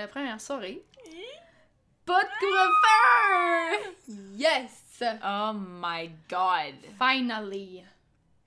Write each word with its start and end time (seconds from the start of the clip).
La 0.00 0.08
première 0.08 0.40
soirée. 0.40 0.82
Pas 2.06 2.22
de 2.22 2.28
couvre-feu! 2.40 3.94
Yes! 4.34 5.02
Oh 5.22 5.52
my 5.54 6.10
god! 6.26 6.74
Finally! 6.98 7.84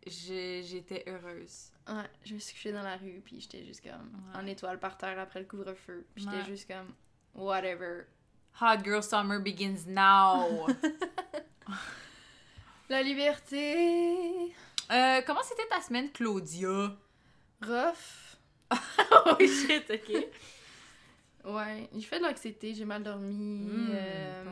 J'étais 0.07 1.03
heureuse. 1.05 1.69
Ouais, 1.87 2.09
je 2.25 2.33
me 2.33 2.39
suis 2.39 2.55
couchée 2.55 2.71
dans 2.71 2.81
la 2.81 2.97
rue, 2.97 3.21
puis 3.23 3.39
j'étais 3.39 3.63
juste 3.63 3.83
comme 3.83 3.91
Ouais. 4.33 4.39
en 4.41 4.47
étoile 4.47 4.79
par 4.79 4.97
terre 4.97 5.19
après 5.19 5.41
le 5.41 5.45
couvre-feu. 5.45 6.07
Puis 6.15 6.23
j'étais 6.23 6.37
Ouais. 6.37 6.45
juste 6.45 6.67
comme, 6.67 6.91
whatever. 7.35 8.05
Hot 8.59 8.83
girl 8.83 9.03
summer 9.03 9.39
begins 9.39 9.85
now! 9.85 10.65
La 12.89 13.03
liberté! 13.03 14.55
Euh, 14.91 15.21
comment 15.27 15.43
c'était 15.43 15.67
ta 15.67 15.81
semaine, 15.81 16.11
Claudia? 16.11 16.97
Rough. 17.61 18.37
oh 18.71 19.37
shit, 19.39 19.87
ok. 19.91 20.25
Ouais, 21.45 21.89
j'ai 21.93 22.01
fait 22.01 22.19
de 22.19 22.23
l'anxiété, 22.23 22.73
j'ai 22.73 22.85
mal 22.85 23.03
dormi. 23.03 23.33
Mm, 23.67 23.89
euh, 23.93 24.43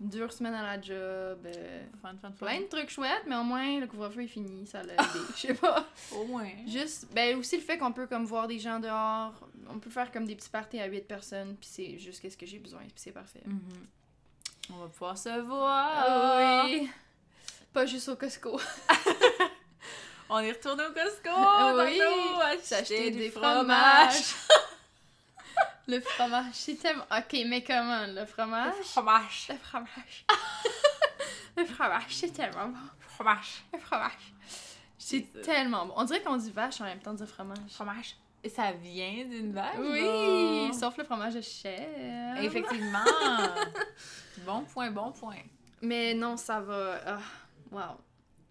dure 0.00 0.32
semaine 0.32 0.54
à 0.54 0.62
la 0.76 0.80
job. 0.80 1.38
euh, 1.46 1.82
Fun, 2.00 2.14
fun, 2.20 2.30
fun. 2.32 2.46
plein 2.46 2.60
de 2.60 2.66
trucs 2.66 2.90
chouettes, 2.90 3.24
mais 3.26 3.36
au 3.36 3.42
moins 3.42 3.78
le 3.80 3.86
couvre-feu 3.86 4.22
est 4.22 4.26
fini, 4.28 4.66
ça 4.66 4.82
l'a 4.82 4.94
aidé. 4.94 5.02
Je 5.36 5.40
sais 5.40 5.54
pas. 5.54 5.86
Au 6.14 6.24
moins. 6.24 6.48
Juste, 6.66 7.08
ben 7.12 7.38
aussi 7.38 7.56
le 7.56 7.62
fait 7.62 7.78
qu'on 7.78 7.92
peut 7.92 8.06
comme 8.06 8.24
voir 8.24 8.46
des 8.48 8.58
gens 8.58 8.78
dehors, 8.80 9.32
on 9.68 9.78
peut 9.78 9.90
faire 9.90 10.10
comme 10.12 10.26
des 10.26 10.34
petits 10.36 10.50
parties 10.50 10.80
à 10.80 10.86
8 10.86 11.06
personnes, 11.08 11.56
puis 11.56 11.68
c'est 11.70 11.98
juste 11.98 12.20
qu'est-ce 12.20 12.36
que 12.38 12.46
j'ai 12.46 12.58
besoin, 12.58 12.80
puis 12.80 12.92
c'est 12.96 13.12
parfait. 13.12 13.42
Mhm. 13.44 13.60
On 14.72 14.76
va 14.78 14.86
pouvoir 14.88 15.18
se 15.18 15.40
voir. 15.40 15.90
Ah 16.06 16.62
oui! 16.66 16.88
Pas 17.72 17.84
juste 17.86 18.08
au 18.08 18.16
Costco. 18.16 18.60
On 20.28 20.38
est 20.38 20.52
retourné 20.52 20.84
au 20.84 20.92
Costco. 20.92 21.28
Oui, 21.28 21.98
tantôt, 21.98 22.74
acheter 22.74 23.10
des 23.10 23.30
fromage. 23.30 23.54
fromages. 24.14 24.34
le 25.88 26.00
fromage, 26.00 26.52
c'est 26.52 26.76
tellement. 26.76 27.04
Ok, 27.10 27.36
mais 27.46 27.62
comment? 27.62 28.06
Le 28.06 28.24
fromage? 28.24 28.74
Le 28.78 28.84
fromage. 28.84 29.48
Le 29.48 29.56
fromage. 29.56 30.26
le 31.56 31.64
fromage, 31.64 32.04
c'est 32.10 32.32
tellement 32.32 32.68
bon. 32.68 32.78
Fromage. 33.08 33.64
Le 33.72 33.78
fromage. 33.78 34.34
C'est 34.98 35.26
tellement 35.42 35.86
bon. 35.86 35.94
On 35.96 36.04
dirait 36.04 36.22
qu'on 36.22 36.36
dit 36.36 36.50
vache 36.50 36.80
en 36.80 36.84
même 36.84 37.00
temps 37.00 37.14
de 37.14 37.26
fromage. 37.26 37.58
Fromage. 37.70 38.16
Et 38.44 38.48
ça 38.48 38.72
vient 38.72 39.24
d'une 39.24 39.52
vache. 39.52 39.76
Oui, 39.78 40.02
bon. 40.02 40.72
sauf 40.72 40.96
le 40.96 41.04
fromage 41.04 41.34
de 41.34 41.40
chèvre. 41.40 42.40
Effectivement. 42.40 43.04
bon 44.46 44.62
point, 44.62 44.90
bon 44.90 45.12
point. 45.12 45.42
Mais 45.80 46.14
non, 46.14 46.36
ça 46.36 46.60
va. 46.60 47.00
Ah, 47.06 47.18
wow. 47.70 48.00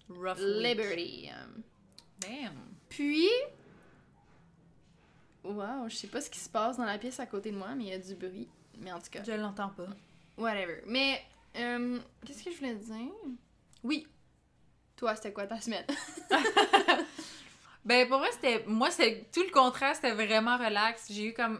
Rough 0.09 0.37
week. 0.37 0.63
Liberty. 0.63 1.29
um. 1.33 1.63
Damn. 2.19 2.55
Puis. 2.89 3.29
Wow, 5.44 5.89
je 5.89 5.95
sais 5.95 6.08
pas 6.08 6.22
ce 6.22 6.30
qui 6.30 6.39
se 6.39 6.50
passe 6.50 6.78
dans 6.78 6.86
la 6.86 6.97
pièce 6.97 7.20
à 7.20 7.25
côté 7.25 7.52
de 7.52 7.58
moi, 7.58 7.70
mais 7.75 7.86
il 7.86 7.89
y 7.89 7.94
a 7.94 7.97
du 8.00 8.16
bruit. 8.16 8.47
Mais 8.80 8.92
en 8.92 9.00
tout 9.00 9.09
cas, 9.11 9.23
Je 9.23 9.31
l'entends 9.34 9.70
pas. 9.70 9.88
whatever. 10.38 10.81
Mais, 10.86 11.22
euh, 11.58 12.00
qu'est-ce 12.25 12.44
que 12.44 12.52
je 12.52 12.58
voulais 12.58 12.75
dire? 12.75 13.11
Oui. 13.83 14.08
Toi, 14.95 15.16
c'était 15.16 15.33
quoi 15.33 15.48
ta 15.48 15.59
semaine? 15.59 15.86
Ben 17.83 18.08
pour 18.08 18.20
moi 18.20 18.28
c'était 18.31 18.64
moi 18.67 18.92
c'est 18.92 19.25
tout 19.33 19.42
le 19.42 19.50
contraire, 19.52 19.95
c'était 19.95 20.11
vraiment 20.11 20.56
relax. 20.56 21.08
J'ai 21.09 21.30
eu 21.30 21.33
comme 21.33 21.59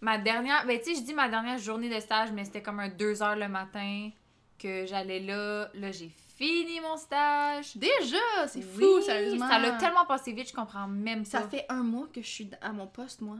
ma 0.00 0.16
dernière 0.16 0.64
ben 0.64 0.78
tu 0.78 0.94
sais 0.94 1.00
je 1.00 1.04
dis 1.04 1.14
ma 1.14 1.28
dernière 1.28 1.58
journée 1.58 1.92
de 1.92 1.98
stage 1.98 2.30
mais 2.30 2.44
c'était 2.44 2.62
comme 2.62 2.78
un 2.78 2.88
2 2.88 3.22
heures 3.24 3.34
le 3.34 3.48
matin 3.48 4.10
que 4.56 4.86
j'allais 4.86 5.18
là, 5.18 5.68
là 5.74 5.90
j'ai 5.90 6.12
fini 6.38 6.80
mon 6.80 6.96
stage. 6.96 7.76
Déjà, 7.76 8.46
c'est 8.46 8.60
Oui, 8.60 8.82
fou, 8.82 9.00
sérieusement. 9.02 9.48
Ça 9.48 9.58
l'a 9.58 9.72
tellement 9.72 10.06
passé 10.06 10.32
vite, 10.32 10.48
je 10.48 10.54
comprends 10.54 10.86
même 10.88 11.24
Ça 11.24 11.40
pas. 11.42 11.48
fait 11.48 11.66
un 11.68 11.82
mois 11.82 12.06
que 12.12 12.22
je 12.22 12.26
suis 12.28 12.50
à 12.60 12.72
mon 12.72 12.86
poste, 12.86 13.20
moi. 13.20 13.38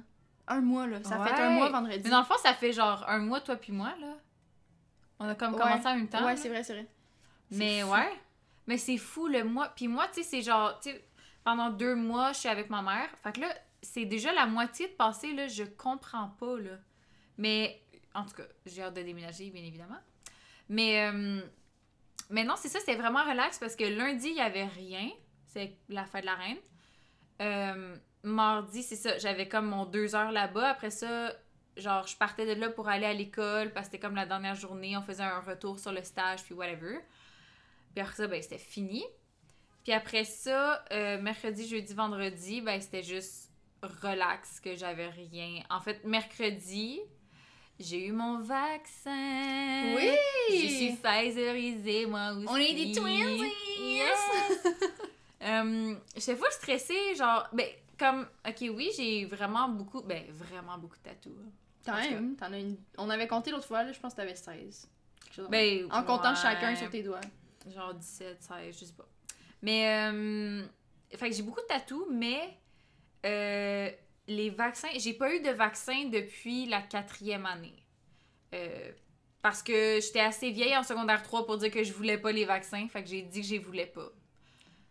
Un 0.48 0.60
mois, 0.60 0.86
là. 0.86 1.02
Ça 1.04 1.18
Ouais. 1.20 1.28
fait 1.28 1.40
un 1.40 1.50
mois 1.50 1.68
vendredi. 1.70 2.00
Mais 2.04 2.10
dans 2.10 2.18
le 2.20 2.24
fond, 2.24 2.34
ça 2.42 2.54
fait 2.54 2.72
genre 2.72 3.04
un 3.08 3.18
mois 3.18 3.40
toi 3.40 3.56
puis 3.56 3.72
moi 3.72 3.94
là. 4.00 4.14
On 5.20 5.28
a 5.28 5.34
comme 5.34 5.54
Ouais. 5.54 5.60
commencé 5.60 5.86
en 5.86 5.94
même 5.96 6.08
temps. 6.08 6.24
Ouais, 6.24 6.36
c'est 6.36 6.48
vrai, 6.48 6.62
c'est 6.64 6.74
vrai. 6.74 6.86
Mais 7.50 7.82
fou. 7.82 7.90
ouais. 7.92 8.12
Mais 8.66 8.76
c'est 8.78 8.96
fou 8.98 9.26
le 9.28 9.44
mois. 9.44 9.68
Puis 9.74 9.88
moi, 9.88 10.06
tu 10.08 10.14
sais, 10.14 10.22
c'est 10.22 10.42
genre, 10.42 10.78
tu 10.80 10.90
sais, 10.90 11.04
pendant 11.44 11.70
deux 11.70 11.94
mois, 11.94 12.32
je 12.32 12.38
suis 12.40 12.48
avec 12.48 12.68
ma 12.70 12.82
mère. 12.82 13.08
Fait 13.22 13.32
que 13.32 13.40
là, 13.40 13.48
c'est 13.82 14.04
déjà 14.04 14.32
la 14.32 14.46
moitié 14.46 14.88
de 14.88 14.92
passé, 14.92 15.32
là, 15.32 15.46
je 15.48 15.64
comprends 15.64 16.28
pas, 16.38 16.58
là. 16.58 16.72
Mais, 17.38 17.80
en 18.14 18.24
tout 18.24 18.34
cas, 18.34 18.42
j'ai 18.66 18.82
hâte 18.82 18.94
de 18.94 19.02
déménager, 19.02 19.48
bien 19.50 19.62
évidemment. 19.64 19.98
Mais, 20.68 21.08
euh, 21.10 21.40
mais 22.30 22.44
non, 22.44 22.54
c'est 22.56 22.68
ça, 22.68 22.78
c'était 22.80 22.96
vraiment 22.96 23.24
relax 23.24 23.58
parce 23.58 23.76
que 23.76 23.84
lundi, 23.84 24.28
il 24.28 24.36
y 24.36 24.40
avait 24.40 24.66
rien. 24.66 25.10
C'est 25.46 25.78
la 25.88 26.04
fête 26.04 26.22
de 26.22 26.26
la 26.26 26.34
reine. 26.34 26.58
Euh, 27.40 27.96
mardi, 28.22 28.82
c'est 28.82 28.96
ça, 28.96 29.16
j'avais 29.18 29.48
comme 29.48 29.66
mon 29.66 29.86
deux 29.86 30.14
heures 30.14 30.32
là-bas. 30.32 30.68
Après 30.68 30.90
ça, 30.90 31.32
genre, 31.76 32.06
je 32.06 32.16
partais 32.16 32.46
de 32.54 32.60
là 32.60 32.68
pour 32.68 32.88
aller 32.88 33.06
à 33.06 33.14
l'école 33.14 33.72
parce 33.72 33.86
que 33.86 33.92
c'était 33.92 34.06
comme 34.06 34.16
la 34.16 34.26
dernière 34.26 34.54
journée. 34.54 34.96
On 34.96 35.02
faisait 35.02 35.22
un 35.22 35.40
retour 35.40 35.78
sur 35.78 35.92
le 35.92 36.02
stage, 36.02 36.44
puis 36.44 36.54
whatever. 36.54 36.98
Puis 37.94 38.02
après 38.02 38.14
ça, 38.14 38.26
ben, 38.26 38.42
c'était 38.42 38.58
fini. 38.58 39.04
Puis 39.84 39.92
après 39.92 40.24
ça, 40.24 40.84
euh, 40.92 41.20
mercredi, 41.20 41.66
jeudi, 41.66 41.94
vendredi, 41.94 42.60
ben, 42.60 42.80
c'était 42.80 43.02
juste 43.02 43.50
relax, 43.82 44.60
que 44.60 44.76
j'avais 44.76 45.08
rien. 45.08 45.62
En 45.70 45.80
fait, 45.80 46.04
mercredi, 46.04 47.00
j'ai 47.78 48.06
eu 48.06 48.12
mon 48.12 48.38
vaccin. 48.40 49.94
Oui! 49.96 50.10
Je 50.50 50.66
suis 50.66 50.92
Pfizerisée, 50.96 52.06
moi 52.06 52.32
aussi. 52.32 52.46
On 52.48 52.56
est 52.56 52.74
des 52.74 52.92
twinsies! 52.92 53.52
Yes! 53.80 54.18
euh, 55.42 55.94
J'étais 56.16 56.36
full 56.36 56.50
stressée, 56.50 57.14
genre, 57.16 57.46
ben, 57.52 57.66
comme, 57.98 58.26
ok, 58.46 58.70
oui, 58.74 58.90
j'ai 58.96 59.24
vraiment 59.26 59.68
beaucoup, 59.68 60.02
ben, 60.02 60.24
vraiment 60.30 60.78
beaucoup 60.78 60.96
de 60.96 61.02
tatous. 61.02 61.32
Quand 61.84 61.96
même, 61.96 62.36
t'en 62.36 62.52
as 62.52 62.58
une... 62.58 62.76
On 62.98 63.08
avait 63.10 63.28
compté 63.28 63.50
l'autre 63.50 63.66
fois, 63.66 63.82
là, 63.82 63.92
je 63.92 63.98
pense 64.00 64.12
que 64.12 64.18
t'avais 64.18 64.34
16. 64.34 64.88
Quelque 65.24 65.34
chose 65.34 65.46
de 65.46 65.50
Ben, 65.50 65.86
en 65.90 66.02
comptant 66.02 66.34
chacun 66.34 66.74
sur 66.76 66.90
tes 66.90 67.02
doigts. 67.02 67.20
genre 67.72 67.94
17, 67.94 68.38
16, 68.42 68.78
je 68.78 68.84
sais 68.84 68.92
pas. 68.92 69.06
Mais, 69.62 70.10
euh, 70.12 70.64
fait 71.16 71.30
que 71.30 71.34
j'ai 71.36 71.42
beaucoup 71.42 71.60
de 71.60 71.66
tatous, 71.66 72.04
mais 72.10 72.56
euh, 73.24 73.90
les 74.28 74.50
vaccins, 74.50 74.88
j'ai 74.98 75.14
pas 75.14 75.34
eu 75.34 75.40
de 75.40 75.50
vaccin 75.50 76.04
depuis 76.04 76.66
la 76.66 76.82
quatrième 76.82 77.46
année. 77.46 77.74
Euh, 78.54 78.92
parce 79.42 79.62
que 79.62 80.00
j'étais 80.00 80.20
assez 80.20 80.50
vieille 80.50 80.76
en 80.76 80.82
secondaire 80.82 81.22
3 81.22 81.46
pour 81.46 81.56
dire 81.58 81.70
que 81.70 81.82
je 81.82 81.92
voulais 81.92 82.18
pas 82.18 82.30
les 82.30 82.44
vaccins, 82.44 82.86
fait 82.88 83.02
que 83.02 83.08
j'ai 83.08 83.22
dit 83.22 83.40
que 83.40 83.46
je 83.46 83.56
voulais 83.56 83.86
pas. 83.86 84.10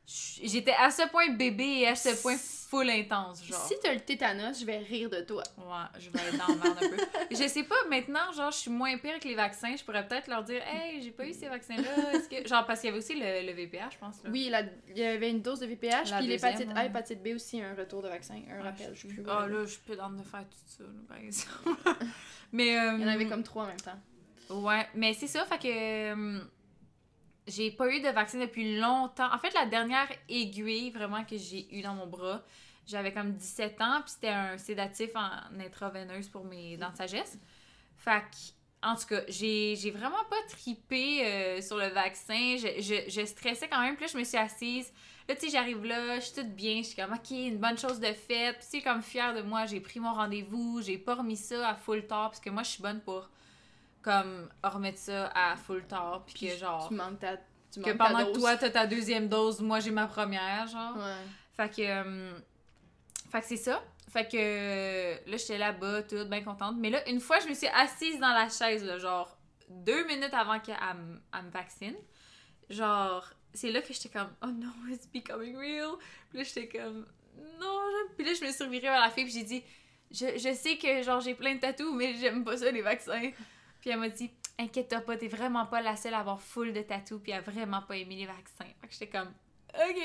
J'étais 0.07 0.73
à 0.79 0.90
ce 0.90 1.07
point 1.09 1.29
bébé 1.31 1.79
et 1.81 1.88
à 1.90 1.95
ce 1.95 2.22
point 2.22 2.38
full 2.38 2.90
intense, 2.90 3.44
genre. 3.45 3.59
Si 3.68 3.73
t'as 3.84 3.94
le 3.94 4.00
tétanos, 4.00 4.57
je 4.59 4.66
vais 4.66 4.78
rire 4.78 5.09
de 5.09 5.19
toi. 5.22 5.44
Ouais, 5.57 6.00
je 6.00 6.09
vais 6.09 6.19
être 6.19 6.38
dans 6.38 6.53
le 6.53 6.59
merde 6.59 6.78
un 6.81 6.88
peu. 6.90 6.97
Je 7.31 7.47
sais 7.47 7.63
pas, 7.63 7.75
maintenant, 7.90 8.31
genre, 8.34 8.51
je 8.51 8.57
suis 8.57 8.72
moins 8.72 8.97
pire 8.97 9.19
que 9.19 9.28
les 9.28 9.35
vaccins. 9.35 9.75
Je 9.75 9.84
pourrais 9.84 10.07
peut-être 10.07 10.28
leur 10.29 10.44
dire, 10.44 10.62
hey, 10.66 11.01
j'ai 11.01 11.12
pas 11.12 11.25
eu 11.28 11.34
ces 11.34 11.47
vaccins-là. 11.50 12.13
Est-ce 12.13 12.29
que. 12.29 12.47
Genre, 12.47 12.66
parce 12.66 12.79
qu'il 12.79 12.88
y 12.88 12.91
avait 12.91 13.00
aussi 13.00 13.16
le, 13.16 13.46
le 13.47 13.51
VPH, 13.53 13.94
je 13.94 13.97
pense. 13.97 14.23
Là. 14.23 14.29
Oui, 14.31 14.47
la- 14.50 14.63
il 14.90 14.97
y 14.97 15.03
avait 15.03 15.29
une 15.29 15.41
dose 15.41 15.59
de 15.59 15.66
VPH, 15.66 16.12
puis 16.19 16.28
l'hépatite. 16.28 16.69
A, 16.75 16.85
hépatite 16.85 17.22
B 17.23 17.28
aussi, 17.35 17.62
un 17.62 17.75
retour 17.75 18.01
de 18.01 18.07
vaccin, 18.07 18.35
un 18.50 18.59
Ah, 18.62 18.63
rappel, 18.63 18.91
je 18.96 19.01
sais 19.01 19.07
plus. 19.09 19.23
Ah 19.29 19.46
là, 19.47 19.66
je 19.66 19.72
suis 19.72 19.81
plus 19.81 19.96
dans 19.97 20.09
de 20.09 20.23
faire 20.23 20.46
tout 20.50 20.57
ça, 20.66 20.84
là, 20.84 20.90
par 21.09 21.17
exemple. 21.17 21.69
Mais. 22.53 22.78
euh, 22.79 22.94
Il 22.97 23.01
y 23.01 23.06
en 23.06 23.09
avait 23.09 23.28
comme 23.28 23.44
trois 23.44 23.63
en 23.63 23.67
même 23.67 23.78
temps. 23.81 24.00
Ouais, 24.50 24.88
mais 24.96 25.13
c'est 25.13 25.28
ça, 25.28 25.46
fait 25.46 25.57
que. 25.59 26.41
J'ai 27.47 27.72
pas 27.72 27.90
eu 27.90 28.02
de 28.02 28.09
vaccin 28.09 28.40
depuis 28.40 28.78
longtemps. 28.80 29.34
En 29.34 29.40
fait, 29.40 29.53
la 29.53 29.66
dernière 29.66 30.08
aiguille 30.30 30.91
vraiment 30.91 31.24
que 31.24 31.38
j'ai 31.38 31.68
eue 31.75 31.81
dans 31.81 31.94
mon 31.94 32.08
bras, 32.08 32.44
j'avais 32.85 33.13
comme 33.13 33.34
17 33.34 33.81
ans, 33.81 34.02
puis 34.02 34.12
c'était 34.13 34.30
un 34.30 34.58
sédatif 34.58 35.12
en 35.16 35.59
intraveineuse 35.59 36.30
pour 36.30 36.46
mes 36.46 36.78
dents 36.78 36.91
de 36.91 36.97
sagesse. 36.97 37.38
Fait 37.97 38.22
que, 38.22 38.88
en 38.88 38.96
tout 38.96 39.08
cas, 39.08 39.22
j'ai 39.28 39.91
vraiment 39.91 40.24
pas 40.30 40.38
tripé 40.50 41.25
euh, 41.25 41.62
sur 41.62 41.78
le 41.78 41.88
vaccin. 41.88 42.55
Je, 42.58 42.82
je, 42.82 43.09
je 43.09 43.26
stressais 43.26 43.67
quand 43.67 43.82
même, 43.82 43.96
puis 43.96 44.05
là, 44.05 44.11
je 44.14 44.17
me 44.17 44.23
suis 44.23 44.38
assise. 44.38 44.93
Là, 45.28 45.35
tu 45.35 45.46
sais, 45.46 45.52
j'arrive 45.52 45.84
là, 45.84 46.20
je 46.20 46.26
suis 46.26 46.35
toute 46.35 46.55
bien, 46.55 46.78
je 46.78 46.88
suis 46.88 46.96
comme, 46.96 47.14
OK, 47.14 47.32
une 47.32 47.58
bonne 47.58 47.78
chose 47.78 48.00
de 48.00 48.14
faite. 48.14 48.59
Puis, 48.59 48.79
tu 48.79 48.82
comme 48.82 49.02
fière 49.02 49.34
de 49.34 49.41
moi, 49.41 49.66
j'ai 49.66 49.82
pris 49.82 50.00
mon 50.00 50.14
rendez-vous, 50.14 50.82
j'ai 50.82 50.97
pas 50.97 51.16
remis 51.16 51.35
ça 51.35 51.67
à 51.67 51.76
full 51.76 52.08
tard, 52.08 52.29
parce 52.29 52.40
que 52.40 52.50
moi, 52.50 52.64
je 52.64 52.70
suis 52.70 52.82
bonne 52.82 53.02
pour, 53.02 53.29
comme, 54.07 54.49
remettre 54.63 54.99
ça 54.99 55.27
à 55.35 55.57
full 55.57 55.85
tard, 55.85 56.23
puis 56.25 56.47
que, 56.47 56.57
genre, 56.57 56.87
Tu 56.87 56.93
manques 56.93 57.19
ta. 57.19 57.37
Tu 57.71 57.81
que 57.81 57.89
manques 57.89 57.97
pendant 57.97 58.19
ta 58.19 58.25
que 58.25 58.31
dose. 58.31 58.41
toi, 58.41 58.57
t'as 58.57 58.69
ta 58.69 58.87
deuxième 58.87 59.27
dose, 59.27 59.59
moi, 59.59 59.79
j'ai 59.81 59.91
ma 59.91 60.07
première, 60.07 60.65
genre. 60.67 60.95
Ouais. 60.95 61.25
Fait 61.53 61.69
que, 61.69 61.81
euh, 61.81 62.39
fait 63.29 63.41
que 63.41 63.47
c'est 63.47 63.57
ça. 63.57 63.83
Fait 64.09 64.25
que 64.25 64.37
euh, 64.37 65.17
là, 65.27 65.37
j'étais 65.37 65.57
là-bas, 65.57 66.03
toute 66.03 66.29
bien 66.29 66.41
contente. 66.41 66.75
Mais 66.77 66.89
là, 66.89 67.07
une 67.09 67.19
fois, 67.19 67.39
je 67.39 67.49
me 67.49 67.53
suis 67.53 67.67
assise 67.67 68.19
dans 68.19 68.33
la 68.33 68.47
chaise, 68.47 68.85
là, 68.85 68.97
genre 68.97 69.37
deux 69.69 70.05
minutes 70.05 70.33
avant 70.33 70.59
qu'elle 70.59 70.75
me 70.75 71.49
vaccine. 71.49 71.95
Genre, 72.69 73.29
c'est 73.53 73.71
là 73.71 73.81
que 73.81 73.93
j'étais 73.93 74.09
comme, 74.09 74.31
oh 74.41 74.47
no, 74.47 74.69
it's 74.89 75.07
becoming 75.07 75.57
real. 75.57 75.95
Puis 76.29 76.37
là, 76.37 76.43
j'étais 76.43 76.69
comme, 76.69 77.05
non. 77.59 77.77
Puis 78.15 78.25
là, 78.25 78.33
je 78.33 78.45
me 78.45 78.51
suis 78.51 78.63
revirée 78.63 78.87
vers 78.87 79.01
la 79.01 79.09
fille, 79.09 79.25
puis 79.25 79.33
j'ai 79.33 79.43
dit, 79.43 79.63
je, 80.09 80.37
je 80.37 80.53
sais 80.53 80.77
que, 80.77 81.01
genre, 81.01 81.19
j'ai 81.19 81.35
plein 81.35 81.55
de 81.55 81.59
tatous, 81.59 81.93
mais 81.93 82.13
j'aime 82.15 82.45
pas 82.45 82.55
ça, 82.55 82.71
les 82.71 82.81
vaccins. 82.81 83.31
Puis 83.79 83.90
elle 83.90 84.00
m'a 84.00 84.09
dit, 84.09 84.32
inquiète-toi 84.59 85.02
pas, 85.02 85.18
t'es 85.18 85.28
vraiment 85.28 85.66
pas 85.66 85.82
la 85.82 85.96
seule 85.96 86.14
à 86.14 86.20
avoir 86.20 86.41
full 86.41 86.74
de 86.74 86.82
tatous, 86.82 87.20
puis 87.22 87.34
à 87.34 87.41
vraiment 87.41 87.82
pas 87.82 87.96
aimer 87.97 88.16
les 88.16 88.26
vaccins. 88.26 88.72
Fait 88.82 88.88
que 88.88 88.94
j'étais 88.94 89.08
comme, 89.08 89.32
ok. 89.74 90.02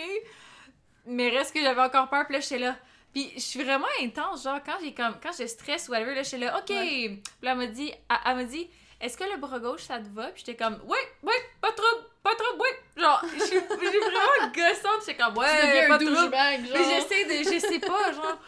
Mais 1.06 1.30
reste 1.30 1.54
que 1.54 1.60
j'avais 1.60 1.80
encore 1.80 2.08
peur, 2.08 2.26
puis 2.26 2.34
là, 2.34 2.40
j'étais 2.40 2.58
là, 2.58 2.76
Puis 3.12 3.30
je 3.34 3.40
suis 3.40 3.62
vraiment 3.62 3.86
intense, 4.00 4.44
genre 4.44 4.60
quand 4.64 4.76
j'ai 4.82 4.94
comme 4.94 5.16
quand 5.22 5.32
je 5.38 5.46
stresse 5.46 5.88
ou 5.88 5.92
whatever, 5.92 6.14
là, 6.14 6.22
je 6.22 6.28
suis 6.28 6.38
là, 6.38 6.56
ok. 6.58 6.66
Puis 6.66 7.22
là, 7.42 7.52
elle 7.52 7.56
m'a 7.58 7.66
dit, 7.66 7.90
elle, 7.90 8.16
elle 8.24 8.36
m'a 8.36 8.44
dit, 8.44 8.70
est-ce 9.00 9.18
que 9.18 9.24
le 9.24 9.36
bras 9.36 9.58
gauche 9.58 9.82
ça 9.82 9.98
te 9.98 10.08
va? 10.14 10.28
Puis 10.28 10.44
j'étais 10.46 10.62
comme, 10.62 10.80
oui, 10.86 10.98
oui, 11.22 11.34
pas 11.60 11.72
trop, 11.72 11.98
pas 12.22 12.34
trop, 12.34 12.56
oui. 12.58 13.02
Genre, 13.02 13.22
je 13.34 13.44
suis 13.44 13.56
je 13.56 13.88
suis 13.88 13.98
vraiment 13.98 14.52
gossante, 14.54 15.00
j'étais 15.06 15.16
comme, 15.22 15.36
ouais, 15.36 15.88
pas 15.88 15.94
un 15.94 15.98
trop. 15.98 16.28
Mais 16.72 16.84
j'essaie 16.84 17.24
de, 17.24 17.44
je 17.44 17.58
sais 17.58 17.80
pas, 17.80 18.12
genre. 18.12 18.38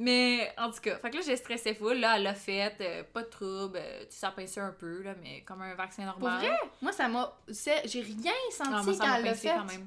Mais 0.00 0.52
en 0.56 0.70
tout 0.70 0.80
cas, 0.80 0.96
fait 0.98 1.10
que 1.10 1.16
là, 1.16 1.22
j'ai 1.26 1.36
stressé 1.36 1.74
full. 1.74 1.98
Là, 1.98 2.16
elle 2.16 2.22
l'a 2.22 2.34
fait, 2.34 2.72
euh, 2.80 3.02
pas 3.12 3.22
de 3.22 3.28
trouble. 3.28 3.76
euh, 3.76 4.04
tu 4.08 4.16
sais, 4.16 4.60
un 4.60 4.70
peu, 4.70 5.02
là, 5.02 5.14
mais 5.20 5.42
comme 5.42 5.60
un 5.62 5.74
vaccin 5.74 6.04
Pour 6.12 6.20
normal. 6.28 6.46
vrai? 6.46 6.56
Moi, 6.80 6.92
ça 6.92 7.08
m'a. 7.08 7.36
J'ai 7.48 8.00
rien 8.02 8.32
senti 8.52 8.70
Non, 8.70 8.84
moi, 8.84 8.94
ça 8.94 9.04
quand 9.04 9.14
elle 9.16 9.24
l'a 9.24 9.30
pincé 9.32 9.48
fait. 9.48 9.54
quand 9.54 9.64
même. 9.64 9.86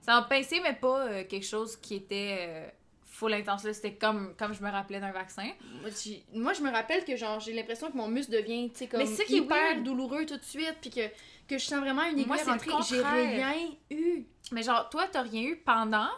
Ça 0.00 0.14
m'a 0.14 0.22
pincé, 0.22 0.60
mais 0.62 0.72
pas 0.72 1.06
euh, 1.06 1.24
quelque 1.24 1.44
chose 1.46 1.76
qui 1.76 1.96
était 1.96 2.36
euh, 2.40 2.68
full 3.04 3.34
intense. 3.34 3.70
C'était 3.72 3.92
comme, 3.94 4.34
comme 4.38 4.54
je 4.54 4.62
me 4.62 4.70
rappelais 4.70 5.00
d'un 5.00 5.12
vaccin. 5.12 5.48
Moi, 5.82 5.90
Moi, 6.32 6.52
je 6.54 6.62
me 6.62 6.70
rappelle 6.72 7.04
que 7.04 7.14
genre 7.14 7.38
j'ai 7.38 7.52
l'impression 7.52 7.90
que 7.90 7.96
mon 7.96 8.08
muscle 8.08 8.32
devient, 8.32 8.70
tu 8.72 8.78
sais, 8.78 8.86
comme 8.88 9.00
Mais 9.00 9.06
est 9.12 9.30
hyper 9.30 9.82
douloureux 9.82 10.24
tout 10.24 10.38
de 10.38 10.42
suite, 10.44 10.78
puis 10.80 10.90
que, 10.90 11.06
que 11.46 11.58
je 11.58 11.64
sens 11.66 11.78
vraiment 11.80 12.04
une 12.04 12.26
Moi, 12.26 12.36
aiguille 12.36 12.38
c'est 12.38 12.68
le 12.68 12.72
rentrée. 12.72 12.96
J'ai 12.96 13.02
rien 13.02 13.54
eu. 13.90 14.24
Mais 14.50 14.62
genre, 14.62 14.88
toi, 14.88 15.06
t'as 15.12 15.22
rien 15.22 15.42
eu 15.42 15.56
pendant, 15.56 16.08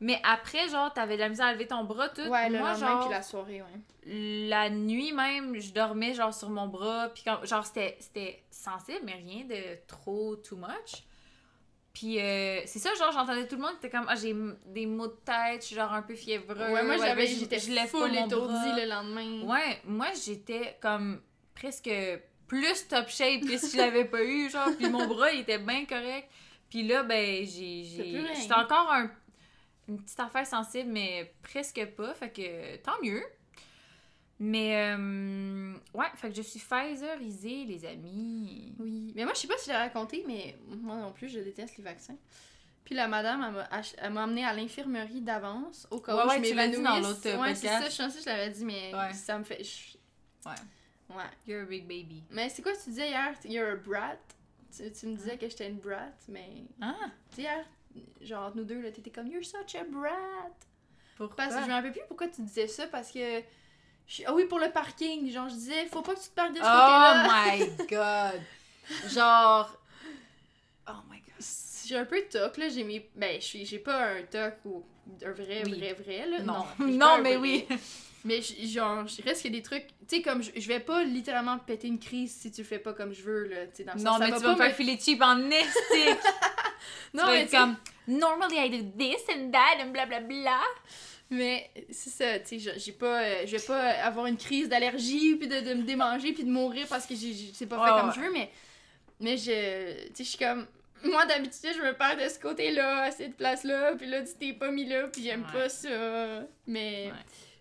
mais 0.00 0.20
après, 0.24 0.68
genre, 0.68 0.92
t'avais 0.92 1.14
de 1.16 1.20
la 1.20 1.28
misère 1.28 1.46
à 1.46 1.52
lever 1.52 1.66
ton 1.66 1.84
bras, 1.84 2.08
tout. 2.08 2.22
Ouais, 2.22 2.48
le 2.50 2.58
Moi, 2.58 2.72
lendemain 2.72 2.86
genre, 2.88 3.00
puis 3.00 3.10
la 3.10 3.22
soirée, 3.22 3.62
ouais. 3.62 3.80
la 4.48 4.70
nuit 4.70 5.12
même, 5.12 5.58
je 5.58 5.72
dormais 5.72 6.14
genre 6.14 6.34
sur 6.34 6.50
mon 6.50 6.66
bras, 6.68 7.08
puis 7.14 7.22
quand, 7.24 7.44
genre 7.44 7.64
c'était 7.64 7.96
c'était 8.00 8.42
sensible, 8.50 9.00
mais 9.04 9.14
rien 9.14 9.44
de 9.44 9.78
trop 9.86 10.36
too 10.36 10.56
much. 10.56 11.02
Puis 11.92 12.20
euh, 12.20 12.60
c'est 12.66 12.78
ça, 12.78 12.92
genre 12.94 13.10
j'entendais 13.10 13.46
tout 13.48 13.56
le 13.56 13.62
monde 13.62 13.70
qui 13.80 13.86
était 13.86 13.96
comme 13.96 14.04
ah 14.08 14.16
j'ai 14.16 14.34
des 14.66 14.84
maux 14.84 15.06
de 15.06 15.16
tête, 15.24 15.62
je 15.62 15.66
suis 15.68 15.76
genre 15.76 15.92
un 15.94 16.02
peu 16.02 16.14
fiévreux. 16.14 16.54
ouais, 16.72 16.82
moi 16.82 16.98
j'avais 16.98 17.26
je- 17.26 17.38
j'étais 17.38 17.58
full 17.86 18.14
étourdie 18.14 18.72
le 18.82 18.86
lendemain. 18.88 19.42
Ouais, 19.50 19.80
moi 19.86 20.08
j'étais 20.22 20.76
comme 20.82 21.22
presque 21.54 21.90
plus 22.46 22.86
top 22.88 23.08
shape 23.08 23.40
que 23.48 23.56
si 23.56 23.72
je 23.72 23.76
l'avais 23.78 24.04
pas 24.04 24.22
eu, 24.22 24.50
genre 24.50 24.68
puis 24.78 24.90
mon 24.90 25.06
bras 25.06 25.32
il 25.32 25.40
était 25.40 25.58
bien 25.58 25.86
correct. 25.86 26.28
Puis 26.68 26.82
là 26.86 27.02
ben 27.02 27.46
j'ai 27.46 27.82
j'étais 27.84 28.52
encore 28.54 28.92
un 28.92 29.10
une 29.88 30.00
petite 30.02 30.18
affaire 30.20 30.46
sensible 30.46 30.90
mais 30.90 31.32
presque 31.42 31.84
pas, 31.96 32.14
fait 32.14 32.30
que 32.30 32.76
tant 32.78 33.00
mieux. 33.02 33.22
Mais 34.38 34.94
euh, 34.94 35.72
ouais, 35.94 36.06
fait 36.16 36.28
que 36.28 36.34
je 36.36 36.42
suis 36.42 36.60
Pfizerisée 36.60 37.64
les 37.64 37.84
amis. 37.86 38.74
Oui, 38.78 39.12
mais 39.16 39.24
moi 39.24 39.32
je 39.34 39.40
sais 39.40 39.48
pas 39.48 39.56
si 39.56 39.66
je 39.66 39.70
l'ai 39.70 39.78
raconté, 39.78 40.24
mais 40.26 40.58
moi 40.68 40.96
non 40.96 41.12
plus, 41.12 41.28
je 41.28 41.40
déteste 41.40 41.78
les 41.78 41.84
vaccins. 41.84 42.16
Puis 42.84 42.94
la 42.94 43.08
madame, 43.08 43.42
elle 43.46 43.52
m'a 43.54 43.68
ach- 43.70 43.94
elle 43.98 44.12
m'a 44.12 44.24
amené 44.24 44.44
à 44.44 44.52
l'infirmerie 44.52 45.22
d'avance 45.22 45.88
au 45.90 46.00
cas 46.00 46.14
Ouais, 46.14 46.22
où 46.24 46.28
ouais, 46.28 46.36
je 46.36 46.40
m'évanouisse. 46.42 46.82
dans 46.82 47.00
l'autre, 47.00 47.40
Ouais, 47.40 47.54
c'est 47.54 47.66
ça, 47.68 47.88
je 47.88 47.96
pensais 47.96 48.18
que 48.18 48.24
je 48.24 48.28
l'avais 48.28 48.50
dit, 48.50 48.64
mais 48.64 48.94
Ouais. 48.94 49.12
ça 49.14 49.38
me 49.38 49.44
fait... 49.44 49.64
je- 49.64 49.96
Ouais. 50.48 51.16
Ouais. 51.16 51.24
You're 51.46 51.62
a 51.62 51.64
big 51.64 51.84
baby. 51.86 52.22
Mais 52.30 52.48
c'est 52.50 52.62
quoi 52.62 52.72
que 52.72 52.78
tu 52.84 52.90
disais 52.90 53.08
hier? 53.08 53.34
You're 53.44 53.72
a 53.72 53.76
brat? 53.76 54.16
Tu, 54.76 54.92
tu 54.92 55.06
me 55.06 55.16
disais 55.16 55.36
que 55.38 55.48
j'étais 55.48 55.68
une 55.68 55.78
brat, 55.78 56.10
mais... 56.28 56.48
Ah, 56.80 56.94
Tu 57.30 57.36
sais, 57.36 57.42
hier, 57.42 57.64
genre 58.20 58.44
entre 58.46 58.56
nous 58.56 58.64
deux, 58.64 58.80
là, 58.80 58.90
t'étais 58.90 59.10
comme 59.10 59.26
You're 59.28 59.44
such 59.44 59.74
a 59.74 59.84
brat. 59.84 60.10
pourquoi? 61.16 61.36
Parce 61.36 61.54
que 61.56 61.62
je 61.62 61.66
me 61.68 61.72
rappelle 61.72 61.92
plus 61.92 62.02
pourquoi 62.08 62.28
tu 62.28 62.42
disais 62.42 62.68
ça, 62.68 62.86
parce 62.86 63.10
que. 63.12 63.40
je- 64.06 64.22
Ah 64.26 64.34
oui, 64.34 64.44
pour 64.46 64.58
le 64.58 64.70
parking. 64.70 65.30
Genre, 65.30 65.48
je 65.48 65.54
disais, 65.54 65.86
faut 65.86 66.02
pas 66.02 66.14
que 66.14 66.20
tu 66.20 66.28
te 66.28 66.34
parques 66.34 66.52
de 66.52 66.58
ce 66.58 66.62
Oh 66.62 66.66
côté-là. 66.66 67.28
my 67.28 67.86
god! 67.90 68.40
Genre. 69.10 69.76
Oh 70.88 70.92
my 71.10 71.18
god. 71.18 71.46
J'ai 71.86 71.96
un 71.96 72.04
peu 72.04 72.20
de 72.20 72.26
toc, 72.26 72.56
là. 72.56 72.68
J'ai 72.68 72.84
mes. 72.84 73.08
Ben, 73.14 73.40
je 73.40 73.44
suis- 73.46 73.64
j'ai 73.66 73.78
pas 73.78 74.06
un 74.14 74.22
toc 74.22 74.54
ou 74.64 74.84
un 75.24 75.30
vrai, 75.32 75.62
Oui. 75.66 75.78
vrai, 75.78 75.92
vrai, 75.94 76.26
là. 76.26 76.40
Non, 76.40 76.64
non, 76.80 77.18
mais 77.22 77.36
vrai. 77.36 77.66
oui. 77.68 77.78
Mais 78.24 78.40
genre, 78.42 79.06
je 79.06 79.22
reste 79.22 79.42
qu'il 79.42 79.52
y 79.52 79.56
a 79.56 79.60
des 79.60 79.62
trucs. 79.62 79.86
Tu 80.08 80.16
sais, 80.16 80.22
comme 80.22 80.42
je, 80.42 80.50
je 80.56 80.66
vais 80.66 80.80
pas 80.80 81.04
littéralement 81.04 81.58
péter 81.60 81.86
une 81.86 82.00
crise 82.00 82.34
si 82.34 82.50
tu 82.50 82.62
le 82.62 82.66
fais 82.66 82.80
pas 82.80 82.92
comme 82.92 83.12
je 83.12 83.22
veux, 83.22 83.44
là. 83.46 83.66
Tu 83.68 83.76
sais, 83.76 83.84
dans 83.84 83.94
le 83.94 84.00
Non, 84.00 84.12
sens, 84.12 84.18
ça 84.18 84.24
mais 84.24 84.30
va 84.32 84.36
tu 84.38 84.42
vas 84.42 84.52
me 84.54 84.58
pas 84.58 84.64
faire 84.66 84.74
filer 84.76 84.98
cheap 84.98 85.22
en 85.22 85.48
estique. 85.48 86.18
Non, 87.14 87.24
tu 87.24 87.30
mais 87.30 87.40
être 87.42 87.50
comme. 87.50 87.76
Normally 88.08 88.56
I 88.58 88.70
do 88.70 88.90
this 88.98 89.22
and 89.34 89.50
that 89.50 89.82
and 89.84 89.88
blablabla. 89.90 90.60
Mais 91.28 91.70
c'est 91.90 92.10
ça, 92.10 92.38
tu 92.38 92.60
sais, 92.60 92.72
j'ai- 92.78 92.92
pas, 92.92 93.20
euh, 93.20 93.42
je 93.46 93.56
vais 93.56 93.62
pas 93.66 93.88
avoir 94.04 94.26
une 94.26 94.36
crise 94.36 94.68
d'allergie 94.68 95.34
puis 95.34 95.48
de, 95.48 95.58
de 95.60 95.74
me 95.74 95.82
démanger 95.82 96.32
puis 96.32 96.44
de 96.44 96.50
mourir 96.50 96.86
parce 96.88 97.04
que 97.04 97.14
c'est 97.16 97.66
pas 97.66 97.84
fait 97.84 97.90
Ouais, 97.92 97.98
comme 98.00 98.08
ouais. 98.10 98.14
je 98.14 98.20
veux, 98.20 98.30
mais, 98.32 98.50
mais 99.18 99.36
je, 99.36 100.06
tu 100.10 100.14
sais, 100.14 100.22
je 100.24 100.28
suis 100.28 100.38
comme, 100.38 100.68
moi 101.02 101.26
d'habitude 101.26 101.72
je 101.76 101.82
me 101.82 101.94
perds 101.94 102.16
de 102.16 102.28
ce 102.28 102.38
côté-là, 102.38 103.02
à 103.06 103.10
cette 103.10 103.36
place-là, 103.36 103.96
puis 103.96 104.06
là 104.06 104.22
tu 104.22 104.34
t'es 104.38 104.52
pas 104.52 104.70
mis 104.70 104.84
là, 104.86 105.08
puis 105.08 105.24
j'aime 105.24 105.44
Ouais. 105.52 105.52
pas 105.62 105.68
ça, 105.68 105.88
mais... 106.68 107.06
Ouais. 107.06 107.12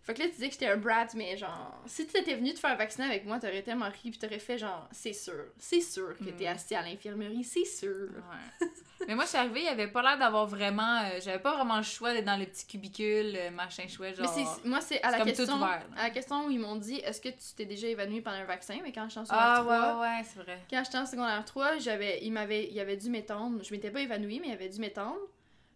Fait 0.06 0.13
que 0.13 0.19
là, 0.19 0.25
tu 0.28 0.34
disais 0.34 0.48
que 0.48 0.54
j'étais 0.54 0.68
un 0.68 0.78
brat, 0.78 1.07
mais 1.16 1.36
genre, 1.36 1.81
si 1.88 2.06
tu 2.06 2.16
étais 2.16 2.36
venu 2.36 2.54
te 2.54 2.60
faire 2.60 2.78
vacciner 2.78 3.07
avec 3.07 3.25
moi, 3.25 3.40
t'aurais 3.40 3.63
tellement 3.63 3.86
ri, 3.90 4.12
puis 4.12 4.19
t'aurais 4.19 4.38
fait 4.38 4.57
genre, 4.60 4.88
c'est 4.92 5.13
sûr, 5.13 5.46
c'est 5.57 5.81
sûr 5.81 6.16
que 6.19 6.30
t'es 6.30 6.46
Mm. 6.46 6.56
assis 6.56 6.75
à 6.75 6.84
l'infirmerie, 6.84 7.44
c'est 7.44 7.66
sûr. 7.66 8.10
Ouais. 8.12 8.68
mais 9.07 9.16
moi, 9.16 9.24
je 9.24 9.30
suis 9.30 9.38
arrivée, 9.40 9.62
il 9.63 9.68
avait 9.68 9.88
pas 9.88 10.04
l'air 10.04 10.19
d'avoir 10.19 10.46
vraiment. 10.46 11.00
euh, 11.06 11.19
J'avais 11.24 11.40
pas 11.40 11.56
vraiment 11.56 11.78
le 11.78 11.84
choix 11.84 12.13
d'être 12.13 12.25
dans 12.25 12.36
les 12.38 12.46
petits 12.46 12.68
cubicules, 12.68 13.36
euh, 13.36 13.50
machin 13.50 13.88
chouette, 13.88 14.16
genre. 14.16 14.31
Mais 14.63 14.69
moi, 14.69 14.80
c'est 14.80 15.02
à 15.02 15.10
la 15.10 15.22
question, 15.22 15.56
ouvert, 15.56 15.81
à 15.98 16.04
la 16.04 16.10
question 16.12 16.46
où 16.46 16.51
ils 16.51 16.60
m'ont 16.60 16.75
dit, 16.75 16.98
est-ce 16.98 17.19
que 17.19 17.30
tu 17.30 17.56
t'es 17.58 17.66
déjà 17.66 17.88
évanoui 17.88 18.22
pendant 18.22 18.38
un 18.38 18.46
vaccin, 18.46 18.78
mais 18.84 18.92
quand 18.92 19.06
je 19.06 19.10
suis 19.10 19.19
en 19.19 19.24
Ah, 19.30 19.56
secondaire 19.58 19.63
3, 19.63 19.94
ouais, 19.96 20.01
ouais, 20.01 20.18
ouais, 20.18 20.24
c'est 20.24 20.40
vrai. 20.40 20.60
Quand 20.69 20.84
j'étais 20.86 20.98
en 21.00 21.06
secondaire 21.08 21.44
3, 21.46 21.78
j'avais, 21.80 22.19
il 22.22 22.31
m'avait, 22.31 22.69
il 22.72 22.80
avait 22.80 22.98
dû 22.98 23.10
m'étendre. 23.10 23.63
Je 23.63 23.72
m'étais 23.74 23.90
pas 23.90 24.01
évanouie, 24.01 24.40
mais 24.40 24.50
il 24.50 24.54
avait 24.54 24.69
dû 24.69 24.80
m'étendre. 24.80 25.18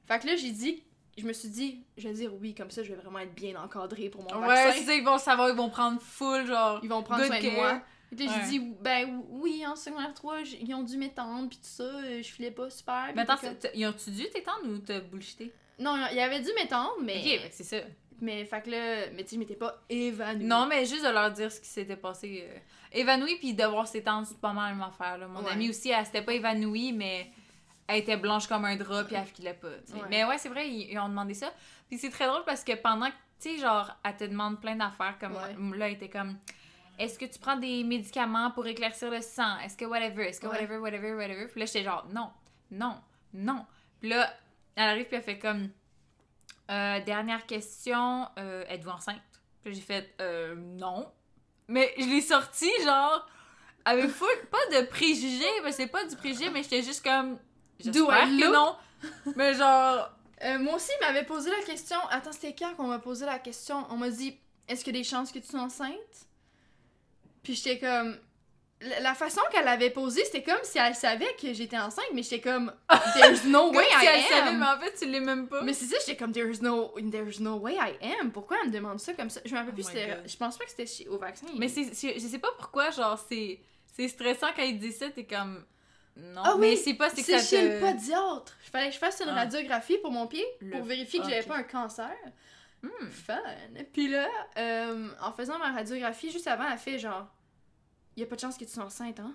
Fait 0.08 0.20
que 0.20 0.28
là, 0.28 0.36
j'ai 0.36 0.52
dit, 0.52 0.84
je 1.20 1.28
me 1.28 1.34
suis 1.34 1.50
dit, 1.50 1.84
je 1.98 2.08
vais 2.08 2.14
dire 2.14 2.34
oui, 2.36 2.54
comme 2.56 2.72
ça, 2.72 2.84
je 2.84 2.90
vais 2.90 2.96
vraiment 3.02 3.20
être 3.20 3.34
bien 3.36 3.56
encadrée 3.62 4.10
pour 4.10 4.24
mon 4.24 4.42
Ouais, 4.42 4.48
vaccin. 4.66 4.84
ça, 4.84 4.94
ils 4.96 5.04
vont 5.04 5.18
savoir, 5.18 5.50
ils 5.50 5.56
vont 5.56 5.70
prendre 5.70 6.02
full, 6.02 6.46
genre. 6.48 6.80
Ils 6.84 6.90
vont 6.90 7.04
prendre 7.04 7.26
soin 7.26 7.40
de 7.40 7.50
moi. 7.52 7.82
Que 8.12 8.16
là, 8.24 8.26
Ouais. 8.26 8.34
j'ai 8.44 8.50
dit, 8.50 8.60
ben 8.82 9.22
oui, 9.30 9.64
en 9.68 9.76
secondaire 9.76 10.14
3, 10.16 10.44
j- 10.44 10.58
ils 10.62 10.74
ont 10.74 10.82
dû 10.84 10.98
m'étendre, 10.98 11.48
puis 11.50 11.58
tout 11.58 11.64
ça, 11.66 11.84
euh, 11.84 12.24
je 12.24 12.28
filais 12.32 12.50
pas 12.52 12.70
super. 12.72 13.04
puis 13.08 13.14
Mais 13.16 13.22
attends, 13.22 13.38
puis 13.38 13.50
ils 13.76 13.86
ont-tu 13.86 14.10
dû 14.10 14.28
t'étendre 14.30 14.66
ou 14.68 14.80
t'as 14.80 15.00
bullshité? 15.00 15.54
Non, 15.78 15.96
il 16.12 16.20
avait 16.20 16.40
dû 16.40 16.50
m'étendre, 16.56 16.96
mais. 17.04 17.20
Ok, 17.24 17.50
c'est 17.52 17.64
ça. 17.64 17.78
Mais 18.22 18.44
fait 18.44 18.62
que 18.64 18.70
là, 18.72 19.06
mais 19.14 19.24
tu 19.24 19.30
sais, 19.30 19.36
je 19.36 19.40
m'étais 19.40 19.56
pas 19.56 19.82
évanouie. 19.90 20.44
Non, 20.44 20.66
mais 20.68 20.86
juste 20.86 21.06
de 21.06 21.10
leur 21.10 21.32
dire 21.32 21.50
ce 21.52 21.62
qui 21.62 21.68
s'était 21.70 21.96
passé. 21.96 22.46
euh, 22.50 22.58
évanouie 22.92 23.38
puis 23.38 23.54
devoir 23.54 23.88
s'étendre, 23.88 24.28
c'est 24.28 24.40
pas 24.42 24.52
mal 24.52 24.74
même 24.74 24.84
affaire. 24.84 25.18
Là. 25.20 25.28
Mon 25.28 25.42
Ouais. 25.44 25.52
amie 25.52 25.70
aussi, 25.70 25.90
elle 25.92 26.06
s'était 26.06 26.22
pas 26.24 26.34
évanouie, 26.34 26.92
mais 26.92 27.32
elle 27.90 27.98
était 27.98 28.18
blanche 28.18 28.48
comme 28.48 28.64
un 28.66 28.76
drap 28.78 29.04
puis 29.06 29.16
elle 29.16 29.26
filait 29.26 29.54
pas. 29.54 29.68
Ouais. 29.68 30.02
Mais 30.10 30.24
ouais, 30.24 30.38
c'est 30.38 30.50
vrai, 30.50 30.70
ils, 30.70 30.92
ils 30.92 31.00
ont 31.00 31.10
demandé 31.10 31.34
ça. 31.34 31.52
Puis 31.90 31.98
c'est 31.98 32.10
très 32.10 32.28
drôle 32.28 32.44
parce 32.46 32.64
que 32.64 32.74
pendant 32.76 33.08
que, 33.08 33.16
tu 33.42 33.56
sais, 33.56 33.58
genre, 33.58 33.92
elle 34.04 34.16
te 34.16 34.24
demande 34.24 34.62
plein 34.62 34.76
d'affaires, 34.76 35.18
comme 35.20 35.34
Ouais. 35.34 35.78
là, 35.78 35.88
elle 35.88 35.96
était 35.96 36.10
comme. 36.10 36.38
Est-ce 36.98 37.18
que 37.18 37.26
tu 37.26 37.40
prends 37.40 37.56
des 37.56 37.84
médicaments 37.84 38.52
pour 38.52 38.68
éclaircir 38.68 39.10
le 39.10 39.22
sang? 39.22 39.58
Est-ce 39.60 39.76
que 39.78 39.86
whatever? 39.86 40.28
Est-ce 40.28 40.40
que 40.40 40.48
Ouais. 40.48 40.54
whatever, 40.54 40.78
whatever, 40.78 41.14
whatever? 41.16 41.48
Puis 41.48 41.60
là, 41.62 41.66
j'étais 41.66 41.84
genre, 41.84 42.06
non, 42.14 42.30
non, 42.72 42.96
non. 43.34 43.66
Puis 44.00 44.10
là, 44.10 44.32
elle 44.76 44.84
arrive 44.90 45.06
puis 45.08 45.16
elle 45.18 45.24
fait 45.24 45.40
comme. 45.40 45.70
Euh, 46.70 47.00
dernière 47.02 47.46
question, 47.48 48.28
euh, 48.38 48.64
êtes-vous 48.70 48.92
enceinte? 48.92 49.22
Puis 49.64 49.74
j'ai 49.74 49.82
fait, 49.82 50.14
euh, 50.22 50.56
non. 50.56 51.12
Mais 51.68 51.94
je 51.98 52.06
l'ai 52.06 52.22
sorti, 52.22 52.70
genre, 52.84 53.28
avec 53.86 54.08
full, 54.10 54.28
pas 54.52 54.80
de 54.80 54.86
préjugés, 54.86 55.46
mais 55.64 55.72
c'est 55.72 55.88
pas 55.88 56.06
du 56.06 56.16
préjugé, 56.16 56.50
mais 56.52 56.62
j'étais 56.62 56.84
juste 56.84 57.04
comme, 57.04 57.40
j'espère 57.80 58.26
que 58.26 58.42
look? 58.42 58.54
non. 58.54 58.76
Mais 59.36 59.54
genre, 59.54 60.10
Euh, 60.44 60.58
moi 60.60 60.76
aussi, 60.76 60.92
il 61.02 61.06
m'avait 61.06 61.26
posé 61.26 61.50
la 61.50 61.64
question. 61.66 61.98
Attends, 62.12 62.32
c'était 62.32 62.56
quand 62.58 62.74
qu'on 62.76 62.88
m'a 62.88 63.00
posé 63.00 63.26
la 63.26 63.40
question? 63.40 63.86
On 63.90 63.98
m'a 63.98 64.10
dit 64.10 64.38
Est-ce 64.68 64.84
qu'il 64.84 64.96
y 64.96 65.00
a 65.00 65.02
des 65.02 65.08
chances 65.08 65.32
que 65.32 65.40
tu 65.40 65.48
sois 65.48 65.60
enceinte? 65.62 65.94
Puis 67.44 67.56
j'étais 67.56 67.80
comme. 67.80 68.18
La 69.02 69.14
façon 69.14 69.42
qu'elle 69.52 69.68
avait 69.68 69.90
posé, 69.90 70.24
c'était 70.24 70.42
comme 70.42 70.64
si 70.64 70.78
elle 70.78 70.96
savait 70.96 71.36
que 71.42 71.52
j'étais 71.52 71.78
enceinte, 71.78 72.06
mais 72.14 72.24
j'étais 72.24 72.40
comme 72.40 72.72
There's 73.14 73.44
no 73.44 73.66
comme 73.68 73.76
way 73.76 73.84
si 74.00 74.06
I 74.06 74.08
elle 74.08 74.20
am. 74.20 74.24
savait, 74.30 74.56
mais 74.58 74.66
en 74.66 74.80
fait, 74.80 74.94
tu 74.98 75.06
l'es 75.06 75.20
même 75.20 75.48
pas. 75.50 75.62
Mais 75.64 75.74
c'est 75.74 75.84
ça, 75.84 75.98
j'étais 76.00 76.16
comme 76.16 76.32
There's 76.32 76.62
no, 76.62 76.94
there's 77.12 77.42
no 77.42 77.58
way 77.58 77.74
I 77.76 77.98
am. 78.22 78.32
Pourquoi 78.32 78.56
elle 78.64 78.70
me 78.70 78.74
demande 78.74 79.02
ça 79.02 79.14
comme 79.14 79.30
ça? 79.30 79.42
Je 79.44 79.52
me 79.54 79.58
rappelle 79.60 79.74
Oh 79.78 79.82
plus. 79.84 80.32
Je 80.32 80.38
pense 80.38 80.58
pas 80.58 80.64
que 80.64 80.72
c'était 80.72 81.08
au 81.10 81.18
vaccin. 81.18 81.48
Mais 81.58 81.68
c'est, 81.68 81.84
je, 81.88 82.18
je 82.18 82.26
sais 82.26 82.40
pas 82.40 82.52
pourquoi, 82.58 82.90
genre, 82.92 83.20
c'est, 83.28 83.60
c'est 83.98 84.08
stressant 84.08 84.48
quand 84.56 84.64
il 84.64 84.80
dit 84.80 84.94
ça, 84.94 85.10
t'es 85.10 85.26
comme, 85.26 85.66
non. 86.18 86.42
Ah 86.44 86.56
mais 86.58 86.76
c'est 86.76 86.94
pas, 86.96 87.10
c'est 87.10 87.24
que 87.24 87.40
ça 87.40 87.44
chez 87.44 87.68
te... 87.68 87.74
le 87.74 87.80
podiatre. 87.80 88.54
Il 88.66 88.70
fallait 88.70 88.88
que 88.90 88.94
je 88.96 89.00
fasse 89.00 89.20
une 89.22 89.30
Ah. 89.30 89.36
radiographie 89.36 89.98
pour 90.00 90.12
mon 90.12 90.28
pied 90.28 90.46
Le- 90.62 90.72
pour 90.72 90.84
vérifier 90.84 91.20
que 91.20 91.26
ah, 91.26 91.30
j'avais 91.30 91.44
pas 91.48 91.56
un 91.58 91.64
cancer. 91.64 92.12
Hmm. 92.82 93.10
Fun. 93.10 93.38
Puis 93.94 94.08
là, 94.08 94.28
euh, 94.58 95.10
en 95.22 95.32
faisant 95.34 95.58
ma 95.60 95.72
radiographie, 95.72 96.32
juste 96.32 96.48
avant, 96.48 96.70
elle 96.72 96.78
fait 96.78 96.98
genre, 97.00 97.28
y 98.16 98.24
a 98.24 98.26
pas 98.26 98.36
de 98.36 98.42
chance 98.42 98.58
que 98.58 98.64
tu 98.66 98.72
sois 98.72 98.84
enceinte, 98.86 99.20
hein? 99.20 99.34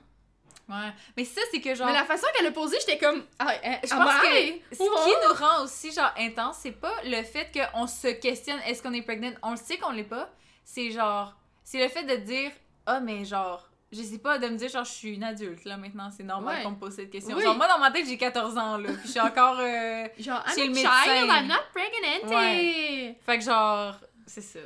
Ouais. 0.66 0.92
Mais 1.16 1.24
ça, 1.26 1.42
c'est 1.50 1.60
que 1.60 1.74
genre... 1.74 1.86
Mais 1.88 1.92
la 1.92 2.04
façon 2.04 2.26
qu'elle 2.34 2.46
a 2.46 2.50
posé, 2.52 2.78
j'étais 2.80 2.96
comme, 2.96 3.22
ah, 3.38 3.52
hein, 3.64 3.76
Je 3.84 3.92
am 3.92 4.02
pense 4.02 4.14
que 4.22 4.76
ce 4.76 4.82
Oh! 4.82 4.98
qui 5.04 5.28
nous 5.28 5.34
rend 5.34 5.62
aussi 5.62 5.92
genre 5.92 6.12
intense, 6.16 6.56
c'est 6.62 6.72
pas 6.72 6.94
le 7.04 7.22
fait 7.22 7.50
qu'on 7.52 7.86
se 7.86 8.08
questionne 8.08 8.58
est-ce 8.66 8.82
qu'on 8.82 8.94
est 8.94 9.02
pregnant, 9.02 9.32
on 9.42 9.50
le 9.50 9.56
sait 9.58 9.76
qu'on 9.76 9.90
l'est 9.90 10.04
pas. 10.04 10.30
C'est 10.64 10.90
genre 10.90 11.36
c'est 11.64 11.82
le 11.82 11.88
fait 11.88 12.04
de 12.04 12.16
dire 12.16 12.50
ah 12.86 13.00
mais 13.00 13.24
genre 13.26 13.68
je 13.94 14.02
sais 14.02 14.18
pas 14.18 14.38
de 14.38 14.48
me 14.48 14.56
dire 14.56 14.68
genre 14.68 14.84
je 14.84 14.90
suis 14.92 15.14
une 15.14 15.24
adulte 15.24 15.64
là 15.64 15.76
maintenant, 15.76 16.10
c'est 16.10 16.22
normal 16.24 16.56
Ouais. 16.58 16.62
qu'on 16.64 16.70
me 16.72 16.76
pose 16.76 16.94
cette 16.94 17.10
question. 17.10 17.36
Oui. 17.36 17.42
Genre 17.42 17.56
moi 17.56 17.68
dans 17.68 17.78
ma 17.78 17.90
tête 17.90 18.06
j'ai 18.06 18.18
14 18.18 18.56
ans 18.58 18.76
là, 18.78 18.90
puis 18.92 19.02
je 19.06 19.10
suis 19.12 19.20
encore 19.20 19.58
euh, 19.60 20.06
Genre, 20.18 20.42
Chez 20.54 20.66
I'm 20.66 20.72
le 20.74 20.78
a 20.78 21.02
child, 21.04 21.26
médecin. 21.26 21.36
I'm 21.40 21.46
not 21.48 21.54
pregnant. 21.72 22.36
Ouais. 22.36 23.18
fait 23.24 23.38
que 23.38 23.44
genre 23.44 23.96
C'est 24.26 24.40
ça. 24.42 24.58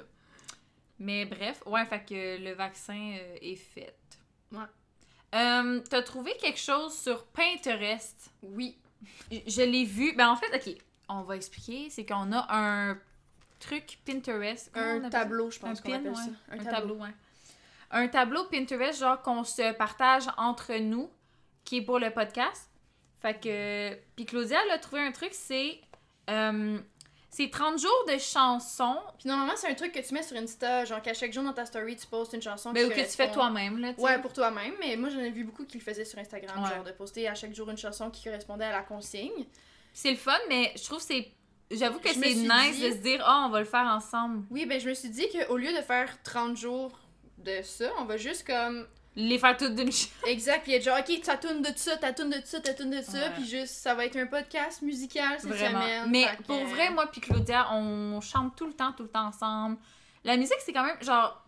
Mais 1.01 1.25
bref, 1.27 1.63
ouais, 1.67 1.85
fait 1.87 2.05
que 2.05 2.43
le 2.43 2.55
vaccin 2.55 3.13
euh, 3.19 3.37
est 3.41 3.55
fait. 3.57 3.95
Ouais. 4.51 4.59
Euh, 5.35 5.81
T'as 5.89 6.03
trouvé 6.03 6.35
quelque 6.41 6.59
chose 6.59 6.93
sur 6.99 7.25
Pinterest? 7.27 8.31
Oui. 8.43 8.77
Je- 9.31 9.63
l'ai 9.63 9.85
vu. 9.85 10.15
Ben 10.17 10.29
en 10.31 10.37
fait, 10.37 10.47
ok, 10.55 10.75
on 11.09 11.23
va 11.23 11.37
expliquer. 11.37 11.89
C'est 11.91 12.05
qu'on 12.05 12.33
a 12.33 12.47
un 12.49 12.99
truc 13.61 13.99
Pinterest. 14.05 14.71
Comment 14.73 15.07
Un 15.07 15.11
tableau, 15.11 15.51
je 15.51 15.59
pense 15.61 15.79
Un 15.79 15.83
qu'on 15.83 15.93
appelle 15.93 16.11
ouais. 16.11 16.17
ça. 16.17 16.31
Un, 16.51 16.59
tableau. 16.65 16.95
ouais. 16.97 17.11
Un 17.91 18.09
tableau 18.09 18.45
Pinterest, 18.45 19.01
genre 19.01 19.21
qu'on 19.23 19.45
se 19.45 19.73
partage 19.75 20.25
entre 20.37 20.75
nous, 20.79 21.11
qui 21.65 21.79
est 21.79 21.83
pour 21.83 21.99
le 21.99 22.11
podcast. 22.11 22.71
Fait 23.21 23.35
que. 23.39 23.95
Puis 24.17 24.25
Claudia, 24.27 24.59
elle 24.65 24.73
a 24.73 24.79
trouvé 24.79 25.03
un 25.03 25.13
truc, 25.13 25.31
c'est. 25.33 25.81
euh, 26.31 26.79
c'est 27.31 27.51
30 27.51 27.79
jours 27.79 28.05
de 28.09 28.17
chansons. 28.19 28.97
Puis 29.19 29.29
normalement, 29.29 29.53
c'est 29.57 29.69
un 29.71 29.75
truc 29.75 29.93
que 29.93 30.01
tu 30.01 30.15
mets 30.15 30.23
sur 30.23 30.37
Insta, 30.37 30.85
genre 30.87 31.03
qu'à 31.03 31.13
chaque 31.15 31.33
jour 31.33 31.45
dans 31.45 31.53
ta 31.53 31.67
story, 31.67 31.95
tu 31.97 32.07
postes 32.07 32.33
une 32.33 32.41
chanson 32.43 32.73
Ben, 32.73 32.87
qui 32.89 32.93
ou 32.93 32.97
que 32.97 33.09
tu 33.09 33.17
fais 33.17 33.31
toi-même, 33.31 33.79
là. 33.79 33.93
Ouais, 33.99 34.19
pour 34.21 34.33
toi-même, 34.33 34.73
mais 34.81 34.97
moi 34.97 35.11
j'en 35.11 35.19
ai 35.21 35.31
vu 35.31 35.45
beaucoup 35.45 35.65
qui 35.67 35.77
le 35.79 35.85
faisaient 35.85 36.07
sur 36.07 36.19
Instagram, 36.19 36.63
Ouais. 36.63 36.69
genre 36.71 36.85
de 36.85 36.91
poster 36.93 37.29
à 37.29 37.35
chaque 37.35 37.55
jour 37.55 37.69
une 37.71 37.77
chanson 37.77 38.11
qui 38.11 38.25
correspondait 38.25 38.65
à 38.65 38.73
la 38.73 38.83
consigne. 38.83 39.45
C'est 39.93 40.11
le 40.13 40.17
fun, 40.17 40.39
mais 40.49 40.73
je 40.77 40.85
trouve 40.85 40.99
que 40.99 41.05
c'est. 41.05 41.29
J'avoue 41.71 41.99
que 42.01 42.09
c'est 42.09 42.19
nice 42.35 42.77
dit- 42.77 42.83
de 42.89 42.91
se 42.93 42.97
dire, 43.03 43.23
oh, 43.29 43.43
on 43.47 43.51
va 43.51 43.59
le 43.61 43.67
faire 43.67 43.87
ensemble. 43.87 44.45
Oui, 44.51 44.65
ben 44.65 44.81
je 44.81 44.89
me 44.89 44.95
suis 44.95 45.11
dit 45.11 45.27
qu'au 45.29 45.59
lieu 45.59 45.71
de 45.77 45.83
faire 45.83 46.11
30 46.23 46.57
jours 46.57 46.99
de 47.45 47.63
ça, 47.63 47.91
on 47.99 48.05
va 48.05 48.17
juste 48.17 48.47
comme. 48.47 48.87
Les 49.17 49.39
faire 49.39 49.57
toutes 49.57 49.75
d'une 49.75 49.91
shot. 49.91 50.09
Exact, 50.29 50.63
puis 50.63 50.75
être 50.75 50.85
genre, 50.85 50.99
ok, 51.01 51.21
ta 51.23 51.37
tourne 51.37 51.61
de 51.61 51.71
ça, 51.75 51.97
ta 51.97 52.13
tourne 52.13 52.31
de 52.31 52.41
ça, 52.45 52.61
ta 52.61 52.73
tourne 52.73 52.91
de 52.91 53.03
ça, 53.03 53.19
Ouais. 53.19 53.31
puis 53.35 53.47
juste, 53.49 53.75
ça 53.75 53.95
va 53.95 54.05
être 54.05 54.17
un 54.17 54.27
podcast 54.27 54.81
musical 54.83 55.41
cette 55.41 55.51
Vraiment. 55.51 55.81
semaine. 55.81 56.11
Mais 56.11 56.27
que- 56.37 56.43
pour 56.45 56.65
vrai, 56.67 56.91
moi 56.91 57.07
puis 57.11 57.21
Claudia, 57.21 57.73
on 57.75 58.21
chante 58.21 58.55
tout 58.55 58.67
le 58.67 58.75
temps, 58.75 58.93
tout 58.93 59.03
le 59.03 59.09
temps 59.09 59.27
ensemble. 59.27 59.77
La 60.23 60.37
musique, 60.37 60.59
c'est 60.61 60.73
quand 60.73 60.85
même 60.85 61.03
genre. 61.03 61.45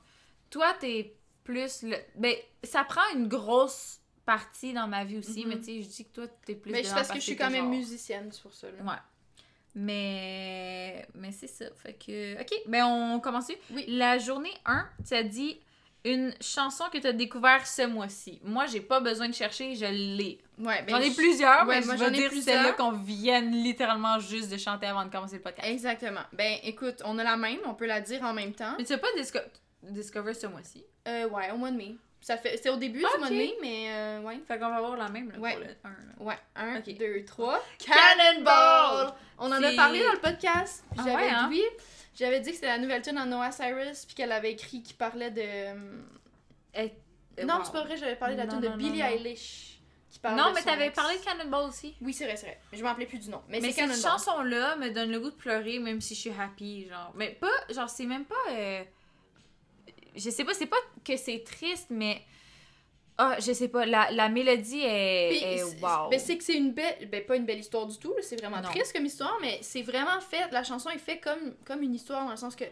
Toi, 0.50 0.74
t'es 0.80 1.14
plus. 1.44 1.82
Le... 1.82 1.96
Ben, 2.16 2.34
ça 2.64 2.82
prend 2.82 3.02
une 3.14 3.28
grosse 3.28 3.98
partie 4.26 4.72
dans 4.72 4.88
ma 4.88 5.04
vie 5.04 5.18
aussi, 5.18 5.42
Mhm. 5.44 5.48
mais 5.48 5.58
tu 5.58 5.64
sais, 5.66 5.82
je 5.82 5.88
dis 5.88 6.04
que 6.06 6.12
toi, 6.14 6.26
t'es 6.44 6.56
plus. 6.56 6.72
Mais 6.72 6.82
c'est 6.82 6.94
parce 6.94 7.08
que 7.08 7.16
je 7.16 7.20
suis 7.20 7.36
quand 7.36 7.50
même 7.50 7.68
musicienne, 7.68 8.30
c'est 8.32 8.42
pour 8.42 8.54
ça. 8.54 8.66
Là. 8.68 8.82
Ouais. 8.82 8.98
Mais. 9.94 11.06
Mais 11.14 11.32
c'est 11.32 11.46
ça. 11.46 11.66
Fait 11.76 11.94
que. 11.94 12.40
Ok, 12.40 12.50
ben 12.66 12.84
on 12.84 13.20
commence. 13.20 13.48
Oui. 13.70 13.84
La 13.88 14.18
journée 14.18 14.52
1, 14.64 14.88
tu 15.06 15.14
as 15.14 15.22
dit 15.22 15.60
une 16.04 16.32
chanson 16.40 16.84
que 16.92 16.98
tu 16.98 17.06
as 17.06 17.12
découvert 17.12 17.66
ce 17.66 17.86
mois-ci. 17.86 18.40
Moi, 18.44 18.66
j'ai 18.66 18.80
pas 18.80 19.00
besoin 19.00 19.28
de 19.28 19.34
chercher, 19.34 19.74
je 19.74 19.84
l'ai. 19.86 20.38
Ouais, 20.58 20.82
ben, 20.82 20.88
J'en 20.96 21.00
ai 21.00 21.10
je- 21.10 21.16
plusieurs, 21.16 21.66
ouais, 21.66 21.80
mais 21.80 21.86
moi, 21.86 21.96
je 21.96 22.04
vais 22.04 22.08
ai 22.08 22.28
dire 22.28 22.42
celle-là 22.42 22.72
qu'on 22.72 22.92
vienne 22.92 23.50
littéralement 23.50 24.18
juste 24.18 24.50
de 24.50 24.56
chanter 24.56 24.86
avant 24.86 25.04
de 25.04 25.10
commencer 25.10 25.36
le 25.36 25.42
podcast. 25.42 25.68
Exactement. 25.68 26.20
Ben 26.32 26.58
écoute, 26.62 27.02
on 27.04 27.18
a 27.18 27.24
la 27.24 27.36
même, 27.36 27.58
on 27.66 27.74
peut 27.74 27.86
la 27.86 28.00
dire 28.00 28.22
en 28.22 28.32
même 28.32 28.52
temps. 28.52 28.74
Mais 28.78 28.84
tu 28.84 28.92
as 28.92 28.98
pas 28.98 29.08
disco- 29.16 29.38
Discover 29.82 30.34
ce 30.34 30.46
mois-ci? 30.46 30.84
Euh, 31.08 31.28
ouais, 31.28 31.50
au 31.52 31.56
mois 31.56 31.70
de 31.70 31.76
mai. 31.76 31.94
Ça 32.22 32.36
fait, 32.36 32.58
c'est 32.62 32.68
au 32.68 32.76
début 32.76 32.98
du 32.98 33.06
mois 33.18 33.30
de 33.30 33.34
mai, 33.34 33.54
mais 33.62 33.86
euh, 33.90 34.20
ouais. 34.20 34.38
Fait 34.46 34.58
qu'on 34.58 34.68
va 34.68 34.76
avoir 34.76 34.94
la 34.96 35.08
même 35.08 35.30
là, 35.30 35.38
Ouais. 35.38 35.52
pour 35.52 35.60
le 35.60 35.70
1. 36.22 36.24
Ouais, 36.26 36.38
un, 36.54 36.76
Ok. 36.76 36.94
deux, 36.98 37.24
trois. 37.24 37.58
Cannonball! 37.78 39.14
On 39.38 39.46
en 39.50 39.62
a 39.62 39.72
parlé 39.72 40.02
dans 40.04 40.12
le 40.12 40.18
podcast. 40.20 40.84
Ah 40.92 41.02
j'avais 41.04 41.14
ouais, 41.14 41.30
hein? 41.30 41.48
J'avais 42.20 42.40
dit 42.40 42.50
que 42.50 42.54
c'était 42.56 42.68
la 42.68 42.78
nouvelle 42.78 43.02
tune 43.02 43.18
en 43.18 43.26
Noah 43.26 43.50
Cyrus, 43.50 44.04
puis 44.06 44.14
qu'elle 44.14 44.30
avait 44.32 44.52
écrit 44.52 44.82
qui 44.82 44.94
parlait 44.94 45.30
de. 45.32 45.40
euh, 45.42 46.88
Non, 47.44 47.60
c'est 47.64 47.72
pas 47.72 47.82
vrai, 47.84 47.96
j'avais 47.96 48.16
parlé 48.16 48.34
de 48.36 48.40
la 48.40 48.46
tune 48.46 48.60
de 48.60 48.68
non, 48.68 48.76
Billie 48.76 49.00
non. 49.00 49.06
Eilish. 49.06 49.66
Qui 50.10 50.18
parle 50.18 50.36
Non, 50.36 50.50
de 50.50 50.54
mais 50.54 50.62
t'avais 50.62 50.90
parlé 50.90 51.16
de 51.18 51.22
Cannonball 51.24 51.68
aussi. 51.68 51.94
Oui, 52.00 52.12
c'est 52.12 52.24
vrai, 52.24 52.36
c'est 52.36 52.46
vrai. 52.46 52.60
Je 52.72 52.82
m'en 52.82 52.88
rappelais 52.88 53.06
plus 53.06 53.18
du 53.18 53.30
nom. 53.30 53.40
Mais, 53.48 53.60
cette 53.60 54.00
chanson-là 54.02 54.76
me 54.76 54.90
donne 54.90 55.10
le 55.10 55.20
goût 55.20 55.30
de 55.30 55.36
pleurer, 55.36 55.78
même 55.78 56.00
si 56.00 56.14
je 56.14 56.20
suis 56.20 56.32
happy, 56.38 56.88
genre. 56.88 57.12
Mais 57.14 57.30
pas, 57.30 57.48
genre, 57.72 57.88
c'est 57.88 58.06
même 58.06 58.24
pas. 58.24 58.34
euh, 58.50 58.82
Je 60.16 60.30
sais 60.30 60.44
pas, 60.44 60.52
c'est 60.54 60.66
pas 60.66 60.76
que 61.04 61.16
c'est 61.16 61.42
triste, 61.44 61.86
mais. 61.90 62.22
Ah, 63.22 63.36
je 63.38 63.52
sais 63.52 63.68
pas, 63.68 63.84
la, 63.84 64.10
la 64.12 64.28
mélodie 64.30 64.80
est. 64.82 65.28
Puis, 65.30 65.44
est 65.44 65.62
wow. 65.82 66.08
ben, 66.10 66.18
c'est 66.18 66.38
que 66.38 66.44
c'est 66.44 66.56
une 66.56 66.72
belle. 66.72 67.08
Ben, 67.10 67.22
pas 67.24 67.36
une 67.36 67.44
belle 67.44 67.58
histoire 67.58 67.86
du 67.86 67.98
tout, 67.98 68.14
c'est 68.22 68.36
vraiment 68.36 68.62
Non. 68.62 68.68
triste 68.70 68.94
comme 68.94 69.04
histoire, 69.04 69.36
mais 69.42 69.58
c'est 69.62 69.82
vraiment 69.82 70.20
fait. 70.20 70.50
La 70.52 70.64
chanson 70.64 70.88
est 70.90 70.98
faite 70.98 71.20
comme, 71.22 71.54
comme 71.66 71.82
une 71.82 71.94
histoire, 71.94 72.24
dans 72.24 72.30
le 72.30 72.36
sens 72.36 72.56
que 72.56 72.64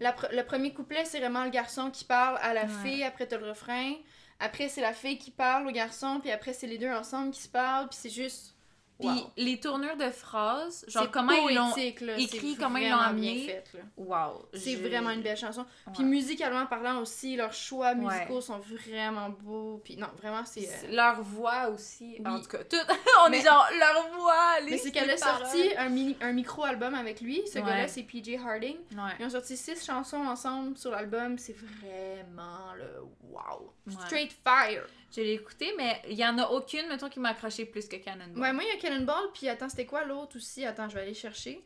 la 0.00 0.14
le 0.32 0.42
premier 0.42 0.74
couplet, 0.74 1.04
c'est 1.06 1.18
vraiment 1.20 1.44
le 1.44 1.50
garçon 1.50 1.90
qui 1.90 2.04
parle 2.04 2.38
à 2.42 2.52
la 2.52 2.64
Ouais. 2.64 2.68
fille, 2.84 3.02
après 3.04 3.26
t'as 3.26 3.38
le 3.38 3.48
refrain. 3.48 3.94
Après, 4.38 4.68
c'est 4.68 4.82
la 4.82 4.92
fille 4.92 5.16
qui 5.16 5.30
parle 5.30 5.66
au 5.66 5.70
garçon, 5.70 6.18
puis 6.20 6.30
après, 6.30 6.52
c'est 6.52 6.66
les 6.66 6.76
deux 6.76 6.90
ensemble 6.90 7.30
qui 7.30 7.40
se 7.40 7.48
parlent, 7.48 7.88
puis 7.88 7.98
c'est 7.98 8.10
juste. 8.10 8.54
Puis 8.98 9.08
wow. 9.08 9.30
les 9.36 9.60
tournures 9.60 9.96
de 9.98 10.08
phrases, 10.10 10.84
genre 10.88 11.02
C'est 11.04 11.10
comment 11.10 11.32
ils 11.32 11.54
l'ont 11.54 11.74
écrit, 12.16 12.56
comment 12.56 12.78
ils 12.78 12.88
l'ont 12.90 12.96
amené. 12.96 13.62
Wow. 13.98 14.48
C'est 14.54 14.76
vraiment 14.76 15.10
une 15.10 15.20
belle 15.20 15.36
chanson. 15.36 15.66
Puis 15.92 16.02
Ouais. 16.02 16.08
musicalement 16.08 16.64
parlant 16.64 17.00
aussi, 17.02 17.36
leurs 17.36 17.52
choix 17.52 17.88
Ouais. 17.92 17.96
musicaux 17.96 18.40
sont 18.40 18.58
vraiment 18.58 19.28
beaux. 19.28 19.82
Puis 19.84 19.96
non, 19.98 20.06
vraiment, 20.16 20.44
c'est. 20.46 20.66
euh, 20.66 20.94
Leur 20.94 21.20
voix 21.20 21.68
aussi. 21.68 22.16
Oui. 22.20 22.26
En 22.26 22.40
tout 22.40 22.48
cas, 22.48 22.64
tout. 22.64 22.76
On 23.26 23.28
Mais- 23.30 23.38
est 23.40 23.44
genre 23.44 23.66
leur 23.78 24.08
voix. 24.18 24.60
Les 24.64 24.70
Mais 24.72 24.78
c'est 24.78 24.90
qu'elle 24.92 25.10
a 25.10 25.16
sorti 25.18 25.76
un, 25.76 25.88
mini- 25.90 26.16
un 26.22 26.32
micro-album 26.32 26.94
avec 26.94 27.20
lui. 27.20 27.42
Ce 27.46 27.58
Ouais. 27.58 27.64
gars-là, 27.66 27.88
c'est 27.88 28.02
PJ 28.02 28.36
Harding. 28.42 28.76
Ils 29.20 29.24
ont 29.26 29.30
sorti 29.30 29.56
six 29.58 29.84
chansons 29.84 30.24
ensemble 30.26 30.76
sur 30.78 30.90
l'album. 30.90 31.36
C'est 31.36 31.56
vraiment 31.56 32.72
le 32.78 33.02
wow. 33.30 33.72
Straight 34.06 34.32
fire. 34.44 34.86
Je 35.16 35.22
l'ai 35.22 35.32
écouté, 35.32 35.72
mais 35.78 36.02
il 36.08 36.14
y 36.18 36.26
en 36.26 36.36
a 36.38 36.46
aucune, 36.50 36.86
mettons, 36.88 37.08
qui 37.08 37.18
m'a 37.20 37.30
accroché 37.30 37.64
plus 37.64 37.88
que 37.88 37.96
Cannonball. 37.96 38.38
Ouais, 38.42 38.52
moi, 38.52 38.62
il 38.64 38.68
y 38.68 38.72
a 38.72 38.76
Cannonball. 38.80 39.30
Puis 39.32 39.48
attends, 39.48 39.68
c'était 39.70 39.86
quoi 39.86 40.04
l'autre 40.04 40.36
aussi? 40.36 40.64
Attends, 40.66 40.88
je 40.90 40.94
vais 40.94 41.00
aller 41.02 41.14
chercher. 41.14 41.64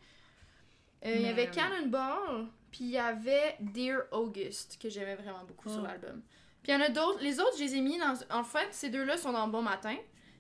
Euh, 1.05 1.13
Il 1.17 1.23
y 1.23 1.27
avait 1.29 1.49
euh, 1.49 1.51
Cannonball. 1.51 2.47
Puis 2.71 2.85
il 2.85 2.91
y 2.91 2.99
avait 2.99 3.57
Dear 3.59 4.03
August, 4.13 4.79
que 4.81 4.89
j'aimais 4.89 5.17
vraiment 5.17 5.43
beaucoup 5.45 5.69
sur 5.69 5.81
Oh. 5.83 5.87
l'album. 5.87 6.23
Puis 6.63 6.71
il 6.73 6.75
y 6.75 6.79
en 6.79 6.81
a 6.83 6.89
d'autres. 6.91 7.21
Les 7.23 7.41
autres, 7.41 7.57
je 7.59 7.65
les 7.65 7.75
ai 7.77 7.81
mis 7.81 7.99
dans. 7.99 8.15
En 8.31 8.45
fait, 8.45 8.69
ces 8.71 8.91
deux-là 8.91 9.17
sont 9.17 9.33
dans 9.33 9.49
Bon 9.49 9.63
Matin. 9.63 9.97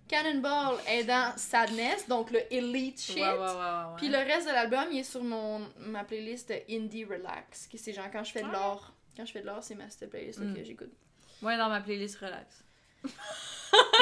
Cannonball 0.06 0.76
est 0.88 1.04
dans 1.04 1.32
Sadness, 1.36 2.08
donc 2.08 2.30
le 2.30 2.40
Elite 2.52 3.00
shit. 3.00 3.16
Ouais, 3.16 3.22
ouais, 3.22 3.38
ouais, 3.38 3.38
ouais, 3.38 3.46
ouais. 3.46 3.96
Puis 3.96 4.08
le 4.08 4.18
reste 4.18 4.46
de 4.48 4.52
l'album, 4.52 4.84
il 4.92 4.98
est 4.98 5.02
sur 5.04 5.22
mon 5.22 5.60
ma 5.78 6.04
playlist 6.04 6.52
Indie 6.68 7.04
Relax, 7.04 7.66
qui 7.68 7.78
c'est 7.78 7.92
genre 7.92 8.10
quand 8.12 8.24
je 8.24 8.32
fais 8.32 8.42
de 8.42 8.50
l'art. 8.50 8.92
Quand 9.16 9.24
je 9.24 9.32
fais 9.32 9.40
de 9.40 9.46
l'art, 9.46 9.62
c'est 9.62 9.76
ma 9.76 9.84
playlist 9.86 10.40
Mm. 10.40 10.54
que 10.54 10.64
j'écoute. 10.64 10.92
Ouais, 11.42 11.56
dans 11.56 11.68
ma 11.68 11.80
playlist 11.80 12.16
relax. 12.18 12.64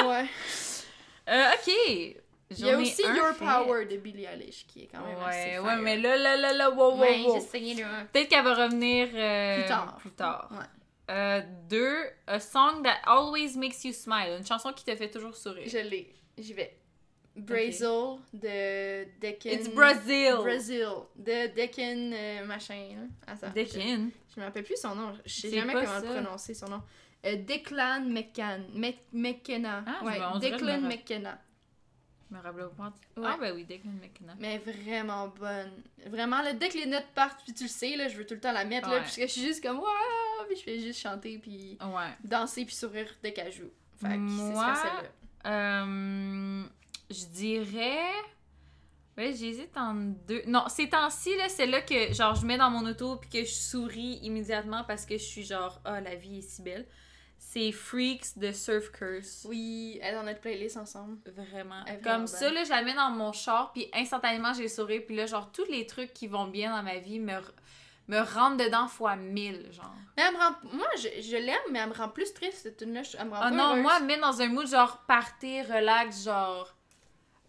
Ouais. 0.05 0.25
Euh, 1.29 1.45
ok. 1.53 1.73
Il 2.51 2.59
y 2.65 2.69
a 2.71 2.77
aussi 2.79 3.03
Your 3.03 3.27
fait. 3.35 3.45
Power 3.45 3.85
de 3.85 3.97
Billie 3.97 4.25
Eilish 4.25 4.65
qui 4.67 4.83
est 4.83 4.87
quand 4.87 5.05
même 5.05 5.17
assez 5.19 5.37
Ouais, 5.37 5.51
fire. 5.51 5.63
ouais, 5.63 5.75
mais 5.77 5.97
là, 5.97 6.17
là, 6.17 6.35
là, 6.35 6.51
là, 6.53 6.71
wow, 6.71 6.93
wow, 6.95 6.99
Ouais, 6.99 7.21
wow. 7.21 7.39
Peut-être 7.39 8.27
qu'elle 8.27 8.43
va 8.43 8.55
revenir 8.55 9.07
euh, 9.13 9.59
Plus 9.59 9.67
tard. 9.67 9.97
Plus 9.99 10.11
tard. 10.11 10.49
Ouais. 10.51 10.65
Euh, 11.11 11.41
deux, 11.69 11.97
A 12.25 12.39
Song 12.39 12.81
That 12.83 12.97
Always 13.05 13.55
Makes 13.55 13.83
You 13.83 13.93
Smile. 13.93 14.37
Une 14.39 14.45
chanson 14.45 14.73
qui 14.73 14.83
te 14.83 14.95
fait 14.95 15.09
toujours 15.09 15.35
sourire. 15.35 15.67
Je 15.67 15.77
l'ai. 15.77 16.11
J'y 16.39 16.53
vais. 16.53 16.75
Brazil 17.35 18.17
de 18.33 19.05
Deccan. 19.19 19.49
It's 19.51 19.69
Brazil. 19.69 20.37
Brazil. 20.41 20.87
De 21.15 21.47
Deccan 21.53 22.11
euh, 22.13 22.45
machin. 22.45 22.89
Là. 23.27 23.33
Attends, 23.33 23.47
Je, 23.49 23.53
Deccan. 23.53 24.09
je 24.35 24.39
me 24.39 24.45
rappelle 24.45 24.63
plus 24.63 24.75
son 24.79 24.95
nom. 24.95 25.13
Je 25.25 25.31
sais 25.41 25.51
jamais 25.51 25.73
comment 25.73 25.85
ça. 25.85 26.01
prononcer 26.01 26.53
son 26.55 26.67
nom. 26.67 26.81
Euh, 27.25 27.35
Declan 27.35 28.05
McCann. 28.09 28.65
Mc- 28.75 28.97
McKenna. 29.11 29.83
Ah, 29.85 30.03
ouais, 30.05 30.19
on 30.33 30.39
Declan 30.39 30.81
me. 30.81 30.87
McKenna. 30.87 31.37
Je 32.31 32.35
me 32.37 32.41
rappelle 32.41 32.69
pas. 32.77 32.93
Ouais. 33.17 33.27
Ah, 33.27 33.37
ben 33.39 33.53
oui, 33.55 33.65
Declan 33.65 33.91
McKenna. 34.01 34.35
Mais 34.39 34.59
vraiment 34.59 35.27
bonne. 35.27 35.71
Vraiment, 36.07 36.41
là, 36.41 36.53
dès 36.53 36.69
que 36.69 36.77
les 36.77 36.85
notes 36.85 37.07
partent, 37.15 37.43
puis 37.43 37.53
tu 37.53 37.63
le 37.63 37.69
sais, 37.69 37.95
là, 37.97 38.07
je 38.07 38.15
veux 38.17 38.25
tout 38.25 38.35
le 38.35 38.39
temps 38.39 38.51
la 38.51 38.65
mettre, 38.65 38.89
là, 38.89 39.01
puisque 39.01 39.21
je 39.21 39.25
suis 39.27 39.41
juste 39.41 39.63
comme, 39.63 39.79
waouh, 39.79 40.45
puis 40.47 40.55
je 40.57 40.61
fais 40.63 40.79
juste 40.79 40.99
chanter, 41.01 41.39
puis 41.39 41.77
Ouais. 41.81 42.13
danser, 42.23 42.65
puis 42.65 42.75
sourire 42.75 43.07
dès 43.23 43.33
qu'elle 43.33 43.51
joue. 43.51 43.71
Fait 43.99 44.15
que 44.15 44.29
c'est 44.29 44.55
celle-là. 44.55 45.03
Euh, 45.45 46.63
je 47.09 47.25
dirais. 47.25 47.99
Ouais, 49.17 49.33
j'hésite 49.33 49.75
en 49.75 49.93
deux. 49.95 50.43
Non, 50.47 50.63
ces 50.69 50.87
temps-ci, 50.87 51.35
là, 51.35 51.49
c'est 51.49 51.65
là 51.65 51.81
que, 51.81 52.13
genre, 52.13 52.35
je 52.35 52.45
mets 52.45 52.57
dans 52.57 52.69
mon 52.69 52.85
auto 52.89 53.17
puis 53.17 53.29
que 53.29 53.39
je 53.43 53.51
souris 53.53 54.19
immédiatement 54.21 54.85
parce 54.85 55.05
que 55.05 55.17
je 55.17 55.23
suis 55.23 55.43
genre, 55.43 55.81
ah, 55.83 55.99
la 55.99 56.15
vie 56.15 56.37
est 56.37 56.41
si 56.41 56.61
belle. 56.61 56.87
C'est 57.51 57.71
Freaks 57.71 58.37
de 58.37 58.51
Surf 58.51 58.91
Curse. 58.91 59.43
Oui, 59.49 59.97
elle 60.03 60.13
est 60.13 60.17
dans 60.17 60.21
notre 60.23 60.39
playlist 60.39 60.77
ensemble. 60.77 61.17
Vraiment. 61.35 61.83
Comme 61.85 61.97
vraiment 62.03 62.27
ça, 62.27 62.51
là, 62.51 62.63
je 62.63 62.69
la 62.69 62.83
mets 62.83 62.93
dans 62.93 63.09
mon 63.09 63.31
char 63.33 63.71
puis 63.73 63.89
instantanément, 63.91 64.53
j'ai 64.53 64.61
le 64.63 64.67
sourire. 64.69 65.01
Puis 65.07 65.15
là, 65.15 65.25
genre, 65.25 65.51
tous 65.51 65.65
les 65.65 65.87
trucs 65.87 66.13
qui 66.13 66.27
vont 66.27 66.45
bien 66.45 66.69
dans 66.75 66.83
ma 66.83 66.97
vie 66.99 67.17
me, 67.17 67.33
me 68.07 68.19
rentrent 68.19 68.57
dedans 68.63 68.87
fois 68.87 69.15
mille, 69.15 69.67
genre. 69.71 69.91
Mais 70.15 70.23
elle 70.27 70.33
me 70.35 70.37
rend... 70.37 70.51
Moi, 70.73 70.87
je, 70.97 71.21
je 71.23 71.37
l'aime, 71.37 71.57
mais 71.71 71.79
elle 71.79 71.89
me 71.89 71.95
rend 71.95 72.09
plus 72.09 72.31
triste, 72.35 72.59
cette 72.61 72.77
tune-là. 72.77 73.01
Elle 73.17 73.25
me 73.25 73.33
rend 73.33 73.39
pas 73.39 73.49
non, 73.49 73.69
heureuse. 73.69 73.81
moi, 73.81 73.93
elle 73.97 74.03
me 74.03 74.07
met 74.09 74.17
dans 74.19 74.41
un 74.43 74.47
mood 74.49 74.67
genre 74.67 74.97
party, 75.07 75.63
relax, 75.63 76.25
genre. 76.25 76.75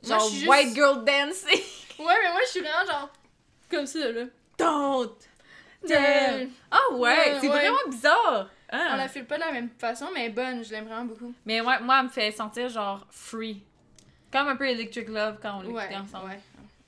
Moi, 0.03 0.17
Genre 0.17 0.27
suis 0.29 0.37
juste- 0.39 0.49
white 0.49 0.75
girl 0.75 1.05
dancing. 1.05 1.61
Ouais, 1.99 2.15
mais 2.23 2.31
moi, 2.33 2.41
je 2.47 2.51
suis 2.53 2.61
vraiment 2.61 2.87
genre... 2.91 3.11
Comme 3.71 3.85
ça, 3.87 4.11
là. 4.11 4.25
Don't! 4.57 5.13
Ah 6.71 6.79
ouais, 6.93 6.99
Ouais, 6.99 7.37
c'est 7.41 7.49
ouais. 7.49 7.49
vraiment 7.49 7.79
bizarre. 7.91 8.49
Hein? 8.73 8.91
On 8.93 8.97
la 8.97 9.09
file 9.09 9.25
pas 9.25 9.37
de 9.37 9.41
la 9.41 9.53
même 9.53 9.69
façon, 9.79 10.07
mais 10.15 10.25
elle 10.27 10.31
est 10.31 10.35
bonne, 10.35 10.65
je 10.65 10.71
l'aime 10.71 10.85
vraiment 10.87 11.05
beaucoup. 11.05 11.35
Mais 11.47 11.61
ouais, 11.61 11.81
moi, 11.81 11.97
elle 11.99 12.05
me 12.07 12.09
fait 12.11 12.31
sentir 12.31 12.69
genre 12.69 13.07
free. 13.11 13.63
Comme 14.33 14.47
un 14.49 14.57
peu 14.57 14.69
Electric 14.69 15.09
Love 15.09 15.39
quand 15.43 15.59
on 15.59 15.63
l'écoutait 15.63 15.89
Ouais, 15.89 15.97
ensemble. 15.97 16.27
ouais. 16.31 16.41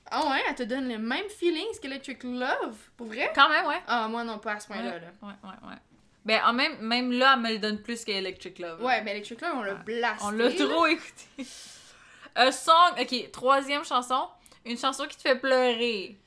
Ah 0.09 0.29
ouais, 0.29 0.41
elle 0.47 0.55
te 0.55 0.63
donne 0.63 0.87
le 0.87 0.97
même 0.97 1.27
feelings 1.29 1.79
qu'Electric 1.81 2.23
Love, 2.23 2.77
pour 2.95 3.07
vrai? 3.07 3.31
Quand 3.35 3.49
même, 3.49 3.65
ouais. 3.65 3.81
Ah, 3.87 4.07
moi 4.07 4.23
non, 4.23 4.37
pas 4.39 4.53
à 4.53 4.59
ce 4.59 4.67
point-là. 4.67 4.91
Ouais, 4.91 4.99
Là. 4.99 5.07
ouais, 5.23 5.33
ouais. 5.43 5.69
ouais. 5.69 5.75
Ben, 6.23 6.41
en 6.45 6.53
même, 6.53 6.77
même 6.79 7.11
là, 7.11 7.33
elle 7.35 7.41
me 7.41 7.49
le 7.49 7.57
donne 7.59 7.81
plus 7.81 8.05
qu'Electric 8.05 8.59
Love. 8.59 8.81
Ouais, 8.81 9.01
mais 9.01 9.11
Electric 9.11 9.41
Love, 9.41 9.51
on 9.55 9.61
l'a 9.63 9.73
Ouais. 9.73 9.79
blasté. 9.83 10.23
On 10.25 10.31
l'a 10.31 10.51
trop 10.51 10.85
écouté. 10.85 11.25
Un 12.35 12.51
song, 12.51 12.93
ok, 12.99 13.31
troisième 13.31 13.83
chanson. 13.83 14.27
Une 14.65 14.77
chanson 14.77 15.05
qui 15.07 15.17
te 15.17 15.21
fait 15.21 15.35
pleurer. 15.35 16.17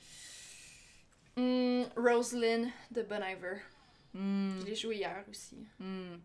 Rosalind 1.96 2.68
de 2.90 3.02
Bon 3.02 3.22
Iver. 3.22 3.60
Hmm, 4.16 4.60
Je 4.60 4.66
l'ai 4.66 4.74
joué 4.74 4.96
hier 4.96 5.24
aussi. 5.30 5.56
hmm. 5.78 6.16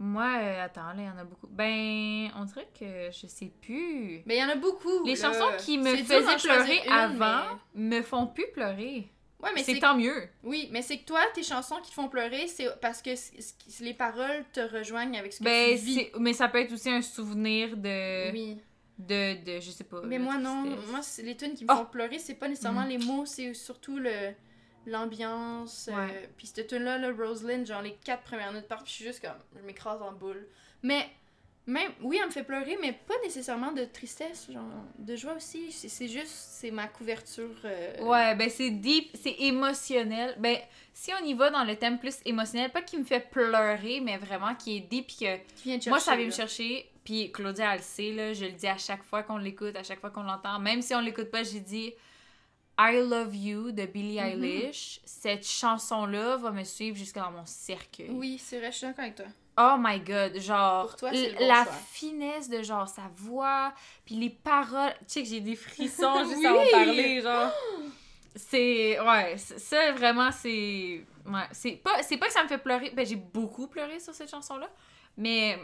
Moi, 0.00 0.28
euh, 0.40 0.64
attends, 0.64 0.88
là, 0.88 0.94
il 0.98 1.04
y 1.04 1.08
en 1.08 1.16
a 1.18 1.24
beaucoup. 1.24 1.46
Ben, 1.46 2.28
on 2.36 2.44
dirait 2.44 2.68
que 2.78 3.10
je 3.12 3.26
sais 3.28 3.52
plus. 3.62 4.22
Mais 4.26 4.36
il 4.36 4.40
y 4.40 4.44
en 4.44 4.48
a 4.48 4.56
beaucoup. 4.56 5.04
Les 5.04 5.14
là. 5.14 5.32
chansons 5.32 5.56
qui 5.64 5.78
me 5.78 5.96
faisaient 5.96 6.36
pleurer 6.42 6.80
une, 6.84 6.92
avant 6.92 7.58
me 7.76 8.02
font 8.02 8.26
plus 8.26 8.46
pleurer. 8.52 9.08
Ouais, 9.40 9.50
mais 9.54 9.62
c'est 9.62 9.78
tant 9.78 9.96
mieux. 9.96 10.28
Oui, 10.42 10.68
mais 10.72 10.82
c'est 10.82 10.98
que 10.98 11.04
toi, 11.04 11.20
tes 11.34 11.42
chansons 11.44 11.76
qui 11.82 11.90
te 11.90 11.94
font 11.94 12.08
pleurer, 12.08 12.48
c'est 12.48 12.66
parce 12.80 13.02
que 13.02 13.10
les 13.84 13.94
paroles 13.94 14.44
te 14.52 14.60
rejoignent 14.60 15.16
avec 15.18 15.32
ce 15.32 15.38
que 15.40 15.44
Ben, 15.44 15.78
tu 15.78 15.84
vis. 15.84 16.06
mais 16.18 16.32
ça 16.32 16.48
peut 16.48 16.58
être 16.58 16.72
aussi 16.72 16.90
un 16.90 17.02
souvenir 17.02 17.76
de. 17.76 18.32
Oui. 18.32 18.58
De, 18.98 19.34
de. 19.44 19.60
Je 19.60 19.70
sais 19.70 19.84
pas. 19.84 20.00
Mais 20.02 20.18
moi, 20.18 20.38
non. 20.38 20.64
Moi, 20.90 21.02
c'est 21.02 21.22
les 21.22 21.36
tunes 21.36 21.54
qui 21.54 21.64
me 21.64 21.70
Ah! 21.70 21.76
font 21.76 21.84
pleurer, 21.84 22.18
c'est 22.18 22.34
pas 22.34 22.48
nécessairement 22.48 22.84
Mm. 22.84 22.88
les 22.88 22.98
mots, 22.98 23.26
c'est 23.26 23.54
surtout 23.54 23.98
le 23.98 24.32
l'ambiance. 24.86 25.88
euh, 25.92 25.96
Ouais. 25.96 26.28
puis 26.36 26.46
cette 26.46 26.66
tune-là, 26.68 26.98
le 26.98 27.10
Rosalind, 27.14 27.66
genre 27.66 27.82
les 27.82 27.94
quatre 28.04 28.22
premières 28.22 28.52
notes 28.52 28.68
partent, 28.68 28.84
puis 28.84 28.90
je 28.92 28.96
suis 28.96 29.04
juste 29.04 29.20
comme, 29.20 29.38
je 29.56 29.62
m'écrase 29.66 30.00
en 30.02 30.12
boule. 30.12 30.46
Mais, 30.82 31.06
même, 31.66 31.92
oui, 32.02 32.18
elle 32.20 32.26
me 32.26 32.30
fait 32.30 32.42
pleurer, 32.42 32.76
mais 32.80 32.92
pas 32.92 33.14
nécessairement 33.22 33.72
de 33.72 33.84
tristesse, 33.86 34.50
genre, 34.52 34.62
de 34.98 35.16
joie 35.16 35.32
aussi. 35.34 35.72
C'est 35.72 36.08
juste, 36.08 36.26
c'est 36.28 36.70
ma 36.70 36.86
couverture. 36.88 37.48
euh, 37.64 38.02
Ouais, 38.02 38.34
ben 38.34 38.50
c'est 38.50 38.70
deep, 38.70 39.10
c'est 39.14 39.34
émotionnel. 39.38 40.34
Ben, 40.38 40.58
si 40.92 41.10
on 41.20 41.24
y 41.24 41.32
va 41.34 41.48
dans 41.50 41.64
le 41.64 41.74
thème 41.76 41.98
plus 41.98 42.16
émotionnel, 42.26 42.70
pas 42.70 42.82
qui 42.82 42.98
me 42.98 43.04
fait 43.04 43.20
pleurer, 43.30 44.00
mais 44.00 44.18
vraiment 44.18 44.54
qui 44.54 44.76
est 44.76 44.80
deep, 44.80 45.06
pis 45.06 45.16
que 45.16 45.36
qui 45.56 45.62
vient 45.70 45.78
te 45.78 45.88
moi 45.88 45.98
ça 46.00 46.12
chercher, 46.12 46.16
vient 46.18 46.26
me 46.26 46.30
là. 46.30 46.36
chercher, 46.36 46.90
puis 47.02 47.32
Claudia 47.32 47.70
elle 47.72 47.78
le 47.78 47.82
sait, 47.82 48.12
là, 48.12 48.32
je 48.34 48.44
le 48.44 48.52
dis 48.52 48.66
à 48.66 48.76
chaque 48.76 49.02
fois 49.02 49.22
qu'on 49.22 49.38
l'écoute, 49.38 49.74
à 49.76 49.82
chaque 49.82 50.00
fois 50.00 50.10
qu'on 50.10 50.22
l'entend, 50.22 50.58
même 50.58 50.82
si 50.82 50.94
on 50.94 51.00
l'écoute 51.00 51.30
pas, 51.30 51.42
j'ai 51.44 51.60
dit 51.60 51.94
I 52.78 52.96
Love 53.08 53.34
You 53.36 53.70
de 53.72 53.86
Billie 53.86 54.20
Mhm. 54.20 54.42
Eilish. 54.44 55.00
Cette 55.04 55.46
chanson-là 55.46 56.36
va 56.36 56.50
me 56.50 56.64
suivre 56.64 56.96
jusqu'à 56.96 57.20
dans 57.22 57.30
mon 57.30 57.46
cercueil. 57.46 58.10
Oui, 58.10 58.38
c'est 58.42 58.58
vrai, 58.58 58.72
je 58.72 58.78
suis 58.78 58.86
d'accord 58.86 59.04
avec 59.04 59.14
toi. 59.16 59.26
Oh 59.56 59.76
my 59.78 60.00
god, 60.00 60.36
genre 60.40 60.86
Pour 60.88 60.96
toi, 60.96 61.10
bon 61.12 61.46
la 61.46 61.62
choix. 61.62 61.72
finesse 61.92 62.48
de 62.48 62.60
genre 62.64 62.88
sa 62.88 63.08
voix, 63.14 63.72
puis 64.04 64.16
les 64.16 64.30
paroles, 64.30 64.92
tu 65.00 65.04
sais 65.06 65.22
que 65.22 65.28
j'ai 65.28 65.40
des 65.40 65.54
frissons 65.54 66.24
juste 66.24 66.38
Oui! 66.38 66.46
à 66.46 66.54
en 66.54 66.64
parler, 66.72 67.20
genre. 67.20 67.52
C'est 68.34 68.98
ouais, 69.00 69.36
ça 69.38 69.92
vraiment 69.92 70.32
c'est 70.32 71.04
ouais, 71.24 71.46
c'est 71.52 71.76
pas 71.76 72.02
c'est 72.02 72.16
pas 72.16 72.26
que 72.26 72.32
ça 72.32 72.42
me 72.42 72.48
fait 72.48 72.58
pleurer, 72.58 72.90
ben 72.90 73.06
j'ai 73.06 73.14
beaucoup 73.14 73.68
pleuré 73.68 74.00
sur 74.00 74.12
cette 74.12 74.28
chanson 74.28 74.56
là, 74.56 74.68
mais 75.16 75.56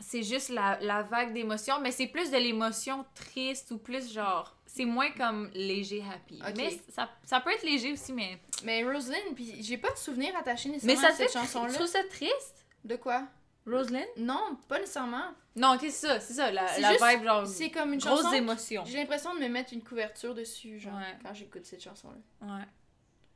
c'est 0.00 0.22
juste 0.22 0.48
la, 0.48 0.78
la 0.80 1.02
vague 1.02 1.34
d'émotions, 1.34 1.78
mais 1.82 1.90
c'est 1.90 2.06
plus 2.06 2.30
de 2.30 2.38
l'émotion 2.38 3.04
triste 3.14 3.72
ou 3.72 3.78
plus 3.78 4.10
genre 4.10 4.55
c'est 4.76 4.84
moins 4.84 5.10
comme 5.12 5.50
léger 5.54 6.02
happy. 6.12 6.40
Mais 6.56 6.78
ça, 6.90 7.08
ça 7.24 7.40
peut 7.40 7.50
être 7.52 7.62
léger 7.64 7.92
aussi 7.92 8.12
mais 8.12 8.38
Mais 8.64 8.84
Rosalind, 8.84 9.34
puis 9.34 9.62
j'ai 9.62 9.78
pas 9.78 9.90
de 9.90 9.96
souvenir 9.98 10.36
attaché 10.36 10.68
mais 10.68 10.74
nécessairement 10.76 11.00
ça 11.02 11.08
à 11.08 11.12
cette 11.16 11.32
chanson-là. 11.32 11.68
tu 11.70 11.74
trouves 11.74 11.86
ça 11.86 12.02
triste? 12.10 12.66
De 12.84 12.96
quoi? 12.96 13.26
Rosalind 13.66 14.06
Non, 14.16 14.56
pas 14.68 14.78
nécessairement. 14.78 15.24
Non, 15.56 15.74
ok, 15.74 15.80
c'est 15.82 15.90
ça, 15.90 16.20
c'est 16.20 16.34
ça 16.34 16.50
la, 16.52 16.64
la 16.78 16.92
juste- 16.92 17.04
vibe 17.04 17.24
genre 17.24 17.46
C'est 17.46 17.70
comme 17.70 17.92
une 17.94 17.98
grosse 18.00 18.22
chanson. 18.22 18.34
émotion. 18.34 18.84
J'ai 18.86 18.98
l'impression 18.98 19.34
de 19.34 19.40
me 19.40 19.48
mettre 19.48 19.72
une 19.72 19.82
couverture 19.82 20.34
dessus, 20.34 20.78
genre, 20.78 20.94
Ouais. 20.94 21.16
quand 21.24 21.34
j'écoute 21.34 21.64
cette 21.64 21.82
chanson-là. 21.82 22.46
Ouais. 22.46 22.64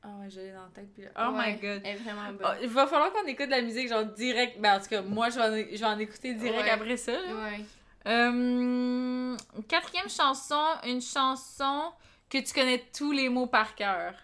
Ah 0.02 0.08
ouais, 0.20 0.30
je 0.30 0.40
l'ai 0.40 0.52
dans 0.52 0.62
la 0.62 0.68
tête. 0.74 0.92
Puis... 0.94 1.02
Oh 1.18 1.32
Ouais, 1.32 1.54
my 1.54 1.60
god. 1.60 1.82
Elle 1.84 1.86
est 1.86 1.94
vraiment 1.96 2.32
bonne. 2.32 2.46
Oh, 2.48 2.58
il 2.62 2.68
va 2.68 2.86
falloir 2.86 3.12
qu'on 3.12 3.26
écoute 3.26 3.46
de 3.46 3.50
la 3.50 3.60
musique 3.62 3.88
genre 3.88 4.04
direct. 4.04 4.58
Ben 4.60 4.76
en 4.78 4.80
tout 4.80 4.88
cas, 4.88 5.02
moi 5.02 5.28
je 5.30 5.36
vais 5.38 5.42
en, 5.44 5.56
je 5.74 5.78
vais 5.78 5.84
en 5.84 5.98
écouter 5.98 6.32
direct 6.34 6.62
Ouais. 6.62 6.70
après 6.70 6.96
ça. 6.96 7.12
là. 7.12 7.18
Ouais. 7.34 7.60
Euh, 8.06 9.36
quatrième 9.68 10.08
chanson, 10.08 10.62
une 10.84 11.02
chanson 11.02 11.92
que 12.28 12.38
tu 12.38 12.52
connais 12.52 12.84
tous 12.96 13.12
les 13.12 13.28
mots 13.28 13.46
par 13.46 13.74
cœur. 13.74 14.14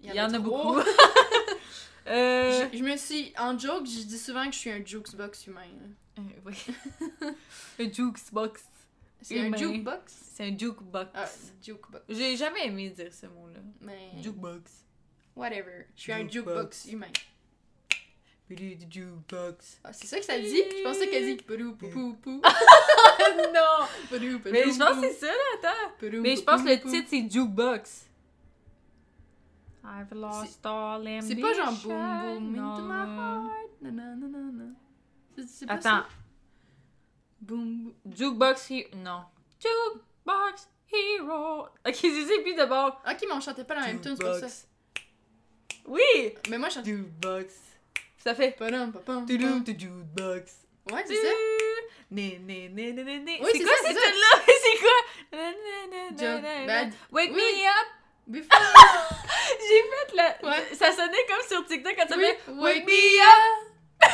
Il 0.00 0.14
y, 0.14 0.20
en 0.20 0.32
a 0.32 0.38
beaucoup. 0.38 0.78
euh, 2.06 2.68
je, 2.72 2.78
je 2.78 2.82
me 2.82 2.96
suis. 2.96 3.32
En 3.38 3.58
joke, 3.58 3.86
je 3.86 4.02
dis 4.02 4.18
souvent 4.18 4.46
que 4.46 4.52
je 4.52 4.58
suis 4.58 4.70
un 4.70 4.84
jukebox 4.84 5.46
humain. 5.46 5.62
euh, 6.18 6.22
oui. 6.44 6.54
un 7.80 7.92
jukebox. 7.92 8.62
C'est 9.22 9.40
un 9.40 9.56
jukebox? 9.56 10.12
C'est 10.34 10.44
un 10.44 10.56
jukebox. 10.58 11.10
Ah, 11.14 11.28
jukebox. 11.62 12.04
J'ai 12.08 12.36
jamais 12.36 12.66
aimé 12.66 12.90
dire 12.90 13.12
ce 13.12 13.26
mot-là. 13.26 13.60
Mais. 13.80 14.22
Jukebox. 14.22 14.84
Whatever. 15.34 15.86
Je 15.96 16.02
suis 16.02 16.12
un 16.12 16.28
jukebox 16.28 16.86
humain. 16.86 17.12
Jukebox? 18.48 19.80
Ah, 19.82 19.92
c'est 19.92 20.06
ça 20.06 20.18
que 20.18 20.24
ça 20.24 20.38
dit? 20.38 20.46
Je 20.56 20.82
pensais 20.84 21.08
qu'elle 21.08 21.36
dit 21.36 21.42
pou 21.42 21.56
pou 21.90 22.14
pou. 22.22 22.30
non! 22.40 23.86
Mais 24.10 24.18
je 24.70 24.78
pense 24.78 25.00
que 25.00 25.08
c'est 25.10 25.14
ça, 25.14 25.26
là, 25.26 25.32
attends. 25.58 26.20
Mais 26.22 26.36
je 26.36 26.42
pense 26.42 26.62
que 26.62 26.68
le 26.68 26.80
titre 26.90 27.08
c'est 27.10 27.28
Jukebox. 27.30 28.06
I've 29.84 30.12
lost 30.14 30.64
all 30.64 31.06
ambition. 31.06 31.22
C'est 31.28 31.36
pas 31.36 31.54
genre 31.54 31.72
boom 31.72 32.40
boom 32.40 32.56
Non, 32.56 32.72
into 32.72 32.82
my 32.82 32.92
heart. 32.92 33.70
Non, 33.82 33.92
non, 33.92 34.16
non, 34.16 34.28
non, 34.28 34.52
non. 34.52 34.74
C'est- 35.36 35.46
C'est 35.48 35.66
pas 35.66 35.74
Attends, 35.74 35.82
ça. 35.82 36.06
Boom 37.40 37.82
boom. 37.84 37.94
Jukebox 38.12 38.70
Hero. 38.70 38.88
Non. 38.96 39.22
Jukebox 39.60 40.68
Hero. 40.92 41.66
Ok, 41.86 41.94
je 42.02 42.26
sais 42.28 42.42
plus 42.42 42.54
d'abord. 42.54 43.00
Ok, 43.08 43.18
mais 43.28 43.32
on 43.34 43.40
chantait 43.40 43.64
pas 43.64 43.74
la 43.76 43.86
même 43.86 44.00
tune, 44.00 44.16
c'est 44.16 44.24
pour 44.24 44.34
ça. 44.34 44.46
Oui! 45.86 46.34
Mais 46.50 46.58
moi, 46.58 46.68
je 46.68 46.74
chantais. 46.74 46.90
Jukebox. 46.90 47.54
Ça 48.26 48.34
fait. 48.34 48.56
Padam, 48.58 48.90
papam, 48.92 49.24
Tudum, 49.24 49.62
pam. 49.62 49.64
tu 49.64 49.78
jukebox. 49.78 50.52
Ouais, 50.90 51.04
c'est 51.06 51.14
ça. 51.14 51.28
Né, 52.10 52.40
né, 52.44 52.68
né, 52.68 52.92
né, 52.92 53.04
né, 53.04 53.18
né. 53.20 53.38
Oui, 53.40 53.48
c'est 53.52 53.58
c'est 53.58 53.64
quoi 53.64 53.72
cette 53.84 53.96
tune-là? 53.96 54.32
C'est 54.64 54.78
quoi? 54.80 54.98
Na, 55.32 55.38
na, 55.52 56.66
na, 56.66 56.84
na. 56.86 56.90
Wake 57.12 57.30
oui. 57.32 57.36
me 57.36 57.68
up! 57.68 57.88
Before. 58.26 58.58
J'ai 59.60 59.82
fait 59.82 60.10
le. 60.42 60.48
Ouais. 60.48 60.74
Ça 60.74 60.90
sonnait 60.90 61.24
comme 61.28 61.46
sur 61.48 61.64
TikTok 61.66 61.94
quand 61.96 62.08
ça 62.08 62.16
Oui, 62.16 62.24
fait 62.24 62.50
wake 62.52 62.84
me 62.84 63.20
up! 63.22 64.10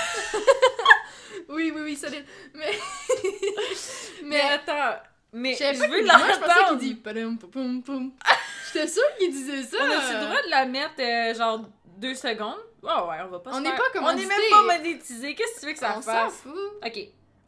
Oui, 1.49 1.73
oui, 1.75 1.81
oui, 1.83 1.97
solide. 1.97 2.27
Mais. 2.53 2.67
Mais 4.25 4.29
mais. 4.29 4.41
attends, 4.43 5.01
mais 5.33 5.55
Je 5.55 5.65
veux 5.65 5.97
qu'il- 5.99 6.05
moi, 6.05 6.17
je 6.19 6.39
pensais 6.39 6.39
qu'il 6.39 6.47
l'entendre. 6.49 6.77
dit 6.81 6.95
padam. 6.97 7.39
J'étais 8.75 8.89
sûre 8.89 9.17
qu'il 9.19 9.31
disait 9.33 9.63
ça. 9.63 9.79
On 9.81 9.91
a-tu 9.91 10.13
le 10.15 10.21
droit 10.27 10.43
de 10.43 10.51
la 10.51 10.67
mettre 10.67 11.01
euh, 11.01 11.35
genre 11.35 11.61
deux 11.97 12.15
secondes? 12.15 12.61
Ouais, 12.83 12.91
ouais, 12.91 13.17
on 13.25 13.29
va 13.29 13.39
pas 13.39 13.51
On 13.55 13.61
n'est 13.61 13.69
faire- 13.71 13.77
pas 13.79 13.83
On 13.85 13.89
est 13.91 13.93
commandité. 13.99 14.27
même 14.29 14.51
pas 14.51 14.63
monétisé. 14.79 15.35
Qu'est-ce 15.35 15.55
que 15.55 15.61
tu 15.61 15.67
veux 15.67 15.73
que 15.73 15.79
ça 15.79 15.95
On 15.97 16.03
s'en 16.03 16.13
fasse? 16.13 16.35
fout. 16.39 16.53
Ok. 16.85 16.99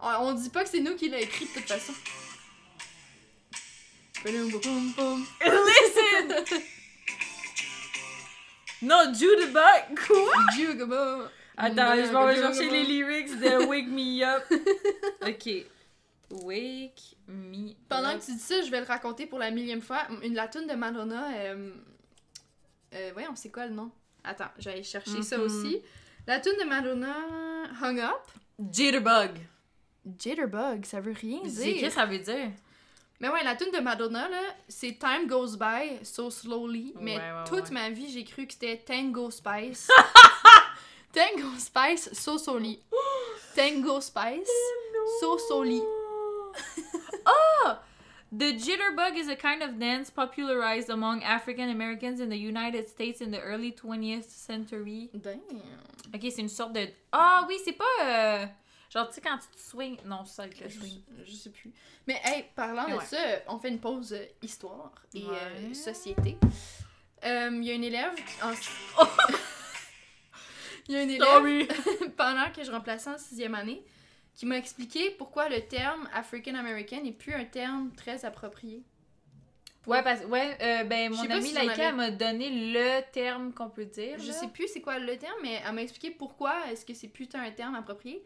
On, 0.00 0.08
on 0.28 0.32
dit 0.34 0.50
pas 0.50 0.62
que 0.64 0.70
c'est 0.70 0.80
nous 0.80 0.94
qui 0.96 1.08
l'a 1.08 1.20
écrit 1.20 1.46
de 1.46 1.50
toute 1.52 1.68
façon. 1.68 1.92
Listen! 5.44 6.44
non, 8.82 9.12
Jukebox. 9.12 10.06
Quoi? 10.06 10.32
Jugaba. 10.56 11.30
Attends, 11.56 11.94
je 11.96 12.26
vais 12.26 12.36
chercher 12.36 12.70
les 12.70 12.84
lyrics 12.84 13.38
de 13.38 13.64
Wake 13.66 13.88
Me 13.88 14.22
Up. 14.24 14.44
Ok. 15.22 15.66
Wake 16.42 17.16
Me 17.28 17.74
Pendant 17.88 18.10
Up. 18.10 18.20
que 18.20 18.24
tu 18.26 18.32
dis 18.32 18.38
ça, 18.40 18.60
je 18.62 18.70
vais 18.70 18.80
le 18.80 18.86
raconter 18.86 19.26
pour 19.26 19.38
la 19.38 19.50
millième 19.50 19.82
fois. 19.82 20.02
Une 20.22 20.34
la 20.34 20.48
tune 20.48 20.66
de 20.66 20.74
Madonna. 20.74 21.28
Euh, 21.36 21.70
euh, 22.94 23.10
voyons, 23.12 23.34
c'est 23.36 23.50
quoi 23.50 23.66
le 23.66 23.72
nom? 23.74 23.90
Attends, 24.24 24.48
je 24.58 24.64
vais 24.64 24.72
aller 24.72 24.82
chercher 24.82 25.22
ça 25.22 25.36
Mhm. 25.38 25.44
aussi. 25.44 25.82
La 26.26 26.40
tune 26.40 26.56
de 26.58 26.64
Madonna, 26.64 27.14
Hung 27.82 28.00
Up. 28.00 28.22
Jitterbug. 28.72 29.32
Jitterbug, 30.18 30.84
ça 30.86 31.00
veut 31.00 31.12
rien 31.18 31.42
dire. 31.42 31.74
Qu'est-ce 31.74 31.84
que 31.86 31.90
ça 31.90 32.06
veut 32.06 32.18
dire? 32.18 32.50
Mais 33.20 33.28
ouais, 33.28 33.44
la 33.44 33.54
tune 33.56 33.70
de 33.70 33.78
Madonna, 33.80 34.28
là, 34.28 34.40
c'est 34.68 34.98
Time 34.98 35.26
Goes 35.26 35.56
By 35.56 36.04
So 36.04 36.30
Slowly. 36.30 36.94
Mais 37.00 37.16
Ouais, 37.16 37.22
ouais, 37.22 37.44
toute 37.46 37.64
ouais. 37.64 37.70
ma 37.70 37.90
vie, 37.90 38.10
j'ai 38.10 38.24
cru 38.24 38.46
que 38.46 38.52
c'était 38.52 38.76
Tango 38.78 39.30
Spice. 39.30 39.88
Tango 41.12 41.48
Spice 41.58 42.10
So 42.12 42.38
Slowly. 42.38 42.80
Tango 43.54 44.00
Spice 44.00 44.48
So 45.20 45.38
Slowly. 45.38 45.80
The 48.36 48.52
jitterbug 48.54 49.16
is 49.16 49.28
a 49.28 49.36
kind 49.36 49.62
of 49.62 49.78
dance 49.78 50.10
popularized 50.10 50.90
among 50.90 51.22
African 51.22 51.68
Americans 51.68 52.20
in 52.20 52.28
the 52.30 52.36
United 52.38 52.88
States 52.88 53.20
in 53.20 53.30
the 53.30 53.38
early 53.40 53.70
20th 53.70 54.28
century. 54.28 55.10
Damn. 55.14 55.40
Ok, 56.12 56.20
c'est 56.30 56.40
une 56.42 56.48
sorte 56.48 56.72
de. 56.72 56.88
Ah 57.12 57.44
oui, 57.48 57.56
c'est 57.64 57.72
pas. 57.76 57.84
euh, 58.02 58.46
Genre, 58.90 59.08
tu 59.08 59.14
sais, 59.14 59.20
quand 59.20 59.38
tu 59.38 59.48
te 59.56 59.60
swings. 59.60 59.98
Non, 60.04 60.24
c'est 60.24 60.34
ça 60.36 60.42
avec 60.44 60.60
le 60.60 60.68
Je, 60.68 60.78
swing. 60.80 61.00
je 61.24 61.32
sais 61.32 61.50
plus. 61.50 61.72
Mais 62.06 62.20
hey, 62.24 62.44
parlant 62.56 62.86
de 62.96 63.00
ça, 63.04 63.18
on 63.48 63.58
fait 63.58 63.68
une 63.68 63.80
pause 63.80 64.12
euh, 64.12 64.24
histoire 64.42 64.92
et 65.14 65.24
euh, 65.24 65.74
société. 65.74 66.36
Euh, 67.24 67.50
Il 67.52 67.64
y 67.64 67.70
a 67.70 67.74
une 67.74 67.84
élève 67.84 68.12
en... 68.42 68.52
Il 70.88 70.94
y 70.94 70.96
a 70.96 71.02
une 71.02 71.10
élève 71.10 71.26
Sorry! 71.28 71.68
pendant 72.16 72.50
que 72.50 72.62
je 72.64 72.70
remplaçais 72.70 73.10
en 73.10 73.18
sixième 73.18 73.54
année 73.54 73.82
qui 74.34 74.46
m'a 74.46 74.56
expliqué 74.58 75.10
pourquoi 75.12 75.48
le 75.48 75.60
terme 75.60 76.08
African 76.12 76.54
American 76.54 77.02
n'est 77.02 77.12
plus 77.12 77.34
un 77.34 77.44
terme 77.44 77.92
très 77.96 78.24
approprié. 78.24 78.82
Ouais, 79.86 80.02
parce 80.02 80.24
ouais, 80.24 80.56
euh, 80.62 80.84
ben 80.84 81.12
mon 81.12 81.28
amie 81.30 81.48
si 81.48 81.54
Laika 81.54 81.92
m'a 81.92 82.10
donné 82.10 82.72
le 82.72 83.02
terme 83.12 83.52
qu'on 83.52 83.68
peut 83.68 83.84
dire. 83.84 84.18
Je 84.18 84.28
là. 84.28 84.32
sais 84.32 84.48
plus 84.48 84.66
c'est 84.68 84.80
quoi 84.80 84.98
le 84.98 85.16
terme, 85.18 85.36
mais 85.42 85.60
elle 85.64 85.74
m'a 85.74 85.82
expliqué 85.82 86.10
pourquoi 86.10 86.54
est-ce 86.70 86.86
que 86.86 86.94
c'est 86.94 87.08
putain 87.08 87.42
un 87.42 87.50
terme 87.50 87.74
approprié. 87.74 88.24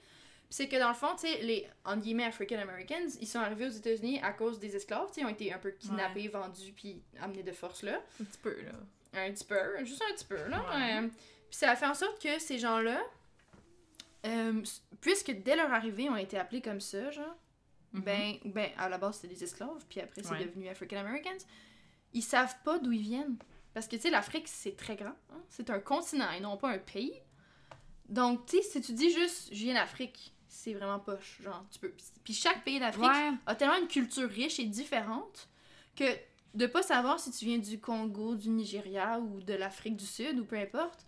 Puis 0.48 0.56
c'est 0.56 0.68
que 0.68 0.76
dans 0.76 0.88
le 0.88 0.94
fond, 0.94 1.14
tu 1.20 1.26
sais, 1.26 1.42
les, 1.42 1.68
en 1.84 1.96
guillemets, 1.96 2.24
African 2.24 2.58
Americans, 2.58 3.10
ils 3.20 3.26
sont 3.26 3.40
arrivés 3.40 3.66
aux 3.66 3.70
États-Unis 3.70 4.20
à 4.22 4.32
cause 4.32 4.58
des 4.58 4.74
esclaves, 4.76 5.08
tu 5.08 5.14
sais, 5.14 5.20
ils 5.20 5.26
ont 5.26 5.30
été 5.30 5.52
un 5.52 5.58
peu 5.58 5.72
kidnappés, 5.72 6.28
vendus, 6.28 6.72
puis 6.72 7.02
amenés 7.20 7.42
de 7.42 7.52
force 7.52 7.82
là. 7.82 8.00
Un 8.20 8.24
petit 8.24 8.38
peu, 8.38 8.56
là. 8.62 8.72
Un 9.20 9.32
petit 9.32 9.44
peu, 9.44 9.84
juste 9.84 10.02
un 10.08 10.14
petit 10.14 10.24
peu, 10.24 10.48
là. 10.48 10.64
Ouais. 10.72 11.04
Euh, 11.04 11.08
puis 11.50 11.58
ça 11.58 11.70
a 11.70 11.76
fait 11.76 11.86
en 11.86 11.94
sorte 11.94 12.22
que 12.22 12.38
ces 12.38 12.58
gens-là, 12.58 13.00
euh, 14.26 14.62
puisque 15.00 15.30
dès 15.30 15.56
leur 15.56 15.72
arrivée, 15.72 16.08
ont 16.08 16.16
été 16.16 16.38
appelés 16.38 16.60
comme 16.62 16.80
ça, 16.80 17.10
genre, 17.10 17.36
Mhm. 17.92 18.02
ben, 18.02 18.34
ben, 18.44 18.70
à 18.76 18.88
la 18.88 18.98
base, 18.98 19.16
c'était 19.20 19.34
des 19.34 19.44
esclaves, 19.44 19.84
puis 19.88 20.00
après, 20.00 20.22
c'est 20.22 20.30
Ouais. 20.30 20.44
devenu 20.44 20.68
African 20.68 20.98
Americans. 20.98 21.38
Ils 22.12 22.22
savent 22.22 22.56
pas 22.64 22.78
d'où 22.78 22.92
ils 22.92 23.00
viennent. 23.02 23.36
Parce 23.74 23.86
que, 23.86 23.96
tu 23.96 24.02
sais, 24.02 24.10
l'Afrique, 24.10 24.48
c'est 24.48 24.76
très 24.76 24.96
grand. 24.96 25.14
hein. 25.32 25.40
C'est 25.48 25.70
un 25.70 25.78
continent 25.80 26.30
et 26.32 26.40
non 26.40 26.56
pas 26.56 26.70
un 26.70 26.78
pays. 26.78 27.12
Donc, 28.08 28.46
tu 28.46 28.56
sais, 28.56 28.62
si 28.62 28.80
tu 28.80 28.92
dis 28.92 29.10
juste, 29.10 29.48
je 29.52 29.58
viens 29.64 29.74
d'Afrique, 29.74 30.32
c'est 30.48 30.72
vraiment 30.74 30.98
poche. 30.98 31.40
Genre, 31.42 31.64
tu 31.70 31.78
peux. 31.78 31.92
Puis 32.24 32.32
chaque 32.34 32.64
pays 32.64 32.80
d'Afrique 32.80 33.04
Ouais. 33.04 33.30
a 33.46 33.54
tellement 33.54 33.76
une 33.76 33.86
culture 33.88 34.28
riche 34.28 34.58
et 34.58 34.64
différente 34.64 35.48
que 35.94 36.04
de 36.54 36.66
pas 36.66 36.82
savoir 36.82 37.20
si 37.20 37.30
tu 37.30 37.44
viens 37.44 37.58
du 37.58 37.78
Congo, 37.78 38.34
du 38.34 38.48
Nigeria 38.48 39.18
ou 39.20 39.40
de 39.42 39.52
l'Afrique 39.54 39.96
du 39.96 40.06
Sud 40.06 40.38
ou 40.40 40.44
peu 40.44 40.56
importe, 40.56 41.06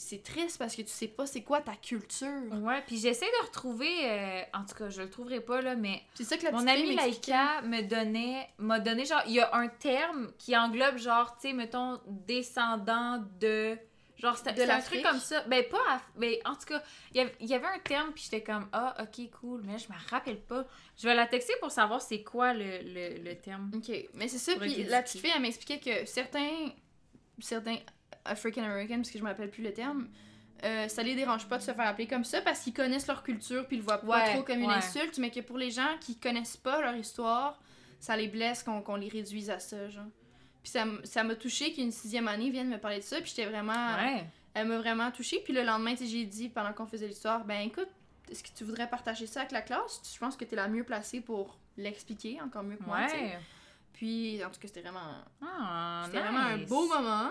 c'est 0.00 0.22
triste 0.22 0.58
parce 0.58 0.76
que 0.76 0.82
tu 0.82 0.88
sais 0.90 1.08
pas 1.08 1.26
c'est 1.26 1.42
quoi 1.42 1.60
ta 1.60 1.74
culture. 1.74 2.28
Ouais, 2.52 2.80
puis 2.86 2.98
j'essaie 2.98 3.26
de 3.26 3.46
retrouver, 3.46 3.90
euh, 4.08 4.42
en 4.54 4.64
tout 4.64 4.76
cas, 4.76 4.88
je 4.90 5.02
le 5.02 5.10
trouverai 5.10 5.40
pas, 5.40 5.60
là, 5.60 5.74
mais 5.74 6.02
C'est 6.14 6.22
ça 6.22 6.36
que 6.36 6.44
la 6.44 6.52
mon 6.52 6.64
amie 6.68 6.94
m'expliquait. 6.94 7.32
Laika 7.32 7.62
me 7.62 7.82
donnait, 7.82 8.48
m'a 8.58 8.78
donné, 8.78 9.04
genre, 9.04 9.22
il 9.26 9.32
y 9.32 9.40
a 9.40 9.52
un 9.56 9.66
terme 9.66 10.30
qui 10.38 10.56
englobe, 10.56 10.98
genre, 10.98 11.34
tu 11.34 11.48
sais, 11.48 11.52
mettons, 11.52 11.98
descendant 12.06 13.24
de. 13.40 13.76
Genre, 14.18 14.36
c'était 14.36 14.70
un 14.70 14.80
truc 14.80 15.02
comme 15.02 15.18
ça. 15.18 15.42
Ben, 15.48 15.64
pas. 15.68 15.78
à- 15.88 16.00
ben, 16.16 16.34
en 16.44 16.54
tout 16.54 16.66
cas, 16.66 16.82
il 17.12 17.30
y 17.40 17.52
avait- 17.54 17.66
un 17.66 17.78
terme, 17.80 18.12
puis 18.12 18.22
j'étais 18.22 18.42
comme, 18.44 18.68
ah, 18.72 18.94
ok, 19.02 19.30
cool, 19.40 19.62
mais 19.64 19.78
je 19.78 19.88
me 19.88 19.96
rappelle 20.10 20.40
pas. 20.40 20.64
Je 20.96 21.08
vais 21.08 21.14
la 21.16 21.26
texter 21.26 21.54
pour 21.60 21.72
savoir 21.72 22.00
c'est 22.02 22.22
quoi 22.22 22.52
le, 22.54 22.82
le, 22.84 23.18
le 23.22 23.34
terme. 23.36 23.70
Ok, 23.74 23.90
mais 24.14 24.28
c'est 24.28 24.38
ça. 24.38 24.54
Puis 24.60 24.84
la 24.84 25.02
petite 25.02 25.20
fille, 25.22 25.32
elle 25.34 25.42
m'expliquait 25.42 25.80
que 25.80 26.06
certains, 26.06 26.68
certains 27.40 27.78
African 28.28 28.62
Americans, 28.64 28.98
parce 28.98 29.10
que 29.10 29.18
je 29.18 29.24
me 29.24 29.28
rappelle 29.28 29.50
plus 29.50 29.62
le 29.64 29.72
terme, 29.72 30.08
euh, 30.64 30.88
ça 30.88 31.02
les 31.02 31.14
dérange 31.14 31.46
pas 31.46 31.58
de 31.58 31.62
se 31.62 31.72
faire 31.72 31.86
appeler 31.86 32.06
comme 32.08 32.24
ça 32.24 32.40
parce 32.42 32.60
qu'ils 32.60 32.72
connaissent 32.74 33.06
leur 33.06 33.22
culture 33.22 33.66
puis 33.66 33.76
ils 33.76 33.80
le 33.80 33.84
voient 33.84 33.98
pas 33.98 34.06
Ouais, 34.06 34.34
trop 34.34 34.42
comme 34.42 34.58
une 34.60 34.66
ouais. 34.68 34.74
insulte, 34.74 35.18
mais 35.18 35.30
que 35.30 35.40
pour 35.40 35.56
les 35.58 35.70
gens 35.70 35.96
qui 36.00 36.16
connaissent 36.18 36.56
pas 36.56 36.80
leur 36.80 36.96
histoire, 36.96 37.60
ça 38.00 38.16
les 38.16 38.28
blesse 38.28 38.62
qu'on 38.64 38.96
les 38.96 39.08
réduise 39.08 39.50
à 39.50 39.60
ça, 39.60 39.88
genre. 39.88 40.04
Puis 40.62 40.72
ça 41.04 41.24
m'a 41.24 41.34
touché 41.36 41.72
qu'une 41.72 41.92
sixième 41.92 42.26
année 42.28 42.50
vienne 42.50 42.68
me 42.68 42.78
parler 42.78 42.98
de 42.98 43.04
ça, 43.04 43.20
puis 43.20 43.30
j'étais 43.34 43.48
vraiment. 43.48 43.94
Ouais. 43.96 44.24
Elle 44.54 44.66
m'a 44.66 44.78
vraiment 44.78 45.10
touchée. 45.12 45.40
Puis 45.44 45.52
le 45.52 45.62
lendemain, 45.62 45.94
j'ai 46.00 46.24
dit 46.24 46.48
pendant 46.48 46.72
qu'on 46.72 46.86
faisait 46.86 47.06
l'histoire, 47.06 47.44
ben 47.44 47.60
écoute, 47.60 47.88
est-ce 48.28 48.42
que 48.42 48.48
tu 48.54 48.64
voudrais 48.64 48.88
partager 48.90 49.26
ça 49.28 49.40
avec 49.40 49.52
la 49.52 49.62
classe? 49.62 50.00
Je 50.12 50.18
pense 50.18 50.36
que 50.36 50.44
tu 50.44 50.54
es 50.54 50.56
la 50.56 50.66
mieux 50.68 50.82
placée 50.84 51.20
pour 51.20 51.56
l'expliquer, 51.76 52.40
encore 52.42 52.64
mieux 52.64 52.76
que 52.76 52.82
moi. 52.82 53.06
Puis, 53.92 54.44
en 54.44 54.50
tout 54.50 54.60
cas, 54.60 54.68
c'était 54.68 54.82
vraiment, 54.82 55.00
Ah, 55.42 56.02
c'était 56.06 56.20
vraiment 56.20 56.38
un 56.40 56.58
beau 56.58 56.86
moment. 56.88 57.30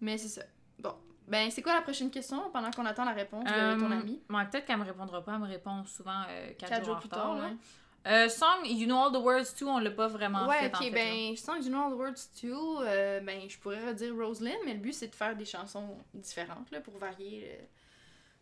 Mais 0.00 0.18
c'est 0.18 0.28
ça. 0.28 0.42
Bon. 0.78 0.94
Ben, 1.28 1.50
c'est 1.50 1.62
quoi 1.62 1.74
la 1.74 1.82
prochaine 1.82 2.10
question 2.10 2.50
pendant 2.52 2.70
qu'on 2.70 2.86
attend 2.86 3.04
la 3.04 3.12
réponse 3.12 3.44
de 3.44 3.78
ton 3.78 3.90
Euh, 3.90 4.00
ami? 4.00 4.20
ouais, 4.30 4.44
peut-être 4.50 4.64
qu'elle 4.66 4.78
me 4.78 4.84
répondra 4.84 5.22
pas, 5.24 5.34
elle 5.34 5.40
me 5.40 5.46
répond 5.46 5.84
souvent 5.84 6.22
euh, 6.28 6.48
4, 6.58 6.68
Quatre 6.70 6.84
jours, 6.84 6.94
jours 6.94 7.00
plus 7.00 7.08
tard, 7.08 7.34
là. 7.36 7.44
ouais. 7.44 7.56
Euh, 8.06 8.28
song, 8.30 8.64
You 8.64 8.86
Know 8.86 8.96
All 8.96 9.12
the 9.12 9.22
Words 9.22 9.54
Too, 9.58 9.68
on 9.68 9.78
l'a 9.78 9.90
pas 9.90 10.08
vraiment 10.08 10.46
ouais, 10.48 10.58
fait. 10.60 10.66
ok, 10.68 10.74
en 10.76 10.78
fait, 10.84 10.90
là. 10.90 10.96
ben, 10.96 11.36
je 11.36 11.40
sens 11.40 11.58
que 11.58 11.64
You 11.64 11.68
Know 11.70 11.82
All 11.84 11.92
the 11.92 11.96
Words 11.98 12.30
Too, 12.40 12.80
euh, 12.80 13.20
ben, 13.20 13.40
je 13.48 13.58
pourrais 13.58 13.86
redire 13.88 14.14
Rosalind, 14.16 14.56
mais 14.64 14.72
le 14.72 14.80
but 14.80 14.94
c'est 14.94 15.08
de 15.08 15.14
faire 15.14 15.36
des 15.36 15.44
chansons 15.44 15.98
différentes, 16.14 16.70
là, 16.70 16.80
pour 16.80 16.96
varier 16.96 17.46
euh, 17.60 17.62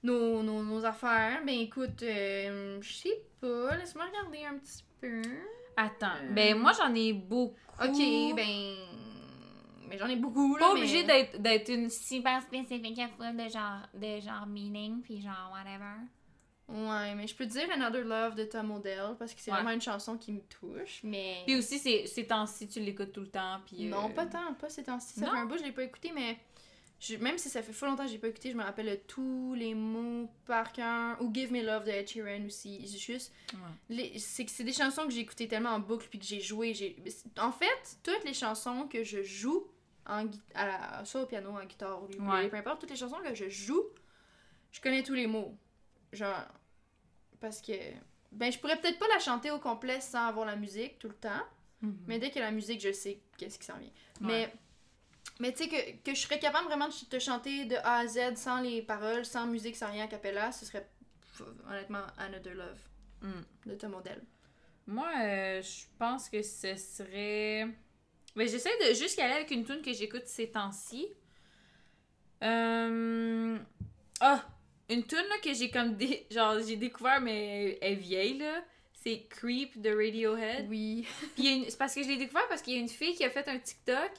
nos, 0.04 0.42
nos, 0.44 0.62
nos 0.62 0.84
affaires. 0.84 1.40
Ben, 1.44 1.56
écoute, 1.58 2.02
euh, 2.04 2.78
je 2.80 2.92
sais 2.92 3.20
pas, 3.40 3.76
laisse-moi 3.76 4.04
regarder 4.06 4.44
un 4.44 4.58
petit 4.58 4.84
peu. 5.00 5.22
Attends, 5.76 6.06
ben 6.30 6.56
moi 6.58 6.72
j'en 6.72 6.94
ai 6.94 7.12
beaucoup. 7.12 7.54
Ok, 7.82 7.98
ben. 8.36 8.76
Mais 9.88 9.98
j'en 9.98 10.07
ai 10.09 10.16
beaucoup, 10.16 10.57
là. 10.57 10.66
Pas 10.66 10.74
mais- 10.74 10.81
obligé 10.81 11.03
d'être, 11.05 11.40
d'être 11.40 11.68
une 11.70 11.90
super 11.90 12.42
spécifique 12.42 12.98
à 12.98 13.09
full 13.09 13.37
de 13.37 13.48
genre, 13.48 13.81
de 13.94 14.20
genre 14.20 14.46
meaning, 14.46 15.01
puis 15.03 15.20
genre 15.20 15.51
whatever. 15.53 15.96
Ouais, 16.68 17.14
mais 17.14 17.27
je 17.27 17.35
peux 17.35 17.46
te 17.46 17.53
dire 17.53 17.66
Another 17.72 18.05
Love 18.05 18.35
de 18.35 18.44
Tom 18.44 18.70
Odell 18.72 19.16
parce 19.18 19.33
que 19.33 19.40
c'est 19.40 19.51
Ouais. 19.51 19.57
vraiment 19.57 19.72
une 19.72 19.81
chanson 19.81 20.18
qui 20.18 20.33
me 20.33 20.40
touche, 20.42 21.01
mais. 21.03 21.42
Puis 21.46 21.57
aussi, 21.57 21.79
c'est, 21.79 22.07
ces 22.07 22.27
temps-ci, 22.27 22.68
tu 22.68 22.81
l'écoutes 22.81 23.12
tout 23.12 23.22
le 23.22 23.29
temps, 23.31 23.61
puis... 23.66 23.87
euh, 23.87 23.90
Non, 23.90 24.11
pas 24.11 24.27
tant, 24.27 24.53
pas 24.55 24.68
ces 24.68 24.85
temps-ci. 24.85 25.18
Ça 25.18 25.24
Non? 25.27 25.33
fait 25.33 25.38
un 25.38 25.46
bout, 25.46 25.57
je 25.57 25.62
l'ai 25.64 25.72
pas 25.72 25.85
écouté, 25.85 26.12
mais. 26.14 26.37
je- 27.01 27.16
même 27.16 27.38
si 27.38 27.48
ça 27.48 27.62
fait 27.62 27.72
fou 27.72 27.87
longtemps 27.87 28.05
que 28.05 28.11
j'ai 28.11 28.18
pas 28.18 28.29
écouté, 28.29 28.51
je 28.51 28.57
me 28.57 28.62
rappelle 28.64 28.87
de 28.90 28.96
tous 29.07 29.55
les 29.55 29.72
mots 29.74 30.29
par 30.44 30.70
cœur. 30.72 31.16
Ou 31.22 31.33
Give 31.33 31.51
Me 31.53 31.62
Love 31.64 31.85
de 31.87 31.90
Ed 31.90 32.07
Sheeran 32.09 32.44
aussi. 32.44 32.87
C'est 32.87 32.98
juste. 32.98 33.33
Ouais. 33.55 33.61
les- 33.96 34.18
C'est 34.18 34.62
des 34.64 34.72
chansons 34.74 35.05
que 35.05 35.11
j'ai 35.11 35.20
écoutées 35.20 35.48
tellement 35.48 35.70
en 35.70 35.79
boucle 35.81 36.07
puis 36.11 36.18
que 36.18 36.24
j'ai 36.27 36.40
joué. 36.40 36.74
j'ai- 36.74 36.96
En 37.40 37.51
fait, 37.53 37.98
toutes 38.03 38.24
les 38.27 38.35
chansons 38.35 38.87
que 38.88 39.05
je 39.05 39.22
joue, 39.22 39.64
en, 40.08 40.26
à 40.54 41.04
soit 41.04 41.22
au 41.22 41.26
piano, 41.26 41.50
en 41.50 41.64
guitare, 41.64 42.02
ou 42.02 42.06
Ouais. 42.30 42.48
peu 42.48 42.56
importe, 42.56 42.80
toutes 42.80 42.90
les 42.90 42.96
chansons 42.96 43.18
que 43.22 43.34
je 43.34 43.48
joue, 43.48 43.84
je 44.72 44.80
connais 44.80 45.02
tous 45.02 45.14
les 45.14 45.26
mots. 45.26 45.56
Genre. 46.12 46.46
Parce 47.40 47.60
que. 47.62 47.72
Ben, 48.32 48.50
je 48.52 48.58
pourrais 48.58 48.78
peut-être 48.80 48.98
pas 48.98 49.08
la 49.08 49.18
chanter 49.20 49.50
au 49.50 49.58
complet 49.58 50.00
sans 50.00 50.26
avoir 50.26 50.46
la 50.46 50.56
musique 50.56 50.98
tout 50.98 51.08
le 51.08 51.14
temps. 51.14 51.42
Mhm. 51.80 51.96
Mais 52.06 52.18
dès 52.18 52.30
que 52.30 52.38
la 52.40 52.50
musique, 52.50 52.80
je 52.80 52.92
sais 52.92 53.20
qu'est-ce 53.36 53.58
qui 53.58 53.64
s'en 53.66 53.78
vient. 53.78 53.88
Ouais. 54.20 54.26
Mais, 54.50 54.52
mais 55.40 55.52
tu 55.52 55.64
sais, 55.64 55.68
que, 55.68 56.10
que 56.10 56.14
je 56.14 56.20
serais 56.20 56.38
capable 56.38 56.66
vraiment 56.66 56.88
de 56.88 56.92
te 57.08 57.18
chanter 57.18 57.64
de 57.66 57.76
A 57.76 57.98
à 58.00 58.06
Z 58.06 58.34
sans 58.36 58.60
les 58.60 58.82
paroles, 58.82 59.24
sans 59.24 59.46
musique, 59.46 59.76
sans 59.76 59.90
rien 59.90 60.04
a 60.04 60.08
cappella, 60.08 60.50
ce 60.52 60.66
serait 60.66 60.88
honnêtement 61.68 62.02
Another 62.18 62.54
Love 62.54 62.80
Mm. 63.22 63.68
de 63.70 63.74
Tom 63.74 63.94
Odell. 63.94 64.22
Moi, 64.86 65.08
euh, 65.22 65.60
je 65.62 65.84
pense 65.98 66.28
que 66.28 66.40
ce 66.42 66.76
serait. 66.76 67.66
Mais 68.38 68.46
j'essaie 68.48 68.70
de 68.88 68.94
juste 68.94 69.18
y 69.18 69.20
aller 69.20 69.35
avec 69.35 69.51
une 69.51 69.64
tune 69.64 69.83
que 69.83 69.92
j'écoute 69.92 70.22
ces 70.27 70.51
temps-ci. 70.51 71.09
Euh... 72.42 73.59
Ah! 74.20 74.44
Une 74.90 75.05
tune 75.05 75.18
là, 75.18 75.37
que 75.42 75.53
j'ai 75.53 75.70
comme 75.70 75.96
dé- 75.96 76.27
genre 76.31 76.57
j'ai 76.66 76.77
découvert 76.77 77.20
mais 77.20 77.79
elle 77.83 77.92
est 77.92 77.96
vieille 77.96 78.38
là. 78.38 78.62
C'est 78.92 79.27
Creep 79.29 79.81
de 79.81 79.90
Radiohead. 79.90 80.66
Oui. 80.68 81.07
Puis 81.37 81.48
une- 81.57 81.68
c'est 81.70 81.77
parce 81.79 81.94
que 81.94 82.03
je 82.03 82.09
l'ai 82.09 82.16
découvert 82.16 82.46
parce 82.48 82.62
qu'il 82.62 82.74
y 82.74 82.77
a 82.77 82.81
une 82.81 82.88
fille 82.88 83.14
qui 83.14 83.24
a 83.24 83.31
fait 83.31 83.46
un 83.48 83.59
TikTok. 83.59 84.11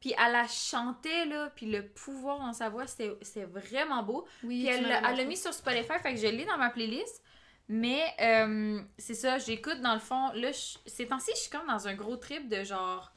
Puis 0.00 0.14
elle 0.22 0.32
la 0.32 0.46
chantait 0.46 1.24
là, 1.24 1.50
puis 1.56 1.64
le 1.66 1.86
pouvoir 1.88 2.38
dans 2.38 2.52
sa 2.52 2.68
voix, 2.68 2.86
c'était 2.86 3.44
vraiment 3.44 4.02
beau. 4.02 4.26
Oui, 4.44 4.64
Puis 4.64 4.66
elle 4.66 4.82
l'a 4.86 4.96
elle 4.98 5.02
l'a 5.02 5.08
montré. 5.10 5.24
mis 5.26 5.36
sur 5.38 5.54
Spotify, 5.54 5.94
fait 6.02 6.12
que 6.14 6.20
je 6.20 6.26
l'ai 6.26 6.44
dans 6.44 6.58
ma 6.58 6.68
playlist. 6.68 7.22
Mais 7.68 8.02
euh, 8.20 8.78
c'est 8.98 9.14
ça, 9.14 9.38
j'écoute 9.38 9.80
dans 9.80 9.94
le 9.94 9.98
fond. 10.00 10.32
Là, 10.34 10.52
je- 10.52 10.76
ces 10.84 11.06
temps-ci, 11.08 11.30
je 11.34 11.40
suis 11.40 11.50
comme 11.50 11.66
dans 11.66 11.88
un 11.88 11.94
gros 11.94 12.16
trip 12.18 12.46
de 12.48 12.62
genre 12.62 13.10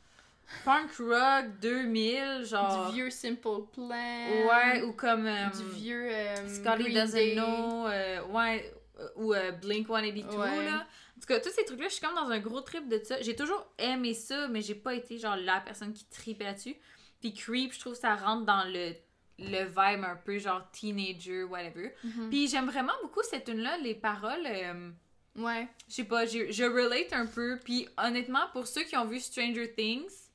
punk 0.66 0.92
rock 1.00 1.46
2000, 1.62 2.46
genre. 2.46 2.90
Du 2.90 2.96
vieux 2.96 3.10
Simple 3.10 3.66
Plan. 3.74 3.90
Ouais, 3.90 4.82
ou 4.84 4.94
comme. 4.94 5.26
euh, 5.26 5.46
Du 5.50 5.70
vieux. 5.80 6.10
euh, 6.12 6.36
Scully 6.48 6.84
Green 6.86 6.94
Doesn't 6.96 7.14
Day. 7.14 7.34
Know, 7.36 7.88
euh, 7.88 8.24
ouais, 8.28 8.74
ou 9.16 9.34
euh, 9.34 9.52
Blink 9.52 9.88
182, 9.88 10.38
Ouais. 10.38 10.66
là. 10.66 10.86
En 11.18 11.22
tout 11.22 11.28
cas, 11.28 11.40
tous 11.40 11.50
ces 11.50 11.66
trucs-là, 11.66 11.88
je 11.90 11.94
suis 11.96 12.02
comme 12.06 12.16
dans 12.16 12.30
un 12.30 12.40
gros 12.40 12.62
trip 12.62 12.88
de 12.88 13.00
ça. 13.04 13.22
J'ai 13.22 13.36
toujours 13.36 13.66
aimé 13.78 14.14
ça, 14.14 14.48
mais 14.48 14.62
j'ai 14.62 14.76
pas 14.76 14.94
été 14.94 15.18
genre 15.18 15.36
la 15.36 15.60
personne 15.60 15.92
qui 15.94 16.06
tripait 16.06 16.46
là-dessus. 16.46 16.76
Puis 17.20 17.34
Creep, 17.34 17.74
je 17.74 17.80
trouve 17.80 17.94
que 17.94 18.00
ça 18.00 18.16
rentre 18.16 18.46
dans 18.46 18.64
le, 18.66 18.94
le 19.38 19.66
vibe 19.66 20.06
un 20.06 20.16
peu 20.16 20.38
genre 20.38 20.62
teenager, 20.72 21.44
whatever. 21.44 21.94
Mhm. 22.06 22.30
Puis 22.30 22.48
j'aime 22.48 22.68
vraiment 22.70 22.94
beaucoup 23.04 23.22
cette 23.24 23.44
tune-là, 23.46 23.78
les 23.80 23.96
paroles. 23.96 24.46
euh, 24.46 24.90
Ouais. 25.36 25.68
je 25.90 25.94
sais 25.96 26.04
pas, 26.06 26.26
je, 26.26 26.52
je 26.52 26.64
relate 26.64 27.12
un 27.14 27.26
peu. 27.26 27.60
Puis 27.64 27.88
honnêtement, 27.98 28.48
pour 28.54 28.66
ceux 28.68 28.84
qui 28.84 28.96
ont 28.98 29.06
vu 29.06 29.20
Stranger 29.20 29.74
Things, 29.74 30.29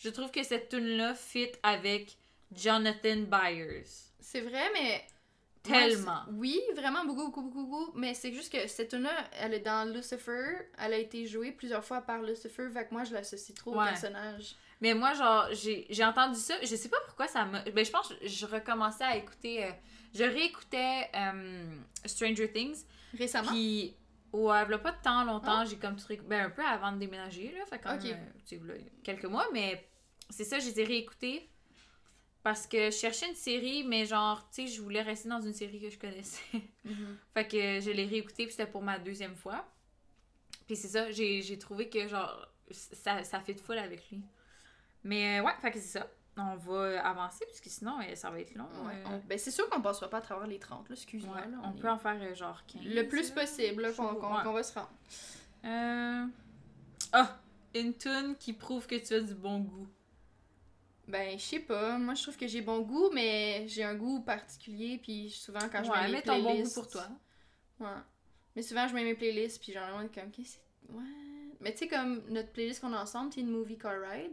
je 0.00 0.08
trouve 0.10 0.30
que 0.32 0.42
cette 0.42 0.68
tune-là 0.68 1.14
fit 1.14 1.50
avec 1.62 2.16
Jonathan 2.52 3.16
Byers. 3.18 3.84
C'est 4.18 4.40
vrai, 4.40 4.70
mais. 4.72 5.04
Tellement. 5.62 6.04
Moi, 6.04 6.24
oui, 6.38 6.60
vraiment 6.74 7.04
beaucoup, 7.04 7.26
beaucoup, 7.26 7.42
beaucoup, 7.42 7.66
beaucoup. 7.66 7.98
Mais 7.98 8.14
c'est 8.14 8.32
juste 8.32 8.50
que 8.50 8.66
cette 8.66 8.88
tune 8.88 9.02
là 9.02 9.12
elle 9.38 9.52
est 9.52 9.60
dans 9.60 9.92
Lucifer. 9.94 10.56
Elle 10.78 10.94
a 10.94 10.96
été 10.98 11.26
jouée 11.26 11.52
plusieurs 11.52 11.84
fois 11.84 12.00
par 12.00 12.22
Lucifer. 12.22 12.70
Fait 12.72 12.86
que 12.86 12.92
moi, 12.94 13.04
je 13.04 13.12
l'associe 13.12 13.54
trop 13.54 13.74
au 13.74 13.84
personnage. 13.84 14.56
Mais 14.80 14.94
moi, 14.94 15.12
genre, 15.12 15.48
j'ai 15.52 16.02
entendu 16.04 16.38
ça. 16.38 16.54
Je 16.62 16.74
sais 16.74 16.88
pas 16.88 16.96
pourquoi 17.04 17.28
ça 17.28 17.44
m'a. 17.44 17.60
Ben, 17.62 17.84
je 17.84 17.90
pense 17.90 18.08
que 18.08 18.26
je 18.26 18.46
recommençais 18.46 19.04
à 19.04 19.16
écouter. 19.18 19.64
euh, 19.66 19.70
je 20.14 20.24
réécoutais 20.24 21.10
euh, 21.14 21.76
Stranger 22.06 22.50
Things. 22.50 22.84
Récemment? 23.18 23.50
Puis, 23.50 23.94
ouais, 24.32 24.62
il 24.70 24.78
pas 24.78 24.92
tant 24.92 25.24
longtemps, 25.24 25.66
j'ai 25.66 25.76
comme 25.76 25.96
tout 25.96 26.06
réécou- 26.08 26.22
Ben, 26.26 26.46
un 26.46 26.50
peu 26.50 26.64
avant 26.64 26.92
de 26.92 26.98
déménager, 26.98 27.52
là. 27.56 27.66
Fait 27.66 27.78
quand 27.78 27.96
Ok. 27.96 28.04
même, 28.04 28.14
euh, 28.14 28.40
tu 28.46 28.56
sais, 28.56 28.62
là, 28.64 28.74
quelques 29.04 29.26
mois. 29.26 29.46
Mais 29.52 29.89
c'est 30.30 30.44
ça, 30.44 30.58
je 30.58 30.66
les 30.66 30.80
ai 30.80 30.84
réécoutés. 30.84 31.46
Parce 32.42 32.66
que 32.66 32.86
je 32.86 32.96
cherchais 32.96 33.28
une 33.28 33.34
série, 33.34 33.84
mais 33.84 34.06
genre, 34.06 34.48
tu 34.50 34.62
sais, 34.62 34.66
je 34.74 34.80
voulais 34.80 35.02
rester 35.02 35.28
dans 35.28 35.42
une 35.42 35.52
série 35.52 35.78
que 35.78 35.90
je 35.90 35.98
connaissais. 35.98 36.40
Mhm. 36.86 37.18
Fait 37.34 37.46
que 37.46 37.80
je 37.80 37.90
l'ai 37.90 38.06
réécouté, 38.06 38.44
puis 38.46 38.52
c'était 38.52 38.66
pour 38.70 38.80
ma 38.82 38.98
deuxième 38.98 39.36
fois. 39.36 39.62
Puis 40.66 40.74
c'est 40.76 40.88
ça, 40.88 41.10
j'ai 41.10 41.58
trouvé 41.58 41.90
que 41.90 42.08
genre, 42.08 42.48
ça, 42.70 43.22
ça 43.24 43.40
fait 43.40 43.52
de 43.54 43.60
foule 43.60 43.76
avec 43.78 44.08
lui. 44.10 44.22
Mais 45.04 45.38
euh, 45.40 45.44
ouais, 45.44 45.52
fait 45.60 45.70
que 45.70 45.78
c'est 45.78 45.98
ça. 45.98 46.06
On 46.38 46.54
va 46.56 47.04
avancer, 47.06 47.44
parce 47.44 47.60
que 47.60 47.68
sinon, 47.68 47.98
euh, 48.00 48.14
ça 48.14 48.30
va 48.30 48.40
être 48.40 48.54
long. 48.54 48.68
Ouais, 48.86 48.94
euh. 48.94 49.08
on- 49.10 49.26
Ben, 49.28 49.36
c'est 49.38 49.50
sûr 49.50 49.68
qu'on 49.68 49.82
passera 49.82 50.08
pas 50.08 50.18
à 50.18 50.20
travers 50.22 50.46
les 50.46 50.58
30, 50.60 50.88
là, 50.88 50.94
excuse-moi. 50.94 51.36
Ouais, 51.36 51.42
on 51.62 51.76
est- 51.76 51.80
peut 51.80 51.90
en 51.90 51.98
faire 51.98 52.34
genre 52.34 52.64
15. 52.66 52.82
Le 52.86 53.02
plus 53.06 53.34
là. 53.34 53.42
possible, 53.42 53.94
qu'on 53.94 54.14
Ouais. 54.14 54.42
qu'on 54.44 54.52
va 54.52 54.62
se 54.62 54.72
rendre. 54.74 54.90
Euh... 55.66 56.24
Ah! 57.12 57.36
Une 57.74 57.94
tune 57.94 58.34
qui 58.38 58.52
prouve 58.54 58.86
que 58.86 58.94
tu 58.94 59.12
as 59.14 59.20
du 59.20 59.34
bon 59.34 59.58
goût. 59.60 59.86
Ben, 61.10 61.38
je 61.38 61.42
sais 61.44 61.58
pas. 61.60 61.98
Moi, 61.98 62.14
je 62.14 62.22
trouve 62.22 62.36
que 62.36 62.46
j'ai 62.46 62.60
bon 62.60 62.80
goût, 62.80 63.10
mais 63.12 63.66
j'ai 63.68 63.82
un 63.84 63.94
goût 63.94 64.20
particulier. 64.20 64.98
Puis 65.02 65.30
souvent, 65.30 65.68
quand 65.70 65.82
je 65.84 65.90
ouais, 65.90 66.00
mets 66.02 66.06
mes 66.06 66.12
mets 66.14 66.22
ton 66.22 66.34
bon 66.36 66.42
goût 66.42 66.48
playlists... 66.52 66.74
pour 66.74 66.88
toi. 66.88 67.08
Ouais. 67.80 67.88
Mais 68.56 68.62
souvent, 68.62 68.86
je 68.88 68.94
mets 68.94 69.04
mes 69.04 69.14
playlists, 69.14 69.60
puis 69.62 69.72
genre, 69.72 69.88
monde 69.90 70.06
est 70.06 70.20
comme, 70.20 70.30
qu'est-ce 70.30 70.56
que 70.56 70.62
c'est? 70.88 70.92
Ouais. 70.94 71.02
Mais 71.60 71.72
tu 71.72 71.78
sais, 71.80 71.88
comme 71.88 72.22
notre 72.28 72.50
playlist 72.52 72.80
qu'on 72.80 72.92
a 72.92 73.02
ensemble, 73.02 73.30
Teen 73.30 73.48
Movie 73.48 73.76
Car 73.76 74.00
Ride, 74.00 74.32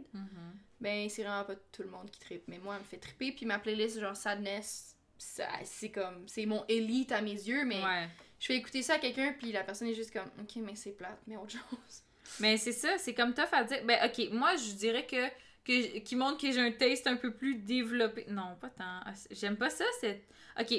ben, 0.80 1.08
c'est 1.08 1.22
vraiment 1.22 1.44
pas 1.44 1.56
tout 1.72 1.82
le 1.82 1.90
monde 1.90 2.10
qui 2.10 2.20
tripe. 2.20 2.44
Mais 2.48 2.58
moi, 2.58 2.74
elle 2.76 2.80
me 2.80 2.86
fait 2.86 2.96
tripper. 2.96 3.32
Puis 3.32 3.44
ma 3.44 3.58
playlist, 3.58 4.00
genre 4.00 4.16
Sadness, 4.16 4.96
c'est 5.18 5.90
comme. 5.90 6.26
C'est 6.26 6.46
mon 6.46 6.64
élite 6.68 7.12
à 7.12 7.20
mes 7.20 7.32
yeux, 7.32 7.64
mais 7.64 7.82
Ouais. 7.82 8.08
je 8.38 8.46
fais 8.46 8.56
écouter 8.56 8.82
ça 8.82 8.94
à 8.94 8.98
quelqu'un, 8.98 9.34
puis 9.38 9.52
la 9.52 9.62
personne 9.64 9.88
est 9.88 9.94
juste 9.94 10.12
comme, 10.12 10.30
ok, 10.40 10.56
mais 10.56 10.74
c'est 10.74 10.92
plate, 10.92 11.18
mais 11.26 11.36
autre 11.36 11.50
chose. 11.70 12.02
Mais 12.40 12.56
c'est 12.56 12.72
ça, 12.72 12.96
c'est 12.98 13.14
comme 13.14 13.34
tough 13.34 13.52
à 13.52 13.64
dire. 13.64 13.84
Ben, 13.84 13.98
ok, 14.08 14.30
moi, 14.32 14.56
je 14.56 14.72
dirais 14.72 15.06
que. 15.06 15.28
Que 15.68 15.98
qui 15.98 16.16
montre 16.16 16.38
que 16.40 16.50
j'ai 16.50 16.60
un 16.60 16.72
taste 16.72 17.06
un 17.06 17.16
peu 17.16 17.32
plus 17.32 17.54
développé. 17.56 18.24
Non, 18.28 18.56
pas 18.60 18.70
tant. 18.70 19.00
Ah, 19.04 19.12
J'aime 19.30 19.56
pas 19.56 19.70
ça, 19.70 19.84
c'est. 20.00 20.22
Ok, 20.58 20.74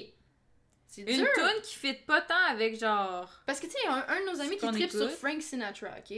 C'est 0.87 1.01
une 1.01 1.27
tune 1.35 1.61
qui 1.63 1.75
fit 1.77 1.93
pas 1.93 2.21
tant 2.21 2.45
avec 2.49 2.79
genre. 2.79 3.31
Parce 3.45 3.59
que 3.59 3.67
tu 3.67 3.73
sais, 3.73 3.87
un, 3.87 4.05
un 4.07 4.19
de 4.21 4.31
nos 4.31 4.41
amis 4.41 4.57
qui 4.57 4.67
tripe 4.67 4.91
sur. 4.91 5.09
Frank 5.11 5.41
Sinatra, 5.41 5.89
ok? 5.99 6.17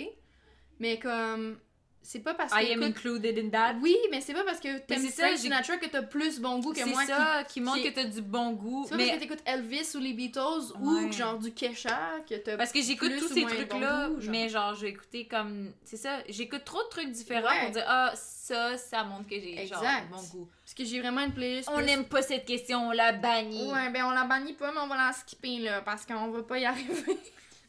Mais 0.79 0.97
comme. 0.97 1.59
C'est 2.03 2.19
pas 2.19 2.33
parce 2.33 2.51
que. 2.51 2.59
I 2.59 2.71
am 2.73 2.81
écoute- 2.81 2.97
included 2.97 3.37
in 3.37 3.49
that. 3.49 3.75
Oui, 3.81 3.95
mais 4.09 4.21
c'est 4.21 4.33
pas 4.33 4.43
parce 4.43 4.59
que 4.59 4.79
t'aimes 4.79 5.01
c'est 5.01 5.11
ça, 5.11 5.27
Frank 5.27 5.37
Sinatra 5.37 5.77
que 5.77 5.85
t'as 5.85 6.01
plus 6.01 6.39
bon 6.39 6.59
goût 6.59 6.71
que 6.73 6.79
C'est 6.79 6.85
moi. 6.85 7.05
ça 7.05 7.43
qui, 7.47 7.61
montre 7.61 7.77
qui- 7.77 7.89
que 7.91 7.95
t'as 7.95 8.05
du 8.05 8.21
bon 8.21 8.51
goût. 8.53 8.83
C'est 8.85 8.91
pas 8.91 8.97
Mais 8.97 9.05
parce 9.07 9.17
que 9.17 9.21
t'écoutes 9.23 9.43
Elvis 9.45 9.95
ou 9.95 9.99
les 9.99 10.13
Beatles 10.13 10.39
Ouais. 10.79 11.03
ou 11.05 11.11
genre 11.11 11.37
du 11.37 11.53
Kesha 11.53 11.99
que 12.27 12.35
t'as. 12.35 12.57
Parce 12.57 12.71
que 12.71 12.81
j'écoute 12.81 13.11
tous 13.19 13.31
ou 13.31 13.33
ces 13.33 13.43
trucs-là, 13.43 14.09
bon 14.09 14.17
mais 14.29 14.49
genre, 14.49 14.73
je 14.75 14.81
vais 14.81 14.89
écouter 14.89 15.27
comme. 15.27 15.71
C'est 15.85 15.97
ça, 15.97 16.17
j'écoute 16.27 16.63
trop 16.65 16.81
de 16.83 16.89
trucs 16.89 17.11
différents 17.11 17.47
Ouais. 17.47 17.61
pour 17.65 17.71
dire, 17.71 17.85
ah, 17.87 18.11
ça, 18.15 18.77
ça 18.77 19.03
montre 19.03 19.29
que 19.29 19.35
j'ai 19.39 19.65
genre 19.67 19.83
bon 20.11 20.17
goût. 20.39 20.49
Parce 20.65 20.73
que 20.73 20.83
j'ai 20.83 20.99
vraiment 21.01 21.21
une 21.21 21.33
playlist. 21.33 21.69
On 21.71 21.81
n'aime 21.81 22.05
pas 22.05 22.21
cette 22.23 22.45
question, 22.45 22.87
on 22.87 22.91
la 22.91 23.11
bannit. 23.13 23.71
Ouais, 23.71 23.89
ben 23.91 24.05
on 24.05 24.11
la 24.11 24.23
bannit 24.25 24.53
pas, 24.53 24.71
mais 24.71 24.79
on 24.79 24.87
va 24.87 24.97
la 24.97 25.13
skipper 25.13 25.59
là, 25.59 25.81
parce 25.81 26.05
qu'on 26.05 26.29
va 26.31 26.41
pas 26.43 26.57
y 26.57 26.65
arriver. 26.65 27.17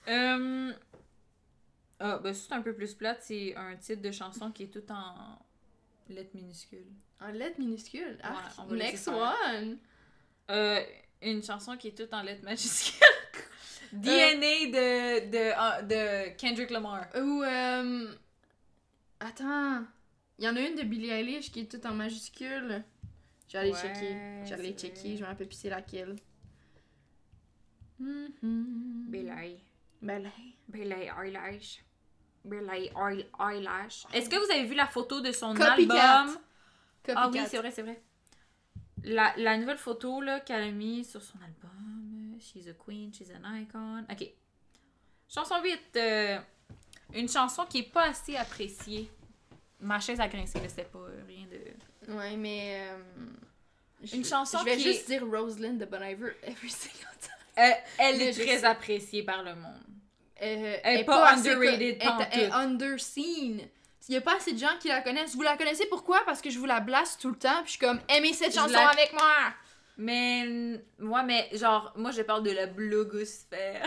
Euh... 0.09 0.73
Ah, 2.05 2.19
ben, 2.19 2.35
c'est 2.35 2.53
un 2.53 2.63
peu 2.63 2.75
plus 2.75 2.95
plate, 2.95 3.23
c'est 3.23 3.55
un 3.55 3.77
titre 3.77 4.03
de 4.03 4.11
chanson 4.11 4.51
qui 4.51 4.65
est 4.65 4.73
tout 4.73 4.83
en 4.91 5.39
lettres 6.09 6.35
minuscules. 6.35 6.91
En 7.21 7.29
lettres 7.29 7.61
minuscules? 7.61 8.19
Ah, 8.25 8.51
next 8.73 9.07
one. 9.07 9.79
Euh, 10.51 10.81
une 11.23 11.45
chanson 11.45 11.77
qui 11.77 11.89
est 11.89 11.97
toute 11.97 12.13
en 12.13 12.23
lettres 12.23 12.43
majuscules. 12.43 13.07
DNA 13.93 14.67
de, 14.67 15.31
de, 15.31 15.53
ah, 15.55 15.81
de 15.83 16.37
Kendrick 16.37 16.71
Lamar. 16.71 17.07
Ou. 17.15 17.45
Euh... 17.45 18.13
Attends. 19.21 19.85
Il 20.39 20.45
y 20.45 20.49
en 20.49 20.57
a 20.57 20.61
une 20.61 20.75
de 20.75 20.83
Billie 20.83 21.11
Eilish 21.11 21.53
qui 21.53 21.61
est 21.61 21.71
toute 21.71 21.87
en 21.87 21.95
majuscule. 21.95 22.83
J'allais 23.49 23.71
Ouais, 23.71 23.81
checker. 23.81 24.17
J'allais 24.45 24.73
checker, 24.73 25.17
je 25.17 25.23
me 25.23 25.29
rappelle 25.29 25.47
plus 25.47 25.57
c'est 25.57 25.71
laquelle. 25.71 26.17
Mhm. 28.01 29.05
Billie. 29.07 29.63
Belay. 30.01 30.33
Billie 30.67 31.09
Eilish. 31.17 31.85
Eilish. 32.45 34.05
Est-ce 34.13 34.29
que 34.29 34.37
vous 34.37 34.51
avez 34.53 34.65
vu 34.65 34.75
la 34.75 34.87
photo 34.87 35.21
de 35.21 35.33
son 35.33 35.55
Copycat. 35.55 35.73
album? 35.75 35.97
Ah 35.97 36.27
oui, 37.07 37.15
Copycat. 37.15 37.47
c'est 37.47 37.59
vrai, 37.59 37.71
c'est 37.71 37.83
vrai. 37.83 38.03
La, 39.05 39.33
la 39.37 39.57
nouvelle 39.59 39.79
photo 39.79 40.21
là, 40.21 40.41
qu'elle 40.41 40.63
a 40.63 40.71
mise 40.71 41.11
sur 41.11 41.23
son 41.23 41.39
album. 41.43 42.39
She's 42.41 42.67
a 42.69 42.73
queen, 42.73 43.13
she's 43.13 43.31
an 43.31 43.55
icon. 43.55 44.05
Ok. 44.11 44.29
Chanson 45.29 45.57
8. 45.63 45.81
euh, 45.97 46.39
une 47.15 47.29
chanson 47.29 47.65
qui 47.67 47.79
est 47.79 47.91
pas 47.93 48.09
assez 48.09 48.37
appréciée. 48.37 49.11
Ma 49.81 49.99
chaise 49.99 50.21
a 50.21 50.29
grincé, 50.29 50.61
là, 50.61 50.69
c'était 50.69 50.85
pas 50.85 51.01
rien 51.27 51.47
de. 51.47 52.13
Ouais, 52.13 52.37
mais. 52.37 52.89
euh, 52.91 52.99
je- 54.03 54.17
Une 54.17 54.25
chanson 54.25 54.59
Je 54.61 54.65
vais 54.65 54.77
qui 54.77 54.83
juste 54.85 55.07
dire 55.07 55.25
Rosalind 55.27 55.79
de 55.79 55.85
Bon 55.85 56.03
Iver 56.03 56.33
every 56.43 56.69
single 56.71 56.99
time. 57.21 57.31
Euh, 57.59 57.71
elle 57.99 58.19
Mais 58.19 58.27
est 58.29 58.33
très 58.33 58.65
appréciée 58.65 59.23
par 59.25 59.43
le 59.43 59.55
monde. 59.57 59.83
Euh, 60.43 60.77
Elle 60.83 61.01
est 61.01 61.05
pas 61.05 61.29
assez 61.31 61.51
underrated 61.51 61.99
co- 62.03 62.25
elle- 62.33 62.41
est 62.41 62.51
underseen. 62.51 63.61
Il 64.09 64.15
y 64.15 64.19
a 64.19 64.21
pas 64.21 64.37
assez 64.37 64.53
de 64.53 64.59
gens 64.59 64.77
qui 64.81 64.89
la 64.89 65.01
connaissent. 65.01 65.35
Vous 65.37 65.43
la 65.43 65.57
connaissez 65.57 65.87
pourquoi? 65.87 66.23
Parce 66.27 66.41
que 66.43 66.51
je 66.51 66.59
vous 66.59 66.67
la 66.67 66.81
blasse 66.81 67.17
tout 67.19 67.29
le 67.31 67.37
temps. 67.37 67.63
Puis 67.63 67.67
je 67.67 67.71
suis 67.71 67.79
comme, 67.79 68.01
aimez 68.09 68.33
cette 68.33 68.53
Je 68.53 68.59
chanson 68.59 68.73
la- 68.73 68.89
avec 68.89 69.13
moi! 69.13 69.37
Mais, 69.99 70.45
moi, 70.99 71.23
mais 71.23 71.49
genre, 71.53 71.93
moi 71.97 72.11
je 72.11 72.23
parle 72.23 72.43
de 72.43 72.51
la 72.51 72.67
blogosphère. 72.67 73.87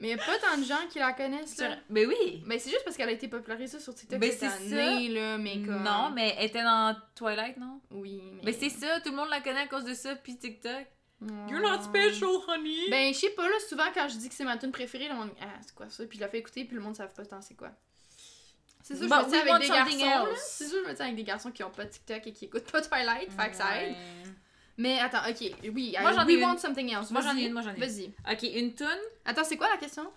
Mais 0.00 0.10
il 0.10 0.10
y 0.10 0.14
a 0.14 0.16
pas 0.18 0.38
tant 0.38 0.56
de 0.56 0.64
gens 0.64 0.86
qui 0.88 1.00
la 1.00 1.12
connaissent, 1.12 1.58
là. 1.58 1.74
Mais 1.90 2.06
oui! 2.06 2.42
Mais 2.46 2.60
c'est 2.60 2.70
juste 2.70 2.84
parce 2.84 2.96
qu'elle 2.96 3.08
a 3.08 3.12
été 3.12 3.26
popularisée 3.26 3.80
sur 3.80 3.92
TikTok 3.92 4.20
Ben, 4.20 4.30
cette 4.30 4.52
c'est 4.52 4.72
année, 4.80 5.08
là. 5.08 5.36
Mais 5.38 5.54
comme... 5.56 5.82
Non, 5.82 6.10
mais 6.14 6.36
elle 6.38 6.46
était 6.46 6.62
dans 6.62 6.96
Twilight, 7.16 7.56
non? 7.56 7.80
Oui, 7.90 8.22
mais... 8.34 8.42
Mais 8.44 8.52
c'est 8.52 8.70
ça, 8.70 9.00
tout 9.00 9.10
le 9.10 9.16
monde 9.16 9.28
la 9.28 9.40
connaît 9.40 9.62
à 9.62 9.66
cause 9.66 9.84
de 9.84 9.94
ça, 9.94 10.14
puis 10.14 10.36
TikTok. 10.36 10.86
You're 11.20 11.60
not 11.60 11.82
special, 11.82 12.40
honey! 12.46 12.88
Ben, 12.90 13.12
je 13.12 13.18
sais 13.18 13.30
pas, 13.30 13.42
là, 13.48 13.54
souvent 13.68 13.90
quand 13.92 14.08
je 14.08 14.16
dis 14.16 14.28
que 14.28 14.34
c'est 14.34 14.44
ma 14.44 14.56
tune 14.56 14.70
préférée, 14.70 15.08
le 15.08 15.14
monde 15.14 15.30
ah, 15.40 15.46
c'est 15.66 15.74
quoi 15.74 15.88
ça? 15.88 16.04
Puis 16.06 16.18
je 16.18 16.22
la 16.22 16.28
fais 16.28 16.38
écouter, 16.38 16.64
puis 16.64 16.76
le 16.76 16.80
monde 16.82 16.92
ne 16.92 16.96
savent 16.96 17.12
pas 17.14 17.24
tant 17.26 17.40
c'est 17.40 17.54
quoi. 17.54 17.70
C'est 18.82 18.94
ça, 18.94 19.02
je 19.02 19.08
But 19.08 19.16
me 19.26 19.28
dis 19.28 19.36
avec 19.36 19.62
des 19.90 19.98
garçons. 19.98 20.28
C'est 20.36 20.64
ça, 20.66 20.76
je 20.84 20.88
me 20.88 20.94
dis 20.94 21.02
avec 21.02 21.16
des 21.16 21.24
garçons 21.24 21.50
qui 21.50 21.62
ont 21.64 21.70
pas 21.70 21.86
TikTok 21.86 22.26
et 22.26 22.32
qui 22.32 22.44
écoutent 22.44 22.70
pas 22.70 22.80
Twilight, 22.80 23.30
fait 23.32 23.50
que 23.50 23.56
ça 23.56 23.82
aide. 23.82 23.94
Mais 24.76 25.00
attends, 25.00 25.28
ok, 25.28 25.52
oui, 25.74 25.96
Moi, 26.00 26.12
j'en 26.12 26.22
ai 26.22 26.26
we 26.26 26.34
une. 26.36 26.42
want 26.44 26.58
something 26.58 26.92
else. 26.94 27.10
Moi, 27.10 27.20
j'en 27.20 27.36
ai 27.36 27.46
une, 27.46 27.52
moi, 27.52 27.62
j'en 27.62 27.70
ai 27.70 27.74
une. 27.74 27.80
Vas-y. 27.80 28.12
Ok, 28.32 28.42
une 28.54 28.74
tune, 28.74 28.86
Attends, 29.24 29.42
c'est 29.44 29.56
quoi 29.56 29.68
la 29.70 29.76
question? 29.76 30.08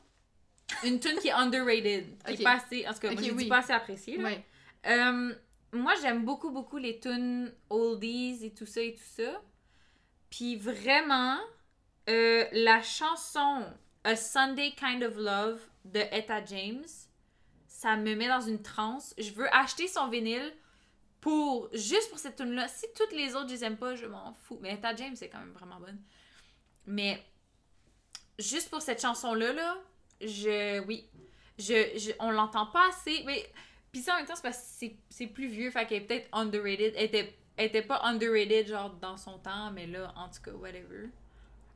une 0.84 1.00
tune 1.00 1.18
qui 1.20 1.28
est 1.28 1.34
underrated, 1.34 2.06
qui 2.26 2.34
est 2.34 2.44
pas 2.44 2.58
assez, 2.58 2.88
en 2.88 2.94
tout 2.94 3.00
cas, 3.00 3.12
moi 3.12 3.22
je 3.22 3.32
dis 3.34 3.46
pas 3.48 3.58
assez 3.58 3.74
appréciée. 3.74 4.20
Euh, 4.88 5.34
moi, 5.74 5.94
j'aime 6.02 6.24
beaucoup, 6.24 6.52
beaucoup 6.52 6.78
les 6.78 7.00
tunes 7.00 7.52
oldies 7.70 8.40
et 8.46 8.52
tout 8.52 8.66
ça 8.66 8.82
et 8.82 8.94
tout 8.94 9.22
ça. 9.22 9.42
Puis 10.32 10.56
vraiment, 10.56 11.38
euh, 12.10 12.46
la 12.54 12.82
chanson 12.82 13.64
A 14.04 14.16
Sunday 14.16 14.72
Kind 14.72 15.04
of 15.04 15.16
Love 15.18 15.62
de 15.86 16.00
Etta 16.00 16.44
James, 16.46 16.86
ça 17.68 17.96
me 17.98 18.16
met 18.16 18.28
dans 18.28 18.42
une 18.42 18.62
transe. 18.64 19.14
Je 19.20 19.32
veux 19.34 19.54
acheter 19.54 19.88
son 19.88 20.08
vinyle 20.08 20.52
pour 21.20 21.70
juste 21.74 22.10
pour 22.10 22.18
cette 22.18 22.36
tune 22.38 22.54
là 22.54 22.68
Si 22.68 22.86
toutes 22.96 23.12
les 23.12 23.36
autres, 23.36 23.50
je 23.50 23.54
les 23.54 23.64
aime 23.66 23.78
pas, 23.78 23.94
je 23.96 24.08
m'en 24.08 24.34
fous. 24.34 24.58
Mais 24.62 24.74
Etta 24.74 24.96
James, 24.96 25.16
c'est 25.16 25.30
quand 25.30 25.38
même 25.40 25.52
vraiment 25.54 25.80
bonne. 25.80 26.02
Mais 26.88 27.24
juste 28.40 28.70
pour 28.72 28.82
cette 28.82 29.02
chanson-là, 29.02 29.54
là, 29.54 29.78
je... 30.22 30.80
Oui. 30.86 31.08
Je, 31.60 31.96
je- 32.00 32.12
on 32.20 32.32
l'entend 32.32 32.66
pas 32.68 32.88
assez. 32.90 33.24
Mais 33.26 33.48
puis 33.92 34.02
ça, 34.02 34.14
en 34.14 34.18
même 34.18 34.26
temps, 34.26 34.36
c'est 34.36 34.42
parce 34.42 34.78
que 34.80 34.88
c'est 35.10 35.28
plus 35.28 35.48
vieux, 35.48 35.70
fait 35.70 35.86
qu'elle 35.86 36.04
est 36.04 36.06
peut-être 36.08 36.30
underrated. 36.32 36.94
Elle 36.96 37.06
était, 37.06 37.38
elle 37.62 37.68
était 37.68 37.84
pas 37.84 38.02
underrated, 38.04 38.68
genre, 38.68 38.90
dans 38.96 39.18
son 39.18 39.38
temps, 39.38 39.70
mais 39.72 39.86
là, 39.86 40.12
en 40.16 40.28
tout 40.30 40.42
cas, 40.42 40.52
whatever. 40.52 41.10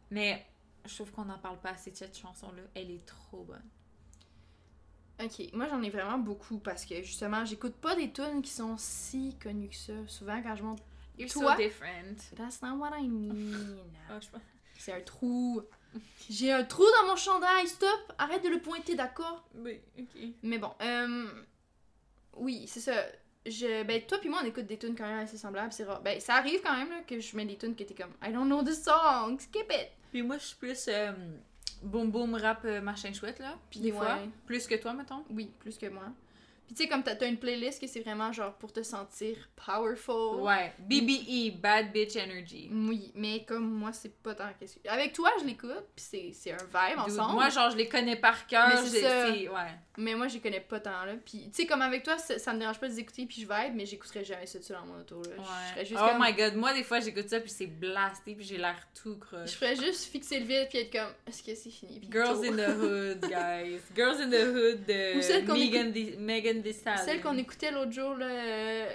Mais 0.09 0.43
je 0.83 0.95
trouve 0.95 1.11
qu'on 1.11 1.25
n'en 1.25 1.37
parle 1.37 1.59
pas 1.59 1.69
assez 1.71 1.91
de 1.91 1.95
cette 1.95 2.17
chanson-là. 2.17 2.63
Elle 2.73 2.89
est 2.89 3.05
trop 3.05 3.43
bonne. 3.43 3.61
Ok, 5.23 5.53
moi 5.53 5.67
j'en 5.69 5.81
ai 5.81 5.89
vraiment 5.89 6.17
beaucoup 6.17 6.57
parce 6.57 6.85
que 6.85 7.01
justement, 7.01 7.45
j'écoute 7.45 7.75
pas 7.75 7.95
des 7.95 8.11
tunes 8.11 8.41
qui 8.41 8.51
sont 8.51 8.75
si 8.77 9.37
connues 9.41 9.69
que 9.69 9.75
ça. 9.75 9.93
Souvent 10.07 10.41
quand 10.41 10.55
je 10.55 10.63
monte. 10.63 10.81
You're 11.17 11.29
Toi? 11.29 11.51
so 11.53 11.57
different. 11.57 12.35
That's 12.35 12.61
not 12.61 12.77
what 12.77 12.91
I 12.99 13.07
mean. 13.07 13.77
Ah, 14.09 14.19
je 14.19 14.27
C'est 14.77 14.91
un 14.91 15.01
trou. 15.01 15.61
J'ai 16.29 16.51
un 16.51 16.65
trou 16.65 16.83
dans 16.99 17.07
mon 17.07 17.15
chandail, 17.15 17.67
stop! 17.67 18.13
Arrête 18.17 18.43
de 18.43 18.49
le 18.49 18.59
pointer, 18.59 18.95
d'accord? 18.95 19.47
Oui, 19.55 19.79
ok. 19.97 20.21
Mais 20.43 20.57
bon, 20.57 20.73
euh, 20.81 21.27
oui, 22.35 22.65
c'est 22.67 22.81
ça. 22.81 23.05
Je, 23.45 23.83
ben, 23.83 24.01
toi 24.01 24.17
puis 24.19 24.29
moi, 24.29 24.39
on 24.43 24.45
écoute 24.47 24.65
des 24.65 24.77
tunes 24.77 24.95
quand 24.95 25.05
même 25.05 25.19
assez 25.19 25.37
semblables, 25.37 25.71
c'est 25.71 25.83
rare. 25.83 26.01
Ben, 26.01 26.19
ça 26.19 26.35
arrive 26.35 26.61
quand 26.63 26.75
même 26.75 26.89
là, 26.89 27.01
que 27.07 27.19
je 27.19 27.35
mets 27.37 27.45
des 27.45 27.57
tunes 27.57 27.75
que 27.75 27.83
t'es 27.83 27.93
comme 27.93 28.11
I 28.23 28.31
don't 28.33 28.45
know 28.47 28.63
this 28.63 28.83
song, 28.83 29.39
skip 29.39 29.71
it! 29.71 29.89
Puis 30.11 30.21
moi, 30.23 30.37
je 30.37 30.45
suis 30.45 30.55
plus 30.55 30.85
euh, 30.87 31.11
boom 31.83 32.09
boom 32.09 32.35
rap 32.35 32.61
euh, 32.65 32.81
machin 32.81 33.13
chouette, 33.13 33.39
là. 33.39 33.57
Puis 33.69 33.79
des 33.81 33.91
Ouais. 33.91 33.97
fois, 33.97 34.17
plus 34.45 34.65
que 34.65 34.75
toi, 34.75 34.93
mettons. 34.93 35.23
Oui, 35.29 35.51
plus 35.59 35.77
que 35.77 35.85
moi. 35.87 36.05
Puis 36.65 36.75
tu 36.75 36.83
sais, 36.83 36.89
comme 36.89 37.03
t'as 37.03 37.27
une 37.27 37.37
playlist 37.37 37.79
que 37.79 37.87
c'est 37.87 37.99
vraiment 38.01 38.31
genre 38.31 38.53
pour 38.55 38.73
te 38.73 38.81
sentir 38.83 39.35
powerful. 39.65 40.41
Ouais. 40.41 40.73
BBE, 40.79 41.59
Bad 41.61 41.91
Bitch 41.91 42.15
Energy. 42.15 42.69
Oui, 42.71 43.11
mais 43.15 43.43
comme 43.45 43.69
moi, 43.69 43.91
c'est 43.93 44.15
pas 44.21 44.33
tant 44.35 44.49
qu'est-ce 44.59 44.77
que. 44.77 44.87
Avec 44.89 45.13
toi, 45.13 45.29
je 45.39 45.45
l'écoute, 45.45 45.85
puis 45.95 46.33
c'est- 46.33 46.51
un 46.51 46.57
vibe 46.57 46.99
ensemble. 46.99 47.33
Moi, 47.33 47.49
genre, 47.49 47.69
je 47.71 47.77
les 47.77 47.87
connais 47.87 48.15
par 48.15 48.47
cœur. 48.47 48.69
Mais 48.81 48.99
ça. 49.01 49.29
Ouais. 49.29 49.47
Mais 49.97 50.13
moi, 50.15 50.27
je 50.27 50.35
les 50.35 50.39
connais 50.41 50.59
pas 50.59 50.79
tant, 50.79 51.05
là. 51.05 51.13
Puis, 51.25 51.49
tu 51.49 51.61
sais, 51.61 51.65
comme 51.65 51.81
avec 51.81 52.03
toi, 52.03 52.17
ça, 52.17 52.37
ça 52.37 52.53
me 52.53 52.59
dérange 52.59 52.79
pas 52.79 52.87
de 52.87 52.93
les 52.93 52.99
écouter, 52.99 53.25
puis 53.25 53.41
je 53.41 53.47
vibe, 53.47 53.75
mais 53.75 53.85
j'écouterais 53.85 54.23
jamais 54.23 54.45
ça 54.45 54.59
dessus 54.59 54.73
dans 54.73 54.85
mon 54.85 54.99
auto, 54.99 55.21
là. 55.23 55.29
Je 55.75 55.79
Ouais. 55.79 55.85
juste 55.85 55.99
oh 56.03 56.07
comme... 56.09 56.21
my 56.23 56.33
god, 56.33 56.55
moi 56.55 56.73
des 56.73 56.83
fois 56.83 56.99
j'écoute 56.99 57.29
ça 57.29 57.39
puis 57.39 57.49
c'est 57.49 57.67
blasté 57.67 58.35
puis 58.35 58.43
j'ai 58.45 58.57
l'air 58.57 58.75
tout 59.01 59.17
croche. 59.17 59.51
Je 59.51 59.55
ferais 59.55 59.75
juste 59.75 60.05
fixer 60.11 60.39
le 60.39 60.45
vide, 60.45 60.67
puis 60.69 60.79
être 60.79 60.91
comme, 60.91 61.11
est-ce 61.27 61.41
que 61.43 61.55
c'est 61.55 61.69
fini? 61.69 61.99
Puis 61.99 62.09
Girls 62.11 62.45
in 62.45 62.55
the 62.57 62.77
Hood, 62.77 63.21
guys. 63.29 63.79
Girls 63.95 64.19
in 64.21 64.29
the 64.29 64.43
Hood 64.47 64.85
de 64.85 66.17
Megan 66.19 66.54
Celle 67.05 67.21
qu'on 67.21 67.37
écoutait 67.37 67.71
l'autre 67.71 67.91
jour, 67.91 68.15
là. 68.15 68.25
euh, 68.25 68.89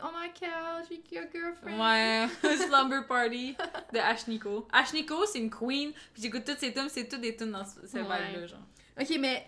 Oh 0.00 0.08
my 0.16 0.28
couch 0.32 0.88
with 0.90 1.10
your 1.10 1.24
girlfriend. 1.32 1.80
Ouais, 1.80 2.28
Slumber 2.56 3.04
Party 3.08 3.56
de 3.92 3.98
Ash 3.98 4.28
Nico. 4.28 4.68
Ash 4.72 4.92
Nico, 4.92 5.26
c'est 5.26 5.40
une 5.40 5.50
queen, 5.50 5.92
puis 6.12 6.22
j'écoute 6.22 6.44
toutes 6.44 6.60
ses 6.60 6.72
tunes, 6.72 6.88
c'est 6.88 7.08
toutes 7.08 7.20
des 7.22 7.34
tunes 7.36 7.50
dans 7.50 7.64
ce, 7.64 7.84
ce 7.86 7.96
Ouais. 7.96 8.02
vibe-là, 8.02 8.46
genre. 8.46 8.60
Ok, 9.00 9.16
mais. 9.18 9.44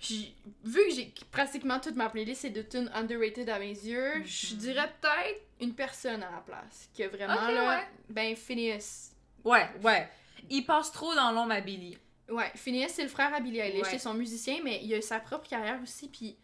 j'ai- 0.00 0.34
Vu 0.64 0.80
que 0.88 0.94
j'ai 0.94 1.12
pratiquement 1.30 1.78
toute 1.80 1.96
ma 1.96 2.08
playlist 2.08 2.40
c'est 2.42 2.50
de 2.50 2.62
tunes 2.62 2.90
underrated 2.94 3.48
à 3.50 3.58
mes 3.58 3.68
yeux, 3.72 4.22
je 4.24 4.54
Mhm. 4.54 4.58
dirais 4.60 4.90
peut-être 5.02 5.40
une 5.60 5.74
personne 5.74 6.22
à 6.22 6.30
la 6.30 6.38
place. 6.38 6.88
Qui 6.94 7.02
a 7.04 7.08
vraiment 7.08 7.34
Ok, 7.34 7.52
là. 7.54 7.68
ouais. 7.76 7.86
Ben, 8.08 8.34
Phineas. 8.34 9.10
Ouais, 9.44 9.68
ouais. 9.84 10.08
Il 10.48 10.64
passe 10.64 10.90
trop 10.92 11.14
dans 11.14 11.30
l'ombre 11.32 11.52
à 11.52 11.60
Billy. 11.60 11.98
Ouais, 12.30 12.50
Phineas, 12.54 12.88
c'est 12.90 13.02
le 13.02 13.08
frère 13.08 13.34
à 13.34 13.40
Billie 13.40 13.58
Eilish, 13.58 13.86
c'est 13.90 13.98
son 13.98 14.14
musicien, 14.14 14.58
mais 14.64 14.80
il 14.82 14.94
a 14.94 15.02
sa 15.02 15.20
propre 15.20 15.48
carrière 15.48 15.78
aussi, 15.82 16.08
puis 16.08 16.36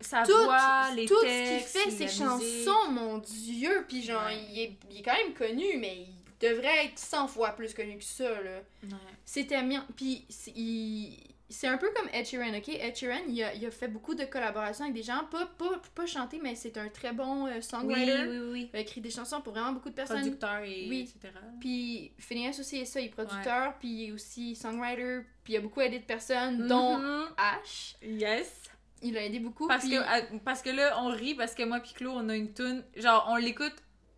Sa 0.00 0.22
tout, 0.22 0.32
voix, 0.44 0.90
les 0.94 1.06
tout 1.06 1.18
ce 1.20 1.24
qu'il 1.50 1.60
fait, 1.66 1.90
ses 1.90 2.04
musique. 2.04 2.18
chansons, 2.22 2.90
mon 2.90 3.18
dieu, 3.18 3.84
puis 3.88 4.02
genre, 4.02 4.24
Ouais. 4.26 4.38
il, 4.52 4.60
est, 4.60 4.72
il 4.90 4.98
est 4.98 5.02
quand 5.02 5.16
même 5.16 5.34
connu, 5.34 5.76
mais 5.78 6.06
il 6.06 6.14
devrait 6.48 6.86
être 6.86 6.98
100 6.98 7.26
fois 7.28 7.50
plus 7.50 7.74
connu 7.74 7.98
que 7.98 8.04
ça, 8.04 8.28
là. 8.42 8.60
Ouais. 8.84 8.90
C'était 9.24 9.62
bien, 9.62 9.84
puis 9.96 10.24
il... 10.54 11.18
C'est 11.50 11.66
un 11.66 11.78
peu 11.78 11.90
comme 11.96 12.08
Ed 12.12 12.26
Sheeran, 12.26 12.54
ok? 12.58 12.68
Ed 12.68 12.94
Sheeran, 12.94 13.20
il 13.26 13.42
a, 13.42 13.54
il 13.54 13.64
a 13.64 13.70
fait 13.70 13.88
beaucoup 13.88 14.14
de 14.14 14.24
collaborations 14.24 14.84
avec 14.84 14.94
des 14.94 15.02
gens, 15.02 15.24
pas, 15.30 15.46
pas, 15.46 15.80
pas 15.94 16.04
chanter, 16.04 16.38
mais 16.42 16.54
c'est 16.54 16.76
un 16.76 16.88
très 16.88 17.12
bon 17.12 17.46
euh, 17.46 17.54
Oui, 17.56 17.62
songwriter. 17.62 18.26
oui, 18.28 18.38
oui. 18.52 18.70
Il 18.74 18.76
a 18.76 18.80
écrit 18.80 19.00
des 19.00 19.08
chansons 19.10 19.40
pour 19.40 19.54
vraiment 19.54 19.72
beaucoup 19.72 19.88
de 19.88 19.94
personnes. 19.94 20.20
Producteur 20.20 20.58
et 20.58 20.86
Oui. 20.90 21.00
etc. 21.10 21.32
Puis 21.58 22.12
Phineas 22.18 22.58
aussi 22.60 22.76
est 22.80 22.84
ça, 22.84 23.00
il 23.00 23.06
est 23.06 23.08
producteur, 23.08 23.78
puis 23.78 23.88
il 23.88 24.08
est 24.08 24.12
aussi 24.12 24.54
songwriter, 24.56 25.20
puis 25.42 25.54
il 25.54 25.56
a 25.56 25.60
beaucoup 25.60 25.80
aidé 25.80 26.00
de 26.00 26.04
personnes, 26.04 26.66
dont 26.66 26.98
Mhm. 26.98 27.28
Ash. 27.38 27.96
Yes. 28.02 28.64
Il 29.00 29.16
a 29.16 29.24
aidé 29.24 29.38
beaucoup. 29.38 29.68
Parce 29.68 29.84
puis- 29.84 29.92
que, 29.96 30.00
à- 30.02 30.26
parce 30.44 30.60
que 30.60 30.70
là, 30.70 31.00
on 31.02 31.08
rit 31.08 31.34
parce 31.34 31.54
que 31.54 31.62
moi 31.62 31.80
pis 31.80 31.94
Claude, 31.94 32.14
on 32.16 32.28
a 32.28 32.36
une 32.36 32.52
tune. 32.52 32.84
Genre, 32.96 33.26
on 33.30 33.36
l'écoute 33.36 33.76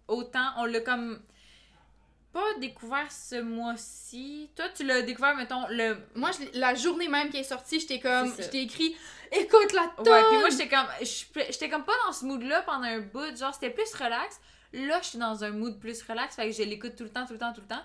autant, 0.08 0.48
on 0.56 0.64
l'a 0.64 0.80
comme 0.80 1.20
pas 2.32 2.54
découvert 2.60 3.10
ce 3.10 3.40
mois-ci. 3.40 4.50
Toi, 4.56 4.66
tu 4.74 4.84
l'as 4.84 5.02
découvert, 5.02 5.34
mettons, 5.36 5.66
le. 5.68 5.96
Moi, 6.14 6.30
je 6.32 6.58
la 6.58 6.74
journée 6.74 7.08
même 7.08 7.30
qui 7.30 7.38
est 7.38 7.44
sortie, 7.44 7.80
j'étais 7.80 8.00
comme. 8.00 8.34
T'ai 8.34 8.62
écrit 8.62 8.96
Écoute 9.32 9.72
la 9.72 9.92
tune! 9.96 10.12
Ouais, 10.12 10.22
puis 10.28 10.38
moi, 10.38 10.50
j'étais 10.50 10.68
comme. 10.68 10.86
J'étais 11.00 11.68
comme 11.68 11.84
pas 11.84 11.92
dans 12.06 12.12
ce 12.12 12.24
mood-là 12.24 12.62
pendant 12.62 12.84
un 12.84 13.00
bout. 13.00 13.36
Genre, 13.36 13.54
c'était 13.54 13.70
plus 13.70 13.92
relax. 13.94 14.40
Là, 14.72 15.00
je 15.02 15.08
suis 15.08 15.18
dans 15.18 15.42
un 15.44 15.50
mood 15.50 15.78
plus 15.78 16.02
relax. 16.02 16.36
Fait 16.36 16.46
que 16.46 16.52
je 16.52 16.62
l'écoute 16.62 16.96
tout 16.96 17.04
le 17.04 17.10
temps, 17.10 17.26
tout 17.26 17.32
le 17.32 17.38
temps, 17.38 17.52
tout 17.52 17.60
le 17.60 17.66
temps. 17.66 17.82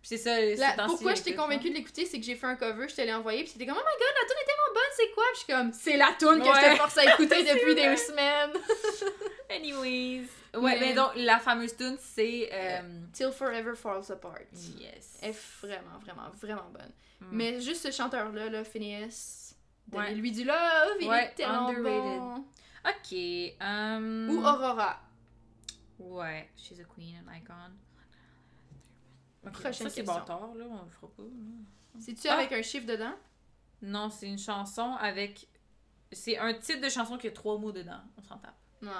Puis 0.00 0.10
c'est 0.10 0.16
ça. 0.18 0.36
ces 0.36 0.56
La- 0.56 0.72
pourquoi 0.86 1.14
je 1.14 1.22
t'ai 1.22 1.30
j'écoute, 1.30 1.42
convaincue 1.44 1.70
de 1.70 1.74
l'écouter, 1.74 2.06
c'est 2.06 2.20
que 2.20 2.24
j'ai 2.24 2.36
fait 2.36 2.46
un 2.46 2.54
cover, 2.54 2.86
je 2.88 2.94
te 2.94 3.00
l'ai 3.00 3.12
envoyé, 3.12 3.42
puis 3.42 3.50
c'était 3.52 3.66
comme 3.66 3.76
Oh 3.76 3.80
my 3.84 3.98
god, 3.98 4.14
la 4.14 4.28
tune 4.28 4.36
est 4.40 4.46
tellement 4.46 4.74
bonne, 4.74 4.92
c'est 4.96 5.10
quoi? 5.12 5.24
Puis 5.32 5.40
je 5.40 5.44
suis 5.44 5.52
comme 5.52 5.72
C'est 5.72 5.96
la 5.96 6.14
tune 6.18 6.38
que 6.38 6.44
je 6.44 6.50
Ouais. 6.66 6.72
te 6.72 6.76
force 6.78 6.98
à 6.98 7.04
écouter 7.04 7.42
depuis 7.54 7.72
vrai. 7.74 7.90
des 7.90 7.96
semaines. 7.96 8.52
Anyways. 9.50 10.26
Ouais, 10.54 10.60
Mais- 10.74 10.80
mais 10.80 10.94
donc, 10.94 11.10
la 11.16 11.38
fameuse 11.38 11.76
tune, 11.76 11.96
c'est. 12.00 12.48
euh, 12.52 12.80
Till 13.12 13.32
Forever 13.32 13.74
Falls 13.74 14.10
Apart. 14.10 14.38
Yes. 14.52 15.18
Elle 15.22 15.30
est 15.30 15.38
vraiment, 15.62 15.98
vraiment, 16.00 16.30
vraiment 16.40 16.70
bonne. 16.72 16.92
Mm. 17.20 17.26
Mais 17.32 17.60
juste 17.60 17.82
ce 17.82 17.90
chanteur-là, 17.90 18.48
là, 18.50 18.64
Phineas, 18.64 19.54
Ouais. 19.92 20.04
donnez-lui 20.06 20.32
du 20.32 20.44
love, 20.44 20.96
il 21.00 21.08
Ouais, 21.08 21.24
est 21.24 21.34
tellement 21.34 21.68
underrated. 21.68 22.20
bon. 22.20 22.44
Ok. 22.86 23.56
um, 23.60 24.28
Ou 24.30 24.38
Aurora. 24.40 25.00
Ouais, 25.98 26.48
she's 26.56 26.78
a 26.80 26.84
queen, 26.84 27.16
an 27.26 27.32
icon. 27.34 27.72
Ok, 29.46 29.52
Prochaine 29.52 29.88
ça, 29.88 29.90
c'est 29.90 30.02
bâtard, 30.02 30.54
là, 30.54 30.64
on 30.68 30.84
le 30.84 30.90
fera 30.90 31.08
pas. 31.16 31.22
là. 31.22 32.00
C'est-tu 32.00 32.28
Ah. 32.28 32.34
avec 32.38 32.52
un 32.52 32.62
chiffre 32.62 32.86
dedans? 32.86 33.14
Non, 33.82 34.10
c'est 34.10 34.26
une 34.26 34.38
chanson 34.38 34.94
avec. 35.00 35.46
C'est 36.12 36.38
un 36.38 36.54
titre 36.54 36.80
de 36.80 36.88
chanson 36.88 37.16
qui 37.18 37.28
a 37.28 37.30
trois 37.30 37.58
mots 37.58 37.72
dedans. 37.72 38.00
On 38.16 38.22
s'en 38.22 38.38
tape. 38.38 38.54
Non. 38.82 38.90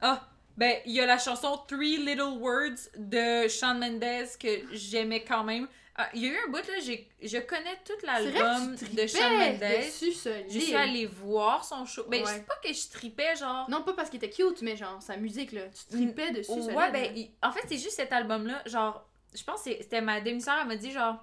Ah! 0.00 0.26
Ben, 0.56 0.78
il 0.84 0.92
y 0.92 1.00
a 1.00 1.06
la 1.06 1.18
chanson 1.18 1.58
Three 1.68 1.96
Little 1.98 2.38
Words 2.38 2.90
de 2.96 3.48
Shawn 3.48 3.78
Mendes 3.78 4.28
que 4.38 4.74
j'aimais 4.74 5.24
quand 5.24 5.44
même. 5.44 5.68
Ah, 5.96 6.08
Il 6.14 6.22
y 6.22 6.26
a 6.28 6.32
eu 6.32 6.36
un 6.46 6.50
bout, 6.50 6.56
là, 6.66 6.78
j'ai- 6.82 7.08
je 7.22 7.38
connais 7.38 7.76
tout 7.84 7.92
l'album 8.04 8.74
de 8.76 9.06
Shawn 9.06 9.36
Mendes. 9.38 10.48
Je 10.48 10.58
suis 10.58 10.74
allée 10.74 11.06
voir 11.06 11.64
son 11.64 11.84
show. 11.84 12.04
Ben, 12.08 12.24
Ouais. 12.24 12.32
c'est 12.34 12.46
pas 12.46 12.56
que 12.62 12.72
je 12.72 12.88
tripais, 12.88 13.36
genre. 13.36 13.68
Non, 13.70 13.82
pas 13.82 13.92
parce 13.94 14.08
qu'il 14.10 14.22
était 14.22 14.30
cute, 14.30 14.62
mais 14.62 14.76
genre 14.76 15.00
sa 15.02 15.16
musique, 15.16 15.52
là. 15.52 15.62
Tu 15.68 15.96
tripais 15.96 16.30
dessus, 16.32 16.52
Ouais, 16.52 16.90
ben, 16.90 17.12
il- 17.16 17.30
en 17.42 17.52
fait, 17.52 17.62
c'est 17.68 17.76
juste 17.78 17.96
cet 17.96 18.12
album-là. 18.12 18.62
Genre, 18.66 19.06
je 19.34 19.42
pense 19.44 19.62
que 19.64 19.70
c'était 19.80 20.00
ma 20.00 20.20
demi-sœur, 20.20 20.56
elle 20.60 20.68
m'a 20.68 20.76
dit, 20.76 20.90
genre, 20.92 21.22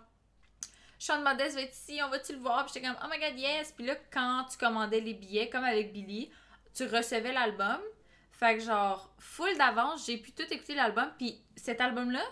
Shawn 0.99 1.21
Mendes 1.23 1.37
va 1.53 1.61
être 1.61 1.73
ici, 1.73 1.99
on 2.03 2.09
va-tu 2.09 2.33
le 2.33 2.39
voir? 2.39 2.65
Puis 2.65 2.73
j'étais 2.75 2.87
comme, 2.87 2.97
oh 3.03 3.07
my 3.11 3.19
god, 3.19 3.37
yes! 3.37 3.71
Puis 3.71 3.85
là, 3.85 3.95
quand 4.11 4.45
tu 4.49 4.57
commandais 4.57 4.99
les 4.99 5.13
billets, 5.13 5.49
comme 5.49 5.63
avec 5.63 5.93
Billy, 5.93 6.31
tu 6.73 6.85
recevais 6.85 7.31
l'album. 7.33 7.79
Fait 8.31 8.57
que, 8.57 8.63
genre, 8.63 9.11
full 9.19 9.55
d'avance, 9.57 10.05
j'ai 10.07 10.17
pu 10.17 10.31
tout 10.31 10.43
écouter 10.51 10.73
l'album. 10.75 11.11
Puis 11.17 11.39
cet 11.55 11.81
album-là, 11.81 12.23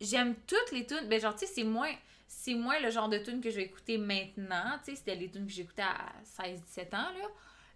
j'aime 0.00 0.34
toutes 0.46 0.72
les 0.72 0.86
tunes. 0.86 1.08
Ben, 1.08 1.20
genre, 1.20 1.34
tu 1.34 1.46
sais, 1.46 1.52
c'est 1.54 1.64
moins. 1.64 1.92
C'est 2.26 2.54
moins 2.54 2.78
le 2.80 2.90
genre 2.90 3.08
de 3.08 3.18
tunes 3.18 3.40
que 3.42 3.50
je 3.50 3.56
vais 3.56 3.64
écouter 3.64 3.98
maintenant. 3.98 4.78
Tu 4.84 4.90
sais, 4.90 4.96
c'était 4.96 5.14
les 5.14 5.30
tunes 5.30 5.46
que 5.46 5.52
j'écoutais 5.52 5.82
à 5.82 6.12
16-17 6.24 6.94
ans, 6.94 7.10
là. 7.18 7.28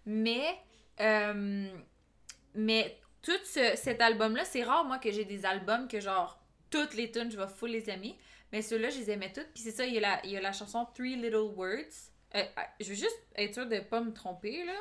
Mais. 0.05 0.59
euh, 0.99 1.67
mais 2.55 2.97
tout 3.21 3.31
ce- 3.43 3.75
cet 3.75 4.01
album-là, 4.01 4.45
c'est 4.45 4.63
rare, 4.63 4.85
moi, 4.85 4.97
que 4.99 5.11
j'ai 5.11 5.25
des 5.25 5.45
albums 5.45 5.87
que, 5.87 5.99
genre, 5.99 6.39
toutes 6.69 6.93
les 6.93 7.11
tunes, 7.11 7.31
je 7.31 7.37
vais 7.37 7.47
full 7.47 7.71
les 7.71 7.89
aimer. 7.89 8.17
Mais 8.51 8.61
ceux-là, 8.61 8.89
je 8.89 8.99
les 8.99 9.11
aimais 9.11 9.31
toutes. 9.33 9.47
Puis 9.53 9.63
c'est 9.63 9.71
ça, 9.71 9.85
il 9.85 9.93
y, 9.93 9.97
a 9.97 10.01
la, 10.01 10.25
il 10.25 10.31
y 10.31 10.37
a 10.37 10.41
la 10.41 10.53
chanson 10.53 10.85
Three 10.95 11.15
Little 11.15 11.51
Words. 11.55 12.11
Euh, 12.35 12.39
euh, 12.39 12.61
je 12.79 12.89
veux 12.89 12.95
juste 12.95 13.19
être 13.35 13.53
sûre 13.53 13.65
de 13.67 13.79
pas 13.79 13.99
me 14.01 14.13
tromper, 14.13 14.63
là. 14.65 14.75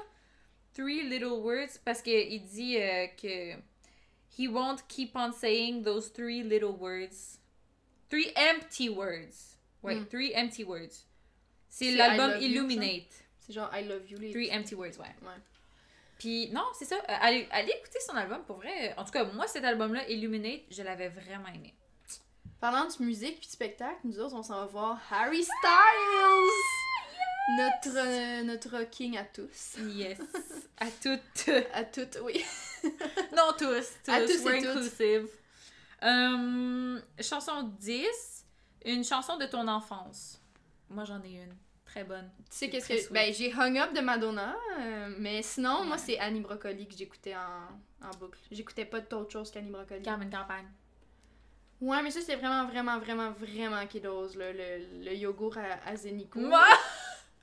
Three 0.72 1.02
Little 1.08 1.40
Words, 1.42 1.78
parce 1.84 2.02
qu'il 2.02 2.44
dit 2.44 2.76
euh, 2.78 3.06
que 3.20 3.54
He 4.38 4.46
won't 4.48 4.82
keep 4.88 5.16
on 5.16 5.32
saying 5.32 5.82
those 5.82 6.12
three 6.12 6.42
little 6.42 6.76
words. 6.78 7.38
Three 8.10 8.30
empty 8.36 8.88
words. 8.90 9.56
Ouais, 9.82 9.94
Mm. 9.96 10.06
three 10.08 10.32
empty 10.36 10.64
words. 10.64 11.06
C'est 11.68 11.92
l'album 11.92 12.40
Illuminate. 12.40 13.08
C'est 13.40 13.52
genre 13.52 13.70
I 13.74 13.82
love 13.84 14.08
you, 14.10 14.18
les. 14.18 14.30
Three 14.32 14.50
empty 14.52 14.74
words, 14.74 14.98
ouais. 14.98 15.06
Ouais. 15.22 15.34
Puis 16.18 16.50
non, 16.50 16.64
c'est 16.78 16.84
ça. 16.86 16.96
euh, 16.96 17.14
Allez, 17.20 17.46
allez 17.50 17.72
écouter 17.72 17.98
son 18.06 18.16
album 18.16 18.42
pour 18.44 18.56
vrai. 18.56 18.94
En 18.96 19.04
tout 19.04 19.10
cas, 19.10 19.24
moi, 19.24 19.46
cet 19.46 19.64
album-là, 19.64 20.08
Illuminate, 20.08 20.62
je 20.70 20.82
l'avais 20.82 21.08
vraiment 21.08 21.48
aimé. 21.48 21.74
Parlant 22.60 22.86
de 22.86 23.04
musique 23.04 23.38
puis 23.38 23.46
de 23.46 23.52
spectacle, 23.52 23.98
nous 24.04 24.18
autres, 24.18 24.34
on 24.34 24.42
s'en 24.42 24.60
va 24.60 24.66
voir 24.66 24.98
Harry 25.10 25.42
Styles! 25.42 26.52
Notre, 27.58 27.96
euh, 27.96 28.42
notre 28.42 28.82
king 28.90 29.16
à 29.18 29.24
tous. 29.24 29.76
Yes. 29.94 30.18
à 30.78 30.86
toutes. 30.90 31.48
À 31.72 31.84
toutes, 31.84 32.18
oui. 32.22 32.44
Non, 33.36 33.52
tous. 33.58 33.66
tous. 34.04 34.10
À 34.12 34.20
tous 34.22 34.30
et 34.30 34.44
we're 34.44 34.68
inclusive. 34.70 35.28
Euh, 36.02 37.00
chanson 37.20 37.62
10. 37.78 38.06
Une 38.86 39.04
chanson 39.04 39.36
de 39.36 39.46
ton 39.46 39.66
enfance. 39.68 40.40
Moi, 40.88 41.04
j'en 41.04 41.22
ai 41.22 41.34
une. 41.42 41.56
Très 41.96 42.04
bonne. 42.04 42.30
Tu 42.38 42.44
sais 42.50 42.58
C'est 42.58 42.68
qu'est-ce 42.68 43.08
que. 43.08 43.14
Ben, 43.14 43.32
j'ai 43.32 43.50
Hung 43.54 43.78
Up 43.78 43.94
de 43.94 44.00
Madonna, 44.02 44.54
euh, 44.78 45.14
mais 45.16 45.40
sinon, 45.40 45.82
moi, 45.84 45.96
c'est 45.96 46.18
Annie 46.18 46.40
Brocoli 46.40 46.86
que 46.86 46.94
j'écoutais 46.94 47.34
en, 47.34 48.06
en 48.06 48.10
boucle. 48.18 48.38
J'écoutais 48.50 48.84
pas 48.84 49.00
d'autre 49.00 49.32
chose 49.32 49.50
qu'Annie 49.50 49.70
Brocoli. 49.70 50.02
Carmen 50.02 50.28
Campagne. 50.28 50.66
Ouais, 51.80 52.02
mais 52.02 52.10
ça, 52.10 52.20
c'était 52.20 52.36
vraiment, 52.36 52.66
vraiment, 52.66 52.98
vraiment, 52.98 53.30
vraiment 53.30 53.86
kiddos, 53.86 54.34
là, 54.36 54.52
le, 54.52 55.04
le 55.04 55.14
yogourt 55.14 55.56
à, 55.56 55.88
à 55.88 55.96
Zenico. 55.96 56.38
Moi! 56.38 56.66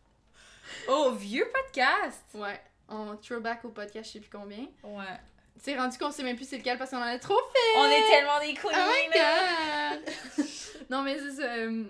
oh, 0.88 1.14
vieux 1.18 1.48
podcast! 1.52 2.22
Ouais, 2.36 2.62
on 2.90 3.18
throwback 3.18 3.66
au 3.66 3.70
podcast, 3.70 4.06
je 4.06 4.14
sais 4.14 4.20
plus 4.20 4.30
combien. 4.30 4.68
Ouais. 4.84 5.20
Sais, 5.58 5.76
rendu 5.76 5.98
qu'on 5.98 6.12
sait 6.12 6.22
même 6.22 6.36
plus 6.36 6.48
c'est 6.48 6.60
lequel 6.60 6.78
parce 6.78 6.92
qu'on 6.92 6.98
en 6.98 7.02
a 7.02 7.18
trop 7.18 7.40
fait! 7.52 7.80
On 7.80 7.86
est 7.86 8.08
tellement 8.08 8.40
des 8.40 8.54
queens! 8.54 8.70
Oh 8.72 8.92
my 8.94 10.00
god! 10.06 10.46
non, 10.92 11.02
mais 11.02 11.18
c'est 11.18 11.42
ça. 11.42 11.54
euh, 11.54 11.86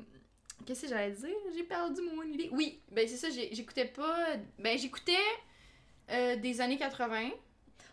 Qu'est-ce 0.66 0.84
que 0.84 0.88
j'allais 0.88 1.12
dire? 1.12 1.36
J'ai 1.56 1.64
perdu 1.64 2.02
mon 2.02 2.24
idée. 2.24 2.50
Oui, 2.52 2.80
ben 2.92 3.08
c'est 3.08 3.18
ça, 3.18 3.30
j'écoutais 3.30 3.86
pas. 3.86 4.36
Ben 4.60 4.78
j'écoutais 4.78 5.14
euh, 6.12 6.36
des 6.38 6.62
années 6.62 6.78
80. 6.78 7.30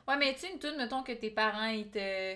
Ouais, 0.09 0.17
mais 0.17 0.35
tu 0.35 0.41
sais, 0.41 0.53
une 0.53 0.59
tune, 0.59 0.77
mettons 0.77 1.03
que 1.03 1.13
tes 1.13 1.31
parents, 1.31 1.67
ils 1.69 1.89
te. 1.89 2.35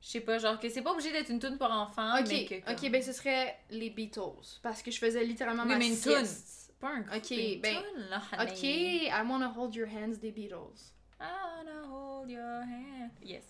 Je 0.00 0.08
sais 0.08 0.20
pas, 0.20 0.38
genre 0.38 0.58
que 0.58 0.68
c'est 0.68 0.82
pas 0.82 0.92
obligé 0.92 1.12
d'être 1.12 1.30
une 1.30 1.38
tune 1.38 1.56
pour 1.56 1.70
enfants, 1.70 2.18
ok, 2.18 2.26
mais 2.28 2.44
que. 2.44 2.72
ok, 2.72 2.90
ben 2.90 3.00
ce 3.02 3.12
serait 3.12 3.56
les 3.70 3.90
Beatles. 3.90 4.58
Parce 4.62 4.82
que 4.82 4.90
je 4.90 4.98
faisais 4.98 5.24
littéralement 5.24 5.62
Oui, 5.62 5.68
ma 5.68 5.78
mais 5.78 5.88
une 5.88 5.94
sieste. 5.94 6.74
Pas 6.80 6.88
un 6.88 7.16
Ok, 7.16 7.30
une 7.30 7.60
ben, 7.60 7.76
là, 8.10 8.20
Ok. 8.40 8.64
I 8.64 9.10
wanna 9.24 9.52
hold 9.56 9.74
your 9.74 9.86
hands 9.86 10.18
des 10.20 10.32
Beatles. 10.32 10.92
I 11.20 11.24
wanna 11.56 11.86
hold 11.88 12.28
your 12.28 12.42
hand. 12.62 13.10
Yes. 13.22 13.44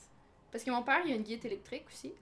Parce 0.50 0.62
que 0.62 0.70
mon 0.70 0.82
père, 0.82 1.00
il 1.06 1.12
a 1.12 1.16
une 1.16 1.22
guide 1.22 1.44
électrique 1.46 1.86
aussi. 1.90 2.12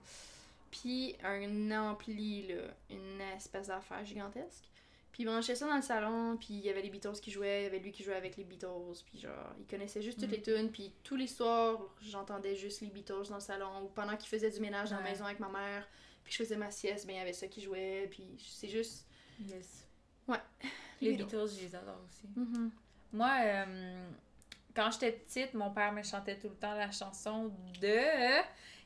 Puis 0.71 1.15
un 1.23 1.71
ampli, 1.71 2.47
là, 2.47 2.63
une 2.89 3.21
espèce 3.35 3.67
d'affaire 3.67 4.03
gigantesque. 4.05 4.65
Puis 5.11 5.23
il 5.23 5.25
branchait 5.25 5.55
ça 5.55 5.67
dans 5.67 5.75
le 5.75 5.81
salon, 5.81 6.37
puis 6.37 6.53
il 6.53 6.61
y 6.61 6.69
avait 6.69 6.81
les 6.81 6.89
Beatles 6.89 7.19
qui 7.21 7.31
jouaient, 7.31 7.61
il 7.61 7.63
y 7.63 7.67
avait 7.67 7.79
lui 7.79 7.91
qui 7.91 8.01
jouait 8.01 8.15
avec 8.15 8.37
les 8.37 8.45
Beatles, 8.45 9.03
puis 9.05 9.19
genre, 9.19 9.53
il 9.59 9.65
connaissait 9.65 10.01
juste 10.01 10.19
toutes 10.21 10.29
Mhm. 10.29 10.35
les 10.35 10.41
tunes, 10.41 10.71
puis 10.71 10.93
tous 11.03 11.17
les 11.17 11.27
soirs, 11.27 11.77
j'entendais 12.01 12.55
juste 12.55 12.79
les 12.79 12.87
Beatles 12.87 13.27
dans 13.27 13.35
le 13.35 13.41
salon, 13.41 13.83
ou 13.83 13.87
pendant 13.89 14.15
qu'il 14.15 14.29
faisait 14.29 14.49
du 14.49 14.61
ménage 14.61 14.89
dans 14.91 14.95
la 14.95 15.03
maison 15.03 15.25
avec 15.25 15.41
ma 15.41 15.49
mère, 15.49 15.85
puis 16.23 16.31
je 16.31 16.37
faisais 16.37 16.55
ma 16.55 16.71
sieste, 16.71 17.05
ben 17.05 17.13
il 17.13 17.17
y 17.17 17.21
avait 17.21 17.33
ça 17.33 17.47
qui 17.47 17.61
jouait, 17.61 18.07
puis 18.09 18.23
c'est 18.39 18.69
juste... 18.69 19.05
Yes. 19.45 19.85
Ouais. 20.29 20.37
Les 21.01 21.11
Les 21.11 21.17
Beatles, 21.17 21.47
je 21.57 21.61
les 21.65 21.75
adore 21.75 21.99
aussi. 22.07 22.27
Mhm. 22.33 22.71
Moi, 23.11 23.31
euh, 23.43 24.09
quand 24.73 24.89
j'étais 24.91 25.11
petite, 25.11 25.53
mon 25.55 25.71
père 25.71 25.91
me 25.91 26.03
chantait 26.03 26.39
tout 26.39 26.47
le 26.47 26.55
temps 26.55 26.73
la 26.75 26.89
chanson 26.91 27.51
de. 27.81 28.39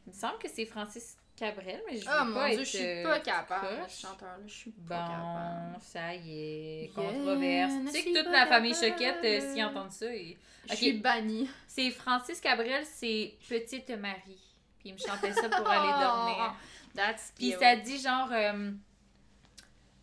Il 0.07 0.11
me 0.11 0.13
semble 0.13 0.39
que 0.39 0.47
c'est 0.49 0.65
Francis 0.65 1.17
Cabrel, 1.35 1.81
mais 1.89 1.97
je 1.97 2.05
veux 2.05 2.11
Oh 2.11 2.17
pas 2.17 2.23
mon 2.25 2.45
être, 2.45 2.55
dieu, 2.55 2.63
je 2.63 2.69
suis 2.69 2.83
euh, 2.85 3.03
pas 3.03 3.19
capable. 3.19 3.67
croche. 3.77 3.91
Ce 3.91 4.01
chanteur-là, 4.07 4.43
je 4.47 4.53
suis 4.53 4.71
pas 4.71 4.99
capable. 4.99 5.73
Bon, 5.73 5.79
ça 5.81 6.15
y 6.15 6.31
est, 6.31 6.81
Yeah, 6.85 6.93
controverse. 6.95 7.73
je 7.73 7.85
tu 7.85 7.91
sais 7.91 8.03
que 8.03 8.23
toute 8.23 8.31
la 8.31 8.45
famille 8.47 8.71
capable. 8.71 8.91
Choquette, 8.93 9.25
euh, 9.25 9.53
s'ils 9.53 9.63
entendent 9.65 9.91
ça, 9.91 10.13
ils- 10.15 10.37
Je 10.69 10.75
suis 10.75 10.93
bannie. 10.93 11.49
c'est 11.67 11.91
Francis 11.91 12.39
Cabrel, 12.39 12.85
c'est 12.85 13.33
Petite 13.49 13.89
Marie. 13.91 14.41
Puis 14.79 14.89
il 14.89 14.93
me 14.93 14.97
chantait 14.97 15.33
ça 15.33 15.49
pour 15.49 15.67
aller 15.69 16.03
dormir. 16.03 16.55
That's 16.95 17.33
Puis 17.35 17.51
cute. 17.51 17.59
ça 17.59 17.75
dit 17.75 17.99
genre. 17.99 18.29
euh, 18.31 18.71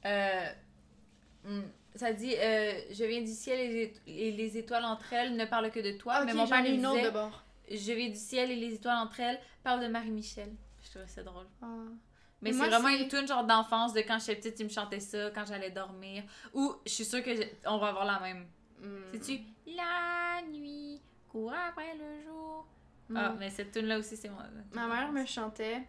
euh, 0.05 0.47
hmm, 1.45 1.63
ça 1.95 2.13
dit 2.13 2.35
euh, 2.37 2.73
Je 2.93 3.05
viens 3.05 3.21
du 3.23 3.33
ciel 3.33 3.59
et 3.61 3.69
les, 3.69 3.87
éto- 3.87 4.01
et 4.07 4.31
les 4.33 4.59
étoiles 4.59 4.85
entre 4.85 5.13
elles 5.13 5.35
ne 5.37 5.45
parlent 5.47 5.71
que 5.71 5.81
de 5.81 5.93
toi. 5.97 6.15
Ah, 6.17 6.25
mais 6.25 6.33
ok, 6.33 6.39
mon 6.39 6.47
père 6.47 6.65
une 6.67 6.87
autre 6.87 6.97
disait 6.97 7.09
de 7.09 7.13
bord. 7.13 7.43
Je 7.71 7.93
viens 7.93 8.09
du 8.11 8.17
ciel 8.17 8.51
et 8.51 8.57
les 8.57 8.75
étoiles 8.75 8.99
entre 8.99 9.21
elles 9.21 9.41
parlent 9.65 9.81
de 9.81 9.87
Marie-Michel. 9.89 10.51
Je 10.93 10.99
trouvais 10.99 11.09
ça 11.11 11.23
drôle. 11.23 11.47
Ah. 11.63 11.67
Mais 12.43 12.51
Mais 12.51 12.53
c'est 12.53 12.69
vraiment 12.69 12.89
une 12.89 13.09
tune 13.09 13.27
genre 13.27 13.45
d'enfance 13.45 13.93
de 13.95 14.01
quand 14.01 14.19
j'étais 14.19 14.37
petite, 14.51 14.61
il 14.61 14.65
me 14.65 14.69
chantait 14.71 15.01
ça 15.01 15.31
quand 15.35 15.47
j'allais 15.47 15.71
dormir. 15.71 16.25
Ou 16.53 16.75
je 16.85 16.91
suis 16.91 17.05
sûre 17.05 17.23
que 17.23 17.35
j'ai- 17.35 17.57
on 17.67 17.79
va 17.79 17.89
avoir 17.89 18.05
la 18.05 18.21
même. 18.21 18.47
Hmm. 18.81 19.01
C'est-tu 19.13 19.41
La 19.67 20.43
nuit 20.51 21.01
court 21.29 21.53
après 21.55 21.95
le 21.95 22.23
jour? 22.25 22.67
Hmm. 23.09 23.17
Ah, 23.17 23.35
mais 23.39 23.49
cette 23.49 23.71
tune 23.73 23.87
là 23.87 23.99
aussi, 23.99 24.17
c'est 24.17 24.29
moi. 24.29 24.43
Ma 24.73 24.87
mère 24.87 25.13
me 25.13 25.25
chantait 25.25 25.83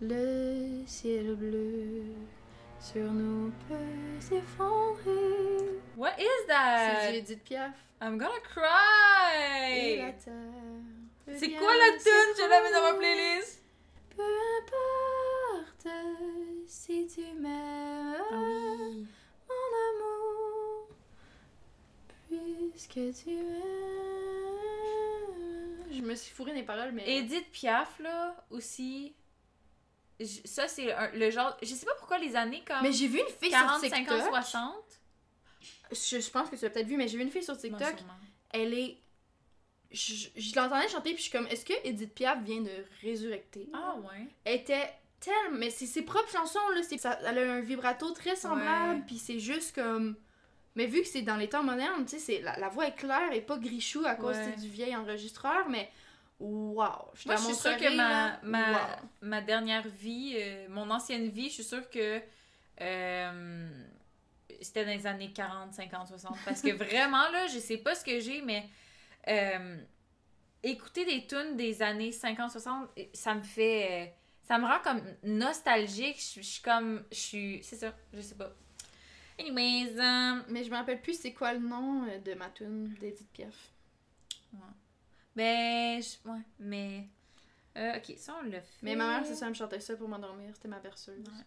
Le 0.00 0.82
ciel 0.86 1.34
bleu 1.34 2.04
sur 2.78 3.10
nous 3.10 3.50
peut 3.68 4.20
s'effondrer. 4.20 5.80
What 5.96 6.10
is 6.18 6.24
C'est 6.24 6.42
du 6.42 6.46
that? 6.48 7.14
Edith 7.14 7.42
Piaf. 7.44 7.72
I'm 8.02 8.18
gonna 8.18 8.38
cry! 8.44 10.12
C'est 11.38 11.50
quoi 11.52 11.72
la 11.74 11.92
tune? 11.98 12.34
Je 12.36 12.48
l'avais 12.48 12.70
dans 12.72 12.92
ma 12.92 12.98
playlist. 12.98 13.62
Peu 14.16 14.22
importe 14.62 15.86
si 16.66 17.06
tu 17.06 17.20
m'aimes, 17.38 18.16
Ah 18.30 18.34
oui. 18.34 19.06
mon 19.48 19.70
amour, 19.90 20.88
puisque 22.72 22.92
tu 23.24 23.30
m'aimes. 23.30 23.62
Je 25.92 26.00
me 26.02 26.14
suis 26.14 26.34
fourré 26.34 26.52
les 26.54 26.62
paroles, 26.62 26.92
mais. 26.92 27.18
Edith 27.18 27.50
Piaf, 27.52 27.98
là, 28.00 28.36
aussi. 28.50 29.14
Ça, 30.44 30.66
c'est 30.66 30.94
le 31.14 31.30
genre. 31.30 31.56
Je 31.62 31.66
sais 31.74 31.84
pas 31.86 31.94
pourquoi 31.98 32.18
les 32.18 32.36
années 32.36 32.64
comme. 32.66 32.82
Mais 32.82 32.92
j'ai 32.92 33.06
vu 33.08 33.18
une 33.20 33.26
fille 33.40 33.50
40, 33.50 33.80
sur 33.80 33.90
50, 33.90 33.98
TikTok. 34.08 34.28
60. 34.28 34.74
Je, 35.92 36.20
je 36.20 36.30
pense 36.30 36.48
que 36.50 36.56
tu 36.56 36.64
l'as 36.64 36.70
peut-être 36.70 36.86
vu, 36.86 36.96
mais 36.96 37.06
j'ai 37.06 37.18
vu 37.18 37.22
une 37.24 37.30
fille 37.30 37.42
sur 37.44 37.56
TikTok. 37.56 37.94
Elle 38.50 38.74
est. 38.74 38.96
Je, 39.90 40.28
je 40.36 40.56
l'entendais 40.56 40.88
chanter, 40.88 41.10
puis 41.10 41.18
je 41.18 41.22
suis 41.22 41.30
comme, 41.30 41.46
est-ce 41.46 41.64
que 41.64 41.72
Edith 41.84 42.14
Piaf 42.14 42.42
vient 42.42 42.60
de 42.60 42.70
résurrecter? 43.02 43.68
Ah 43.72 43.94
ouais. 43.96 44.26
Elle 44.44 44.56
était 44.60 44.90
tellement. 45.20 45.58
Mais 45.58 45.70
c'est 45.70 45.86
ses 45.86 46.02
propres 46.02 46.30
chansons, 46.30 46.58
là. 46.74 46.82
c'est- 46.82 46.98
Ça, 46.98 47.18
elle 47.24 47.38
a 47.38 47.52
un 47.54 47.60
vibrato 47.60 48.10
très 48.12 48.36
semblable, 48.36 48.96
Ouais. 48.96 49.04
puis 49.06 49.18
c'est 49.18 49.38
juste 49.38 49.74
comme. 49.74 50.16
Mais 50.74 50.86
vu 50.86 51.00
que 51.00 51.06
c'est 51.08 51.22
dans 51.22 51.36
les 51.36 51.48
temps 51.48 51.62
modernes, 51.62 52.04
tu 52.04 52.10
sais, 52.12 52.18
c'est- 52.18 52.40
la, 52.42 52.58
la 52.58 52.68
voix 52.68 52.86
est 52.88 52.94
claire 52.96 53.32
et 53.32 53.40
pas 53.40 53.56
grichou 53.58 54.02
à 54.04 54.14
cause 54.14 54.36
Ouais. 54.36 54.56
du 54.56 54.68
vieil 54.68 54.94
enregistreur, 54.96 55.68
mais. 55.68 55.88
Waouh! 56.38 56.90
Je 57.14 57.22
te 57.22 57.28
Moi, 57.28 57.36
je 57.36 57.42
suis 57.44 57.54
sûre 57.54 57.76
que 57.78 57.96
ma, 57.96 58.38
ma, 58.42 58.72
Wow. 58.72 58.78
ma 59.22 59.40
dernière 59.40 59.88
vie, 59.88 60.34
euh, 60.36 60.66
mon 60.68 60.90
ancienne 60.90 61.30
vie, 61.30 61.48
je 61.48 61.54
suis 61.54 61.64
sûre 61.64 61.88
que 61.88 62.20
euh, 62.82 63.68
c'était 64.60 64.84
dans 64.84 64.90
les 64.90 65.06
années 65.06 65.32
40, 65.32 65.72
50, 65.72 66.08
60. 66.08 66.36
Parce 66.44 66.60
que 66.60 66.72
vraiment, 66.76 67.28
là, 67.30 67.46
je 67.46 67.58
sais 67.58 67.78
pas 67.78 67.94
ce 67.94 68.04
que 68.04 68.20
j'ai, 68.20 68.42
mais 68.42 68.64
euh, 69.28 69.82
écouter 70.62 71.04
des 71.04 71.26
tunes 71.26 71.56
des 71.56 71.82
années 71.82 72.12
50, 72.12 72.50
60, 72.50 72.88
ça 73.14 73.34
me 73.34 73.42
fait. 73.42 74.14
ça 74.46 74.58
me 74.58 74.66
rend 74.66 74.80
comme 74.82 75.02
nostalgique. 75.24 76.18
Je, 76.18 76.40
je 76.40 76.46
suis 76.46 76.62
comme. 76.62 77.04
Je 77.10 77.16
suis. 77.16 77.60
C'est 77.62 77.76
ça, 77.76 77.94
je 78.12 78.20
sais 78.20 78.34
pas. 78.34 78.50
Anyways, 79.38 79.98
euh, 79.98 80.42
Mais 80.48 80.64
je 80.64 80.70
me 80.70 80.76
rappelle 80.76 81.00
plus 81.02 81.18
c'est 81.20 81.32
quoi 81.34 81.52
le 81.52 81.58
nom 81.60 82.06
euh, 82.08 82.18
de 82.18 82.34
ma 82.34 82.48
tune 82.50 82.94
d'Edith 83.00 83.28
Piaf. 83.32 83.54
ben. 85.34 86.00
je- 86.02 86.28
ouais, 86.30 86.40
mais. 86.58 87.08
euh, 87.76 87.96
ok, 87.98 88.14
ça, 88.16 88.36
on 88.42 88.46
l'a 88.48 88.60
fait. 88.62 88.68
Mais 88.82 88.96
ma 88.96 89.06
mère, 89.08 89.26
c'est 89.26 89.34
ça, 89.34 89.46
elle 89.46 89.50
me 89.50 89.54
chantait 89.56 89.80
ça 89.80 89.94
pour 89.96 90.08
m'endormir, 90.08 90.50
c'était 90.54 90.68
ma 90.68 90.78
berceuse. 90.80 91.18
Ouais. 91.26 91.44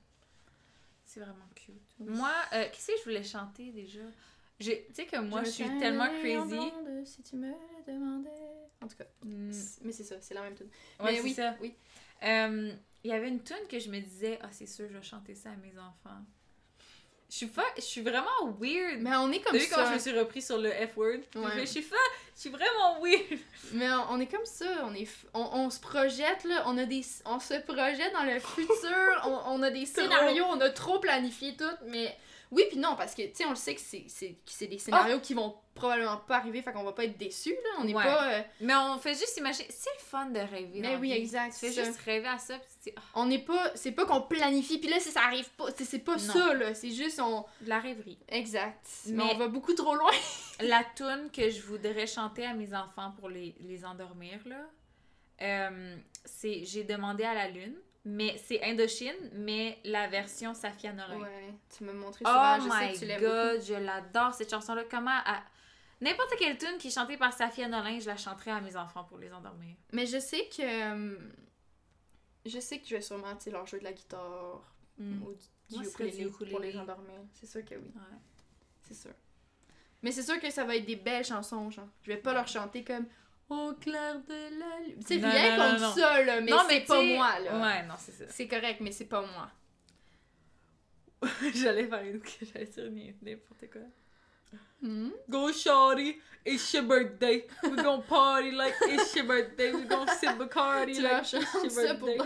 C'est 1.05 1.19
vraiment 1.21 1.49
cute. 1.55 1.73
Oui. 1.99 2.15
Moi, 2.15 2.32
euh, 2.53 2.65
qu'est-ce 2.71 2.88
que 2.91 2.97
je 2.99 3.03
voulais 3.05 3.23
chanter 3.23 3.71
déjà? 3.71 4.01
Tu 4.60 4.72
sais 4.93 5.05
que 5.05 5.18
moi, 5.20 5.43
je, 5.43 5.49
suis 5.51 5.78
tellement 5.80 6.07
crazy. 6.20 6.60
si 7.05 7.24
tu 7.24 7.36
me 7.38 7.47
le 7.47 7.53
demandais. 7.93 8.30
En 8.82 8.88
tout 8.88 8.95
cas, 8.97 9.05
Mm, 9.24 9.51
mais 9.84 9.91
c'est 9.91 10.03
ça, 10.03 10.16
c'est 10.22 10.34
la 10.34 10.41
même 10.41 10.55
tune. 10.55 10.70
ouais, 11.01 11.14
mais 11.14 11.22
oui, 11.22 11.34
ça. 11.34 11.55
oui. 11.62 11.74
Euh, 12.24 12.72
Il 13.03 13.10
y 13.12 13.14
avait 13.14 13.28
une 13.30 13.41
tune 13.43 13.68
que 13.70 13.80
je 13.80 13.89
me 13.89 13.99
disais, 13.99 14.39
ah, 14.41 14.47
c'est 14.51 14.66
sûr, 14.66 14.88
je 14.89 14.97
vais 14.97 15.03
chanter 15.03 15.36
ça 15.36 15.49
à 15.51 15.55
mes 15.55 15.74
enfants. 15.78 16.20
Je 17.30 17.36
suis 17.36 17.47
pas, 17.47 17.66
je 17.78 17.82
suis 17.82 18.01
vraiment 18.01 18.51
weird. 18.60 19.01
Mais 19.01 19.16
on 19.18 19.32
est 19.32 19.39
comme 19.39 19.55
vu 19.55 19.60
ça. 19.64 19.86
je 19.86 19.93
me 19.93 19.99
suis 19.99 20.18
repris 20.18 20.41
sur 20.41 20.57
le 20.57 20.72
F-word? 20.72 21.20
Ouais. 21.36 21.60
Je 21.60 21.66
suis 21.66 21.84
fa... 21.84 21.95
Je 22.36 22.41
suis 22.41 22.49
vraiment 22.49 22.99
weird. 23.01 23.39
Mais 23.74 23.88
on, 23.91 24.14
on 24.14 24.20
est 24.20 24.26
comme 24.28 24.45
ça, 24.45 24.66
on 24.86 24.93
est 24.95 25.03
f- 25.03 25.26
on, 25.34 25.41
on 25.41 25.70
se 25.70 25.80
projette 25.80 26.43
là, 26.45 26.64
on 26.66 26.78
a 26.78 26.86
des 26.86 27.03
on 27.26 27.39
se 27.39 27.53
projette 27.62 28.14
dans 28.14 28.24
le 28.24 28.39
futur, 28.39 29.22
on, 29.26 29.41
on 29.60 29.62
a 29.62 29.70
des 29.70 29.86
scénarios, 29.86 30.45
on 30.45 30.60
a 30.60 30.70
trop 30.72 30.99
planifié 30.99 31.55
tout, 31.55 31.66
mais 31.86 32.18
oui 32.52 32.64
puis 32.70 32.78
non 32.80 32.95
parce 32.95 33.14
que 33.16 33.22
tu 33.24 33.36
sais 33.36 33.45
on 33.45 33.50
le 33.52 33.56
sait 33.56 33.76
que 33.76 33.82
c'est 33.82 34.06
c'est 34.08 34.30
que 34.34 34.39
c'est 34.52 34.68
des 34.68 34.78
scénarios 34.80 35.20
qui 35.20 35.34
vont 35.34 35.56
probablement 35.76 36.18
pas 36.18 36.38
arriver, 36.38 36.62
fait 36.62 36.74
qu'on 36.74 36.84
va 36.84 36.91
pas 36.91 37.06
être 37.06 37.18
déçus 37.18 37.52
là, 37.54 37.70
on 37.80 37.86
n'est 37.86 37.95
Ouais. 37.95 38.04
pas 38.04 38.34
euh, 38.34 38.41
Mais 38.60 38.76
on 38.76 38.97
fait 38.97 39.14
juste 39.14 39.38
imaginer. 39.38 39.68
C'est 39.70 39.89
le 39.97 40.04
fun 40.04 40.26
de 40.26 40.39
rêver. 40.39 40.82
Mais 40.82 40.97
oui, 40.97 41.12
vie. 41.14 41.18
exact, 41.20 41.54
Tu 41.58 41.60
fais 41.68 41.72
juste 41.86 41.97
rêver 42.02 42.28
à 42.28 42.38
ça, 42.38 42.58
puis 42.60 42.68
tu 42.84 42.89
dis, 42.89 42.95
ah, 42.97 43.02
on 43.16 43.28
n'est 43.28 43.39
pas 43.39 43.72
c'est 43.76 43.93
pas 43.93 44.06
qu'on 44.06 44.22
planifie 44.24 44.78
puis 44.80 44.89
là 44.89 45.00
si 45.00 45.10
ça 45.10 45.22
arrive 45.22 45.50
pas, 45.52 45.66
c'est 45.78 45.86
c'est 45.86 46.00
pas 46.00 46.14
Non. 46.18 46.34
ça 46.34 46.54
là, 46.54 46.74
c'est 46.74 46.91
juste 46.91 47.20
on 47.22 47.45
de 47.62 47.70
la 47.70 47.80
rêverie. 47.80 48.18
exact. 48.28 48.86
Mais, 49.06 49.24
Mais- 49.24 49.32
on 49.34 49.38
va 49.38 49.47
beaucoup 49.47 49.74
trop 49.74 49.95
loin. 49.95 50.12
La 50.60 50.84
tune 50.95 51.30
que 51.32 51.50
je 51.50 51.62
voudrais 51.62 52.08
chanter 52.08 52.45
à 52.45 52.54
mes 52.54 52.74
enfants 52.74 53.14
pour 53.18 53.30
les, 53.30 53.56
les 53.62 53.86
endormir, 53.86 54.39
là, 54.45 54.66
euh, 55.41 55.95
c'est 56.26 56.66
J'ai 56.66 56.84
demandé 56.84 57.24
à 57.24 57.34
la 57.34 57.47
lune, 57.47 57.76
mais 58.06 58.38
c'est 58.45 58.64
Indochine, 58.64 59.30
mais 59.34 59.78
la 59.84 60.08
version 60.08 60.54
Safia 60.54 60.93
Nolin. 60.93 61.20
Ouais, 61.20 61.54
tu 61.76 61.84
m'as 61.84 61.93
montré 61.93 62.26
souvent, 62.26 62.58
Oh 62.58 62.62
je 62.64 62.70
sais 62.70 62.88
my 62.88 62.93
que 62.93 63.16
tu 63.16 63.22
god, 63.22 63.62
je 63.64 63.74
l'adore 63.86 64.34
cette 64.34 64.50
chanson-là. 64.50 64.84
Comment. 64.89 65.20
à- 65.26 65.43
N'importe 66.02 66.34
quelle 66.39 66.58
tune 66.58 66.78
qui 66.80 66.88
est 66.88 66.91
chantée 66.91 67.18
par 67.18 67.34
Safia 67.34 67.68
Nolin, 67.68 68.00
je 68.00 68.08
la 68.08 68.16
chanterai 68.16 68.52
à 68.52 68.62
mes 68.62 68.76
enfants 68.78 69.04
pour 69.04 69.18
les 69.18 69.32
endormir. 69.34 69.76
Mais 69.91 70.06
je 70.06 70.18
sais 70.20 70.47
que. 70.47 70.62
euh, 71.14 71.18
je 72.45 72.60
sais 72.60 72.80
que 72.80 72.88
je 72.88 72.95
vais 72.95 73.02
sûrement 73.02 73.36
tu 73.36 73.43
sais, 73.45 73.52
leur 73.52 73.66
jouer 73.66 73.80
de 73.80 73.84
la 73.84 73.93
guitare 73.93 74.64
Mm. 74.97 75.24
ou 75.24 75.34
du, 75.34 75.76
Moi, 75.78 75.84
ukulélé 75.86 76.26
pour 76.50 76.60
les 76.60 76.78
endormir. 76.78 77.20
C'est 77.34 77.45
sûr 77.47 77.64
que 77.64 77.74
oui. 77.76 77.91
Ouais. 77.95 78.18
C'est 78.82 78.93
sûr. 78.95 79.12
Mais 80.02 80.12
c'est 80.12 80.24
sûr 80.24 80.39
que 80.41 80.50
ça 80.50 80.64
va 80.66 80.76
être 80.76 80.86
des 80.86 80.97
belles 80.97 81.24
chansons, 81.26 81.70
genre. 81.72 81.88
Je 82.04 82.12
vais 82.12 82.18
pas 82.18 82.34
leur 82.34 82.47
chanter 82.47 82.84
comme 82.84 83.06
Au 83.50 83.74
clair 83.74 84.16
de 84.28 84.60
la 84.60 84.80
lune. 84.80 85.22
Non, 85.22 85.30
rien 85.30 85.58
contre 85.58 85.82
non. 85.82 85.93
ça, 85.95 86.24
là, 86.24 86.41
mais 86.41 86.52
non, 86.52 86.58
c'est 86.70 86.82
pas 86.82 87.02
moi, 87.02 87.39
là. 87.39 87.60
Ouais, 87.60 87.84
non, 87.88 87.95
c'est 87.97 88.12
ça. 88.12 88.26
C'est 88.30 88.47
correct, 88.47 88.80
mais 88.80 88.91
c'est 88.91 89.06
pas 89.06 89.22
moi. 89.22 89.50
j'allais 91.56 91.88
faire 91.88 92.02
une. 92.04 92.22
J'allais 92.41 92.66
dire 92.66 93.14
n'importe 93.22 93.72
quoi. 93.72 93.82
Hmm? 94.82 95.10
Go 95.30 95.52
shawty, 95.52 96.16
it's 96.45 96.72
your 96.74 96.84
birthday. 96.84 97.45
We 97.64 97.76
gon' 97.84 98.02
party 98.04 98.52
like 98.52 98.74
it's 98.84 99.14
your 99.14 99.26
birthday. 99.26 99.74
We 99.74 99.84
gon' 99.86 100.08
sip 100.08 100.38
Bacardi 100.38 101.02
like 101.02 101.22
it's 101.34 101.34
your 101.34 101.95
birthday. 101.97 102.18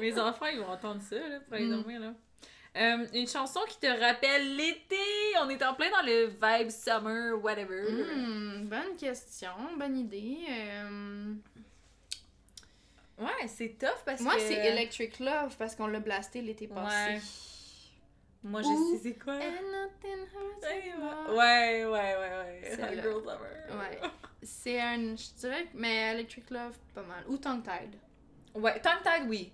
Mes 0.00 0.16
enfants, 0.18 0.46
ils 0.46 0.60
vont 0.60 0.68
entendre 0.68 1.02
ça 1.02 1.16
là, 1.16 1.40
pour 1.40 1.54
aller 1.54 1.64
Mm. 1.66 1.70
dormir. 1.76 2.00
Là. 2.00 2.14
Euh, 2.76 3.06
une 3.12 3.28
chanson 3.28 3.60
qui 3.68 3.78
te 3.78 3.86
rappelle 3.86 4.56
l'été. 4.56 4.96
On 5.42 5.48
est 5.50 5.62
en 5.62 5.74
plein 5.74 5.90
dans 5.90 6.06
le 6.06 6.26
vibe 6.28 6.70
summer, 6.70 7.34
whatever. 7.42 7.82
Hmm, 7.92 8.64
bonne 8.66 8.96
question, 8.96 9.50
bonne 9.78 9.98
idée. 9.98 10.38
Euh, 10.48 11.34
Ouais, 13.18 13.46
c'est 13.46 13.76
tough 13.78 14.02
parce 14.04 14.20
Moi, 14.22 14.34
que. 14.34 14.40
c'est 14.40 14.54
Electric 14.54 15.20
Love 15.20 15.54
parce 15.56 15.76
qu'on 15.76 15.86
l'a 15.86 16.00
blasté 16.00 16.40
l'été 16.42 16.66
passé. 16.66 16.96
Ouais. 17.12 17.20
Moi, 18.42 18.62
je 18.62 18.66
Ou- 18.68 18.96
sais 18.96 19.02
c'est 19.10 19.14
quoi. 19.18 19.36
Ouais, 19.36 19.52
ouais, 21.84 21.84
ouais, 21.84 22.16
ouais. 22.16 22.72
Hot. 22.72 22.94
Girl 23.00 23.22
Summer. 23.22 23.80
Ouais. 23.80 24.00
C'est 24.42 24.80
un. 24.80 25.14
Je 25.14 25.38
dirais. 25.38 25.66
Mais 25.74 26.12
Electric 26.14 26.50
Love, 26.50 26.76
pas 26.94 27.02
mal. 27.02 27.22
Ou 27.28 27.36
Tongue 27.36 27.62
Tide. 27.62 27.94
Ouais, 28.54 28.80
Tongue 28.80 29.02
Tag, 29.04 29.28
oui. 29.28 29.52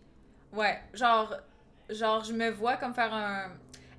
Ouais, 0.53 0.81
genre, 0.95 1.35
genre, 1.91 2.25
je 2.25 2.33
me 2.33 2.51
vois 2.51 2.77
comme 2.77 2.95
faire 2.95 3.13
un. 3.15 3.51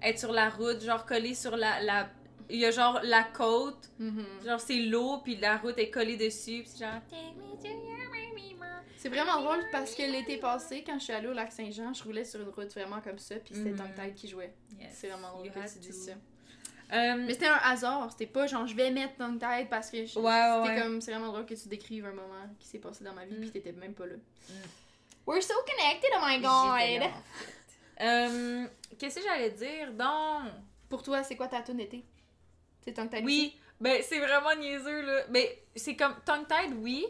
être 0.01 0.17
sur 0.19 0.31
la 0.31 0.49
route, 0.49 0.81
genre 0.81 1.05
collé 1.05 1.33
sur 1.35 1.57
la. 1.57 1.81
la... 1.81 2.09
Il 2.51 2.57
y 2.59 2.65
a 2.65 2.71
genre 2.71 2.99
la 3.03 3.23
côte, 3.23 3.89
Mhm. 3.99 4.25
genre 4.45 4.59
c'est 4.59 4.77
l'eau, 4.79 5.17
puis 5.23 5.35
la 5.35 5.57
route 5.57 5.77
est 5.77 5.89
collée 5.91 6.17
dessus, 6.17 6.61
puis 6.63 6.67
c'est 6.67 6.79
genre. 6.85 7.01
Take 7.09 7.33
me 7.35 7.55
to 7.61 7.67
your 7.67 7.97
remember. 8.11 8.67
C'est 8.97 9.09
vraiment 9.09 9.41
drôle 9.41 9.63
parce 9.71 9.93
que 9.93 10.01
l'été 10.03 10.37
passé, 10.37 10.83
quand 10.85 10.97
je 10.99 11.03
suis 11.05 11.13
allée 11.13 11.27
au 11.27 11.33
lac 11.33 11.51
Saint-Jean, 11.51 11.93
je 11.93 12.03
roulais 12.03 12.25
sur 12.25 12.39
une 12.41 12.49
route 12.49 12.71
vraiment 12.73 13.01
comme 13.01 13.19
ça, 13.19 13.35
puis 13.35 13.53
c'était 13.55 13.69
Mhm. 13.71 13.77
Tongue 13.77 13.95
Tide 13.95 14.15
qui 14.15 14.27
jouait. 14.27 14.53
Yes, 14.79 14.89
C'est 14.93 15.07
vraiment 15.09 15.29
drôle 15.31 15.45
you 15.47 15.51
que 15.53 15.73
tu 15.73 15.79
dis 15.79 15.93
ça. 15.93 16.11
Euh, 16.91 17.15
Mais 17.17 17.33
c'était 17.33 17.45
un 17.47 17.59
hasard, 17.63 18.09
c'était 18.11 18.25
pas 18.25 18.47
genre 18.47 18.65
je 18.65 18.73
vais 18.75 18.89
mettre 18.89 19.15
ton 19.17 19.37
tête 19.37 19.69
parce 19.69 19.91
que 19.91 20.05
je- 20.07 20.17
Ouais, 20.17 20.63
c'était 20.63 20.75
ouais. 20.75 20.81
comme 20.81 21.01
c'est 21.01 21.11
vraiment 21.11 21.27
drôle 21.27 21.45
que 21.45 21.53
tu 21.53 21.67
décrives 21.67 22.05
un 22.07 22.13
moment 22.13 22.47
qui 22.59 22.67
s'est 22.67 22.79
passé 22.79 23.03
dans 23.03 23.13
ma 23.13 23.25
vie 23.25 23.35
Mm. 23.35 23.41
puis 23.41 23.51
t'étais 23.51 23.73
même 23.73 23.93
pas 23.93 24.07
là. 24.07 24.15
Mm. 24.15 24.53
We're 25.27 25.43
so 25.43 25.53
connected, 25.67 26.09
oh 26.15 26.25
my 26.25 26.39
fait. 26.41 27.11
Euh, 28.01 28.65
Qu'est-ce 28.97 29.15
que 29.17 29.21
j'allais 29.23 29.51
dire? 29.51 29.91
Donc. 29.93 30.51
Pour 30.89 31.03
toi, 31.03 31.23
c'est 31.23 31.35
quoi 31.35 31.47
ta 31.47 31.61
tune 31.61 31.77
d'été? 31.77 32.03
C'est 32.83 32.93
ton 32.93 33.07
tête 33.07 33.23
Oui, 33.23 33.55
ben 33.79 34.01
c'est 34.01 34.19
vraiment 34.19 34.55
niaiseux 34.55 35.01
là. 35.01 35.21
Mais 35.29 35.63
c'est 35.75 35.95
comme 35.95 36.15
Tongue 36.25 36.47
Tied, 36.47 36.73
oui. 36.81 37.05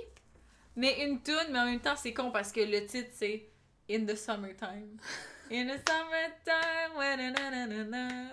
Mais 0.75 1.05
une 1.05 1.21
tune, 1.21 1.47
mais 1.51 1.59
en 1.59 1.65
même 1.65 1.79
temps 1.79 1.95
c'est 1.95 2.13
con 2.13 2.31
parce 2.31 2.51
que 2.51 2.59
le 2.59 2.85
titre 2.85 3.09
c'est 3.13 3.45
In 3.89 4.05
the 4.05 4.15
Summertime. 4.15 4.97
In 5.51 5.65
the 5.65 5.79
summertime, 5.79 6.93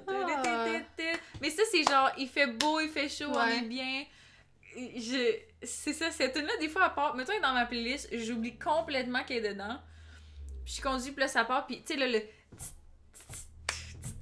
Ah. 0.07 0.67
Mais 1.41 1.49
ça 1.49 1.63
c'est 1.71 1.83
genre, 1.83 2.11
il 2.19 2.29
fait 2.29 2.47
beau, 2.47 2.79
il 2.81 2.91
fait 2.91 3.09
chaud, 3.09 3.33
on 3.33 3.47
est 3.47 3.63
bien. 3.63 4.05
Je... 4.77 5.39
C'est 5.63 5.95
ça, 5.95 6.11
cette 6.11 6.35
tune 6.35 6.45
là 6.45 6.53
des 6.61 6.69
fois 6.69 6.85
à 6.85 6.91
part, 6.91 7.15
mettons 7.17 7.33
elle 7.33 7.39
est 7.39 7.43
dans 7.43 7.55
ma 7.55 7.65
playlist, 7.65 8.15
j'oublie 8.15 8.59
complètement 8.59 9.25
qu'elle 9.25 9.47
est 9.47 9.55
dedans. 9.55 9.79
Puis 10.67 10.75
je 10.77 10.83
conduis, 10.83 11.15
là 11.17 11.27
ça 11.27 11.45
part, 11.45 11.67
puis 11.67 11.83
tu 11.83 11.95
sais 11.95 11.99
là 11.99 12.07
le... 12.07 12.21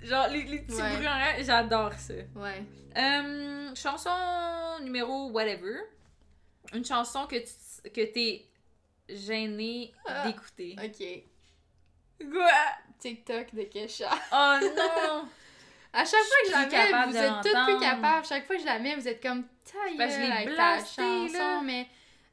Genre 0.04 0.28
les, 0.28 0.42
les 0.44 0.58
petits 0.60 0.80
Ouais. 0.80 0.94
bruits 0.96 1.08
en 1.08 1.42
j'adore 1.42 1.92
ça. 1.94 2.14
Ouais. 2.36 2.62
Euh, 2.96 3.74
chanson 3.74 4.10
numéro 4.82 5.30
whatever. 5.30 5.80
Une 6.72 6.84
chanson 6.84 7.26
que 7.26 7.36
tu 7.36 7.90
que 7.90 8.12
t'es 8.12 8.44
gêné 9.08 9.92
Ah. 10.06 10.26
d'écouter. 10.26 10.76
Ok. 10.82 12.28
Quoi? 12.30 12.50
TikTok 12.98 13.54
de 13.54 13.62
Kesha. 13.64 14.10
Oh 14.32 14.56
non! 14.62 15.28
À 15.96 16.04
chaque 16.04 16.24
fois 16.24 16.36
que 16.42 16.48
je 16.48 16.52
la 16.52 16.66
mets, 17.06 17.06
vous 17.12 17.16
êtes 17.16 17.32
toutes 17.44 17.64
plus 17.66 17.78
capables. 17.78 18.26
Chaque 18.26 18.46
fois 18.48 18.56
que 18.56 18.62
je 18.62 18.66
la 18.66 18.78
mets, 18.80 18.96
vous 18.96 19.06
êtes 19.06 19.22
comme 19.22 19.44
ta 19.44 19.78
je 19.92 19.96
gueule 19.96 20.20
l'ai 20.22 20.32
avec 20.32 20.56
ta 20.56 20.78
chanson, 20.80 21.32
là. 21.38 21.60
mais 21.62 21.86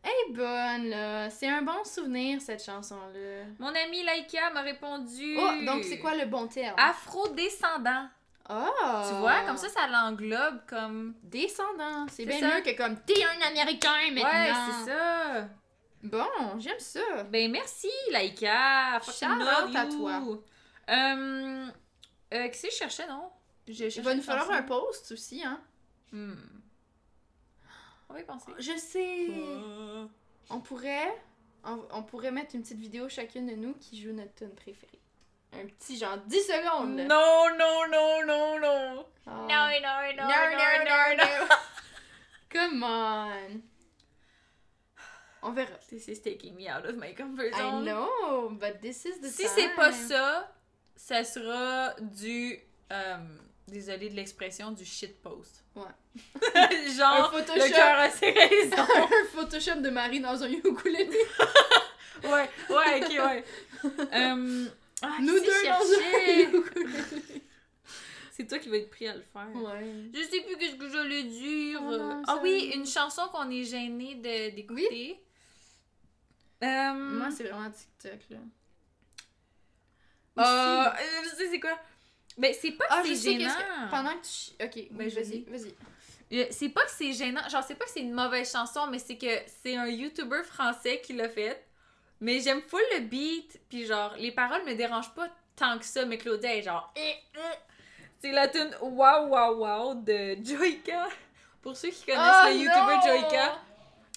est 0.09 0.33
bonne, 0.33 0.89
là. 0.89 1.29
C'est 1.29 1.47
un 1.47 1.61
bon 1.61 1.83
souvenir, 1.83 2.41
cette 2.41 2.63
chanson-là. 2.63 3.45
Mon 3.59 3.67
ami 3.67 4.03
Laika 4.03 4.49
m'a 4.53 4.61
répondu. 4.61 5.37
Oh, 5.37 5.65
donc 5.65 5.83
c'est 5.83 5.99
quoi 5.99 6.15
le 6.15 6.25
bon 6.25 6.47
terme? 6.47 6.75
Afro-descendant. 6.77 8.07
Oh! 8.49 9.03
Tu 9.07 9.13
vois, 9.15 9.41
comme 9.45 9.57
ça, 9.57 9.69
ça 9.69 9.87
l'englobe 9.87 10.61
comme. 10.67 11.15
Descendant. 11.23 12.07
C'est 12.09 12.25
bien 12.25 12.39
ça. 12.39 12.47
mieux 12.47 12.61
que 12.61 12.75
comme 12.75 12.97
t'es 13.01 13.23
un 13.23 13.47
Américain 13.47 14.11
maintenant. 14.11 14.29
Ouais, 14.29 14.73
c'est 14.83 14.91
ça. 14.91 15.47
Bon, 16.03 16.59
j'aime 16.59 16.79
ça. 16.79 17.23
Ben 17.29 17.51
merci, 17.51 17.89
Laika. 18.11 18.99
Fucking 19.01 19.29
Shout 19.29 19.77
à 19.77 19.85
toi. 19.85 20.21
Euh. 20.89 21.67
euh 22.33 22.47
Qu'est-ce 22.47 22.63
que 22.63 22.71
je 22.71 22.77
cherchais, 22.77 23.07
non? 23.07 23.29
Je 23.67 23.85
Il 23.85 24.01
va 24.01 24.15
nous 24.15 24.21
falloir 24.23 24.49
un 24.51 24.63
post 24.63 25.11
aussi, 25.11 25.43
hein. 25.43 25.61
Hmm. 26.11 26.33
On 28.11 28.13
va 28.13 28.19
y 28.19 28.23
penser. 28.25 28.51
Je 28.59 28.77
sais. 28.77 29.27
On 30.49 30.59
pourrait, 30.59 31.15
on, 31.63 31.79
on 31.93 32.03
pourrait 32.03 32.31
mettre 32.31 32.55
une 32.55 32.61
petite 32.61 32.77
vidéo 32.77 33.07
chacune 33.07 33.47
de 33.47 33.55
nous 33.55 33.73
qui 33.75 34.01
joue 34.01 34.11
notre 34.11 34.35
tune 34.35 34.53
préférée. 34.53 34.99
Un 35.53 35.65
petit 35.65 35.97
genre 35.97 36.17
10 36.17 36.41
secondes. 36.43 36.97
là. 36.97 37.05
Non, 37.05 37.57
non, 37.57 37.87
non, 37.89 38.25
non, 38.25 38.59
non. 38.59 39.05
Ah. 39.25 39.31
non, 39.31 39.69
non, 39.81 40.27
No, 40.27 40.27
no, 40.51 41.17
no, 41.17 41.23
no. 41.23 41.55
Come 42.49 42.83
on. 42.83 43.61
On 45.43 45.51
verra. 45.53 45.75
This 45.89 46.07
is 46.09 46.19
taking 46.21 46.55
me 46.55 46.67
out 46.67 46.85
of 46.85 46.97
my 46.97 47.13
comfort 47.13 47.53
I 47.53 47.57
zone. 47.59 47.85
know, 47.85 48.49
but 48.59 48.81
this 48.81 49.05
is 49.05 49.19
the 49.21 49.27
Si 49.29 49.43
time. 49.43 49.51
c'est 49.55 49.75
pas 49.75 49.91
ça, 49.93 50.51
ça 50.97 51.23
sera 51.23 51.95
du. 52.01 52.59
Euh, 52.91 53.17
désolé 53.67 54.09
de 54.09 54.15
l'expression, 54.15 54.71
du 54.71 54.85
shitpost. 54.85 55.63
Ouais. 55.75 55.83
Genre, 56.97 57.31
Un 57.33 57.37
le 57.37 57.43
Photoshop. 57.43 57.73
cœur 57.73 57.99
a 57.99 58.09
ses 58.09 58.31
raisons. 58.31 58.75
un 58.95 59.25
Photoshop 59.33 59.81
de 59.81 59.89
Marie 59.89 60.19
dans 60.19 60.43
un 60.43 60.49
ukulélé. 60.51 61.09
ouais, 62.23 62.49
ouais, 62.69 63.01
ok, 63.01 63.09
ouais. 63.09 63.45
Euh, 64.13 64.65
ah, 65.01 65.17
Nous 65.21 65.39
deux 65.39 65.45
je 65.45 65.67
dans 65.67 66.53
un 66.55 66.59
ukulélé. 66.59 67.41
C'est 68.33 68.47
toi 68.47 68.57
qui 68.59 68.69
vas 68.69 68.77
être 68.77 68.89
pris 68.89 69.07
à 69.07 69.15
le 69.15 69.21
faire. 69.21 69.47
Ouais. 69.55 69.93
Je 70.13 70.21
sais 70.23 70.41
plus 70.41 70.57
qu'est-ce 70.57 70.75
que 70.75 70.89
j'allais 70.89 71.23
dire. 71.23 71.79
Oh 71.83 71.91
non, 71.97 72.23
ah 72.27 72.35
ça- 72.35 72.41
oui, 72.41 72.71
une 72.73 72.85
chanson 72.87 73.23
qu'on 73.31 73.49
est 73.51 73.63
gêné 73.63 74.15
d'écouter. 74.15 75.21
Euh, 76.63 76.93
Moi, 76.93 77.29
c'est 77.31 77.43
vraiment 77.45 77.69
TikTok, 77.71 78.19
là. 78.29 78.37
euh, 80.37 80.41
Aussi. 80.41 81.03
euh, 81.03 81.23
je 81.23 81.29
sais 81.35 81.49
c'est 81.49 81.59
quoi? 81.59 81.77
Ben, 82.37 82.53
c'est 82.59 82.71
pas 82.71 82.85
que 82.85 82.93
Ah, 82.93 83.01
c'est 83.05 83.15
gênant. 83.37 83.49
que... 83.53 83.89
Pendant 83.89 84.11
que 84.11 84.25
tu... 84.25 84.63
Ok, 84.63 84.87
Ben, 84.91 85.09
vas-y, 85.09 85.43
vas-y. 85.49 85.75
Euh, 86.33 86.45
C'est 86.49 86.69
pas 86.69 86.85
que 86.85 86.91
c'est 86.91 87.11
gênant. 87.13 87.47
Genre, 87.49 87.63
c'est 87.63 87.75
pas 87.75 87.85
que 87.85 87.91
c'est 87.91 87.99
une 87.99 88.13
mauvaise 88.13 88.49
chanson, 88.51 88.87
mais 88.87 88.99
c'est 88.99 89.17
que 89.17 89.27
c'est 89.63 89.75
un 89.75 89.87
YouTuber 89.87 90.43
français 90.43 91.01
qui 91.03 91.13
l'a 91.13 91.27
fait. 91.29 91.65
Mais 92.21 92.39
j'aime 92.39 92.61
full 92.61 92.81
le 92.93 93.01
beat. 93.01 93.59
Puis 93.69 93.85
genre, 93.85 94.13
les 94.17 94.31
paroles 94.31 94.63
me 94.65 94.73
dérangent 94.75 95.13
pas 95.13 95.27
tant 95.55 95.77
que 95.77 95.85
ça. 95.85 96.05
Mais 96.05 96.17
Claudia 96.17 96.55
est 96.55 96.61
genre... 96.61 96.91
Eh, 96.95 97.15
eh. 97.35 97.39
C'est 98.21 98.31
la 98.31 98.47
tune 98.47 98.71
Wow 98.81 99.27
Wow 99.27 99.55
Wow 99.57 99.93
de 99.95 100.37
Joyka. 100.43 101.09
Pour 101.61 101.75
ceux 101.75 101.89
qui 101.89 102.05
connaissent 102.05 102.21
Oh 102.43 102.47
le 102.47 102.53
YouTuber 102.55 102.95
non! 102.95 103.01
Joyka. 103.01 103.61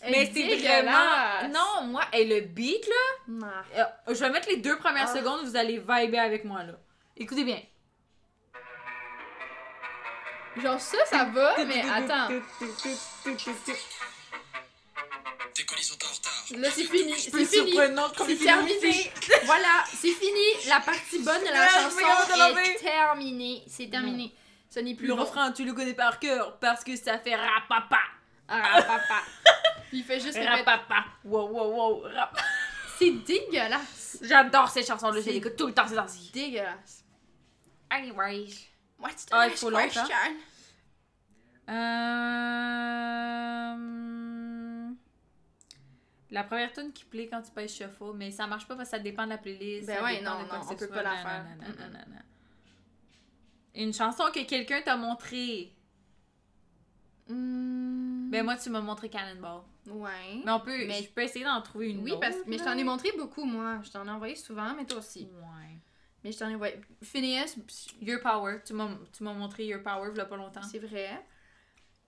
Mais 0.04 0.22
est 0.24 0.32
c'est 0.34 0.56
vraiment... 0.56 1.48
Non, 1.48 1.86
moi, 1.86 2.02
et 2.12 2.24
le 2.26 2.40
beat, 2.42 2.86
là... 2.86 3.48
Euh, 4.08 4.14
je 4.14 4.20
vais 4.20 4.30
mettre 4.30 4.48
les 4.50 4.58
deux 4.58 4.76
premières 4.76 5.08
Ah. 5.10 5.16
secondes, 5.16 5.40
vous 5.44 5.56
allez 5.56 5.78
vibrer 5.78 6.18
avec 6.18 6.44
moi, 6.44 6.62
là. 6.62 6.74
Écoutez 7.16 7.42
bien. 7.44 7.58
Genre 10.56 10.80
ça, 10.80 10.98
ça 11.06 11.24
va, 11.24 11.64
mais 11.64 11.82
attends. 11.82 12.28
Tes 15.54 15.64
colis 15.64 15.82
sont 15.82 15.94
en 15.94 16.12
retard. 16.12 16.44
Là, 16.58 16.68
c'est 16.70 16.84
fini. 16.84 17.14
C'est 17.18 17.30
fini. 17.30 17.76
C'est 18.26 18.36
terminé. 18.36 19.12
voilà, 19.44 19.84
c'est 19.88 20.12
fini. 20.12 20.68
La 20.68 20.80
partie 20.80 21.18
bonne 21.20 21.40
de 21.40 21.52
la 21.52 21.68
chanson 21.68 22.58
est 22.58 22.78
terminée. 22.80 23.62
C'est 23.66 23.88
terminé. 23.88 24.34
Ce 24.68 24.80
n'est 24.80 24.94
plus 24.94 25.06
Le 25.06 25.14
refrain, 25.14 25.52
tu 25.52 25.64
le 25.64 25.72
connais 25.72 25.94
par 25.94 26.18
cœur 26.18 26.58
parce 26.58 26.82
que 26.82 26.96
ça 26.96 27.18
fait 27.18 27.36
rapapa. 27.36 28.00
Ah, 28.48 28.82
papa. 28.82 29.22
Il 29.92 30.02
fait 30.02 30.18
juste. 30.18 30.36
Rapapa. 30.36 31.04
Wow, 31.24 31.48
wow, 31.48 31.72
wow. 31.72 32.02
rap. 32.14 32.36
C'est 32.98 33.10
dégueulasse. 33.10 34.18
J'adore 34.22 34.68
cette 34.68 34.86
chanson-là, 34.86 35.20
je 35.20 35.30
l'écoute 35.30 35.56
tout 35.56 35.66
le 35.66 35.74
temps, 35.74 35.86
c'est 35.86 35.94
temps-ci. 35.94 36.30
Dégueulasse. 36.32 37.04
Anyways. 37.90 38.73
What's 38.98 39.26
the 39.26 39.30
Ah, 39.32 39.46
il 39.46 39.50
next 39.50 39.60
faut 39.60 39.70
longtemps. 39.70 39.82
question? 39.84 40.06
Euh... 43.64 44.90
La 46.30 46.42
première 46.44 46.72
tune 46.72 46.92
qui 46.92 47.04
plaît 47.04 47.28
quand 47.28 47.42
tu 47.42 47.50
pèses 47.52 47.74
shuffle, 47.74 48.12
mais 48.14 48.30
ça 48.30 48.46
marche 48.46 48.66
pas 48.66 48.74
parce 48.76 48.88
que 48.90 48.96
ça 48.96 49.02
dépend 49.02 49.24
de 49.24 49.30
la 49.30 49.38
playlist. 49.38 49.86
Ben 49.86 50.02
ouais, 50.02 50.20
non, 50.20 50.38
non, 50.40 50.46
que 50.46 50.54
on 50.56 50.74
peut 50.74 50.86
soit, 50.86 50.94
pas 50.94 51.02
la 51.02 51.16
faire. 51.16 51.44
Une 53.76 53.92
chanson 53.92 54.24
que 54.34 54.44
quelqu'un 54.44 54.82
t'a 54.82 54.96
montré. 54.96 55.72
Hmm, 57.28 58.30
Ben 58.30 58.44
moi, 58.44 58.56
tu 58.56 58.68
m'as 58.70 58.80
montré 58.80 59.08
Cannonball. 59.08 59.62
Ouais. 59.88 60.40
Mais 60.44 60.50
on 60.52 60.60
peut, 60.60 60.86
Mais- 60.86 61.02
je 61.02 61.10
peux 61.10 61.22
essayer 61.22 61.44
d'en 61.44 61.60
trouver 61.62 61.90
une 61.90 62.00
Oui, 62.02 62.12
autre. 62.12 62.20
parce 62.20 62.36
mais 62.46 62.58
je 62.58 62.64
t'en 62.64 62.76
ai 62.76 62.84
montré 62.84 63.10
beaucoup, 63.16 63.44
moi. 63.44 63.80
Je 63.82 63.90
t'en 63.90 64.06
ai 64.06 64.10
envoyé 64.10 64.34
souvent, 64.36 64.74
mais 64.74 64.84
toi 64.86 64.98
aussi. 64.98 65.28
Ouais. 65.32 65.73
Mais 66.24 66.32
je 66.32 66.38
t'en 66.38 66.48
ai 66.48 66.54
envoyé. 66.54 66.80
Phineas, 67.02 67.54
Your 68.00 68.20
Power. 68.20 68.56
Tu 68.64 68.72
m'as 68.72 68.88
tu 69.16 69.22
m'as 69.22 69.34
montré 69.34 69.66
Your 69.66 69.82
Power 69.82 70.08
il 70.12 70.16
y 70.16 70.20
a 70.20 70.24
pas 70.24 70.36
longtemps. 70.36 70.62
c'est 70.62 70.78
vrai. 70.78 71.10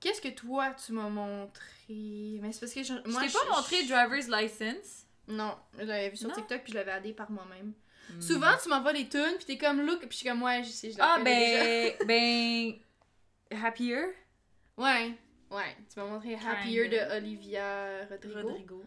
Qu'est-ce 0.00 0.20
que 0.20 0.28
toi, 0.28 0.74
tu 0.74 0.92
m'as 0.92 1.08
montré? 1.08 2.38
Mais 2.40 2.52
c'est 2.52 2.60
parce 2.60 2.72
que 2.74 2.82
je, 2.82 2.94
Je 3.04 3.10
moi, 3.10 3.22
t'ai 3.22 3.32
pas 3.32 3.44
montré 3.54 3.82
Driver's 3.84 4.28
License. 4.28 5.06
Non, 5.28 5.56
je 5.78 5.84
l'avais 5.84 6.10
vu 6.10 6.16
sur 6.16 6.28
Non? 6.28 6.34
TikTok 6.34 6.62
puis 6.62 6.72
je 6.72 6.78
l'avais 6.78 6.92
addé 6.92 7.12
par 7.12 7.30
moi-même. 7.30 7.72
Hmm. 8.10 8.20
Souvent, 8.20 8.52
tu 8.62 8.68
m'envoies 8.68 8.92
des 8.92 9.08
tunes 9.08 9.34
puis 9.36 9.44
t'es 9.46 9.58
comme 9.58 9.80
look 9.84 10.00
puis 10.00 10.08
je 10.10 10.16
suis 10.16 10.28
comme 10.28 10.42
ouais, 10.42 10.62
je 10.62 10.68
sais, 10.70 10.90
je 10.92 10.96
Ah, 11.00 11.18
ben. 11.24 11.92
ben. 12.06 12.74
Happier? 13.64 14.04
Ouais, 14.76 15.14
ouais. 15.50 15.76
Tu 15.92 15.98
m'as 15.98 16.06
montré 16.06 16.34
Happier 16.36 16.88
de 16.88 17.16
Olivia 17.16 18.04
Rodrigo. 18.08 18.48
Rodrigo. 18.48 18.84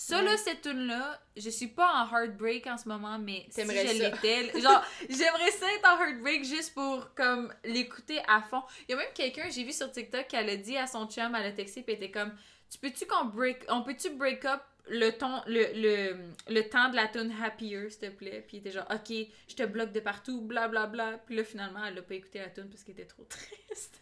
Ça, 0.00 0.22
là, 0.22 0.36
cette 0.36 0.62
tune-là, 0.62 1.20
je 1.36 1.50
suis 1.50 1.66
pas 1.66 1.92
en 1.92 2.08
heartbreak 2.08 2.68
en 2.68 2.78
ce 2.78 2.88
moment, 2.88 3.18
mais 3.18 3.44
si 3.50 3.62
je 3.62 3.66
l'étais, 3.66 4.60
genre, 4.60 4.80
j'aimerais 5.08 5.50
ça 5.50 5.66
être 5.72 5.88
en 5.88 6.00
heartbreak 6.00 6.44
juste 6.44 6.72
pour, 6.72 7.12
comme, 7.16 7.52
l'écouter 7.64 8.20
à 8.28 8.40
fond. 8.40 8.62
Il 8.88 8.92
y 8.92 8.94
a 8.94 8.96
même 8.96 9.12
quelqu'un, 9.12 9.50
j'ai 9.50 9.64
vu 9.64 9.72
sur 9.72 9.90
TikTok, 9.90 10.28
qui 10.28 10.36
a 10.36 10.56
dit 10.56 10.76
à 10.76 10.86
son 10.86 11.08
chum, 11.08 11.34
elle 11.34 11.46
a 11.46 11.50
texté, 11.50 11.82
elle 11.84 11.94
était 11.94 12.12
comme, 12.12 12.32
tu 12.70 12.78
peux-tu 12.78 13.06
qu'on 13.06 13.24
break, 13.24 13.64
on 13.68 13.82
peut-tu 13.82 14.10
break 14.10 14.44
up 14.44 14.60
le 14.88 15.10
ton, 15.10 15.42
le, 15.48 15.66
le, 15.74 16.16
le 16.48 16.68
temps 16.68 16.90
de 16.90 16.94
la 16.94 17.08
tune 17.08 17.34
Happier, 17.42 17.90
s'il 17.90 17.98
te 17.98 18.10
plaît? 18.10 18.44
Puis 18.46 18.58
il 18.58 18.60
était 18.60 18.70
genre, 18.70 18.86
ok, 18.92 19.12
je 19.48 19.54
te 19.56 19.64
bloque 19.64 19.90
de 19.90 19.98
partout, 19.98 20.42
blablabla. 20.42 20.86
Bla, 20.86 21.10
bla. 21.10 21.18
Puis 21.26 21.34
là, 21.34 21.42
finalement, 21.42 21.84
elle 21.84 21.98
a 21.98 22.02
pas 22.02 22.14
écouté 22.14 22.38
la 22.38 22.50
tune 22.50 22.68
parce 22.68 22.84
qu'elle 22.84 22.94
était 22.94 23.04
trop 23.04 23.24
triste. 23.28 24.00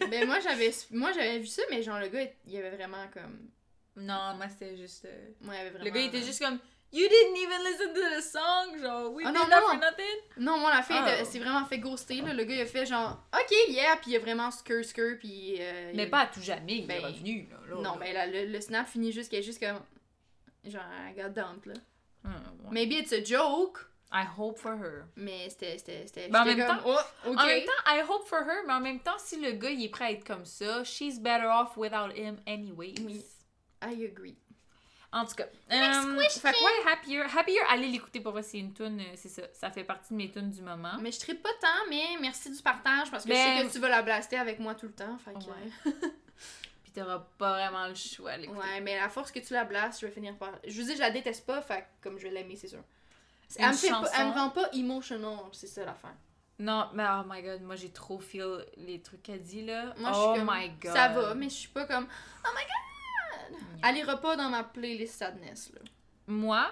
ben 0.00 0.26
moi 0.26 0.40
j'avais 0.40 0.72
moi 0.90 1.12
j'avais 1.12 1.38
vu 1.38 1.46
ça 1.46 1.62
mais 1.70 1.82
genre 1.84 2.00
le 2.00 2.08
gars 2.08 2.22
il 2.46 2.52
y 2.52 2.58
avait 2.58 2.70
vraiment 2.70 3.06
comme 3.14 3.48
Non, 3.98 4.34
moi, 4.36 4.48
c'était 4.48 4.76
juste. 4.76 5.04
euh, 5.06 5.50
avait 5.50 5.70
vraiment 5.70 5.84
Le 5.84 5.90
gars, 5.90 6.00
il 6.00 6.06
était 6.06 6.22
juste 6.22 6.40
comme. 6.42 6.58
You 6.90 7.06
didn't 7.06 7.36
even 7.36 7.62
listen 7.64 7.92
to 7.92 8.00
the 8.00 8.22
song, 8.22 8.78
genre, 8.80 9.12
we 9.12 9.22
did 9.22 9.34
non, 9.34 9.42
non. 9.46 9.60
for 9.60 9.74
nothing. 9.76 10.16
Non, 10.38 10.56
moi, 10.58 10.74
la 10.74 10.82
fille, 10.82 10.96
elle 11.06 11.26
s'est 11.26 11.38
vraiment 11.38 11.66
fait 11.66 11.78
ghoster, 11.78 12.22
là. 12.22 12.32
Le 12.32 12.44
gars, 12.44 12.54
il 12.54 12.60
a 12.62 12.66
fait 12.66 12.86
genre, 12.86 13.22
ok, 13.34 13.54
yeah, 13.68 13.96
puis 13.96 14.12
il 14.12 14.16
a 14.16 14.20
vraiment 14.20 14.50
skr 14.50 14.82
skr, 14.82 15.18
puis. 15.18 15.56
euh, 15.60 15.92
Mais 15.94 16.04
il- 16.04 16.10
pas 16.10 16.20
à 16.20 16.26
tout 16.28 16.40
jamais, 16.40 16.78
il 16.78 16.84
est 16.84 16.86
Ben, 16.86 17.04
revenu, 17.04 17.46
là. 17.50 17.58
là, 17.76 17.82
Non, 17.82 17.96
mais 17.96 18.14
là, 18.14 18.26
le, 18.26 18.46
le 18.46 18.60
snap 18.62 18.86
finit 18.88 19.12
juste 19.12 19.30
qu'elle 19.30 19.40
est 19.40 19.42
juste 19.42 19.60
comme. 19.60 19.80
Genre, 20.64 20.82
I 21.10 21.14
got 21.14 21.28
dumped, 21.28 21.66
là. 21.66 21.74
Hum, 22.24 22.32
ouais. 22.64 22.70
Maybe 22.72 22.92
it's 22.94 23.12
a 23.12 23.22
joke, 23.22 23.86
I 24.10 24.24
hope 24.38 24.56
for 24.58 24.72
her. 24.72 25.04
mais 25.14 25.50
c'était. 25.50 25.76
c'était, 25.76 26.06
c'était 26.06 26.28
Ben, 26.30 26.40
en 26.40 26.44
même 26.46 26.66
comme, 26.66 26.80
oh, 26.86 26.98
ok. 27.26 27.38
En 27.38 27.46
même 27.46 27.64
temps, 27.66 27.82
I 27.86 28.00
hope 28.08 28.26
for 28.26 28.38
her, 28.40 28.62
mais 28.66 28.72
en 28.72 28.80
même 28.80 29.00
temps, 29.00 29.18
si 29.18 29.38
le 29.38 29.52
gars 29.52 29.68
il 29.70 29.84
est 29.84 29.88
prêt 29.90 30.04
à 30.06 30.10
être 30.12 30.24
comme 30.26 30.46
ça, 30.46 30.82
she's 30.84 31.20
better 31.20 31.44
off 31.46 31.76
without 31.76 32.16
him 32.16 32.38
anyways. 32.46 32.94
Oui. 33.04 33.22
I 33.82 34.04
agree. 34.04 34.36
En 35.10 35.24
tout 35.24 35.34
cas. 35.36 35.46
Next 35.70 36.04
euh. 36.06 36.28
Fait 36.28 36.52
que 36.52 36.64
ouais, 36.64 36.92
Happier. 36.92 37.22
Happier, 37.22 37.60
allez 37.70 37.88
l'écouter 37.88 38.20
pour 38.20 38.32
vrai, 38.32 38.42
c'est 38.42 38.58
une 38.58 38.74
tune, 38.74 39.00
euh, 39.00 39.14
c'est 39.16 39.30
ça. 39.30 39.42
Ça 39.54 39.70
fait 39.70 39.84
partie 39.84 40.12
de 40.12 40.18
mes 40.18 40.30
tunes 40.30 40.50
du 40.50 40.60
moment. 40.60 40.98
Mais 41.00 41.10
je 41.10 41.18
tripe 41.18 41.42
pas 41.42 41.54
tant, 41.60 41.88
mais 41.88 42.04
merci 42.20 42.50
du 42.50 42.60
partage 42.62 43.10
parce 43.10 43.24
que 43.24 43.30
Ben- 43.30 43.56
je 43.56 43.62
sais 43.62 43.68
que 43.68 43.72
tu 43.72 43.78
vas 43.78 43.88
la 43.88 44.02
blaster 44.02 44.36
avec 44.36 44.58
moi 44.58 44.74
tout 44.74 44.86
le 44.86 44.92
temps. 44.92 45.16
Fait 45.18 45.32
que... 45.32 45.38
Ouais. 45.38 45.94
Puis 46.82 46.92
t'auras 46.92 47.26
pas 47.38 47.52
vraiment 47.52 47.86
le 47.88 47.94
choix 47.94 48.32
à 48.32 48.36
l'écouter. 48.36 48.60
Ouais, 48.60 48.80
mais 48.82 48.98
à 48.98 49.08
force 49.08 49.30
que 49.30 49.38
tu 49.38 49.54
la 49.54 49.64
blastes, 49.64 50.00
je 50.00 50.06
vais 50.06 50.12
finir 50.12 50.36
par. 50.36 50.52
Je 50.66 50.78
vous 50.78 50.86
dis, 50.86 50.94
je 50.94 51.00
la 51.00 51.10
déteste 51.10 51.46
pas, 51.46 51.62
fait 51.62 51.86
comme 52.02 52.18
je 52.18 52.24
vais 52.24 52.34
l'aimer, 52.34 52.56
c'est 52.56 52.68
sûr. 52.68 52.82
Elle 53.58 53.68
me, 53.70 53.72
fait 53.72 53.88
pas- 53.88 53.94
chanson. 53.94 54.12
elle 54.18 54.26
me 54.26 54.32
rend 54.32 54.50
pas 54.50 54.68
emotional, 54.74 55.38
c'est 55.52 55.66
ça 55.66 55.86
l'affaire. 55.86 56.14
Non, 56.58 56.88
mais 56.92 57.04
oh 57.08 57.22
my 57.26 57.40
god, 57.40 57.62
moi 57.62 57.76
j'ai 57.76 57.90
trop 57.90 58.18
feel 58.18 58.66
les 58.76 59.00
trucs 59.00 59.22
qu'elle 59.22 59.42
dit 59.42 59.64
là. 59.64 59.94
Moi, 59.98 60.12
je 60.12 60.18
oh 60.18 60.34
suis 60.34 60.44
comme, 60.44 60.54
my 60.54 60.68
god. 60.70 60.92
Ça 60.92 61.08
va, 61.08 61.34
mais 61.34 61.48
je 61.48 61.54
suis 61.54 61.68
pas 61.68 61.86
comme. 61.86 62.06
Oh 62.44 62.48
my 62.54 62.62
god! 62.62 62.87
Elle 63.84 63.96
ira 63.98 64.16
pas 64.20 64.36
dans 64.36 64.48
ma 64.50 64.64
playlist 64.64 65.14
sadness, 65.14 65.70
là. 65.74 65.80
Moi, 66.26 66.70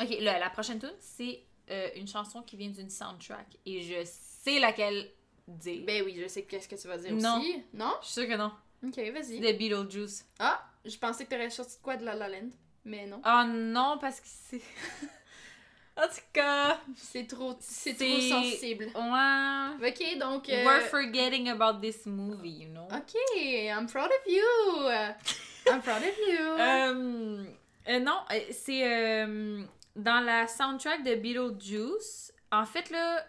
ok, 0.00 0.08
là, 0.20 0.38
la 0.38 0.50
prochaine 0.50 0.78
tune, 0.78 0.92
c'est 1.00 1.40
euh, 1.70 1.88
une 1.96 2.06
chanson 2.08 2.42
qui 2.42 2.56
vient 2.56 2.68
d'une 2.70 2.90
soundtrack. 2.90 3.46
Et 3.66 3.82
je 3.82 4.04
sais 4.04 4.58
laquelle 4.58 5.10
dire. 5.48 5.82
Ben 5.86 6.02
oui, 6.04 6.18
je 6.20 6.28
sais 6.28 6.42
qu'est-ce 6.42 6.68
que 6.68 6.74
tu 6.76 6.86
vas 6.88 6.98
dire 6.98 7.12
Non. 7.14 7.38
aussi. 7.40 7.62
Non? 7.72 7.94
Je 8.00 8.06
suis 8.06 8.14
sûre 8.20 8.28
que 8.28 8.36
non. 8.36 8.52
Ok, 8.84 8.96
vas-y. 8.96 9.40
de 9.40 9.52
Beetlejuice. 9.52 10.26
Ah, 10.38 10.62
je 10.84 10.96
pensais 10.96 11.24
que 11.24 11.30
t'aurais 11.30 11.50
sorti 11.50 11.76
de 11.76 11.82
quoi 11.82 11.96
de 11.96 12.04
La 12.04 12.14
La 12.14 12.28
Land, 12.28 12.48
mais 12.84 13.06
non. 13.06 13.20
Oh 13.26 13.42
non, 13.46 13.98
parce 14.00 14.20
que 14.20 14.26
c'est. 14.26 14.62
en 15.96 16.02
tout 16.08 16.22
cas. 16.32 16.80
C'est 16.96 17.26
trop, 17.26 17.56
C'est- 17.60 17.94
trop 17.94 18.20
sensible. 18.20 18.86
Ouais. 18.94 19.88
Ok, 19.88 20.18
donc. 20.18 20.48
euh, 20.48 20.64
We're 20.64 20.82
forgetting 20.88 21.48
about 21.50 21.80
this 21.80 22.06
movie, 22.06 22.62
you 22.64 22.68
know. 22.70 22.86
Ok, 22.86 23.14
I'm 23.36 23.86
proud 23.86 24.10
of 24.10 24.32
you. 24.32 24.42
I'm 25.66 25.80
proud 25.82 26.02
of 26.02 26.16
you. 26.18 26.38
Euh, 26.38 27.44
euh, 27.88 28.00
non, 28.00 28.20
euh, 28.32 28.40
c'est 28.50 29.26
dans 29.96 30.20
la 30.20 30.46
soundtrack 30.46 31.02
de 31.02 31.14
Beetlejuice. 31.14 32.32
En 32.52 32.64
fait, 32.64 32.90
là, 32.90 33.26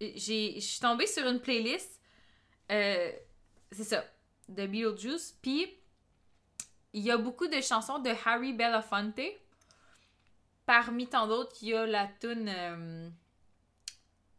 je 0.00 0.58
suis 0.60 0.80
tombée 0.80 1.06
sur 1.06 1.26
une 1.26 1.40
playlist. 1.40 2.00
c'est 2.68 3.24
ça, 3.72 4.04
de 4.48 4.66
Beetlejuice. 4.66 5.38
Puis, 5.42 5.68
il 6.92 7.02
y 7.02 7.10
a 7.10 7.16
beaucoup 7.16 7.48
de 7.48 7.60
chansons 7.60 7.98
de 7.98 8.10
Harry 8.24 8.52
Belafonte. 8.52 9.20
Parmi 10.64 11.06
tant 11.06 11.26
d'autres, 11.26 11.56
il 11.62 11.68
y 11.68 11.74
a 11.74 11.86
la 11.86 12.08
tune 12.20 13.12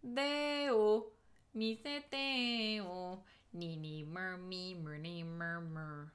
Deo, 0.03 1.13
mi 1.53 1.75
se 1.75 2.79
teo, 3.57 3.59
ni 3.59 3.77
ni 3.77 4.03
mer 4.03 4.37
mi 4.37 4.75
mer 4.75 4.99
ni 4.99 5.23
mer 5.23 5.61
mer. 5.61 6.07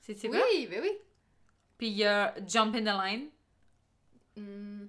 C'est 0.00 0.28
quoi? 0.28 0.38
oui, 0.52 0.66
ben 0.66 0.80
oui. 0.82 0.92
Puis 1.78 1.88
il 1.88 1.96
y 1.98 2.04
a 2.04 2.34
Jump 2.46 2.74
in 2.76 2.82
the 2.82 2.84
Line. 2.84 3.28
Hmm. 4.36 4.86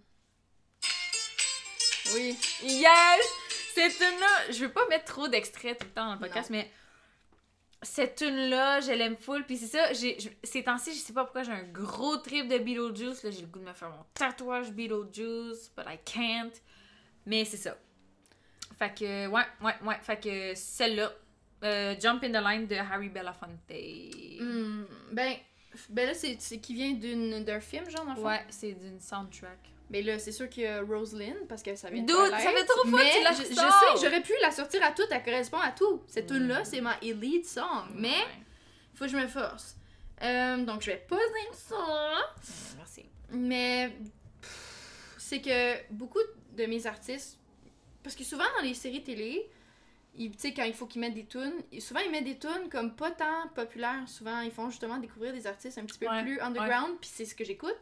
Oui. 2.14 2.38
Yes! 2.64 3.26
Cette 3.74 3.98
tune-là, 3.98 4.52
je 4.52 4.60
veux 4.66 4.72
pas 4.72 4.88
mettre 4.88 5.06
trop 5.06 5.28
d'extraits 5.28 5.78
tout 5.80 5.86
le 5.88 5.94
temps 5.94 6.06
dans 6.08 6.14
le 6.14 6.20
podcast, 6.20 6.50
mais 6.50 6.70
cette 7.84 8.16
tune-là, 8.16 8.80
je 8.82 8.92
l'aime 8.92 9.18
full. 9.18 9.46
Puis 9.46 9.58
c'est 9.58 9.68
ça, 9.68 9.94
j'ai, 9.94 10.20
je- 10.20 10.30
ces 10.44 10.64
temps-ci, 10.64 10.94
je 10.94 11.00
sais 11.00 11.14
pas 11.14 11.24
pourquoi 11.24 11.44
j'ai 11.44 11.52
un 11.52 11.64
gros 11.64 12.18
trip 12.18 12.48
de 12.48 12.58
Beetlejuice. 12.58 13.24
Là, 13.24 13.32
j'ai 13.32 13.42
le 13.42 13.48
goût 13.48 13.60
de 13.60 13.66
me 13.66 13.74
faire 13.74 13.90
mon 13.90 14.04
tatouage 14.14 14.72
Beetlejuice, 14.72 15.72
but 15.76 15.86
I 15.88 15.98
can't. 16.06 16.54
Mais 17.26 17.44
c'est 17.46 17.58
ça. 17.58 17.78
Fait 18.78 18.94
que, 18.94 19.28
ouais, 19.28 19.42
ouais, 19.62 19.74
ouais. 19.86 19.98
Fait 20.02 20.20
que 20.22 20.54
celle-là, 20.56 21.12
euh, 21.64 21.96
Jump 22.00 22.24
in 22.24 22.30
the 22.30 22.44
Line 22.44 22.68
de 22.68 22.76
Harry 22.76 23.10
Belafonte. 23.10 23.50
Hmm, 23.70 24.84
Ben, 25.12 25.34
ben 25.90 26.08
là, 26.08 26.14
c'est 26.14 26.38
qui 26.60 26.74
vient 26.74 26.94
d'une- 26.94 27.44
d'un 27.44 27.60
film, 27.60 27.90
genre, 27.90 28.06
dans 28.06 28.12
le 28.14 28.18
fond? 28.22 28.28
Ouais, 28.28 28.46
c'est 28.50 28.74
d'une 28.74 29.00
soundtrack. 29.00 29.60
Mais 29.90 30.02
là, 30.02 30.20
c'est 30.20 30.32
sûr 30.34 30.50
qu'il 30.50 30.64
y 30.64 30.68
a 30.68 30.82
Rosalind, 30.82 31.48
parce 31.48 31.64
que 31.64 31.74
ça 31.76 31.90
vient 31.90 32.02
de 32.04 32.08
Dude, 32.08 32.30
ça 32.32 32.38
fait 32.40 32.66
trop 32.66 32.88
fois 32.90 33.00
que 33.00 33.06
mais 33.06 33.12
tu 33.18 33.24
la 33.24 33.32
je, 33.32 33.44
sais, 33.44 33.56
j'aurais 34.04 34.22
pu 34.22 34.34
la 34.42 34.52
sortir 34.52 34.84
à 34.84 34.92
toutes, 34.92 35.08
elle 35.12 35.24
correspond 35.24 35.60
à 35.60 35.72
tout. 35.72 36.04
Cette 36.08 36.30
Mm. 36.30 36.36
tune-là, 36.36 36.66
c'est 36.66 36.82
ma 36.82 36.98
elite 37.02 37.48
song, 37.48 37.86
mais 37.96 38.10
Ouais. 38.10 38.44
faut 38.96 39.06
que 39.06 39.12
je 39.12 39.18
me 39.18 39.28
force. 39.28 39.78
Euh, 40.24 40.58
donc, 40.66 40.82
je 40.82 40.88
vais 40.92 41.06
pas 41.08 41.16
dire 41.16 41.54
ça. 41.54 41.76
Merci. 42.78 43.06
Mais 43.32 43.94
c'est 45.18 45.42
que 45.42 45.92
beaucoup 45.94 46.20
de 46.58 46.66
mes 46.66 46.86
artistes, 46.86 47.40
parce 48.08 48.16
que 48.16 48.24
souvent 48.24 48.46
dans 48.58 48.64
les 48.64 48.74
séries 48.74 49.04
télé, 49.04 49.50
tu 50.18 50.32
sais, 50.38 50.54
quand 50.54 50.64
il 50.64 50.74
faut 50.74 50.86
qu'ils 50.86 51.02
mettent 51.02 51.14
des 51.14 51.26
tunes, 51.26 51.62
souvent 51.80 52.00
ils 52.00 52.10
mettent 52.10 52.24
des 52.24 52.40
tunes 52.40 52.70
comme 52.72 52.96
pas 52.96 53.12
tant 53.12 53.50
populaires. 53.54 54.08
Souvent, 54.08 54.40
ils 54.40 54.52
font 54.52 54.70
justement 54.70 54.98
découvrir 54.98 55.34
des 55.34 55.46
artistes 55.46 55.78
un 55.78 55.84
petit 55.84 56.00
peu 56.00 56.08
Ouais, 56.08 56.24
plus 56.24 56.40
underground, 56.40 56.98
puis 57.02 57.10
c'est 57.14 57.26
ce 57.26 57.36
que 57.36 57.44
j'écoute. 57.44 57.76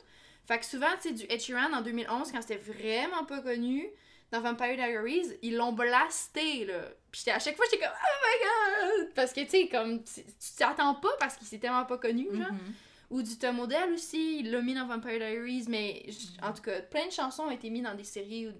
Fait 0.48 0.58
que 0.58 0.66
souvent, 0.66 0.88
tu 1.00 1.10
sais, 1.10 1.14
du 1.14 1.26
Ed 1.30 1.40
Sheeran 1.40 1.72
en 1.74 1.82
2011, 1.82 2.32
quand 2.32 2.42
c'était 2.42 2.58
vraiment 2.58 3.24
pas 3.26 3.42
connu, 3.42 3.88
dans 4.32 4.42
Vampire 4.42 4.76
Diaries, 4.76 5.38
ils 5.44 5.56
l'ont 5.56 5.74
blasté, 5.74 6.66
là. 6.66 6.90
Puis 7.12 7.30
à 7.30 7.38
chaque 7.38 7.56
fois, 7.56 7.66
j'étais 7.70 7.86
comme 7.86 7.94
«Oh 8.04 8.26
my 8.26 9.04
God!» 9.04 9.14
Parce 9.16 9.32
que, 9.32 9.42
tu 9.42 9.50
sais, 9.50 9.68
comme, 9.68 10.04
tu 10.04 10.24
t'attends 10.58 10.96
pas 10.96 11.16
parce 11.20 11.36
qu'il 11.36 11.46
s'est 11.46 11.60
tellement 11.60 11.86
pas 11.86 12.00
connu, 12.00 12.28
genre. 12.32 12.52
Mhm. 12.52 12.74
Ou 13.12 13.22
du 13.22 13.38
Tom 13.38 13.60
Odell 13.60 13.94
aussi, 13.94 14.40
il 14.40 14.50
l'a 14.50 14.62
mis 14.62 14.74
dans 14.74 14.88
Vampire 14.88 15.20
Diaries, 15.20 15.66
mais 15.70 16.04
en 16.42 16.52
tout 16.52 16.64
cas, 16.64 16.82
plein 16.82 17.06
de 17.06 17.12
chansons 17.12 17.44
ont 17.44 17.52
été 17.52 17.70
mises 17.70 17.84
dans 17.84 17.94
des 17.94 18.04
séries 18.04 18.48
ou 18.48 18.54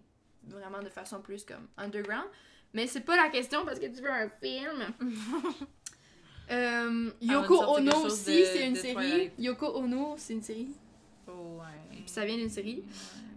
vraiment 0.48 0.82
de 0.82 0.90
façon 0.90 1.22
plus 1.22 1.44
comme 1.46 1.68
underground. 1.78 2.28
Mais 2.74 2.88
c'est 2.88 3.02
pas 3.02 3.16
la 3.16 3.30
question 3.30 3.66
parce 3.66 3.80
que 3.80 3.86
tu 3.86 4.02
veux 4.02 4.12
un 4.12 4.30
film. 4.30 4.94
Euh, 6.52 7.10
Yoko 7.22 7.56
Ono 7.56 8.06
aussi, 8.06 8.46
c'est 8.46 8.68
une 8.68 8.76
série. 8.76 8.94
Twilight. 8.94 9.34
Yoko 9.40 9.78
Ono, 9.78 10.14
c'est 10.16 10.34
une 10.34 10.44
série. 10.44 10.68
Ouais. 11.28 11.64
Puis 11.90 12.04
ça 12.06 12.24
vient 12.24 12.38
d'une 12.38 12.52
série. 12.52 12.84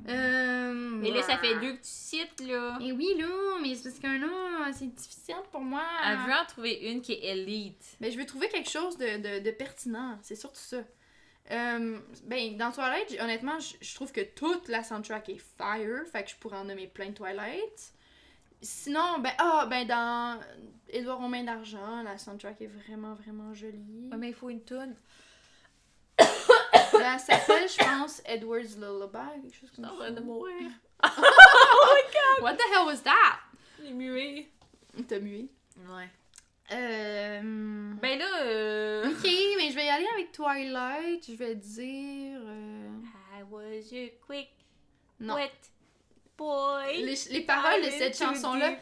Euh, 0.09 0.73
Mais 0.75 1.11
là, 1.11 1.23
ça 1.23 1.39
fait 1.39 1.55
deux 1.55 1.73
que 1.73 1.79
tu 1.79 1.85
cites, 1.85 2.47
là. 2.47 2.79
Et 2.83 2.93
oui, 2.93 3.15
là, 3.19 3.27
mais 3.63 3.75
c'est 3.75 3.85
parce 3.85 3.99
que 3.99 4.21
là, 4.21 4.71
c'est 4.73 4.95
difficile 4.95 5.37
pour 5.51 5.61
moi. 5.63 5.85
Elle 6.07 6.19
veut 6.19 6.33
en 6.33 6.45
trouver 6.47 6.91
une 6.91 7.01
qui 7.01 7.13
est 7.13 7.33
élite. 7.33 7.97
Mais 8.01 8.11
je 8.11 8.19
veux 8.19 8.27
trouver 8.27 8.49
quelque 8.49 8.69
chose 8.69 8.99
de, 8.99 9.17
de, 9.39 9.45
de 9.45 9.51
pertinent, 9.53 10.19
c'est 10.23 10.37
surtout 10.37 10.61
ça. 10.61 10.83
Euh, 11.51 11.99
ben, 12.25 12.57
dans 12.57 12.71
Twilight, 12.71 13.17
honnêtement, 13.21 13.59
je 13.59 13.95
trouve 13.95 14.13
que 14.13 14.21
toute 14.21 14.69
la 14.69 14.83
soundtrack 14.83 15.31
est 15.31 15.43
fire, 15.57 16.05
fait 16.13 16.25
que 16.25 16.31
je 16.31 16.37
pourrais 16.37 16.59
en 16.59 16.65
nommer 16.65 16.87
plein 16.87 17.09
de 17.09 17.15
Twilight. 17.15 17.95
Sinon, 18.61 19.21
ben, 19.21 19.33
ah, 19.39 19.67
ben, 19.71 19.87
dans 19.87 20.41
Édouard 20.89 21.19
Romain 21.19 21.45
d'Argent, 21.45 22.03
la 22.03 22.19
soundtrack 22.19 22.61
est 22.61 22.67
vraiment, 22.67 23.15
vraiment 23.15 23.55
jolie. 23.55 24.09
Ouais, 24.11 24.17
mais 24.19 24.29
il 24.29 24.35
faut 24.35 24.51
une 24.51 24.63
toune. 24.63 24.95
Là, 26.19 26.27
elle 27.15 27.21
s'appelle, 27.21 27.69
je 27.69 27.79
pense, 27.79 28.21
Edward's 28.27 28.77
Lullaby, 28.77 29.43
quelque 29.43 29.57
chose 29.57 29.71
comme 29.75 29.85
ça. 29.85 30.21
mourir. 30.21 30.71
What 32.43 32.55
the 32.55 32.63
hell 32.73 32.87
was 32.87 33.03
that? 33.03 33.41
Il 33.81 33.87
est 33.87 33.93
muet. 33.93 34.49
T'as 35.07 35.21
mué. 35.21 35.49
Ouais. 35.77 36.09
Euh... 36.73 37.41
Ben 38.01 38.19
là, 38.19 38.43
euh... 38.43 39.11
Ok, 39.11 39.25
mais 39.57 39.71
je 39.71 39.75
vais 39.75 39.87
y 39.87 39.89
aller 39.89 40.07
avec 40.15 40.33
Twilight. 40.33 41.25
Je 41.29 41.35
vais 41.35 41.55
dire. 41.55 42.41
euh, 42.45 42.89
I 43.39 43.43
was 43.51 43.93
your 43.93 44.11
quick, 44.27 44.51
Non. 45.21 45.35
wet 45.37 45.51
boy. 46.37 47.03
Les, 47.03 47.15
les 47.31 47.41
paroles 47.41 47.83
de 47.85 47.91
cette 47.91 48.17
chanson-là, 48.19 48.75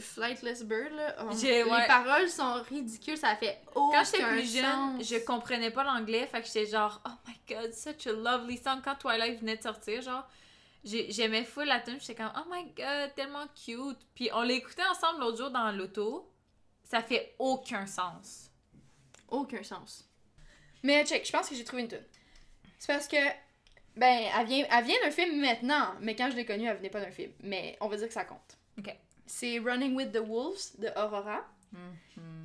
Flightless 0.00 0.64
Bird, 0.64 0.92
là, 0.92 1.14
oh, 1.22 1.30
les 1.42 1.62
ouais. 1.62 1.86
paroles 1.86 2.28
sont 2.28 2.62
ridicules, 2.68 3.16
ça 3.16 3.36
fait 3.36 3.60
aucun 3.74 3.98
Quand 3.98 4.04
j'étais 4.04 4.24
plus 4.24 4.54
jeune, 4.56 4.98
sens. 4.98 5.08
je 5.08 5.16
comprenais 5.24 5.70
pas 5.70 5.84
l'anglais, 5.84 6.26
fait 6.26 6.40
que 6.40 6.46
j'étais 6.46 6.66
genre, 6.66 7.00
oh 7.06 7.10
my 7.28 7.38
god, 7.48 7.72
such 7.72 8.06
a 8.06 8.12
lovely 8.12 8.56
song. 8.56 8.80
Quand 8.84 8.96
Twilight 8.96 9.38
venait 9.40 9.56
de 9.56 9.62
sortir, 9.62 10.02
genre, 10.02 10.26
j'ai- 10.84 11.10
j'aimais 11.12 11.44
full 11.44 11.66
la 11.66 11.80
tune, 11.80 11.98
j'étais 12.00 12.16
comme, 12.16 12.32
oh 12.36 12.48
my 12.50 12.64
god, 12.76 13.14
tellement 13.14 13.46
cute. 13.54 13.98
Puis 14.14 14.28
on 14.34 14.42
l'écoutait 14.42 14.82
ensemble 14.90 15.20
l'autre 15.20 15.38
jour 15.38 15.50
dans 15.50 15.70
l'auto, 15.72 16.28
ça 16.88 17.02
fait 17.02 17.34
aucun 17.38 17.86
sens. 17.86 18.50
Aucun 19.28 19.62
sens. 19.62 20.08
Mais 20.82 21.04
check, 21.04 21.26
je 21.26 21.32
pense 21.32 21.48
que 21.48 21.54
j'ai 21.54 21.64
trouvé 21.64 21.82
une 21.82 21.88
tune. 21.88 22.04
C'est 22.78 22.92
parce 22.92 23.06
que, 23.06 23.16
ben, 23.96 24.30
elle 24.38 24.46
vient, 24.46 24.66
elle 24.70 24.84
vient 24.84 24.96
d'un 25.04 25.10
film 25.10 25.40
maintenant, 25.40 25.94
mais 26.00 26.16
quand 26.16 26.30
je 26.30 26.36
l'ai 26.36 26.46
connue, 26.46 26.66
elle 26.66 26.78
venait 26.78 26.88
pas 26.88 27.00
d'un 27.00 27.10
film. 27.10 27.32
Mais 27.42 27.76
on 27.80 27.88
va 27.88 27.96
dire 27.96 28.06
que 28.08 28.14
ça 28.14 28.24
compte. 28.24 28.56
Ok. 28.78 28.94
C'est 29.26 29.58
Running 29.58 29.94
with 29.94 30.12
the 30.12 30.22
Wolves 30.26 30.78
de 30.78 30.88
Aurora. 30.96 31.44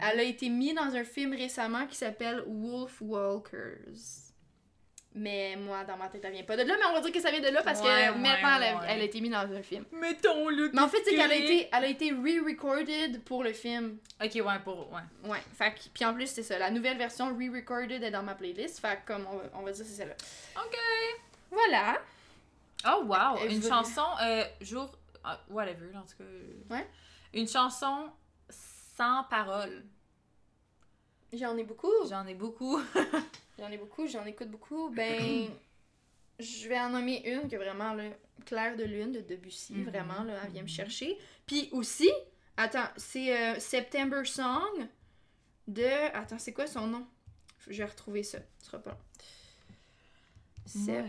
Elle 0.02 0.20
a 0.20 0.24
été 0.24 0.50
mise 0.50 0.76
dans 0.76 0.94
un 0.94 1.06
film 1.06 1.34
récemment 1.34 1.88
qui 1.88 1.96
s'appelle 1.96 2.44
Wolf 2.46 3.02
Walkers. 3.02 4.33
Mais 5.16 5.55
moi, 5.55 5.84
dans 5.84 5.95
ma 5.95 6.07
tête, 6.09 6.22
elle 6.26 6.32
vient 6.34 6.43
pas 6.43 6.57
de 6.57 6.64
là, 6.64 6.76
mais 6.80 6.86
on 6.89 6.93
va 6.93 7.01
dire 7.01 7.11
que 7.11 7.20
ça 7.22 7.30
vient 7.30 7.39
de 7.39 7.49
là 7.49 7.61
parce 7.61 7.80
Ouais, 7.82 7.86
que 7.86 8.14
ouais, 8.14 8.18
maintenant, 8.18 8.55
elle, 8.57 8.64
a, 8.64 8.76
ouais. 8.80 8.86
elle 8.89 9.01
a 9.01 9.03
été 9.03 9.22
mise 9.22 9.32
dans 9.32 9.38
un 9.53 9.61
film. 9.61 9.86
Mettons-le. 9.91 10.72
Mais 10.74 10.82
en 10.82 10.88
fait, 10.88 11.03
c'est 11.05 11.11
qu'elle 11.16 11.32
a 11.32 11.36
été, 11.36 11.70
elle 11.72 11.84
a 11.84 11.88
été 11.88 12.09
re-recorded 12.11 13.24
pour 13.24 13.43
le 13.43 13.53
film. 13.53 13.97
Ok, 14.24 14.32
ouais, 14.34 14.59
pour. 14.64 14.91
Ouais. 14.91 15.30
Ouais, 15.30 15.43
fait 15.55 15.72
que- 15.76 15.89
puis 15.93 16.03
en 16.03 16.16
plus, 16.16 16.26
c'est 16.28 16.41
ça. 16.41 16.57
La 16.57 16.72
nouvelle 16.72 16.97
version 16.97 17.28
re-recorded 17.28 18.01
est 18.03 18.09
dans 18.11 18.24
ma 18.24 18.34
playlist. 18.34 18.80
Fait 18.80 18.99
comme 19.05 19.28
on 19.32 19.38
va, 19.38 19.43
on 19.53 19.61
va 19.61 19.72
dire, 19.72 19.86
c'est 19.86 19.91
celle-là. 19.93 20.16
Ok. 20.66 20.78
Voilà. 21.51 22.01
Oh, 22.88 23.03
wow! 23.05 23.47
Une 23.47 23.59
vous- 23.59 23.70
chanson, 23.70 24.01
euh, 24.24 24.43
jour. 24.61 24.97
ah, 25.24 25.39
whatever, 25.49 25.95
en 25.95 26.01
tout 26.01 26.18
cas. 26.18 26.76
Ouais. 26.76 26.88
Une 27.36 27.47
chanson 27.47 28.09
sans 28.49 29.24
paroles. 29.30 29.84
J'en 31.32 31.55
ai 31.57 31.64
beaucoup. 31.64 31.91
J'en 32.09 32.26
ai 32.26 32.34
beaucoup. 32.34 32.80
J'en 33.60 33.70
ai 33.70 33.78
beaucoup, 33.78 34.08
j'en 34.08 34.26
écoute 34.26 34.49
beaucoup. 34.49 34.89
Ben, 34.89 35.47
je 36.39 36.68
vais 36.68 36.80
en 36.80 36.89
nommer 36.89 37.22
une 37.30 37.47
que 37.47 37.56
vraiment, 37.56 37.93
là, 37.93 38.06
Claire 38.45 38.76
de 38.76 38.84
Lune 38.84 39.12
de 39.12 39.22
Debussy, 39.22 39.74
Mhm. 39.74 39.84
vraiment, 39.89 40.24
là, 40.24 40.41
elle 40.45 40.51
vient 40.51 40.64
me 40.64 40.68
chercher. 40.68 41.18
Puis 41.45 41.70
aussi, 41.72 42.10
attends, 42.58 42.88
c'est 42.97 43.36
euh, 43.38 43.60
September 43.60 44.26
Song 44.26 44.88
de. 45.68 45.86
Attends, 46.16 46.39
c'est 46.39 46.54
quoi 46.54 46.68
son 46.68 46.88
nom? 46.88 47.06
Je 47.68 47.78
vais 47.78 47.86
retrouver 47.89 48.24
ça, 48.24 48.39
ce 48.60 48.66
sera 48.66 48.80
pas 48.80 48.91
long. 48.91 48.97
Ouais. 50.66 51.06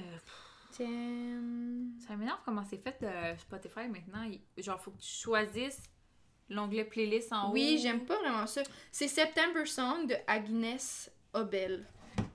September. 0.70 2.00
Ça 2.06 2.16
m'énerve 2.16 2.38
comment 2.44 2.64
c'est 2.68 2.76
fait 2.78 2.96
euh, 3.02 3.36
Spotify 3.38 3.88
maintenant. 3.88 4.22
Il- 4.24 4.40
Genre, 4.62 4.80
faut 4.80 4.90
que 4.90 5.00
tu 5.00 5.08
choisisses 5.08 5.82
l'onglet 6.50 6.84
playlist 6.84 7.32
en 7.32 7.48
haut. 7.48 7.52
Oui, 7.52 7.78
j'aime 7.80 8.04
pas 8.04 8.18
vraiment 8.18 8.46
ça. 8.46 8.62
C'est 8.92 9.08
September 9.08 9.64
Song 9.66 10.06
de 10.06 10.14
Agnès 10.26 11.10
Obel. 11.32 11.86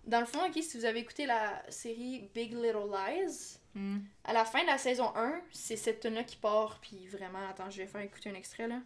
Dans 0.09 0.19
le 0.21 0.25
fond, 0.25 0.39
ok, 0.47 0.61
si 0.63 0.75
vous 0.77 0.85
avez 0.85 0.99
écouté 0.99 1.25
la 1.27 1.61
série 1.69 2.29
Big 2.33 2.51
Little 2.53 2.89
Lies, 2.91 3.57
Hmm. 3.75 3.99
à 4.23 4.33
la 4.33 4.45
fin 4.45 4.61
de 4.63 4.65
la 4.67 4.79
saison 4.79 5.15
1, 5.15 5.39
c'est 5.51 5.75
cette 5.77 5.99
tune 5.99 6.15
là 6.15 6.23
qui 6.23 6.35
part, 6.37 6.79
puis 6.81 7.07
vraiment, 7.07 7.47
attends, 7.47 7.69
je 7.69 7.77
vais 7.77 7.85
faire 7.87 8.01
écouter 8.01 8.31
un 8.31 8.33
extrait 8.33 8.67
là. 8.67 8.79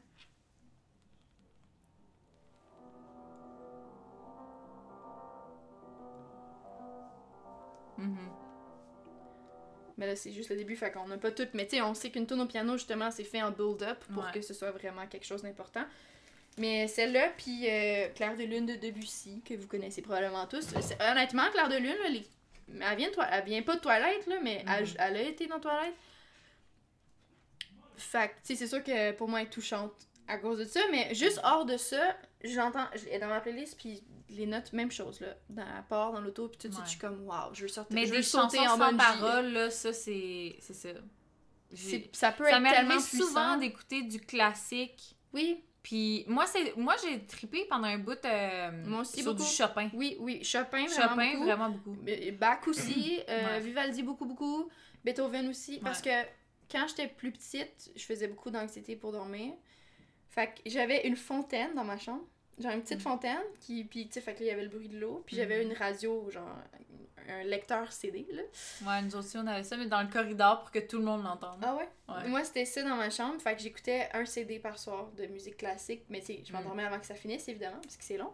Mhm. 7.97 8.17
Mais 9.97 10.07
là, 10.07 10.15
c'est 10.15 10.31
juste 10.31 10.49
le 10.49 10.55
début, 10.55 10.75
fait 10.75 10.91
qu'on 10.91 11.07
n'a 11.07 11.17
pas 11.17 11.31
tout. 11.31 11.47
Mais 11.53 11.67
tu 11.67 11.75
sais, 11.75 11.81
on 11.81 11.93
sait 11.93 12.09
qu'une 12.09 12.25
tune 12.25 12.41
au 12.41 12.47
piano, 12.47 12.73
justement, 12.73 13.11
c'est 13.11 13.23
fait 13.23 13.43
en 13.43 13.51
build-up 13.51 14.03
pour 14.11 14.23
Ouais. 14.23 14.31
que 14.33 14.41
ce 14.41 14.53
soit 14.53 14.71
vraiment 14.71 15.05
quelque 15.07 15.25
chose 15.25 15.43
d'important. 15.43 15.83
Mais 16.57 16.87
celle-là, 16.87 17.29
puis 17.37 17.67
euh, 17.69 18.09
Claire 18.15 18.35
de 18.37 18.43
Lune 18.43 18.65
de 18.67 18.75
Debussy, 18.75 19.41
que 19.43 19.55
vous 19.55 19.67
connaissez 19.67 20.01
probablement 20.01 20.45
tous. 20.45 20.67
Honnêtement, 20.99 21.49
Claire 21.51 21.69
de 21.69 21.77
Lune, 21.77 21.95
là, 22.03 22.09
les- 22.09 22.27
elle, 22.79 22.97
vient 22.97 23.09
de 23.09 23.15
elle 23.31 23.43
vient 23.45 23.61
pas 23.63 23.75
de 23.75 23.81
Twilight, 23.81 24.27
là, 24.27 24.35
mais 24.41 24.63
elle, 24.67 24.85
Mhm. 24.85 24.93
elle 24.99 25.17
a 25.17 25.21
été 25.21 25.47
dans 25.47 25.59
Twilight. 25.59 25.95
Fait 27.97 28.29
que, 28.29 28.33
c'est 28.55 28.67
sûr 28.67 28.83
que 28.83 29.11
pour 29.13 29.29
moi, 29.29 29.41
elle 29.41 29.47
est 29.47 29.49
touchante 29.49 29.93
à 30.27 30.37
cause 30.37 30.59
de 30.59 30.65
ça, 30.65 30.79
mais 30.91 31.13
juste 31.15 31.39
hors 31.43 31.65
de 31.65 31.77
ça, 31.77 32.15
j'entends, 32.43 32.85
je- 32.95 33.07
elle 33.07 33.13
est 33.15 33.19
dans 33.19 33.27
ma 33.27 33.39
playlist, 33.41 33.77
puis 33.77 34.03
les 34.29 34.45
notes, 34.45 34.73
même 34.73 34.91
chose, 34.91 35.19
là. 35.21 35.35
Dans 35.49 35.65
la 35.65 35.81
part, 35.83 36.11
dans 36.13 36.21
l'auto, 36.21 36.47
puis 36.49 36.57
tout 36.57 36.67
de 36.67 36.73
suite, 36.73 36.85
je 36.85 36.89
suis 36.91 36.99
comme, 36.99 37.25
waouh, 37.27 37.53
je 37.53 37.63
veux 37.63 37.67
sortir, 37.67 37.95
Mais 37.95 38.05
je 38.05 38.11
des 38.11 38.17
veux 38.17 38.23
sauter 38.23 38.57
chansons 38.57 38.69
en 38.71 38.77
sans 38.91 38.97
paroles, 38.97 39.51
là, 39.53 39.69
ça, 39.69 39.93
c'est. 39.93 40.55
C'est 40.59 40.73
ça. 40.73 40.89
Ça 42.13 42.31
peut 42.31 42.45
Ça 42.49 42.57
être 42.59 42.69
tellement 42.71 42.91
puissant. 42.97 43.17
souvent 43.17 43.57
d'écouter 43.57 44.03
du 44.03 44.19
classique. 44.19 45.15
Oui, 45.33 45.63
Puis 45.83 46.23
moi, 46.27 46.45
c'est 46.47 46.75
moi 46.77 46.95
j'ai 47.03 47.25
trippé 47.25 47.65
pendant 47.69 47.87
un 47.87 47.97
bout 47.99 48.17
euh, 48.25 48.71
Moi 48.85 49.01
aussi, 49.01 49.21
sur 49.21 49.33
beaucoup. 49.33 49.43
du 49.45 49.49
Chopin. 49.49 49.89
oui, 49.93 50.15
oui. 50.19 50.43
Chopin, 50.43 50.85
vraiment 50.85 51.09
Chopin, 51.09 51.31
beaucoup. 51.33 51.43
vraiment 51.43 51.69
beaucoup. 51.69 51.97
Bach 52.39 52.67
aussi. 52.67 53.19
euh, 53.29 53.45
Ouais. 53.45 53.59
Vivaldi, 53.59 54.01
beaucoup, 54.01 54.25
beaucoup. 54.25 54.69
Beethoven 55.03 55.49
aussi. 55.49 55.79
Parce 55.79 56.01
que 56.01 56.09
quand 56.71 56.87
j'étais 56.87 57.07
plus 57.09 57.31
petite, 57.33 57.91
je 57.95 58.03
faisais 58.05 58.27
beaucoup 58.29 58.49
d'anxiété 58.49 58.95
pour 58.95 59.11
dormir. 59.11 59.53
Fait 60.29 60.47
que 60.47 60.61
j'avais 60.69 61.05
une 61.05 61.17
fontaine 61.17 61.75
dans 61.75 61.83
ma 61.83 61.97
chambre. 61.97 62.23
Genre 62.59 62.71
une 62.71 62.81
petite 62.81 62.99
Mm. 62.99 63.01
fontaine. 63.01 63.41
Qui, 63.59 63.83
puis, 63.83 64.07
tu 64.07 64.13
sais, 64.13 64.21
fait 64.21 64.33
que 64.35 64.39
là, 64.39 64.45
il 64.45 64.49
y 64.49 64.51
avait 64.51 64.63
le 64.63 64.69
bruit 64.69 64.87
de 64.87 64.97
l'eau. 64.97 65.21
Puis 65.25 65.35
j'avais 65.35 65.63
Mhm. 65.65 65.71
une 65.71 65.77
radio, 65.77 66.29
genre 66.31 66.47
un 67.29 67.43
lecteur 67.43 67.91
CD, 67.91 68.25
là. 68.31 68.41
Ouais, 68.85 69.01
nous 69.01 69.15
aussi 69.15 69.37
on 69.37 69.45
avait 69.47 69.63
ça, 69.63 69.77
mais 69.77 69.85
dans 69.87 70.01
le 70.01 70.07
corridor 70.09 70.61
pour 70.61 70.71
que 70.71 70.79
tout 70.79 70.97
le 70.99 71.05
monde 71.05 71.23
l'entende. 71.23 71.59
Ah 71.63 71.75
ouais? 71.75 71.89
Ouais. 72.09 72.27
Moi, 72.29 72.43
c'était 72.43 72.65
ça 72.65 72.81
dans 72.83 72.95
ma 72.95 73.09
chambre. 73.09 73.41
Fait 73.41 73.55
que 73.55 73.61
j'écoutais 73.61 74.09
un 74.13 74.25
CD 74.25 74.59
par 74.59 74.77
soir 74.79 75.07
de 75.17 75.25
musique 75.27 75.57
classique. 75.57 76.03
Mais 76.09 76.19
tu 76.19 76.27
sais, 76.27 76.43
je 76.45 76.51
Mm. 76.51 76.55
m'endormais 76.57 76.83
avant 76.85 76.99
que 76.99 77.05
ça 77.05 77.15
finisse, 77.15 77.47
évidemment, 77.47 77.79
parce 77.81 77.97
que 77.97 78.03
c'est 78.03 78.17
long. 78.17 78.31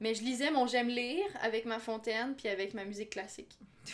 Mais 0.00 0.14
je 0.14 0.22
lisais 0.22 0.50
mon 0.50 0.66
J'aime 0.66 0.88
lire 0.88 1.24
avec 1.42 1.64
ma 1.66 1.78
fontaine 1.78 2.34
puis 2.34 2.48
avec 2.48 2.74
ma 2.74 2.84
musique 2.84 3.10
classique. 3.10 3.56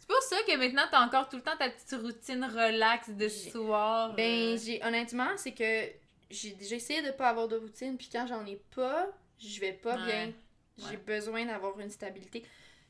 C'est 0.00 0.06
pour 0.08 0.22
ça 0.22 0.36
que 0.46 0.56
maintenant 0.58 0.82
t'as 0.90 1.04
encore 1.06 1.28
tout 1.28 1.36
le 1.36 1.42
temps 1.42 1.56
ta 1.56 1.70
petite 1.70 1.92
routine 2.00 2.44
relax 2.44 3.08
de 3.10 3.28
soir. 3.28 4.14
Ben, 4.14 4.54
euh, 4.54 4.58
j'ai 4.62 4.84
honnêtement, 4.84 5.28
c'est 5.36 5.52
que 5.52 5.86
j'ai 6.28 6.56
j'ai 6.60 6.74
essayé 6.74 7.02
de 7.02 7.10
pas 7.12 7.28
avoir 7.28 7.48
de 7.48 7.56
routine, 7.56 7.96
puis 7.96 8.08
quand 8.12 8.26
j'en 8.26 8.44
ai 8.44 8.60
pas, 8.74 9.06
je 9.38 9.60
vais 9.60 9.72
pas 9.72 9.96
Ouais. 9.96 10.04
bien. 10.04 10.32
J'ai 10.78 10.96
Ouais. 10.96 10.96
besoin 10.96 11.46
d'avoir 11.46 11.78
une 11.80 11.90
stabilité. 11.90 12.42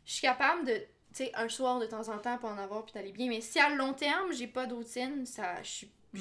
Je 0.05 0.12
suis 0.12 0.22
capable 0.22 0.66
de, 0.66 0.74
tu 0.74 0.84
sais, 1.24 1.32
un 1.34 1.48
soir 1.48 1.78
de 1.78 1.86
temps 1.86 2.09
en 2.09 2.18
temps 2.18 2.38
pas 2.38 2.48
en 2.48 2.59
avoir 2.59 2.84
puis 2.84 2.92
d'aller 2.94 3.12
bien, 3.12 3.28
mais 3.28 3.40
si 3.40 3.59
à 3.59 3.68
long 3.74 3.92
terme 3.94 4.32
j'ai 4.32 4.46
pas 4.48 4.66
de 4.66 4.74
routine, 4.74 5.24
ça, 5.26 5.62
je 5.62 5.68
suis, 5.68 5.92
Ouais. 6.14 6.20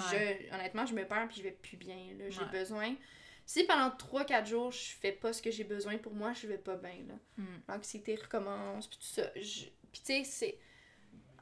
je- 0.49 0.55
honnêtement, 0.55 0.86
je 0.86 0.93
me 0.93 1.05
perds 1.05 1.27
puis 1.27 1.38
je 1.38 1.43
vais 1.43 1.51
plus 1.51 1.77
bien. 1.77 1.97
là. 2.17 2.29
J'ai 2.29 2.39
Ouais. 2.41 2.49
besoin. 2.51 2.95
Si 3.45 3.63
pendant 3.65 3.89
3-4 3.89 4.45
jours 4.47 4.71
je 4.71 4.91
fais 5.01 5.11
pas 5.11 5.34
ce 5.34 5.41
que 5.41 5.51
j'ai 5.51 5.63
besoin 5.65 5.97
pour 5.97 6.13
moi, 6.13 6.32
je 6.34 6.47
vais 6.47 6.57
pas 6.57 6.75
bien 6.77 6.95
là. 7.07 7.15
hmm. 7.38 7.45
L'anxiété 7.67 8.15
recommence 8.15 8.88
puis 8.88 8.97
tout 8.99 9.05
ça. 9.21 9.29
Je- 9.36 9.65
Puis 9.91 10.01
tu 10.05 10.13
sais, 10.13 10.23
c'est 10.23 10.57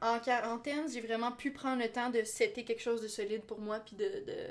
en 0.02 0.18
quarantaine, 0.18 0.88
j'ai 0.90 1.00
vraiment 1.02 1.30
pu 1.30 1.52
prendre 1.52 1.80
le 1.82 1.88
temps 1.92 2.10
de 2.10 2.22
setter 2.24 2.64
quelque 2.64 2.80
chose 2.82 3.02
de 3.02 3.06
solide 3.08 3.42
pour 3.42 3.60
moi, 3.60 3.78
puis 3.80 3.94
de, 3.96 4.04
de, 4.08 4.48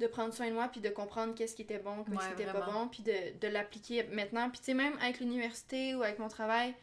de 0.00 0.06
prendre 0.06 0.32
soin 0.34 0.48
de 0.48 0.52
moi, 0.54 0.68
puis 0.68 0.80
de 0.80 0.88
comprendre 0.90 1.34
qu'est-ce 1.34 1.54
qui 1.56 1.62
était 1.62 1.78
bon, 1.78 2.04
qu'est-ce 2.04 2.16
Ouais, 2.16 2.34
qui 2.36 2.42
était 2.42 2.52
pas 2.52 2.60
bon, 2.70 2.88
puis 2.88 3.02
de, 3.02 3.38
de 3.40 3.48
l'appliquer 3.48 4.02
maintenant. 4.04 4.50
Puis 4.50 4.58
tu 4.60 4.66
sais, 4.66 4.74
même 4.74 4.96
avec 5.00 5.20
l'université 5.20 5.94
ou 5.94 6.02
avec 6.02 6.18
mon 6.18 6.28
travail, 6.28 6.74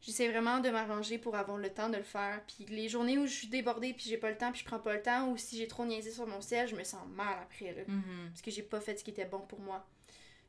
j'essaie 0.00 0.28
vraiment 0.28 0.60
de 0.60 0.70
m'arranger 0.70 1.18
pour 1.18 1.34
avoir 1.34 1.58
le 1.58 1.68
temps 1.70 1.88
de 1.88 1.96
le 1.96 2.02
faire. 2.04 2.40
Puis 2.46 2.64
les 2.66 2.88
journées 2.88 3.18
où 3.18 3.26
je 3.26 3.32
suis 3.32 3.48
débordée, 3.48 3.92
puis 3.92 4.04
j'ai 4.08 4.18
pas 4.18 4.30
le 4.30 4.36
temps, 4.36 4.52
puis 4.52 4.60
je 4.60 4.64
prends 4.66 4.78
pas 4.78 4.94
le 4.94 5.02
temps, 5.02 5.28
ou 5.30 5.36
si 5.36 5.56
j'ai 5.58 5.66
trop 5.66 5.84
niaisé 5.84 6.12
sur 6.12 6.26
mon 6.28 6.40
ciel, 6.40 6.68
je 6.68 6.76
me 6.76 6.84
sens 6.84 7.06
mal 7.08 7.36
après, 7.42 7.72
là. 7.74 7.82
Mhm. 7.88 8.28
Parce 8.30 8.42
que 8.42 8.50
j'ai 8.52 8.62
pas 8.62 8.80
fait 8.80 8.96
ce 8.96 9.02
qui 9.04 9.10
était 9.10 9.24
bon 9.26 9.40
pour 9.40 9.58
moi. 9.60 9.84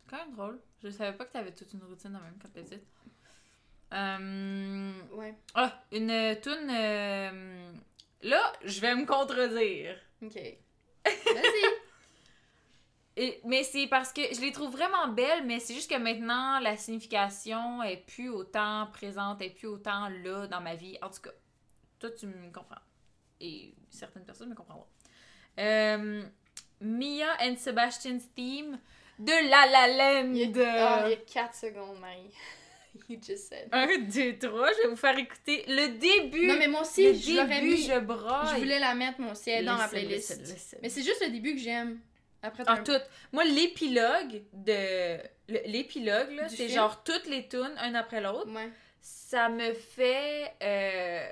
C'est 0.05 0.15
quand 0.15 0.25
même 0.25 0.35
drôle. 0.35 0.59
Je 0.83 0.89
savais 0.89 1.17
pas 1.17 1.25
que 1.25 1.33
t'avais 1.33 1.51
toute 1.51 1.73
une 1.73 1.83
routine 1.83 2.11
de 2.11 2.17
même 2.17 2.35
quand 2.41 2.49
t'étais 2.49 2.77
petite. 2.77 2.87
Euh... 3.93 4.91
Ouais, 5.13 5.33
Ah, 5.55 5.83
une 5.91 6.11
euh, 6.11 6.35
toune. 6.35 6.69
euh, 6.69 7.71
Là, 8.21 8.53
je 8.63 8.79
vais 8.81 8.93
me 8.95 9.05
contredire. 9.05 9.95
ok. 10.21 10.35
Vas-y! 11.05 11.78
Et- 13.19 13.41
mais 13.43 13.63
c'est 13.63 13.87
parce 13.87 14.13
que 14.13 14.21
je 14.33 14.39
les 14.39 14.53
trouve 14.53 14.71
vraiment 14.71 15.09
belles, 15.09 15.45
mais 15.45 15.59
c'est 15.59 15.73
juste 15.73 15.89
que 15.91 15.97
maintenant, 15.97 16.59
la 16.59 16.77
signification 16.77 17.83
est 17.83 17.97
plus 17.97 18.29
autant 18.29 18.87
présente, 18.93 19.41
est 19.41 19.49
plus 19.49 19.67
autant 19.67 20.07
là 20.23 20.47
dans 20.47 20.61
ma 20.61 20.75
vie. 20.75 20.97
En 21.01 21.09
tout 21.09 21.21
cas, 21.21 21.31
toi, 21.99 22.09
tu 22.11 22.27
me 22.27 22.49
comprends. 22.51 22.79
Et 23.41 23.73
certaines 23.89 24.23
personnes 24.23 24.49
me 24.49 24.55
comprendront. 24.55 24.87
Euh, 25.59 26.23
Mia 26.79 27.27
and 27.41 27.57
Sebastian's 27.57 28.23
theme 28.33 28.79
de 29.19 29.49
La 29.49 29.65
La 29.65 30.21
Land. 30.21 30.33
Il 30.33 30.55
y 30.55 30.61
a, 30.63 30.87
ah, 30.87 31.07
il 31.07 31.09
y 31.11 31.13
a 31.13 31.17
4 31.17 31.53
secondes, 31.55 31.99
Marie. 31.99 32.31
you 33.09 33.19
just 33.21 33.49
said. 33.49 33.67
Un, 33.73 33.97
deux, 33.99 34.37
trois. 34.39 34.71
Je 34.77 34.83
vais 34.83 34.87
vous 34.87 34.95
faire 34.95 35.17
écouter 35.17 35.65
le 35.67 35.97
début. 35.97 36.47
Non, 36.47 36.55
mais 36.57 36.69
moi 36.69 36.81
aussi, 36.83 37.05
le 37.07 37.13
je 37.15 37.25
début, 37.25 37.65
mis. 37.75 37.83
je 37.83 37.99
braille. 37.99 38.55
Je 38.55 38.59
voulais 38.61 38.79
la 38.79 38.95
mettre, 38.95 39.19
moi 39.19 39.33
aussi, 39.33 39.49
elle 39.49 39.63
est 39.63 39.67
dans 39.67 39.75
ma 39.75 39.89
playlist. 39.89 40.29
listen, 40.39 40.41
listen. 40.55 40.79
Mais 40.81 40.87
c'est 40.89 41.03
juste 41.03 41.21
le 41.21 41.31
début 41.31 41.55
que 41.55 41.59
j'aime. 41.61 41.99
Après, 42.41 42.63
tout. 42.83 42.91
Moi, 43.31 43.43
l'épilogue 43.45 44.43
de. 44.53 45.17
L'épilogue, 45.47 46.31
là, 46.31 46.47
c'est 46.49 46.69
genre 46.69 47.03
toutes 47.03 47.27
les 47.27 47.47
tunes, 47.47 47.73
un 47.77 47.95
après 47.95 48.21
l'autre. 48.21 48.49
Ouais. 48.53 48.69
Ça 49.01 49.49
me 49.49 49.73
fait. 49.73 50.53
euh, 50.61 51.29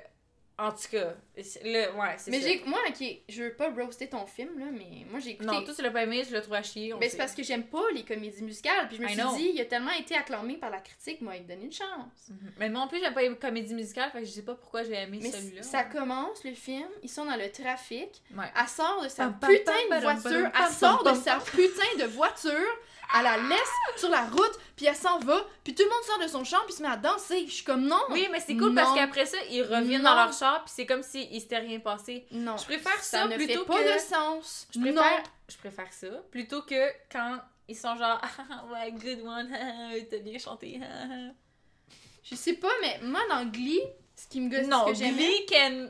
En 0.60 0.72
tout 0.72 0.88
cas, 0.90 1.14
le... 1.36 1.96
ouais, 1.96 2.14
c'est 2.16 2.32
Mais 2.32 2.40
j'ai, 2.40 2.64
moi, 2.64 2.80
ok, 2.88 3.06
je 3.28 3.44
veux 3.44 3.54
pas 3.54 3.70
roaster 3.70 4.08
ton 4.08 4.26
film, 4.26 4.58
là, 4.58 4.66
mais 4.72 5.06
moi 5.08 5.20
j'ai 5.20 5.30
écouté. 5.30 5.46
Non, 5.46 5.62
toi, 5.62 5.72
tu 5.72 5.82
l'as 5.82 5.90
pas 5.92 6.02
aimé, 6.02 6.24
je 6.28 6.34
l'ai 6.34 6.42
trouvé 6.42 6.58
à 6.58 6.62
chier. 6.64 6.92
Ben, 6.98 7.08
c'est 7.08 7.16
parce 7.16 7.32
que 7.32 7.44
j'aime 7.44 7.62
pas 7.62 7.84
les 7.94 8.02
comédies 8.02 8.42
musicales. 8.42 8.88
Puis 8.88 8.96
je 8.96 9.02
me 9.02 9.06
I 9.06 9.12
suis 9.12 9.20
know. 9.20 9.36
dit, 9.36 9.52
il 9.54 9.60
a 9.60 9.66
tellement 9.66 9.92
été 9.92 10.16
acclamé 10.16 10.56
par 10.56 10.70
la 10.70 10.80
critique, 10.80 11.20
moi, 11.20 11.36
il 11.36 11.46
donne 11.46 11.62
une 11.62 11.72
chance. 11.72 12.28
Mhm. 12.28 12.52
Mais 12.58 12.68
moi, 12.70 12.82
en 12.82 12.88
plus, 12.88 12.98
j'aime 12.98 13.14
pas 13.14 13.22
les 13.22 13.36
comédies 13.36 13.74
musicales, 13.74 14.10
fait 14.10 14.18
que 14.18 14.24
je 14.26 14.32
sais 14.32 14.42
pas 14.42 14.56
pourquoi 14.56 14.82
j'ai 14.82 14.94
aimé 14.94 15.20
celui-là. 15.30 15.62
ça 15.62 15.84
commence, 15.84 16.42
le 16.42 16.54
film, 16.54 16.88
ils 17.04 17.08
sont 17.08 17.24
dans 17.24 17.36
le 17.36 17.52
trafic. 17.52 18.20
Ouais. 18.36 18.46
Elle 18.60 18.68
sort 18.68 19.00
de 19.04 19.08
sa 19.08 19.28
putain 19.28 19.72
de 19.92 20.00
voiture. 20.02 20.50
Elle 20.58 20.74
sort 20.74 21.04
de 21.04 21.14
sa 21.14 21.38
putain 21.38 22.04
de 22.04 22.04
voiture. 22.06 22.78
Elle 23.16 23.24
la 23.24 23.36
laisse 23.38 23.72
sur 23.96 24.10
la 24.10 24.26
route, 24.26 24.52
puis 24.76 24.84
elle 24.86 24.94
s'en 24.94 25.18
va. 25.20 25.42
Puis 25.64 25.74
tout 25.74 25.82
le 25.82 25.88
monde 25.88 26.02
sort 26.04 26.18
de 26.18 26.26
son 26.28 26.44
champ, 26.44 26.58
puis 26.66 26.74
se 26.74 26.82
met 26.82 26.88
à 26.88 26.96
danser. 26.96 27.46
Je 27.46 27.52
suis 27.54 27.64
comme 27.64 27.86
non. 27.86 28.00
Oui, 28.10 28.28
mais 28.30 28.38
c'est 28.40 28.56
cool 28.56 28.74
parce 28.74 28.90
Non. 28.90 28.96
qu'après 28.96 29.24
ça, 29.24 29.38
ils 29.50 29.62
reviennent 29.62 30.02
Non. 30.02 30.10
dans 30.10 30.16
leur 30.24 30.32
char, 30.32 30.62
puis 30.64 30.72
c'est 30.76 30.84
comme 30.86 31.02
s'il 31.02 31.40
s'était 31.40 31.58
rien 31.58 31.80
passé. 31.80 32.26
Non. 32.32 32.56
Je 32.58 32.64
préfère 32.64 33.02
ça, 33.02 33.22
ça 33.22 33.26
ne 33.26 33.36
plutôt 33.36 33.60
fait 33.60 33.66
pas 33.66 33.82
que. 33.82 33.94
de 33.94 33.98
sens. 33.98 34.68
Je 34.74 34.80
préfère, 34.80 35.22
je 35.48 35.56
préfère 35.56 35.92
ça 35.92 36.06
plutôt 36.30 36.62
que 36.62 36.90
quand 37.10 37.38
ils 37.66 37.76
sont 37.76 37.96
genre 37.96 38.20
Ah, 38.50 38.64
ouais 38.72 38.92
good 38.92 39.20
one 39.26 39.50
t'as 40.10 40.18
bien 40.18 40.38
chanté. 40.38 40.80
Je 42.30 42.34
sais 42.34 42.54
pas, 42.54 42.68
mais 42.82 43.00
moi, 43.02 43.20
dans 43.30 43.46
Glee, 43.46 43.80
ce 44.14 44.26
qui 44.28 44.40
me 44.42 44.50
gosse, 44.50 44.66
Non, 44.66 44.84
ce 44.88 44.92
que 44.92 44.98
j'aimais, 44.98 45.12
Glee 45.16 45.46
can. 45.48 45.88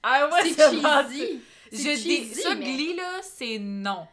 Ah 0.00 0.28
ouais, 0.28 0.52
c'est 0.52 0.70
cheesy. 0.70 1.40
Je 1.72 1.96
dis 2.02 2.34
ça, 2.34 2.54
mais- 2.54 2.64
Glee 2.64 2.94
là, 2.94 3.20
c'est 3.22 3.58
non. 3.58 4.06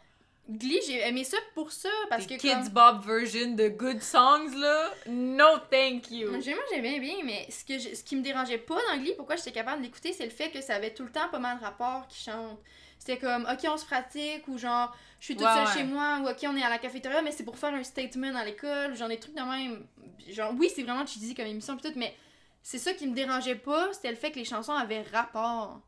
Glee, 0.58 0.80
j'ai 0.86 1.00
aimé 1.06 1.24
ça 1.24 1.36
pour 1.54 1.72
ça, 1.72 1.88
parce 2.10 2.26
Des 2.26 2.36
que 2.36 2.40
Kids 2.40 2.50
comme... 2.52 2.68
Bob 2.70 3.04
version 3.06 3.52
de 3.54 3.68
good 3.68 4.00
songs 4.02 4.54
là, 4.56 4.90
no 5.08 5.58
thank 5.70 6.10
you. 6.10 6.30
Moi, 6.30 6.40
j'ai- 6.40 6.54
moi, 6.54 6.62
j'aimais 6.72 7.00
bien, 7.00 7.16
mais 7.24 7.46
ce, 7.50 7.64
que 7.64 7.78
je- 7.78 7.94
ce 7.94 8.02
qui 8.04 8.16
me 8.16 8.22
dérangeait 8.22 8.58
pas 8.58 8.78
dans 8.90 8.98
Glee, 9.00 9.14
pourquoi 9.16 9.36
j'étais 9.36 9.52
capable 9.52 9.78
de 9.78 9.86
l'écouter, 9.86 10.12
c'est 10.12 10.24
le 10.24 10.30
fait 10.30 10.50
que 10.50 10.60
ça 10.60 10.74
avait 10.74 10.92
tout 10.94 11.04
le 11.04 11.10
temps 11.12 11.28
pas 11.30 11.38
mal 11.38 11.58
de 11.58 11.64
rapports 11.64 12.06
qui 12.08 12.22
chantent. 12.22 12.58
C'était 12.98 13.18
comme, 13.18 13.48
ok, 13.50 13.68
on 13.68 13.76
se 13.76 13.84
pratique, 13.84 14.46
ou 14.46 14.58
genre, 14.58 14.94
je 15.18 15.24
suis 15.26 15.36
toute 15.36 15.44
Ouais, 15.46 15.52
seule 15.54 15.66
ouais. 15.66 15.72
chez 15.72 15.84
moi, 15.84 16.18
ou 16.22 16.28
ok, 16.28 16.36
on 16.44 16.56
est 16.56 16.62
à 16.62 16.68
la 16.70 16.78
cafétéria, 16.78 17.20
mais 17.22 17.32
c'est 17.32 17.44
pour 17.44 17.58
faire 17.58 17.74
un 17.74 17.82
statement 17.82 18.34
à 18.36 18.44
l'école, 18.44 18.92
ou 18.92 18.94
genre 18.94 19.08
des 19.08 19.18
trucs 19.18 19.34
de 19.34 19.42
même. 19.42 19.86
Genre, 20.28 20.52
oui, 20.56 20.70
c'est 20.74 20.82
vraiment 20.84 21.04
cheesy 21.06 21.34
comme 21.34 21.46
émission, 21.46 21.76
pis 21.76 21.82
tout, 21.82 21.92
mais 21.96 22.14
c'est 22.62 22.78
ça 22.78 22.92
qui 22.94 23.08
me 23.08 23.14
dérangeait 23.14 23.56
pas, 23.56 23.92
c'était 23.92 24.10
le 24.10 24.16
fait 24.16 24.30
que 24.30 24.38
les 24.38 24.44
chansons 24.44 24.72
avaient 24.72 25.02
rapport. 25.12 25.80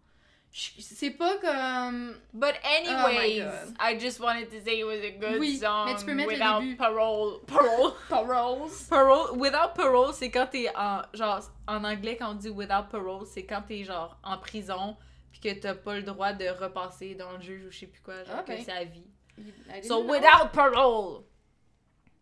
C'est 0.56 1.10
pas 1.10 1.36
comme. 1.38 2.14
But 2.32 2.54
anyways, 2.62 3.42
Oh. 3.42 3.72
I 3.80 3.98
just 3.98 4.20
wanted 4.20 4.50
to 4.50 4.60
say 4.64 4.78
it 4.78 4.84
was 4.84 5.02
a 5.02 5.10
good 5.10 5.40
Oui, 5.40 5.56
song 5.58 5.86
mais 5.86 5.96
tu 5.96 6.04
peux 6.04 6.14
mettre 6.14 6.30
le 6.30 6.36
without 6.36 6.60
début. 6.60 6.76
parole. 6.76 7.40
Parole. 7.44 7.92
Paroles. 8.08 8.70
Parole, 8.88 9.36
without 9.36 9.74
parole, 9.74 10.14
c'est 10.14 10.30
quand 10.30 10.46
t'es 10.46 10.68
en 10.76 11.02
genre 11.12 11.40
en 11.66 11.82
anglais 11.82 12.16
quand 12.16 12.30
on 12.30 12.34
dit 12.34 12.50
without 12.50 12.84
parole, 12.88 13.26
c'est 13.26 13.44
quand 13.44 13.62
t'es 13.66 13.82
genre 13.82 14.16
en 14.22 14.38
prison 14.38 14.96
puis 15.32 15.40
que 15.40 15.58
t'as 15.60 15.74
pas 15.74 15.96
le 15.96 16.04
droit 16.04 16.32
de 16.32 16.46
repasser 16.48 17.16
dans 17.16 17.32
le 17.32 17.40
juge 17.40 17.64
ou 17.66 17.70
je 17.72 17.78
sais 17.80 17.86
plus 17.88 18.00
quoi, 18.00 18.22
genre 18.22 18.36
Ah, 18.38 18.42
que 18.44 18.52
ben. 18.52 18.62
c'est 18.64 18.70
à 18.70 18.84
vie. 18.84 19.02
So 19.82 20.04
know. 20.04 20.12
without 20.12 20.52
parole. 20.52 21.24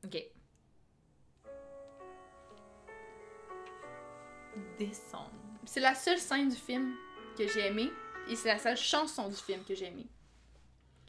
Ok. 0.07 0.17
This 4.79 5.01
song. 5.11 5.29
C'est 5.67 5.81
la 5.81 5.95
seule 5.95 6.19
scène 6.19 6.49
du 6.49 6.57
film 6.57 6.95
que 7.37 7.47
j'ai 7.47 7.67
aimée, 7.67 7.91
et 8.33 8.37
c'est 8.37 8.49
la 8.49 8.59
seule 8.59 8.77
chanson 8.77 9.29
du 9.29 9.37
film 9.37 9.63
que 9.65 9.75
j'ai 9.75 9.87
aimée. 9.87 10.07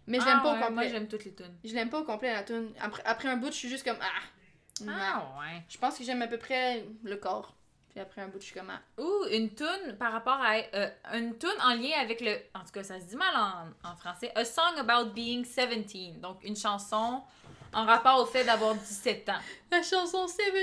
Mais 0.07 0.19
je 0.19 0.25
l'aime 0.25 0.39
Ah 0.39 0.43
pas 0.43 0.49
ouais, 0.51 0.55
au 0.55 0.59
Moi 0.59 0.67
complet. 0.67 0.89
j'aime 0.89 1.07
toutes 1.07 1.25
les 1.25 1.33
tunes. 1.33 1.55
Je 1.63 1.73
l'aime 1.73 1.89
pas 1.89 1.99
au 1.99 2.03
complet 2.03 2.33
la 2.33 2.43
tune. 2.43 2.73
Après, 2.79 3.01
après 3.05 3.29
un 3.29 3.37
bout, 3.37 3.47
je 3.47 3.51
suis 3.57 3.69
juste 3.69 3.85
comme 3.85 3.97
ah. 4.01 4.83
Non. 4.83 4.91
ouais. 5.39 5.63
Je 5.69 5.77
pense 5.77 5.97
que 5.97 6.03
j'aime 6.03 6.21
à 6.21 6.27
peu 6.27 6.37
près 6.37 6.85
le 7.03 7.15
corps. 7.15 7.55
Puis 7.91 7.99
après 8.01 8.21
un 8.21 8.27
bout, 8.27 8.39
je 8.39 8.45
suis 8.45 8.53
comme 8.53 8.69
ah. 8.69 8.81
Ou 9.01 9.25
une 9.31 9.53
tune 9.55 9.95
par 9.97 10.11
rapport 10.11 10.39
à 10.41 10.55
euh, 10.73 10.89
une 11.13 11.37
tune 11.37 11.49
en 11.63 11.75
lien 11.75 11.99
avec 12.01 12.19
le 12.21 12.35
en 12.53 12.65
tout 12.65 12.71
cas 12.73 12.83
ça 12.83 12.99
se 12.99 13.05
dit 13.05 13.15
mal 13.15 13.33
en, 13.35 13.89
en 13.89 13.95
français 13.95 14.31
a 14.35 14.43
song 14.43 14.77
about 14.77 15.11
being 15.11 15.43
17 15.43 16.19
donc 16.19 16.43
une 16.43 16.55
chanson 16.55 17.21
en 17.71 17.85
rapport 17.85 18.19
au 18.19 18.25
fait 18.25 18.43
d'avoir 18.43 18.75
17 18.75 19.29
ans. 19.29 19.39
La 19.71 19.81
chanson 19.83 20.25
17 20.25 20.53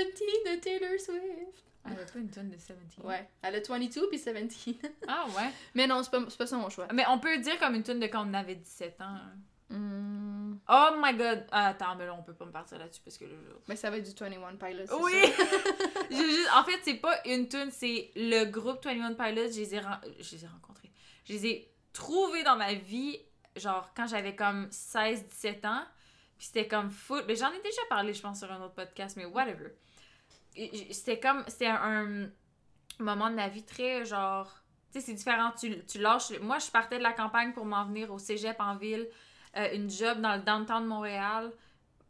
de 0.55 0.59
Taylor 0.61 0.99
Swift. 0.99 1.63
Elle 1.85 1.93
avait 1.93 2.05
pas 2.05 2.19
une 2.19 2.29
tune 2.29 2.49
de 2.49 2.55
17. 2.55 2.77
Ouais, 3.03 3.27
elle 3.41 3.55
a 3.55 3.59
22 3.59 4.07
puis 4.09 4.17
17. 4.19 4.91
Ah 5.07 5.25
ouais. 5.35 5.49
Mais 5.75 5.87
non, 5.87 6.03
c'est 6.03 6.11
pas, 6.11 6.21
pas 6.21 6.45
ça 6.47 6.55
mon 6.57 6.69
choix. 6.69 6.87
Mais 6.93 7.05
on 7.09 7.17
peut 7.19 7.37
dire 7.39 7.57
comme 7.59 7.73
une 7.75 7.83
tune 7.83 7.99
de 7.99 8.05
quand 8.07 8.27
on 8.27 8.33
avait 8.33 8.55
17 8.55 9.01
ans. 9.01 9.05
hein. 9.05 9.33
Hmm. 9.69 10.57
Oh 10.69 10.89
my 11.01 11.15
god. 11.15 11.45
Ah, 11.51 11.67
attends, 11.67 11.95
mais 11.95 12.05
là 12.05 12.13
on 12.13 12.21
peut 12.23 12.33
pas 12.33 12.45
me 12.45 12.51
partir 12.51 12.77
là-dessus 12.77 13.01
parce 13.05 13.17
que 13.17 13.23
là, 13.23 13.31
Mais 13.69 13.75
ça 13.77 13.89
va 13.89 13.97
être 13.97 14.03
du 14.03 14.11
21 14.23 14.55
Pilots. 14.57 14.99
Oui! 15.01 15.13
juste- 16.11 16.49
en 16.55 16.63
fait, 16.65 16.79
c'est 16.83 16.95
pas 16.95 17.15
une 17.25 17.47
tune, 17.47 17.69
c'est 17.71 18.11
le 18.15 18.45
groupe 18.45 18.83
21 18.83 19.13
Pilots. 19.13 19.49
Je 19.51 19.59
les 19.61 19.75
ai, 19.75 19.79
ren- 19.79 20.01
je 20.19 20.35
les 20.35 20.43
ai 20.43 20.47
rencontrés. 20.47 20.91
Je 21.25 21.33
les 21.33 21.45
ai 21.47 21.73
trouvés 21.93 22.43
dans 22.43 22.57
ma 22.57 22.73
vie, 22.73 23.17
genre 23.55 23.89
quand 23.95 24.07
j'avais 24.07 24.35
comme 24.35 24.67
16-17 24.71 25.65
ans. 25.65 25.83
Puis 26.37 26.47
c'était 26.47 26.67
comme 26.67 26.89
fou. 26.89 27.17
Mais 27.27 27.35
j'en 27.35 27.51
ai 27.51 27.61
déjà 27.61 27.81
parlé, 27.87 28.13
je 28.13 28.21
pense, 28.21 28.39
sur 28.39 28.51
un 28.51 28.61
autre 28.61 28.73
podcast, 28.75 29.15
mais 29.15 29.25
whatever. 29.25 29.69
C'était 30.91 31.19
comme. 31.19 31.43
C'était 31.47 31.67
un, 31.67 32.29
moment 32.99 33.29
de 33.29 33.35
ma 33.35 33.47
vie 33.47 33.63
très 33.63 34.05
genre. 34.05 34.51
Tu 34.91 34.99
sais, 34.99 35.05
c'est 35.05 35.13
différent. 35.13 35.51
Tu, 35.59 35.83
tu 35.85 35.99
lâches. 35.99 36.31
Moi, 36.41 36.59
je 36.59 36.69
partais 36.69 36.97
de 36.97 37.03
la 37.03 37.13
campagne 37.13 37.53
pour 37.53 37.65
m'en 37.65 37.85
venir 37.85 38.11
au 38.11 38.19
cégep 38.19 38.59
en 38.59 38.75
ville, 38.75 39.07
euh, 39.57 39.73
une 39.73 39.89
job 39.89 40.19
dans 40.19 40.35
le 40.35 40.41
downtown 40.41 40.83
de 40.83 40.87
Montréal 40.87 41.51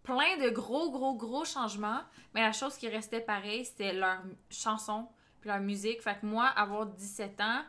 plein 0.03 0.37
de 0.37 0.49
gros, 0.49 0.91
gros, 0.91 1.15
gros 1.15 1.45
changements. 1.45 2.01
Mais 2.33 2.41
la 2.41 2.51
chose 2.51 2.75
qui 2.77 2.87
restait 2.87 3.21
pareil, 3.21 3.65
c'était 3.65 3.93
leur 3.93 4.21
chanson 4.49 5.07
puis 5.39 5.49
leur 5.49 5.59
musique. 5.59 6.01
Fait 6.01 6.19
que 6.19 6.25
moi, 6.25 6.45
avoir 6.45 6.85
17 6.85 7.41
ans, 7.41 7.61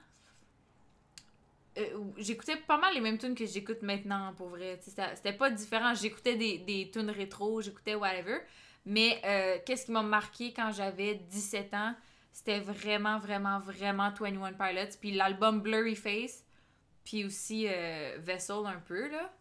euh, 1.79 2.05
j'écoutais 2.19 2.57
pas 2.57 2.77
mal 2.77 2.93
les 2.95 3.01
mêmes 3.01 3.19
tunes 3.19 3.35
que 3.35 3.47
j'écoute 3.47 3.83
maintenant, 3.83 4.35
pour 4.37 4.49
vrai. 4.49 4.79
C'était 4.83 5.33
pas 5.33 5.51
différent. 5.51 5.95
J'écoutais 5.95 6.37
des, 6.37 6.59
des 6.59 6.91
tunes 6.93 7.11
rétro, 7.11 7.61
j'écoutais 7.63 7.95
whatever. 7.95 8.39
Mais 8.85 9.21
euh, 9.25 9.59
qu'est-ce 9.65 9.87
qui 9.87 9.93
m'a 9.93 10.03
marqué 10.03 10.53
quand 10.53 10.73
j'avais 10.73 11.15
17 11.15 11.75
ans? 11.75 11.95
C'était 12.33 12.61
vraiment, 12.61 13.19
vraiment, 13.19 13.61
vraiment 13.61 14.11
21 14.11 14.53
Pilots. 14.53 14.97
Puis 15.01 15.13
l'album 15.13 15.61
Blurry 15.61 15.97
Face. 15.97 16.45
Puis 17.05 17.25
aussi 17.25 17.67
euh, 17.69 18.17
Vessel 18.21 18.65
un 18.67 18.79
peu, 18.81 19.09
là. 19.09 19.33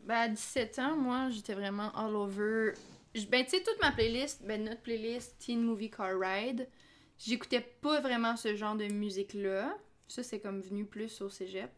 Ben, 0.00 0.16
à 0.16 0.28
17 0.28 0.78
ans, 0.80 0.96
moi, 0.96 1.28
j'étais 1.30 1.54
vraiment 1.54 1.92
all 1.94 2.16
over. 2.16 2.72
Ben, 3.28 3.44
tu 3.44 3.50
sais, 3.50 3.62
toute 3.62 3.80
ma 3.80 3.92
playlist, 3.92 4.42
ben, 4.44 4.64
notre 4.64 4.82
playlist 4.82 5.38
Teen 5.38 5.62
Movie 5.62 5.90
Car 5.90 6.18
Ride, 6.18 6.68
j'écoutais 7.18 7.60
pas 7.60 8.00
vraiment 8.00 8.36
ce 8.36 8.56
genre 8.56 8.74
de 8.74 8.86
musique-là. 8.86 9.76
Ça, 10.08 10.24
c'est 10.24 10.40
comme 10.40 10.60
venu 10.60 10.84
plus 10.84 11.20
au 11.20 11.28
cégep. 11.28 11.70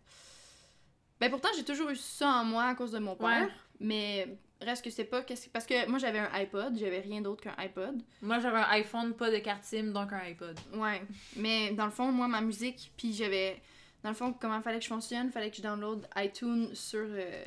Ben, 1.20 1.30
pourtant, 1.30 1.50
j'ai 1.55 1.64
toujours 1.64 1.90
eu 1.90 1.96
ça 1.96 2.28
en 2.28 2.44
moi 2.44 2.64
à 2.64 2.74
cause 2.74 2.92
de 2.92 2.98
mon 2.98 3.14
père. 3.14 3.46
Ouais. 3.46 3.53
Mais 3.78 4.38
reste 4.65 4.85
que 4.85 4.91
c'est 4.91 5.05
pas. 5.05 5.23
qu'est-ce- 5.23 5.49
Parce 5.51 5.67
que 5.67 5.87
moi, 5.89 5.99
j'avais 5.99 6.19
un 6.19 6.31
iPod, 6.35 6.77
j'avais 6.79 7.01
rien 7.01 7.21
d'autre 7.21 7.43
qu'un 7.43 7.55
iPod. 7.59 8.03
Moi, 8.23 8.39
j'avais 8.41 8.59
un 8.59 8.69
iPhone, 8.71 9.15
pas 9.15 9.31
de 9.31 9.39
carte 9.39 9.65
SIM, 9.65 9.93
donc 9.93 10.13
un 10.13 10.19
iPod. 10.27 10.59
Ouais. 10.75 11.03
Mais 11.37 11.71
dans 11.73 11.85
le 11.87 11.91
fond, 11.91 12.11
moi, 12.13 12.29
ma 12.29 12.41
musique, 12.41 12.93
puis 12.97 13.13
j'avais. 13.13 13.61
Dans 14.03 14.11
le 14.11 14.17
fond, 14.17 14.33
comment 14.33 14.61
fallait 14.63 14.79
que 14.79 14.85
je 14.85 14.89
fonctionne 14.89 15.31
Fallait 15.31 15.51
que 15.51 15.57
je 15.57 15.63
download 15.63 16.07
iTunes 16.17 16.71
sur. 16.75 17.01
euh, 17.05 17.45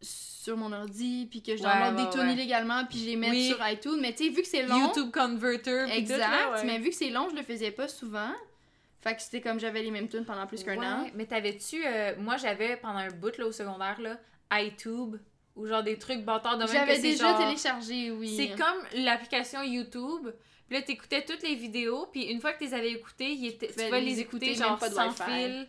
sur 0.00 0.56
mon 0.58 0.70
ordi, 0.72 1.26
puis 1.30 1.42
que 1.42 1.56
je 1.56 1.62
download 1.62 1.94
ouais, 1.96 2.04
des 2.04 2.10
tunes 2.10 2.20
ouais. 2.26 2.32
illégalement, 2.34 2.84
puis 2.84 2.98
je 2.98 3.06
les 3.06 3.16
mette 3.16 3.30
Oui. 3.30 3.48
sur 3.48 3.66
iTunes. 3.68 3.98
Mais 4.00 4.12
tu 4.14 4.24
sais, 4.24 4.30
vu 4.30 4.42
que 4.42 4.46
c'est 4.48 4.62
long. 4.66 4.78
YouTube 4.88 5.10
Converter. 5.12 5.86
Exact, 5.90 6.20
tout, 6.60 6.66
mais 6.66 6.78
vu 6.78 6.90
que 6.90 6.94
c'est 6.94 7.08
long, 7.10 7.28
je 7.30 7.34
le 7.36 7.42
faisais 7.42 7.70
pas 7.70 7.88
souvent. 7.88 8.30
Fait 9.00 9.14
que 9.16 9.22
c'était 9.22 9.40
comme 9.40 9.58
j'avais 9.60 9.82
les 9.82 9.90
mêmes 9.90 10.08
tunes 10.08 10.24
pendant 10.26 10.46
plus 10.46 10.62
qu'un 10.62 10.78
an. 10.82 11.06
Mais 11.14 11.24
t'avais-tu. 11.26 11.82
euh, 11.86 12.14
moi, 12.18 12.36
j'avais 12.36 12.76
pendant 12.76 12.98
un 12.98 13.10
bout 13.10 13.36
là, 13.38 13.46
au 13.46 13.52
secondaire, 13.52 13.98
là, 14.00 14.18
iTube, 14.52 15.16
ou 15.56 15.66
genre 15.66 15.82
des 15.82 15.98
trucs 15.98 16.24
bâtards 16.24 16.58
de 16.58 16.64
même. 16.64 16.72
J'avais 16.72 16.98
déjà 17.00 17.28
genre- 17.30 17.38
téléchargé, 17.38 18.10
oui. 18.10 18.36
C'est 18.36 18.50
comme 18.56 19.02
l'application 19.04 19.62
YouTube. 19.62 20.30
Puis 20.66 20.76
là, 20.78 20.82
t'écoutais 20.82 21.24
toutes 21.24 21.42
les 21.42 21.54
vidéos, 21.54 22.06
puis 22.10 22.22
une 22.24 22.40
fois 22.40 22.52
que 22.54 22.58
tu 22.58 22.64
les 22.64 22.74
avais 22.74 22.92
écoutées, 22.92 23.36
tu 23.60 23.66
pouvais 23.66 24.00
les 24.00 24.06
les 24.14 24.20
écouter, 24.20 24.54
genre 24.54 24.78
pas 24.78 24.88
de 24.88 24.94
sans 24.94 25.10
fil. 25.10 25.68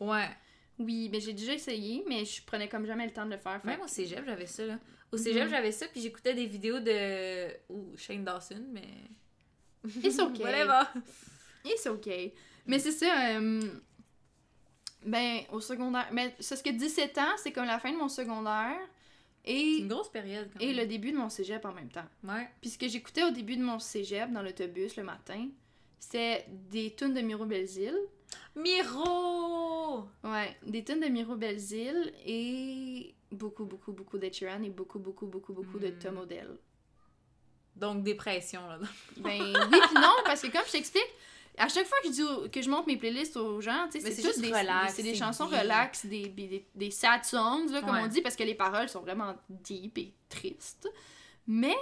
Ouais. 0.00 0.28
Oui, 0.78 1.08
mais 1.10 1.20
j'ai 1.20 1.32
déjà 1.32 1.54
essayé, 1.54 2.04
mais 2.06 2.24
je 2.24 2.42
prenais 2.44 2.68
comme 2.68 2.86
jamais 2.86 3.06
le 3.06 3.12
temps 3.12 3.24
de 3.26 3.30
le 3.32 3.38
faire. 3.38 3.60
fait 3.60 3.66
Même 3.66 3.80
au 3.80 3.88
cégep, 3.88 4.22
j'avais 4.24 4.46
ça, 4.46 4.64
là. 4.66 4.78
Au 5.10 5.16
cégep, 5.16 5.44
Mhm. 5.44 5.50
j'avais 5.50 5.72
ça, 5.72 5.86
puis 5.88 6.00
j'écoutais 6.00 6.34
des 6.34 6.46
vidéos 6.46 6.78
de. 6.80 7.48
Ou 7.70 7.96
Shane 7.96 8.24
Dawson, 8.24 8.62
mais. 8.72 8.88
It's 10.02 10.18
okay. 10.18 10.42
Whatever. 10.42 10.82
It's 11.64 11.86
okay. 11.86 12.34
Mais 12.66 12.78
c'est 12.78 12.92
ça, 12.92 13.06
euh, 13.38 13.62
ben, 15.04 15.40
au 15.52 15.60
secondaire. 15.60 16.08
Mais 16.12 16.34
c'est 16.40 16.56
ce 16.56 16.62
que 16.62 16.70
17 16.70 17.18
ans, 17.18 17.34
c'est 17.38 17.52
comme 17.52 17.64
la 17.66 17.78
fin 17.78 17.92
de 17.92 17.96
mon 17.96 18.08
secondaire 18.08 18.76
et, 19.46 19.78
une 19.78 19.88
grosse 19.88 20.10
période, 20.10 20.48
quand 20.52 20.60
et 20.60 20.74
le 20.74 20.86
début 20.86 21.12
de 21.12 21.16
mon 21.16 21.28
cégep 21.28 21.64
en 21.64 21.72
même 21.72 21.88
temps. 21.88 22.06
Ouais. 22.24 22.48
Puis 22.60 22.70
ce 22.70 22.78
que 22.78 22.88
j'écoutais 22.88 23.22
au 23.22 23.30
début 23.30 23.56
de 23.56 23.62
mon 23.62 23.78
cégep, 23.78 24.32
dans 24.32 24.42
l'autobus 24.42 24.96
le 24.96 25.04
matin, 25.04 25.48
c'était 25.98 26.46
des 26.70 26.94
tunes 26.94 27.14
de 27.14 27.20
Miro 27.20 27.46
Belzile. 27.46 27.96
Miro! 28.56 30.08
Ouais, 30.24 30.56
des 30.64 30.82
tunes 30.82 31.00
de 31.00 31.06
Miro 31.06 31.36
Belzile 31.36 32.12
et 32.24 33.14
beaucoup, 33.30 33.64
beaucoup, 33.64 33.92
beaucoup 33.92 34.18
d'Ed 34.18 34.34
Sheeran 34.34 34.62
et 34.62 34.70
beaucoup, 34.70 34.98
beaucoup, 34.98 35.26
beaucoup, 35.26 35.52
beaucoup 35.52 35.78
de 35.78 35.88
Hmm. 35.88 35.98
Tom 35.98 36.18
Odell. 36.18 36.56
Donc, 37.76 38.02
dépression, 38.02 38.66
là. 38.66 38.78
Ben 39.18 39.40
oui 39.40 39.78
puis 39.86 39.94
non, 39.94 40.14
parce 40.24 40.40
que 40.42 40.50
comme 40.50 40.64
je 40.66 40.72
t'explique, 40.72 41.12
à 41.58 41.68
chaque 41.68 41.86
fois 41.86 41.98
que 42.02 42.08
je, 42.08 42.12
dis 42.12 42.50
que 42.50 42.62
je 42.62 42.68
montre 42.70 42.86
mes 42.86 42.96
playlists 42.96 43.36
aux 43.36 43.60
gens, 43.60 43.86
tu 43.90 43.98
sais, 44.00 44.04
Mais 44.08 44.14
c'est 44.14 44.22
juste 44.22 44.40
des, 44.40 44.48
relax, 44.52 44.94
c'est 44.94 45.02
des 45.02 45.14
chansons 45.14 45.46
bien. 45.46 45.60
relax, 45.62 46.06
des, 46.06 46.28
des, 46.28 46.66
des 46.74 46.90
sad 46.90 47.24
songs, 47.24 47.66
là, 47.70 47.80
comme 47.82 47.90
Ouais. 47.94 48.02
on 48.04 48.06
dit, 48.08 48.20
parce 48.22 48.36
que 48.36 48.42
les 48.44 48.54
paroles 48.54 48.88
sont 48.88 49.00
vraiment 49.00 49.34
deep 49.48 49.98
et 49.98 50.14
tristes. 50.28 50.88
Mais 51.46 51.74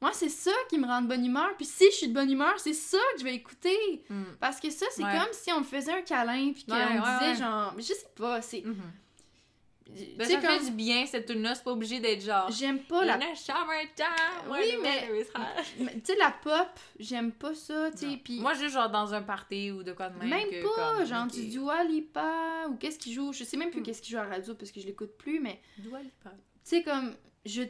moi, 0.00 0.10
c'est 0.12 0.28
ça 0.28 0.50
qui 0.68 0.78
me 0.78 0.86
rend 0.86 1.02
de 1.02 1.08
bonne 1.08 1.24
humeur. 1.24 1.50
Puis 1.56 1.66
si 1.66 1.84
je 1.90 1.96
suis 1.96 2.08
de 2.08 2.14
bonne 2.14 2.30
humeur, 2.30 2.54
c'est 2.58 2.72
ça 2.72 2.98
que 3.14 3.20
je 3.20 3.24
vais 3.24 3.34
écouter. 3.34 4.04
Mm. 4.08 4.22
Parce 4.40 4.58
que 4.60 4.70
ça, 4.70 4.86
c'est 4.90 5.04
Ouais. 5.04 5.12
comme 5.18 5.32
si 5.32 5.52
on 5.52 5.60
me 5.60 5.64
faisait 5.64 5.92
un 5.92 6.02
câlin, 6.02 6.52
puis 6.52 6.64
qu'on 6.64 6.74
Ouais, 6.74 7.18
disait 7.20 7.36
genre, 7.36 7.72
je 7.76 7.82
sais 7.82 8.06
pas, 8.16 8.40
c'est. 8.42 8.62
Mhm. 8.64 8.74
Tu 8.74 8.80
Ben, 9.90 10.24
sais, 10.26 10.34
ça 10.34 10.40
fait 10.40 10.46
comme. 10.58 10.64
du 10.66 10.70
bien, 10.72 11.04
cette 11.06 11.26
tune-là. 11.26 11.54
C'est 11.54 11.64
pas 11.64 11.72
obligé 11.72 12.00
d'être 12.00 12.22
genre. 12.24 12.50
J'aime 12.50 12.78
pas 12.80 13.04
la 13.04 13.18
summertime, 13.34 14.50
Oui, 14.50 14.76
mais- 14.82 15.08
Tu 15.94 16.00
sais, 16.04 16.16
la 16.16 16.30
pop, 16.30 16.68
j'aime 16.98 17.32
pas 17.32 17.54
ça, 17.54 17.90
tu 17.90 17.98
sais. 18.10 18.16
Puis 18.22 18.40
Moi, 18.40 18.54
juste 18.54 18.74
genre 18.74 18.90
dans 18.90 19.12
un 19.14 19.22
party 19.22 19.70
ou 19.70 19.82
de 19.82 19.92
quoi 19.92 20.08
de 20.08 20.18
même. 20.18 20.28
même 20.28 20.48
que, 20.48 20.62
pas, 20.62 20.96
comme, 20.96 21.04
genre 21.06 21.26
du 21.26 21.48
Dua 21.48 21.84
Lipa 21.84 22.66
ou 22.68 22.76
qu'est-ce 22.76 22.98
qu'il 22.98 23.12
joue. 23.12 23.32
Je 23.32 23.44
sais 23.44 23.56
même 23.56 23.70
plus 23.70 23.80
Hmm. 23.80 23.84
qu'est-ce 23.84 24.02
qu'il 24.02 24.12
joue 24.12 24.18
à 24.20 24.24
la 24.24 24.30
radio 24.30 24.54
parce 24.54 24.70
que 24.70 24.80
je 24.80 24.86
l'écoute 24.86 25.16
plus, 25.18 25.40
mais 25.40 25.60
Dua 25.78 26.00
Lipa. 26.00 26.30
tu 26.30 26.36
sais, 26.64 26.82
comme 26.82 27.14
je 27.44 27.62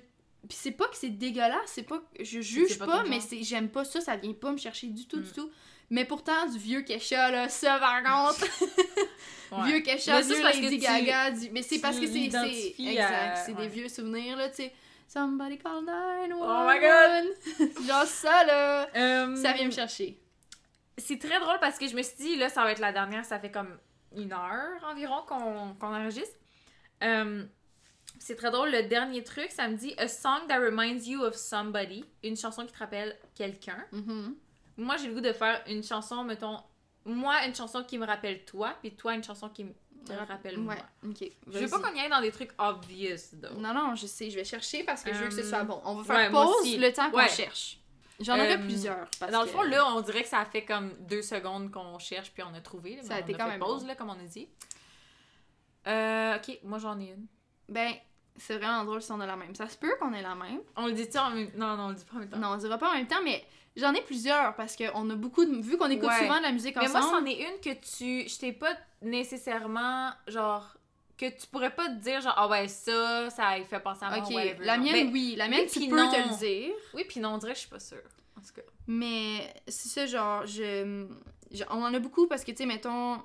Puis 0.49 0.59
c'est 0.61 0.73
pas 0.73 0.89
que 0.89 0.97
c'est 0.97 1.09
dégueulasse, 1.11 1.61
c'est 1.67 1.85
pas 1.85 1.99
que 1.99 2.25
je 2.25 2.41
juge 2.41 2.77
pas 2.79 3.05
mais 3.05 3.21
c'est 3.21 3.43
j'aime 3.45 3.69
pas 3.69 3.85
ça, 3.85 4.01
ça 4.01 4.17
vient 4.17 4.33
pas 4.33 4.51
me 4.51 4.57
chercher 4.57 4.89
du 4.89 5.07
tout, 5.07 5.21
du 5.21 5.29
Mm. 5.29 5.33
tout. 5.33 5.51
Mais 5.93 6.05
pourtant, 6.07 6.47
du 6.47 6.59
vieux 6.59 6.81
Kesha, 6.83 7.31
là, 7.31 7.49
ça 7.49 7.79
par 7.79 8.03
contre. 8.03 8.47
Ouais. 9.53 9.65
Vieux 9.67 9.81
Kesha, 9.81 10.15
Mais 10.17 10.23
vieux 10.23 10.41
parce 10.43 10.57
que 10.57 10.63
Lady 10.63 10.79
tu- 10.79 10.83
Gaga. 10.87 11.31
du- 11.31 11.51
Mais 11.51 11.61
c'est 11.61 11.75
tu 11.75 11.81
parce 11.83 11.99
que 12.01 12.07
c'est. 12.07 12.13
c'est- 12.15 12.19
l'identifies 12.21 12.89
Exact, 12.89 13.13
à- 13.13 13.37
c'est 13.37 13.53
ouais. 13.53 13.59
des 13.61 13.69
vieux 13.69 13.89
souvenirs, 13.89 14.35
là, 14.39 14.49
tu 14.49 14.55
sais. 14.57 14.73
Somebody 15.07 15.59
call 15.59 15.85
911. 15.85 16.41
Oh 16.43 16.67
my 16.67 16.81
God! 16.81 17.85
Genre 17.87 18.07
ça, 18.07 18.45
là. 18.45 18.89
Euh, 18.97 19.37
Ça 19.37 19.53
vient 19.53 19.67
me 19.67 19.71
chercher. 19.71 20.19
C'est 20.97 21.19
très 21.19 21.39
drôle 21.39 21.59
parce 21.61 21.77
que 21.79 21.87
je 21.87 21.95
me 21.95 22.03
suis 22.03 22.17
dit, 22.17 22.37
là, 22.37 22.49
ça 22.49 22.63
va 22.63 22.73
être 22.73 22.79
la 22.79 22.93
dernière, 22.93 23.27
ça 23.27 23.39
fait 23.39 23.51
comme 23.51 23.79
une 24.17 24.33
heure 24.33 24.83
environ 24.91 25.21
qu'on 25.29 25.75
qu'on 25.79 25.95
enregistre. 25.95 26.35
Euh, 27.03 27.45
c'est 28.19 28.37
très 28.37 28.51
drôle, 28.51 28.71
le 28.71 28.85
dernier 28.85 29.23
truc, 29.23 29.51
ça 29.51 29.69
me 29.69 29.77
dit 29.77 29.93
A 29.99 30.09
song 30.09 30.47
that 30.49 30.61
reminds 30.61 31.07
you 31.07 31.21
of 31.23 31.35
somebody. 31.37 32.07
Une 32.25 32.39
chanson 32.39 32.65
qui 32.65 32.73
te 32.73 32.79
rappelle 32.79 33.15
quelqu'un. 33.35 33.85
Mhm. 33.93 34.35
Moi, 34.83 34.97
j'ai 34.99 35.09
le 35.09 35.15
goût 35.15 35.21
de 35.21 35.33
faire 35.33 35.63
une 35.69 35.83
chanson, 35.83 36.25
mettons, 36.25 36.59
moi, 37.05 37.45
une 37.47 37.55
chanson 37.55 37.83
qui 37.85 37.99
me 37.99 38.07
rappelle 38.07 38.45
toi, 38.45 38.75
puis 38.81 38.93
toi, 38.95 39.15
une 39.15 39.25
chanson 39.25 39.49
qui 39.49 39.65
me 39.65 39.73
te 40.05 40.13
rappelle 40.13 40.59
moi. 40.59 40.75
Ouais, 40.75 41.09
ok. 41.11 41.31
Je 41.47 41.59
veux 41.61 41.69
pas 41.69 41.79
qu'on 41.79 41.95
y 41.95 42.01
aille 42.01 42.11
dans 42.11 42.21
des 42.21 42.33
trucs 42.33 42.51
obvious, 42.59 43.37
though. 43.41 43.55
Non, 43.61 43.73
non, 43.73 43.95
je 43.95 44.07
sais, 44.07 44.31
je 44.31 44.37
vais 44.37 44.45
chercher 44.45 44.83
parce 44.85 45.03
que 45.05 45.13
je 45.13 45.19
veux 45.19 45.29
que 45.29 45.35
ce 45.35 45.41
Euh, 45.41 45.49
soit 45.49 45.63
bon. 45.63 45.81
On 45.85 45.95
va 45.95 46.03
faire 46.05 46.33
ouais, 46.33 46.45
pause 46.45 46.77
le 46.77 46.93
temps 46.93 47.11
qu'on 47.11 47.19
Ouais. 47.19 47.29
cherche. 47.29 47.79
J'en 48.21 48.35
aurais 48.35 48.57
Euh, 48.57 48.59
plusieurs. 48.63 49.09
Parce 49.21 49.31
Dans 49.33 49.41
le 49.43 49.47
que- 49.47 49.53
fond, 49.53 49.63
là, 49.63 49.87
on 49.95 50.01
dirait 50.01 50.23
que 50.23 50.29
ça 50.29 50.41
a 50.41 50.45
fait 50.45 50.65
comme 50.65 50.93
deux 51.09 51.23
secondes 51.23 51.71
qu'on 51.71 51.99
cherche, 52.01 52.33
puis 52.33 52.43
on 52.43 52.53
a 52.55 52.61
trouvé. 52.61 52.97
là, 52.97 53.03
Ça 53.03 53.15
a 53.15 53.19
on 53.19 53.21
été 53.21 53.33
quand 53.35 53.45
fait 53.45 53.51
même 53.51 53.61
pause, 53.61 53.85
là, 53.87 53.95
comme 53.95 54.11
on 54.11 54.19
a 54.19 54.25
dit. 54.25 54.49
Euh, 55.87 56.37
ok, 56.37 56.59
moi 56.65 56.79
j'en 56.79 56.99
ai 57.01 57.07
une. 57.11 57.27
Ben, 57.69 57.93
c'est 58.37 58.57
vraiment 58.59 58.85
drôle 58.85 59.03
si 59.03 59.13
on 59.13 59.21
a 59.21 59.27
la 59.27 59.37
même. 59.37 59.55
Ça 59.55 59.69
se 59.69 59.77
peut 59.77 59.95
qu'on 60.01 60.13
ait 60.13 60.23
la 60.23 60.35
même. 60.35 60.61
On 60.77 60.87
le 60.87 60.93
dit-tu 60.93 61.19
en 61.19 61.31
même 61.31 61.51
Non, 61.57 61.77
non, 61.77 61.85
on 61.85 61.89
le 61.91 61.95
dit 61.95 62.05
pas 62.05 62.17
en 62.17 62.21
même 62.21 62.29
temps. 62.31 62.39
Non, 62.39 62.49
on 62.49 62.57
dira 62.57 62.79
pas 62.79 62.91
en 62.91 62.95
même 62.95 63.07
temps, 63.07 63.23
mais 63.25 63.45
j'en 63.77 63.93
ai 63.95 64.03
plusieurs 64.03 64.55
parce 64.57 64.77
qu'on 64.77 65.11
a 65.11 65.15
beaucoup 65.15 65.45
de. 65.45 65.55
Vu 65.61 65.77
qu'on 65.77 65.91
écoute 65.91 66.09
Ouais. 66.09 66.19
souvent 66.21 66.39
de 66.39 66.43
la 66.45 66.53
musique 66.53 66.77
Mais 66.77 66.89
moi, 66.89 66.99
ensemble. 67.01 67.19
c'en 67.21 67.27
est 67.27 67.41
une 67.43 67.61
que 67.61 67.75
tu. 67.81 68.29
Je 68.29 68.39
t'ai 68.39 68.53
pas 68.53 68.75
nécessairement. 69.03 70.11
Genre. 70.27 70.77
Que 71.19 71.27
tu 71.29 71.47
pourrais 71.47 71.73
pas 71.73 71.87
te 71.89 72.01
dire, 72.01 72.21
genre, 72.21 72.35
ah 72.37 72.49
ouais, 72.49 72.67
ça, 72.67 73.31
ça 73.31 73.57
il 73.57 73.65
fait 73.65 73.79
penser 73.79 74.05
à 74.05 74.09
moi. 74.11 74.19
Ok, 74.27 74.35
whatever, 74.35 74.65
la 74.65 74.77
mienne, 74.79 75.07
Mais- 75.07 75.13
oui. 75.13 75.35
La 75.37 75.47
mienne, 75.47 75.67
oui, 75.73 75.83
tu 75.85 75.89
peux 75.89 75.97
non. 75.97 76.11
te 76.11 76.17
le 76.17 76.37
dire. 76.39 76.73
Oui, 76.95 77.05
puis 77.09 77.21
non, 77.21 77.35
on 77.35 77.39
dirait 77.39 77.53
que 77.53 77.59
je 77.59 77.61
suis 77.61 77.71
pas 77.71 77.79
sûre. 77.79 77.99
En 78.37 78.41
tout 78.41 78.53
cas. 78.57 78.63
Mais 78.89 79.55
c'est 79.69 79.89
ça, 79.89 80.07
genre, 80.07 80.45
je, 80.47 81.07
je- 81.53 81.63
On 81.71 81.85
en 81.85 81.95
a 81.95 81.99
beaucoup 82.01 82.27
parce 82.27 82.43
que, 82.43 82.51
tu 82.51 82.57
sais, 82.57 82.67
mettons. 82.67 83.23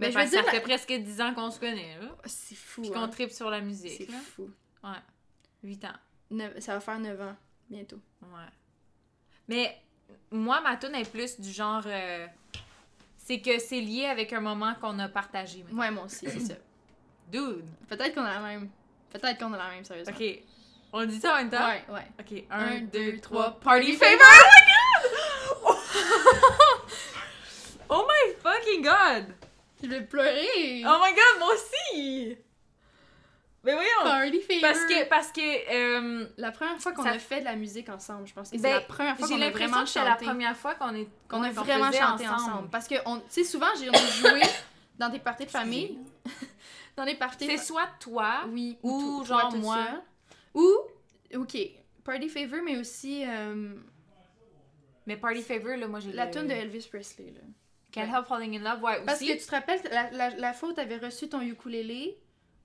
Mais 0.00 0.10
je 0.10 0.18
vais 0.18 0.26
dire. 0.26 0.44
ça 0.44 0.50
fait 0.50 0.60
presque 0.60 0.92
10 0.92 1.20
ans 1.20 1.34
qu'on 1.34 1.50
se 1.50 1.60
connaît, 1.60 1.96
là. 2.00 2.08
C'est 2.24 2.54
fou. 2.54 2.82
Puis 2.82 2.90
hein. 2.90 2.94
qu'on 2.94 3.08
tripe 3.08 3.30
sur 3.30 3.50
la 3.50 3.60
musique, 3.60 4.08
C'est 4.08 4.12
fou. 4.12 4.50
8 5.62 5.84
ans. 5.84 6.48
Ça 6.58 6.74
va 6.74 6.80
faire 6.80 6.98
9 6.98 7.20
ans, 7.20 7.36
bientôt. 7.68 8.00
Ouais. 8.22 8.48
Mais 9.48 9.76
moi, 10.30 10.60
ma 10.60 10.76
tune 10.76 10.94
est 10.94 11.10
plus 11.10 11.38
du 11.38 11.50
genre. 11.50 11.82
euh, 11.86 12.26
c'est 13.16 13.40
que 13.40 13.58
c'est 13.58 13.80
lié 13.80 14.06
avec 14.06 14.32
un 14.32 14.40
moment 14.40 14.74
qu'on 14.80 14.98
a 14.98 15.08
partagé. 15.08 15.64
Ouais, 15.72 15.90
moi 15.90 16.04
aussi, 16.04 16.26
c'est 16.28 16.40
ça. 16.40 16.54
Dude! 17.30 17.64
Peut-être 17.88 18.14
qu'on 18.14 18.24
a 18.24 18.34
la 18.34 18.40
même. 18.40 18.70
Peut-être 19.10 19.38
qu'on 19.38 19.52
a 19.52 19.58
la 19.58 19.70
même, 19.70 19.84
sérieusement. 19.84 20.14
Ok. 20.18 20.42
On 20.92 21.00
le 21.00 21.06
dit 21.06 21.20
ça 21.20 21.34
en 21.34 21.36
même 21.36 21.50
temps? 21.50 21.68
Ouais, 21.68 21.84
ouais. 21.88 22.06
Ok. 22.18 22.44
Un, 22.50 22.58
1, 22.58 22.80
deux, 22.80 23.12
2, 23.12 23.20
trois. 23.20 23.50
3. 23.50 23.60
Party 23.60 23.92
Favor! 23.92 24.18
favor! 24.18 25.76
Oh 27.92 28.06
my 28.06 28.34
fucking 28.40 28.82
god! 28.82 29.34
Je 29.82 29.88
vais 29.88 30.02
pleurer! 30.02 30.82
Oh 30.86 30.98
my 31.02 31.10
god, 31.12 31.38
moi 31.38 31.48
aussi! 31.54 32.36
Mais 33.62 33.74
voyons! 33.74 33.88
Party 34.04 34.40
favor! 34.40 34.60
Parce 34.62 34.84
que, 34.86 35.08
parce 35.08 35.32
que, 35.32 35.40
euh, 36.20 36.26
La 36.38 36.50
première 36.52 36.78
fois 36.80 36.92
qu'on 36.92 37.02
Ça- 37.02 37.10
a 37.10 37.18
fait 37.18 37.40
de 37.40 37.44
la 37.44 37.56
musique 37.56 37.88
ensemble, 37.88 38.26
je 38.26 38.32
pense 38.32 38.50
que 38.50 38.56
c'est 38.56 38.62
Ben, 38.62 38.74
la 38.74 38.80
première 38.80 39.16
fois 39.18 39.28
qu'on 39.28 39.34
a 39.34 39.38
l'impression 39.38 39.68
vraiment 39.68 39.84
que 39.84 39.90
c'est 39.90 40.04
la 40.04 40.12
chanté. 40.12 40.24
première 40.26 40.56
fois 40.56 40.74
qu'on 40.74 40.94
est 40.94 41.08
Qu'on 41.28 41.42
a 41.42 41.50
vraiment 41.50 41.92
chanté 41.92 42.26
ensemble. 42.28 42.68
Parce 42.70 42.88
que, 42.88 42.94
on- 43.06 43.18
tu 43.18 43.24
sais, 43.28 43.44
souvent, 43.44 43.66
j'ai 43.78 43.90
on 43.90 43.92
a 43.92 43.96
joué 44.30 44.40
dans 44.98 45.08
des 45.10 45.18
parties 45.18 45.44
de 45.46 45.50
famille. 45.50 45.98
dans 46.96 47.04
des 47.04 47.14
parties 47.16 47.46
C'est 47.46 47.56
soit 47.58 47.88
toi, 48.00 48.44
Oui, 48.48 48.78
Ou 48.82 49.24
genre 49.26 49.48
toi 49.50 49.58
moi. 49.58 49.86
Ou, 50.54 50.68
ok, 51.36 51.56
Party 52.04 52.28
Favor, 52.28 52.60
mais 52.64 52.76
aussi 52.78 53.24
euh, 53.26 53.74
mais 55.06 55.16
Party 55.16 55.42
Favor, 55.42 55.76
là, 55.76 55.86
moi 55.86 56.00
j'ai 56.00 56.12
la 56.12 56.26
tune 56.28 56.46
de 56.46 56.52
Elvis 56.52 56.88
Presley. 56.90 57.32
Là. 57.34 57.40
Can't 57.92 58.02
Ouais. 58.08 58.16
Help 58.16 58.26
Falling 58.26 58.56
in 58.58 58.62
Love, 58.62 58.82
ouais, 58.82 59.02
Parce 59.04 59.20
aussi. 59.20 59.32
que 59.34 59.38
tu 59.40 59.46
te 59.46 59.50
rappelles, 59.50 59.80
la, 59.90 60.10
la, 60.10 60.30
la 60.30 60.52
fois 60.52 60.68
où 60.68 60.72
t'avais 60.72 60.96
reçu 60.98 61.28
ton 61.28 61.40
ukulélé, 61.40 62.18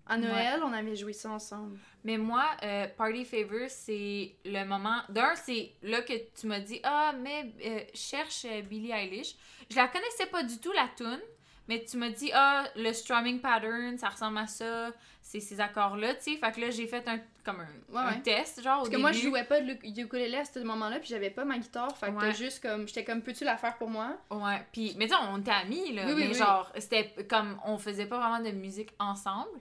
à 0.07 0.17
Noël, 0.17 0.61
on 0.63 0.71
avait 0.71 0.95
joué 0.95 1.13
ça 1.13 1.31
ensemble. 1.31 1.79
Mais 2.03 2.19
moi, 2.19 2.45
euh, 2.61 2.85
Party 2.95 3.25
Favor, 3.25 3.67
c'est 3.69 4.35
le 4.45 4.63
moment. 4.63 5.01
D'un, 5.09 5.33
c'est 5.35 5.71
là 5.81 6.03
que 6.03 6.13
tu 6.39 6.45
m'as 6.45 6.59
dit 6.59 6.79
Ah, 6.83 7.11
mais 7.19 7.51
euh, 7.65 7.79
cherche 7.95 8.45
euh, 8.45 8.61
Billie 8.61 8.91
Eilish. 8.91 9.33
Je 9.71 9.75
la 9.75 9.87
connaissais 9.87 10.27
pas 10.27 10.43
du 10.43 10.59
tout, 10.59 10.71
la 10.73 10.87
tune. 10.95 11.19
Mais 11.67 11.83
tu 11.83 11.97
m'as 11.97 12.09
dit 12.09 12.29
Ah, 12.33 12.65
le 12.75 12.93
strumming 12.93 13.39
pattern, 13.41 13.97
ça 13.97 14.09
ressemble 14.09 14.37
à 14.37 14.47
ça. 14.47 14.91
C'est 15.21 15.39
ces 15.39 15.59
accords-là, 15.59 16.13
tu 16.13 16.21
sais. 16.33 16.37
Fait 16.37 16.51
que 16.51 16.61
là, 16.61 16.69
j'ai 16.69 16.85
fait 16.85 17.07
un, 17.07 17.19
comme 17.43 17.59
un, 17.61 17.93
Ouais, 17.93 17.99
un 18.01 18.07
ouais. 18.15 18.21
test, 18.21 18.61
genre, 18.61 18.77
au 18.77 18.83
Parce 18.83 18.89
que 18.89 18.97
moi, 18.97 19.11
je 19.11 19.21
jouais 19.21 19.43
pas 19.43 19.59
de 19.59 19.73
uk- 19.73 19.99
ukulélé 20.01 20.37
à 20.37 20.45
ce 20.45 20.59
moment-là, 20.59 20.99
puis 20.99 21.09
j'avais 21.09 21.31
pas 21.31 21.43
ma 21.45 21.57
guitare. 21.57 21.97
Fait 21.97 22.11
que 22.11 22.15
Ouais. 22.17 22.33
juste 22.35 22.61
comme, 22.61 22.87
j'étais 22.87 23.03
comme, 23.03 23.23
peux-tu 23.23 23.43
la 23.43 23.57
faire 23.57 23.75
pour 23.77 23.89
moi? 23.89 24.17
Ouais, 24.29 24.63
puis, 24.71 24.93
mais 24.99 25.07
tu 25.07 25.15
on 25.29 25.39
était 25.39 25.49
amis, 25.49 25.93
là. 25.93 26.03
Oui, 26.05 26.13
oui, 26.13 26.21
mais 26.21 26.27
oui. 26.27 26.33
genre, 26.35 26.71
c'était 26.77 27.11
comme, 27.27 27.59
on 27.65 27.79
faisait 27.79 28.05
pas 28.05 28.19
vraiment 28.19 28.39
de 28.47 28.51
musique 28.55 28.91
ensemble. 28.99 29.59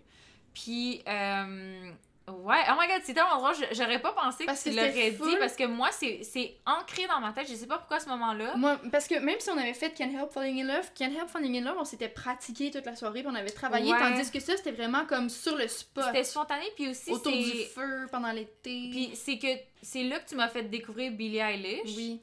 Puis, 0.53 1.03
euh, 1.09 1.91
ouais, 2.29 2.63
oh 2.71 2.75
my 2.81 2.87
god, 2.89 3.03
c'est 3.05 3.15
tellement 3.15 3.37
drôle. 3.39 3.55
J'aurais 3.73 4.01
pas 4.01 4.13
pensé 4.13 4.45
Parce 4.47 4.63
que 4.65 4.71
tu 4.71 4.77
l'aurais 4.77 5.11
dit, 5.11 5.37
parce 5.39 5.55
que 5.57 5.65
moi, 5.67 5.89
c'est 5.93 6.57
ancré 6.67 7.07
dans 7.07 7.21
ma 7.21 7.33
tête. 7.33 7.49
Je 7.49 7.55
sais 7.55 7.67
pas 7.67 7.79
pourquoi 7.79 7.99
à 7.99 8.01
ce 8.01 8.09
moment-là. 8.09 8.57
Moi, 8.57 8.81
parce 8.91 9.07
que 9.07 9.19
même 9.19 9.39
si 9.41 9.51
on 9.51 9.59
avait 9.59 9.75
fait 9.75 9.91
Can't 9.91 10.11
Help 10.13 10.31
Falling 10.33 10.63
in 10.63 10.67
Love, 10.75 10.91
Can't 10.95 11.13
Help 11.13 11.29
Falling 11.29 11.57
in 11.59 11.65
Love, 11.65 11.77
on 11.79 11.85
s'était 11.85 12.09
pratiqué 12.09 12.71
toute 12.71 12.87
la 12.87 12.97
soirée, 12.97 13.23
puis 13.23 13.31
on 13.31 13.35
avait 13.35 13.51
travaillé, 13.51 13.93
Ouais. 13.93 13.99
tandis 13.99 14.31
que 14.31 14.41
ça, 14.41 14.57
c'était 14.57 14.73
vraiment 14.73 15.05
comme 15.07 15.29
sur 15.29 15.57
le 15.57 15.69
spot, 15.69 16.05
C'était 16.07 16.25
spontané, 16.25 16.65
puis 16.77 16.89
aussi, 16.89 17.11
autour 17.11 17.33
du 17.33 17.65
feu, 17.75 18.07
pendant 18.11 18.33
l'été. 18.33 18.89
Puis 18.91 19.11
c'est 19.15 19.39
que 19.39 19.49
c'est 19.83 20.05
là 20.05 20.19
que 20.19 20.29
tu 20.29 20.35
m'as 20.37 20.49
fait 20.49 20.63
découvrir 20.63 21.13
Billie 21.13 21.39
Eilish. 21.39 21.95
oui. 21.97 22.21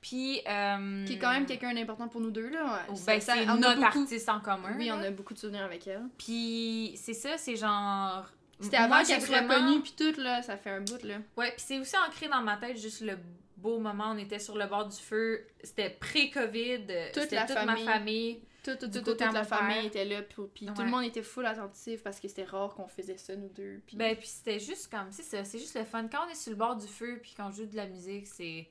Puis. 0.00 0.40
euh, 0.48 1.04
Qui 1.04 1.12
est 1.12 1.18
quand 1.18 1.30
même 1.30 1.44
quelqu'un 1.44 1.74
d'important 1.74 2.08
pour 2.08 2.22
nous 2.22 2.30
deux, 2.30 2.48
là. 2.48 2.86
oh, 2.88 2.94
Ben, 3.06 3.20
c'est 3.20 3.44
notre 3.44 3.74
beaucoup- 3.74 3.98
artiste 4.00 4.28
en 4.30 4.40
commun. 4.40 4.74
Oui, 4.78 4.86
là. 4.86 4.96
on 4.98 5.02
a 5.02 5.10
beaucoup 5.10 5.34
de 5.34 5.38
souvenirs 5.38 5.64
avec 5.64 5.86
elle. 5.88 6.00
Puis 6.16 6.94
c'est 6.96 7.12
ça, 7.12 7.36
c'est 7.36 7.56
genre. 7.56 8.24
C'était 8.60 8.76
avant 8.76 9.02
qu'elle 9.02 9.22
soit 9.22 9.42
connue, 9.42 9.80
puis 9.80 9.94
tout, 9.96 10.20
là, 10.20 10.42
ça 10.42 10.56
fait 10.56 10.70
un 10.70 10.80
bout, 10.80 11.02
là. 11.02 11.16
Ouais, 11.36 11.50
puis 11.52 11.64
c'est 11.66 11.78
aussi 11.78 11.96
ancré 11.96 12.28
dans 12.28 12.42
ma 12.42 12.56
tête 12.56 12.78
juste 12.78 13.00
le 13.00 13.16
beau 13.56 13.78
moment. 13.78 14.12
On 14.12 14.18
était 14.18 14.38
sur 14.38 14.56
le 14.56 14.66
bord 14.66 14.88
du 14.88 14.96
feu. 14.96 15.46
C'était 15.62 15.90
pré-Covid. 15.90 16.86
Toute 17.12 17.22
C'était 17.22 17.36
la 17.36 17.46
toute 17.46 17.56
famille. 17.56 17.84
ma 17.84 17.92
famille. 17.92 18.42
Toute, 18.62 18.78
toute, 18.78 18.90
Du 18.90 18.98
toute, 19.02 19.18
toute 19.18 19.32
la 19.32 19.44
famille 19.44 19.86
était 19.86 20.04
là, 20.04 20.20
puis, 20.22 20.66
tout 20.66 20.82
le 20.82 20.88
monde 20.88 21.04
était 21.04 21.22
full 21.22 21.46
attentif 21.46 22.02
parce 22.02 22.20
que 22.20 22.28
c'était 22.28 22.44
rare 22.44 22.74
qu'on 22.74 22.88
faisait 22.88 23.16
ça, 23.16 23.34
nous 23.34 23.48
deux. 23.48 23.80
Puis... 23.86 23.96
Ben, 23.96 24.14
puis 24.14 24.26
c'était 24.26 24.58
juste 24.58 24.90
comme, 24.90 25.10
c'est 25.10 25.22
ça, 25.22 25.44
c'est 25.44 25.58
juste 25.58 25.74
le 25.78 25.84
fun. 25.84 26.06
Quand 26.08 26.26
on 26.26 26.30
est 26.30 26.34
sur 26.34 26.50
le 26.50 26.58
bord 26.58 26.76
du 26.76 26.86
feu, 26.86 27.18
puis 27.22 27.34
qu'on 27.34 27.50
joue 27.50 27.64
de 27.64 27.76
la 27.76 27.86
musique, 27.86 28.26
c'est. 28.26 28.68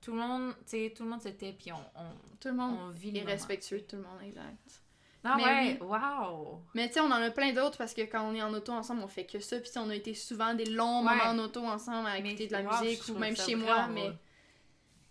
Tout 0.00 0.12
le 0.12 0.18
monde, 0.18 0.54
tu 0.60 0.68
sais, 0.68 0.94
tout 0.96 1.02
le 1.02 1.10
monde 1.10 1.20
se 1.20 1.28
tait, 1.28 1.52
puis 1.52 1.72
on, 1.72 2.00
on, 2.00 2.06
tout 2.40 2.48
le 2.48 2.54
monde 2.54 2.78
on 2.80 2.90
vit 2.90 3.10
les 3.10 3.22
respectueux 3.22 3.80
de 3.80 3.84
tout 3.84 3.96
le 3.96 4.02
monde, 4.02 4.22
exact. 4.24 4.80
Ah 5.24 5.34
Mais 5.36 5.42
ouais, 5.44 5.78
wow! 5.80 6.62
Mais 6.74 6.86
tu 6.88 6.94
sais, 6.94 7.00
on 7.00 7.06
en 7.06 7.12
a 7.12 7.30
plein 7.30 7.52
d'autres 7.52 7.76
parce 7.76 7.92
que 7.92 8.02
quand 8.02 8.22
on 8.30 8.34
est 8.34 8.42
en 8.42 8.52
auto 8.54 8.72
ensemble, 8.72 9.02
on 9.02 9.08
fait 9.08 9.26
que 9.26 9.40
ça. 9.40 9.58
Puis 9.58 9.70
on 9.76 9.90
a 9.90 9.94
été 9.94 10.14
souvent 10.14 10.54
des 10.54 10.64
longs 10.66 11.02
Ouais. 11.04 11.10
moments 11.16 11.24
en 11.30 11.38
auto 11.38 11.64
ensemble 11.64 12.06
à 12.08 12.18
écouter 12.18 12.46
de 12.46 12.52
la 12.52 12.62
wow, 12.62 12.80
musique 12.82 13.02
ou 13.08 13.18
même 13.18 13.36
chez 13.36 13.56
moi. 13.56 13.88
Mais 13.88 14.12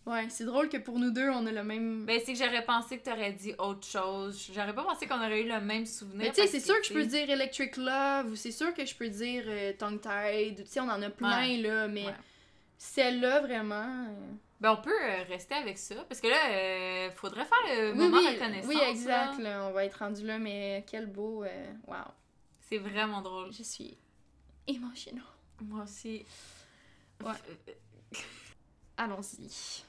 ouais, 0.06 0.28
c'est 0.30 0.46
drôle 0.46 0.70
que 0.70 0.78
pour 0.78 0.98
nous 0.98 1.12
deux, 1.12 1.30
on 1.30 1.46
a 1.46 1.52
le 1.52 1.64
même. 1.64 2.06
Ben, 2.06 2.20
c'est 2.26 2.32
que 2.34 2.40
j'aurais 2.40 2.64
pensé 2.64 2.98
que 3.00 3.04
t'aurais 3.04 3.34
dit 3.34 3.54
autre 3.58 3.86
chose. 3.86 4.50
J'aurais 4.56 4.74
pas 4.74 4.84
pensé 4.84 5.06
qu'on 5.08 5.18
aurait 5.18 5.42
eu 5.42 5.48
le 5.50 5.60
même 5.60 5.86
souvenir. 5.86 6.18
Mais 6.20 6.30
tu 6.32 6.42
sais, 6.42 6.48
c'est 6.48 6.62
sûr 6.62 6.80
que 6.80 6.88
je 6.88 6.94
peux 6.94 7.06
dire 7.06 7.30
Electric 7.30 7.76
Love 7.78 8.32
ou 8.32 8.36
c'est 8.36 8.52
sûr 8.52 8.74
que 8.74 8.86
je 8.86 8.96
peux 8.96 9.10
dire 9.10 9.44
euh, 9.48 9.74
Tongue 9.78 10.00
Tied. 10.02 10.56
Tu 10.64 10.66
sais, 10.68 10.80
on 10.80 10.90
en 10.90 11.02
a 11.02 11.10
plein 11.10 11.58
là, 11.62 11.88
mais 11.90 12.06
Ouais. 12.06 12.16
celle-là 12.78 13.42
vraiment. 13.42 14.06
euh, 14.10 14.34
Ben, 14.60 14.72
on 14.72 14.78
peut 14.78 14.90
euh, 14.92 15.24
rester 15.28 15.54
avec 15.56 15.78
ça. 15.78 15.96
Parce 16.10 16.20
que 16.20 16.28
là, 16.28 16.50
euh, 16.50 17.12
faudrait 17.12 17.46
faire 17.46 17.58
le 17.76 17.92
Oui, 17.92 17.98
moment 17.98 18.18
oui, 18.18 18.28
reconnaissance. 18.34 18.68
oui, 18.74 18.80
exact. 18.90 19.38
là. 19.40 19.58
Là, 19.60 19.66
on 19.68 19.72
va 19.72 19.86
être 19.86 20.00
rendu 20.00 20.26
là, 20.26 20.40
mais 20.40 20.84
quel 20.90 21.06
beau. 21.06 21.44
euh, 21.44 21.72
wow, 21.88 21.96
C'est 22.62 22.80
vraiment 22.80 23.22
drôle. 23.22 23.52
je 23.54 23.62
suis 23.64 23.98
émotionnelle. 24.68 25.22
Moi 25.62 25.84
aussi. 25.84 26.26
Ouais. 27.24 27.34
Allons-y. 28.98 29.84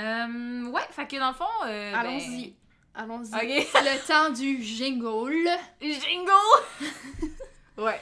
Euh, 0.00 0.66
ouais, 0.70 0.82
fait 0.90 1.06
que 1.06 1.16
dans 1.16 1.28
le 1.28 1.34
fond. 1.34 1.44
euh, 1.66 1.92
ben, 1.92 1.98
Allons-y. 1.98 2.54
Allons-y. 2.94 3.28
C'est 3.30 3.82
le 3.82 4.06
temps 4.06 4.30
du 4.30 4.62
jingle. 4.62 5.48
Jingle! 5.80 6.30
ouais. 7.78 8.00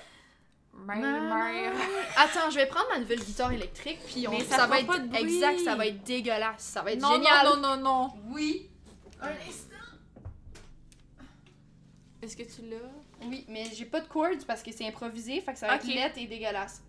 Attends, 2.17 2.51
je 2.51 2.57
vais 2.57 2.67
prendre 2.67 2.89
ma 2.91 2.99
nouvelle 2.99 3.21
guitare 3.21 3.53
électrique, 3.53 3.99
puis 4.07 4.27
on... 4.29 4.31
Mais 4.33 4.45
ça, 4.45 4.57
ça 4.57 4.67
va 4.67 4.81
être 4.81 4.87
pas 4.87 4.99
de 4.99 5.07
bruit. 5.09 5.21
exact, 5.23 5.59
ça 5.61 5.75
va 5.75 5.87
être 5.87 6.03
dégueulasse, 6.05 6.63
ça 6.63 6.83
va 6.83 6.93
être 6.93 7.01
Non, 7.03 7.13
génial. 7.15 7.45
non, 7.47 7.57
non, 7.57 7.77
non, 7.77 7.83
non. 7.83 8.11
Oui. 8.31 8.69
Un 9.21 9.29
instant. 9.49 9.77
Est-ce 12.23 12.37
que 12.37 12.43
tu 12.43 12.63
l'as? 12.69 12.77
Oui, 13.29 13.45
mais 13.49 13.65
j'ai 13.75 13.85
pas 13.87 14.01
de 14.01 14.09
chords 14.09 14.45
parce 14.47 14.63
que 14.63 14.71
c'est 14.73 14.87
improvisé, 14.87 15.41
fait 15.41 15.53
que 15.53 15.59
ça 15.59 15.67
va 15.69 15.77
être 15.77 15.87
lettre 15.87 16.19
et 16.19 16.27
dégueulasse. 16.27 16.83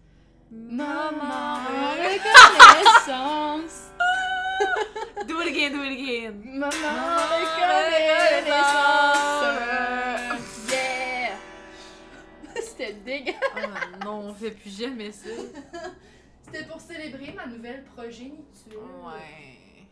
Maman. 0.51 1.59
naissance. 1.97 3.91
Do 5.27 5.41
it 5.41 5.47
again, 5.47 5.71
do 5.71 5.83
it 5.83 5.91
again. 5.91 6.33
Maman 6.45 6.71
Maman 6.81 7.17
reconnaissance. 8.47 10.16
C'était 12.77 12.93
dégueulasse. 12.93 13.39
Oh 13.55 14.05
non, 14.05 14.19
on 14.29 14.33
fait 14.33 14.51
plus 14.51 14.77
jamais 14.79 15.11
ça. 15.11 15.29
C'était 16.43 16.65
pour 16.65 16.79
célébrer 16.79 17.33
ma 17.33 17.47
nouvelle 17.47 17.83
progéniture. 17.85 18.81
Ouais. 19.03 19.85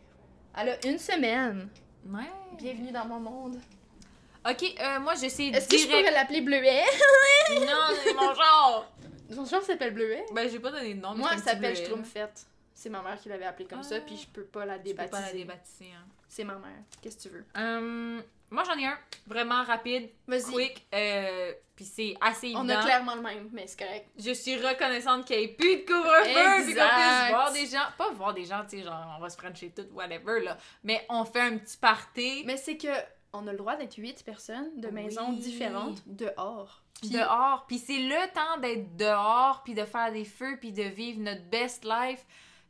Elle 0.56 0.68
a 0.70 0.86
une 0.86 0.98
semaine. 0.98 1.68
Ouais. 2.08 2.30
Bienvenue 2.56 2.92
dans 2.92 3.04
mon 3.06 3.18
monde. 3.20 3.60
Ok, 4.48 4.62
euh, 4.80 5.00
moi 5.00 5.14
j'essaie 5.16 5.46
Est-ce 5.48 5.68
que 5.68 5.76
je 5.76 5.86
pourrais 5.86 6.10
l'appeler 6.12 6.40
Bleuet? 6.40 6.84
Non, 7.60 7.94
c'est 8.02 8.14
mon 8.14 8.34
genre. 8.34 8.92
Son 9.32 9.44
genre 9.44 9.62
s'appelle 9.62 9.92
Bleuet? 9.92 10.24
Ben, 10.32 10.48
j'ai 10.48 10.60
pas 10.60 10.70
donné 10.70 10.94
de 10.94 11.00
nom. 11.00 11.12
mais 11.12 11.18
Moi, 11.18 11.30
elle 11.32 11.38
s'appelle. 11.40 11.76
Schtroumpfette. 11.76 12.46
C'est 12.72 12.88
ma 12.90 13.02
mère 13.02 13.18
qui 13.20 13.28
l'avait 13.28 13.44
appelée 13.46 13.66
comme 13.66 13.82
ça, 13.82 13.96
Ah. 13.98 14.04
puis 14.06 14.16
je 14.16 14.26
peux 14.28 14.44
pas 14.44 14.64
la 14.64 14.78
Tu 14.78 14.90
peux 14.90 14.94
pas 14.94 15.02
la 15.04 15.08
débaptiser. 15.32 15.38
débaptiser, 15.38 15.90
hein. 15.92 16.04
C'est 16.28 16.44
ma 16.44 16.54
mère. 16.54 16.82
Qu'est-ce 17.00 17.16
que 17.16 17.22
tu 17.22 17.28
veux? 17.30 17.44
Euh, 17.56 18.20
moi 18.50 18.62
j'en 18.64 18.76
ai 18.78 18.86
un, 18.86 18.98
vraiment 19.26 19.62
rapide, 19.64 20.08
Vas-y. 20.26 20.52
quick, 20.52 20.86
euh, 20.94 21.52
puis 21.74 21.84
c'est 21.84 22.14
assez 22.20 22.46
évident. 22.46 22.64
On 22.64 22.68
a 22.68 22.82
clairement 22.82 23.14
le 23.14 23.22
même, 23.22 23.48
mais 23.52 23.66
c'est 23.66 23.78
correct. 23.78 24.08
Je 24.18 24.30
suis 24.32 24.56
reconnaissante 24.56 25.24
qu'il 25.26 25.36
n'y 25.38 25.44
ait 25.44 25.48
plus 25.48 25.76
de 25.76 25.82
couvre-feu, 25.86 26.64
puis 26.64 26.74
qu'on 26.74 26.80
puisse 26.80 27.28
voir 27.30 27.52
des 27.52 27.66
gens. 27.66 27.84
Pas 27.98 28.10
voir 28.12 28.34
des 28.34 28.44
gens, 28.44 28.62
tu 28.68 28.78
sais, 28.78 28.82
genre 28.84 29.14
on 29.16 29.20
va 29.20 29.28
se 29.30 29.36
frencher 29.36 29.70
tout, 29.70 29.86
whatever, 29.92 30.40
là. 30.42 30.56
Mais 30.84 31.04
on 31.08 31.24
fait 31.24 31.40
un 31.40 31.58
petit 31.58 31.76
party 31.76 32.42
Mais 32.46 32.56
c'est 32.56 32.76
que 32.76 32.88
on 33.32 33.46
a 33.46 33.52
le 33.52 33.58
droit 33.58 33.76
d'être 33.76 33.96
huit 33.96 34.24
personnes 34.24 34.80
de 34.80 34.88
maisons 34.88 35.30
Oui. 35.30 35.38
différentes 35.38 36.02
dehors. 36.06 36.82
Puis 37.00 37.10
dehors. 37.10 37.66
Puis 37.66 37.78
c'est 37.78 37.98
le 37.98 38.32
temps 38.32 38.58
d'être 38.60 38.96
dehors, 38.96 39.62
puis 39.64 39.74
de 39.74 39.84
faire 39.84 40.10
des 40.12 40.24
feux, 40.24 40.56
puis 40.58 40.72
de 40.72 40.84
vivre 40.84 41.20
notre 41.20 41.44
best 41.44 41.84
life. 41.84 42.24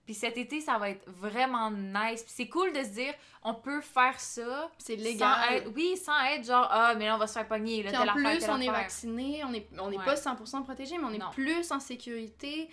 Puis 0.07 0.15
cet 0.15 0.39
été, 0.39 0.61
ça 0.61 0.79
va 0.79 0.91
être 0.91 1.05
vraiment 1.11 1.71
nice. 1.71 2.23
Puis 2.23 2.33
c'est 2.35 2.49
cool 2.49 2.73
de 2.73 2.83
se 2.83 2.91
dire, 2.91 3.13
on 3.43 3.55
peut 3.55 3.81
faire 3.81 4.19
ça. 4.21 4.71
c'est 4.79 4.97
Sans 4.97 5.03
légal. 5.03 5.53
être, 5.55 5.71
oui, 5.75 5.97
sans 5.97 6.19
être 6.27 6.47
genre, 6.47 6.69
ah, 6.71 6.95
mais 6.97 7.07
là, 7.07 7.17
on 7.17 7.19
va 7.19 7.27
se 7.27 7.33
faire 7.35 7.49
pogner. 7.49 7.83
Là, 7.83 7.91
Puis 7.91 8.09
en 8.09 8.15
plus, 8.15 8.49
on 8.49 8.61
est 8.61 8.71
vacciné, 8.71 9.43
on 9.45 9.53
est, 9.53 9.67
on 9.81 9.91
est 9.91 9.99
Ouais. 9.99 10.05
pas 10.05 10.15
100% 10.17 10.63
protégé, 10.63 10.97
mais 10.97 11.05
on 11.05 11.13
est 11.13 11.19
Non. 11.19 11.31
plus 11.33 11.71
en 11.73 11.81
sécurité. 11.81 12.71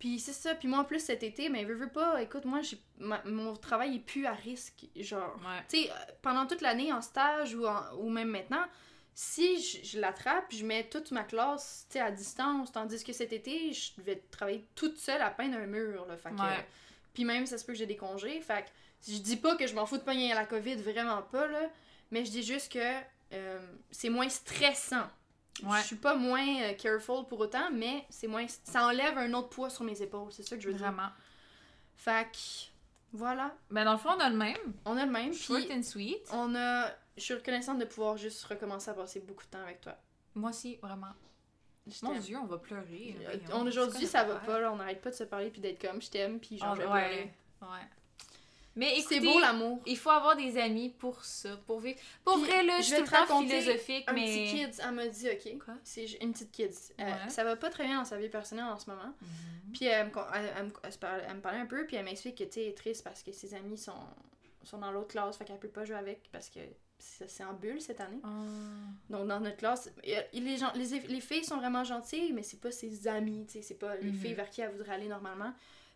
Puis 0.00 0.18
c'est 0.18 0.32
ça. 0.32 0.54
Puis 0.56 0.66
moi, 0.68 0.80
en 0.80 0.84
plus, 0.84 0.98
cet 0.98 1.22
été, 1.22 1.48
mais 1.48 1.64
veux, 1.64 1.74
veux 1.76 1.88
pas, 1.88 2.20
écoute, 2.20 2.44
moi, 2.44 2.60
j'ai, 2.60 2.76
ma- 2.98 3.22
mon 3.24 3.54
travail 3.54 3.94
est 3.96 4.00
plus 4.00 4.26
à 4.26 4.32
risque. 4.32 4.84
Genre, 4.96 5.36
Ouais. 5.38 5.62
tu 5.68 5.78
sais, 5.84 5.90
euh, 5.90 5.94
pendant 6.22 6.44
toute 6.46 6.60
l'année 6.60 6.92
en 6.92 7.00
stage 7.00 7.54
ou, 7.54 7.64
en- 7.66 7.94
ou 7.98 8.10
même 8.10 8.28
maintenant, 8.28 8.64
si 9.14 9.60
je, 9.62 9.84
je 9.84 10.00
l'attrape, 10.00 10.46
je 10.50 10.64
mets 10.64 10.84
toute 10.88 11.10
ma 11.12 11.22
classe, 11.22 11.86
à 11.94 12.10
distance. 12.10 12.72
Tandis 12.72 13.02
que 13.04 13.12
cet 13.12 13.32
été, 13.32 13.72
je 13.72 13.92
devais 13.98 14.22
travailler 14.30 14.66
toute 14.74 14.98
seule 14.98 15.22
à 15.22 15.30
peine 15.30 15.54
un 15.54 15.66
mur, 15.66 16.06
là. 16.06 16.16
Fait 16.16 16.30
que- 16.30 16.34
Ouais. 16.40 16.66
puis 17.12 17.24
même, 17.24 17.46
ça 17.46 17.56
se 17.58 17.64
peut 17.64 17.72
que 17.72 17.78
j'ai 17.78 17.86
des 17.86 17.96
congés. 17.96 18.40
Fait 18.40 18.64
que 18.64 19.12
je 19.12 19.18
dis 19.18 19.36
pas 19.36 19.54
que 19.56 19.66
je 19.66 19.74
m'en 19.74 19.86
fous 19.86 19.98
de 19.98 20.02
pogner 20.02 20.32
à 20.32 20.34
la 20.34 20.46
COVID, 20.46 20.76
vraiment 20.76 21.22
pas, 21.22 21.46
là. 21.46 21.70
Mais 22.10 22.24
je 22.24 22.30
dis 22.30 22.42
juste 22.42 22.72
que 22.72 22.78
euh, 23.32 23.58
c'est 23.90 24.08
moins 24.10 24.28
stressant. 24.28 25.06
Ouais. 25.62 25.80
Je 25.80 25.86
suis 25.86 25.96
pas 25.96 26.16
moins 26.16 26.62
euh, 26.62 26.74
careful 26.74 27.24
pour 27.28 27.38
autant, 27.40 27.70
mais 27.72 28.04
c'est 28.10 28.26
moins. 28.26 28.46
Ça 28.64 28.86
enlève 28.86 29.16
un 29.18 29.32
autre 29.34 29.48
poids 29.50 29.70
sur 29.70 29.84
mes 29.84 30.00
épaules, 30.02 30.32
c'est 30.32 30.42
ça 30.42 30.56
que 30.56 30.62
je 30.62 30.68
veux 30.68 30.74
dire. 30.74 30.82
Vraiment. 30.86 31.08
Fait 31.96 32.26
que, 32.32 32.38
voilà. 33.12 33.54
Ben, 33.70 33.84
dans 33.84 33.92
le 33.92 33.98
fond, 33.98 34.10
on 34.16 34.20
a 34.20 34.28
le 34.28 34.36
même. 34.36 34.56
On 34.84 34.96
a 34.96 35.06
le 35.06 35.12
même. 35.12 35.32
Short 35.32 35.62
and 35.70 35.82
sweet. 35.84 36.18
on 36.32 36.54
a. 36.56 36.90
Je 37.16 37.22
suis 37.22 37.34
reconnaissante 37.34 37.78
de 37.78 37.84
pouvoir 37.84 38.16
juste 38.16 38.44
recommencer 38.44 38.90
à 38.90 38.94
passer 38.94 39.20
beaucoup 39.20 39.44
de 39.44 39.50
temps 39.50 39.62
avec 39.62 39.80
toi. 39.80 39.96
Moi 40.34 40.50
aussi, 40.50 40.76
vraiment. 40.82 41.12
Je 41.86 42.04
Mon. 42.04 42.18
Dieu, 42.18 42.38
on 42.38 42.46
va 42.46 42.58
pleurer. 42.58 43.14
Euh, 43.20 43.36
voyons. 43.44 43.62
on- 43.62 43.66
Aujourd'hui, 43.66 44.06
ça 44.06 44.24
va 44.24 44.36
pas, 44.36 44.58
là, 44.58 44.72
on 44.72 44.80
arrête 44.80 45.00
pas 45.02 45.10
de 45.10 45.14
se 45.14 45.24
parler 45.24 45.50
puis 45.50 45.60
d'être 45.60 45.80
comme 45.80 46.00
je 46.00 46.10
t'aime, 46.10 46.40
puis 46.40 46.56
genre 46.58 46.70
Ah, 46.72 46.74
je 46.76 46.80
vais 46.80 46.86
ouais. 46.88 47.08
pleurer. 47.08 47.32
Ouais. 47.62 47.86
Mais 48.76 49.00
C'est 49.08 49.20
beau 49.20 49.38
l'amour. 49.38 49.80
il 49.86 49.96
faut 49.96 50.10
avoir 50.10 50.34
des 50.34 50.58
amis 50.58 50.88
pour 50.90 51.24
ça, 51.24 51.56
pour 51.58 51.78
vivre. 51.80 52.00
Pour 52.24 52.34
Puis, 52.38 52.44
vrai, 52.50 52.64
là, 52.64 52.78
je 52.78 52.86
suis 52.86 52.96
tout 52.96 53.02
le 53.02 53.08
temps 53.26 53.40
philosophique, 53.42 54.04
Un 54.08 54.14
mais... 54.14 54.24
petit 54.24 54.46
kid, 54.66 54.80
elle 54.82 54.90
m'a 54.92 55.06
dit, 55.06 55.28
ok. 55.30 55.58
Quoi? 55.64 55.74
C'est 55.84 56.06
une 56.20 56.32
petite 56.32 56.50
kid. 56.50 56.72
Euh, 56.98 57.04
Ouais. 57.04 57.28
Ça 57.30 57.44
va 57.44 57.54
pas 57.54 57.70
très 57.70 57.84
bien 57.84 57.98
dans 57.98 58.04
sa 58.04 58.16
vie 58.16 58.28
personnelle 58.28 58.64
en 58.64 58.78
ce 58.78 58.90
moment. 58.90 59.14
Mhm. 59.20 59.72
Puis 59.74 59.84
elle 59.84 60.10
elle, 60.34 60.52
elle 60.56 60.72
elle 61.28 61.36
me 61.36 61.40
parlait 61.40 61.58
un 61.60 61.66
peu, 61.66 61.86
puis 61.86 61.96
elle 61.96 62.04
m'explique 62.04 62.36
que 62.38 62.44
tu 62.44 62.60
est 62.60 62.76
triste 62.76 63.04
parce 63.04 63.22
que 63.22 63.30
ses 63.30 63.54
amis 63.54 63.78
sont, 63.78 63.92
sont 64.64 64.78
dans 64.78 64.90
l'autre 64.90 65.08
classe, 65.08 65.36
fait 65.36 65.44
qu'elle 65.44 65.60
peut 65.60 65.68
pas 65.68 65.84
jouer 65.84 65.96
avec 65.96 66.28
parce 66.32 66.48
que 66.50 66.58
c'est 67.04 67.28
c'est 67.28 67.44
en 67.44 67.52
bulle 67.52 67.80
cette 67.80 68.00
année. 68.00 68.20
Ah. 68.24 68.28
Donc 69.10 69.28
dans 69.28 69.40
notre 69.40 69.56
classe, 69.56 69.90
les, 70.32 70.56
gens, 70.56 70.72
les, 70.74 71.00
les 71.00 71.20
filles 71.20 71.44
sont 71.44 71.56
vraiment 71.58 71.84
gentilles, 71.84 72.32
mais 72.32 72.42
c'est 72.42 72.60
pas 72.60 72.70
ses 72.72 73.06
amis, 73.06 73.44
tu 73.46 73.54
sais, 73.54 73.62
c'est 73.62 73.74
pas 73.78 73.96
les 73.96 74.10
Mhm. 74.10 74.18
filles 74.18 74.34
vers 74.34 74.50
qui 74.50 74.60
elle 74.62 74.72
voudrait 74.72 74.94
aller 74.94 75.08
normalement. 75.08 75.52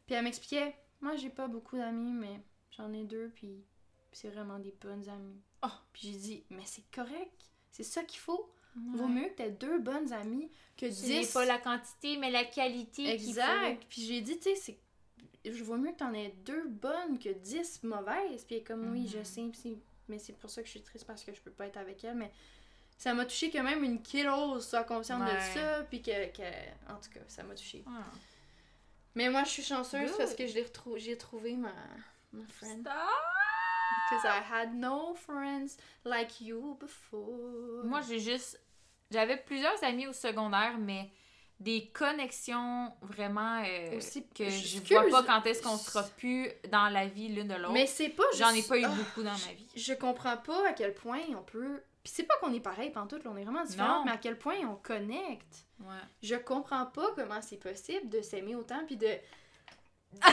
Puis 0.07 0.15
elle 0.15 0.25
m'expliquait, 0.25 0.75
moi 1.01 1.17
j'ai 1.17 1.31
pas 1.31 1.49
beaucoup 1.49 1.77
d'amis, 1.77 2.13
mais 2.13 2.41
j'en 2.77 2.93
ai 2.93 3.05
deux, 3.05 3.31
puis 3.35 3.65
c'est 4.13 4.29
vraiment 4.29 4.59
des 4.59 4.75
bonnes 4.81 5.09
amies. 5.09 5.41
Oh. 5.63 5.69
Puis 5.93 6.09
j'ai 6.13 6.19
dit, 6.19 6.45
mais 6.51 6.63
c'est 6.67 6.89
correct, 6.95 7.51
c'est 7.71 7.83
ça 7.85 8.03
qu'il 8.05 8.21
faut. 8.21 8.51
Vaut 8.95 9.05
Ouais. 9.05 9.09
mieux 9.11 9.29
que 9.31 9.35
t'aies 9.37 9.51
deux 9.51 9.79
bonnes 9.81 10.13
amies 10.13 10.49
que 10.77 10.89
Ce 10.91 11.07
n'est 11.07 11.21
dix. 11.21 11.33
pas 11.33 11.45
la 11.45 11.59
quantité, 11.59 12.17
mais 12.17 12.31
la 12.31 12.45
qualité 12.45 13.11
Exact. 13.11 13.83
Puis 13.89 14.03
j'ai 14.03 14.21
dit, 14.21 14.37
tu 14.39 14.55
sais, 14.55 14.55
c'est. 14.55 14.79
Je 15.51 15.65
vois 15.65 15.79
mieux 15.79 15.91
que 15.93 15.97
t'en 15.97 16.13
aies 16.15 16.35
deux 16.45 16.69
bonnes 16.69 17.19
que 17.19 17.31
dix 17.31 17.83
mauvaises. 17.83 18.45
Puis 18.45 18.57
elle 18.57 18.61
est 18.61 18.65
comme, 18.65 18.93
oui, 18.93 19.09
je 19.09 19.19
Mhm. 19.19 19.25
sais, 19.25 19.43
puis 19.51 19.59
c'est- 19.61 19.79
mais 20.09 20.19
c'est 20.19 20.33
pour 20.35 20.51
ça 20.51 20.61
que 20.63 20.67
je 20.67 20.73
suis 20.73 20.83
triste 20.83 21.07
parce 21.07 21.25
que 21.25 21.33
je 21.33 21.41
peux 21.41 21.51
pas 21.51 21.67
être 21.67 21.77
avec 21.77 22.03
elle. 22.05 22.17
Mais 22.17 22.31
ça 22.97 23.15
m'a 23.15 23.25
touché 23.25 23.51
que 23.51 23.59
même 23.59 23.85
une 23.85 24.03
kiddo 24.03 24.61
soit 24.61 24.85
consciente 24.85 25.25
de 25.25 25.39
ça. 25.55 25.85
Puis 25.91 26.03
que, 26.03 26.27
que- 26.37 26.93
En 26.93 26.97
tout 26.97 27.11
cas, 27.13 27.21
ça 27.29 27.43
m'a 27.43 27.55
touché. 27.55 27.85
Ah. 27.87 28.05
Mais 29.15 29.29
moi, 29.31 29.45
je 29.45 29.51
suis 29.51 29.63
chanceuse 29.63 30.09
Good. 30.11 30.19
parce 30.19 30.35
que 30.35 30.47
je 30.47 30.55
l'ai 30.55 30.63
retrou- 30.65 30.99
j'ai 30.99 31.17
trouvé 31.17 31.55
ma, 31.57 31.73
ma 32.33 32.47
friend. 32.47 32.81
Stop! 32.81 32.95
Because 34.11 34.25
I 34.25 34.41
had 34.53 34.75
no 34.75 35.15
friends 35.15 35.77
like 36.05 36.41
you 36.41 36.77
before. 36.81 37.85
Moi, 37.85 38.01
j'ai 38.03 38.21
juste... 38.21 38.61
J'avais 39.11 39.37
plusieurs 39.39 39.83
amis 39.85 40.07
au 40.07 40.13
secondaire, 40.13 40.77
mais 40.79 41.11
des 41.61 41.89
connexions 41.89 42.93
vraiment 43.03 43.63
euh, 43.65 43.97
Aussi, 43.97 44.25
que 44.29 44.49
je 44.49 44.79
vois 44.79 45.09
pas 45.11 45.23
quand 45.25 45.47
est-ce 45.47 45.63
qu'on 45.63 45.77
sera 45.77 46.05
plus 46.05 46.49
dans 46.71 46.89
la 46.89 47.07
vie 47.07 47.29
l'une 47.29 47.49
de 47.49 47.55
l'autre. 47.55 47.73
Mais 47.73 47.87
c'est 47.87 48.11
pas 48.11 48.23
J'en 48.37 48.51
ai 48.51 48.63
pas 48.63 48.79
eu 48.79 48.85
Ah, 48.85 48.89
beaucoup 48.89 49.23
dans 49.23 49.33
ma 49.33 49.53
vie. 49.55 49.69
Je 49.75 49.93
comprends 49.95 50.37
pas 50.37 50.69
à 50.69 50.73
quel 50.73 50.95
point 50.95 51.21
on 51.37 51.43
peut. 51.43 51.83
Puis 52.05 52.13
c'est 52.15 52.23
pas 52.23 52.37
qu'on 52.41 52.55
est 52.55 52.61
pareil 52.61 52.91
pantoute, 52.91 53.23
on 53.27 53.37
est 53.37 53.43
vraiment 53.43 53.65
différents, 53.65 54.05
mais 54.05 54.13
à 54.13 54.17
quel 54.19 54.39
point 54.39 54.55
on 54.71 54.77
connecte. 54.77 55.67
Ouais. 55.81 55.95
Je 56.23 56.37
comprends 56.37 56.87
pas 56.87 57.11
comment 57.17 57.41
c'est 57.43 57.57
possible 57.59 58.09
de 58.09 58.23
s'aimer 58.23 58.55
autant 58.55 58.81
puis 58.87 58.97
de. 58.97 59.09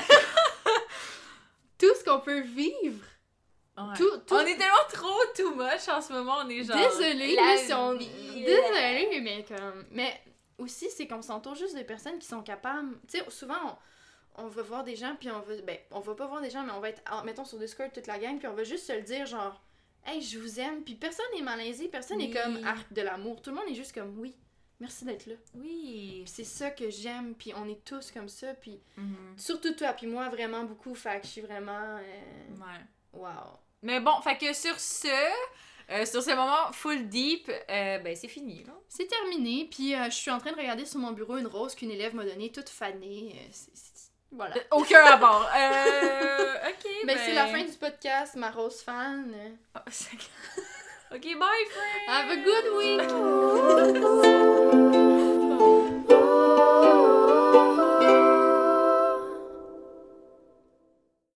Tout 1.77 1.93
ce 1.99 2.03
qu'on 2.06 2.19
peut 2.19 2.41
vivre. 2.41 3.03
Ouais. 3.77 3.93
Tout, 3.97 4.18
tout... 4.26 4.34
On 4.35 4.39
est 4.39 4.56
tellement 4.56 4.88
trop 4.93 5.19
too 5.35 5.53
much 5.56 5.89
en 5.89 5.99
ce 6.02 6.14
moment, 6.14 6.38
on 6.45 6.49
est 6.49 6.64
genre... 6.64 6.77
Désolée, 6.77 7.35
la 7.35 7.57
si 7.57 7.73
on- 7.73 7.93
Désolée, 7.95 9.19
mais 9.22 9.43
comme. 9.43 9.85
Mais 9.91 10.22
aussi, 10.57 10.90
c'est 10.90 11.07
qu'on 11.07 11.22
s'entoure 11.22 11.56
juste 11.56 11.77
de 11.77 11.84
personnes 11.84 12.19
qui 12.19 12.27
sont 12.27 12.41
capables. 12.41 12.98
Tu 13.07 13.18
sais, 13.19 13.26
souvent, 13.30 13.77
on, 14.38 14.44
on 14.44 14.48
va 14.48 14.61
voir 14.61 14.84
des 14.84 14.95
gens, 14.95 15.15
puis 15.19 15.30
on 15.32 15.40
va. 15.41 15.56
Ben, 15.61 15.77
on 15.91 15.99
va 15.99 16.15
pas 16.15 16.27
voir 16.27 16.41
des 16.41 16.49
gens, 16.49 16.64
mais 16.64 16.72
on 16.73 16.80
va 16.80 16.90
être, 16.90 17.02
mettons, 17.26 17.45
sur 17.45 17.57
Discord 17.57 17.91
toute 17.94 18.07
la 18.07 18.19
gang, 18.19 18.38
puis 18.38 18.48
on 18.48 18.53
va 18.53 18.64
juste 18.64 18.86
se 18.88 18.94
le 18.94 19.02
dire, 19.02 19.26
genre, 19.26 19.61
hey, 20.06 20.22
je 20.22 20.38
vous 20.40 20.60
aime, 20.60 20.84
puis 20.84 20.95
personne 20.95 21.26
n'est 21.36 21.41
malaisé, 21.41 21.88
personne 21.88 22.18
n'est 22.19 22.27
Oui. 22.27 22.34
comme 22.34 22.64
arc 22.65 22.91
de 22.94 23.02
l'amour. 23.02 23.41
Tout 23.41 23.49
le 23.52 23.56
monde 23.57 23.68
est 23.69 23.76
juste 23.76 23.94
comme, 23.94 24.18
oui, 24.19 24.36
merci 24.80 25.03
d'être 25.06 25.26
là. 25.26 25.36
Oui. 25.56 26.23
C'est 26.27 26.44
ça 26.44 26.69
que 26.72 26.90
j'aime, 26.90 27.34
puis 27.36 27.53
on 27.56 27.68
est 27.68 27.84
tous 27.86 28.11
comme 28.11 28.30
ça, 28.30 28.53
puis 28.53 28.80
Mhm. 28.98 29.36
surtout 29.38 29.73
toi, 29.73 29.94
puis 29.94 30.07
moi, 30.07 30.30
vraiment 30.30 30.64
beaucoup, 30.64 30.95
fait 30.95 31.19
que 31.22 31.26
je 31.27 31.32
suis 31.32 31.41
vraiment. 31.41 31.98
euh, 31.98 32.56
Ouais. 32.57 32.82
Wow. 33.14 33.60
Mais 33.82 33.99
bon, 33.99 34.19
fait 34.22 34.38
que 34.38 34.52
sur 34.53 34.77
ce, 34.80 35.07
euh, 35.91 36.06
sur 36.06 36.22
ce 36.24 36.32
moment 36.32 36.72
full 36.72 37.07
deep, 37.10 37.49
euh, 37.49 37.99
ben 37.99 38.16
c'est 38.16 38.28
fini. 38.28 38.66
C'est 38.90 39.07
terminé, 39.07 39.68
puis 39.70 39.94
euh, 39.95 40.06
je 40.06 40.16
suis 40.16 40.32
en 40.32 40.40
train 40.40 40.52
de 40.52 40.57
regarder 40.57 40.86
sur 40.86 40.99
mon 40.99 41.12
bureau 41.12 41.38
une 41.38 41.45
rose 41.48 41.76
qu'une 41.76 41.91
élève 41.91 42.16
m'a 42.16 42.26
donnée, 42.26 42.52
toute 42.52 42.70
fanée. 42.70 43.36
Voilà. 44.32 44.56
Aucun 44.72 45.03
rapport. 45.03 45.48
Ok, 46.68 46.84
ben... 47.06 47.16
c'est 47.24 47.34
la 47.34 47.45
fin 47.48 47.64
du 47.64 47.72
podcast, 47.74 48.34
ma 48.36 48.49
rose 48.49 48.82
fan. 48.82 49.32
C'est- 49.91 50.10
ok, 51.14 51.22
bye, 51.22 51.66
friend! 51.70 52.07
Have 52.07 52.32
a 52.32 52.36
good 52.38 52.68
week! 52.78 53.02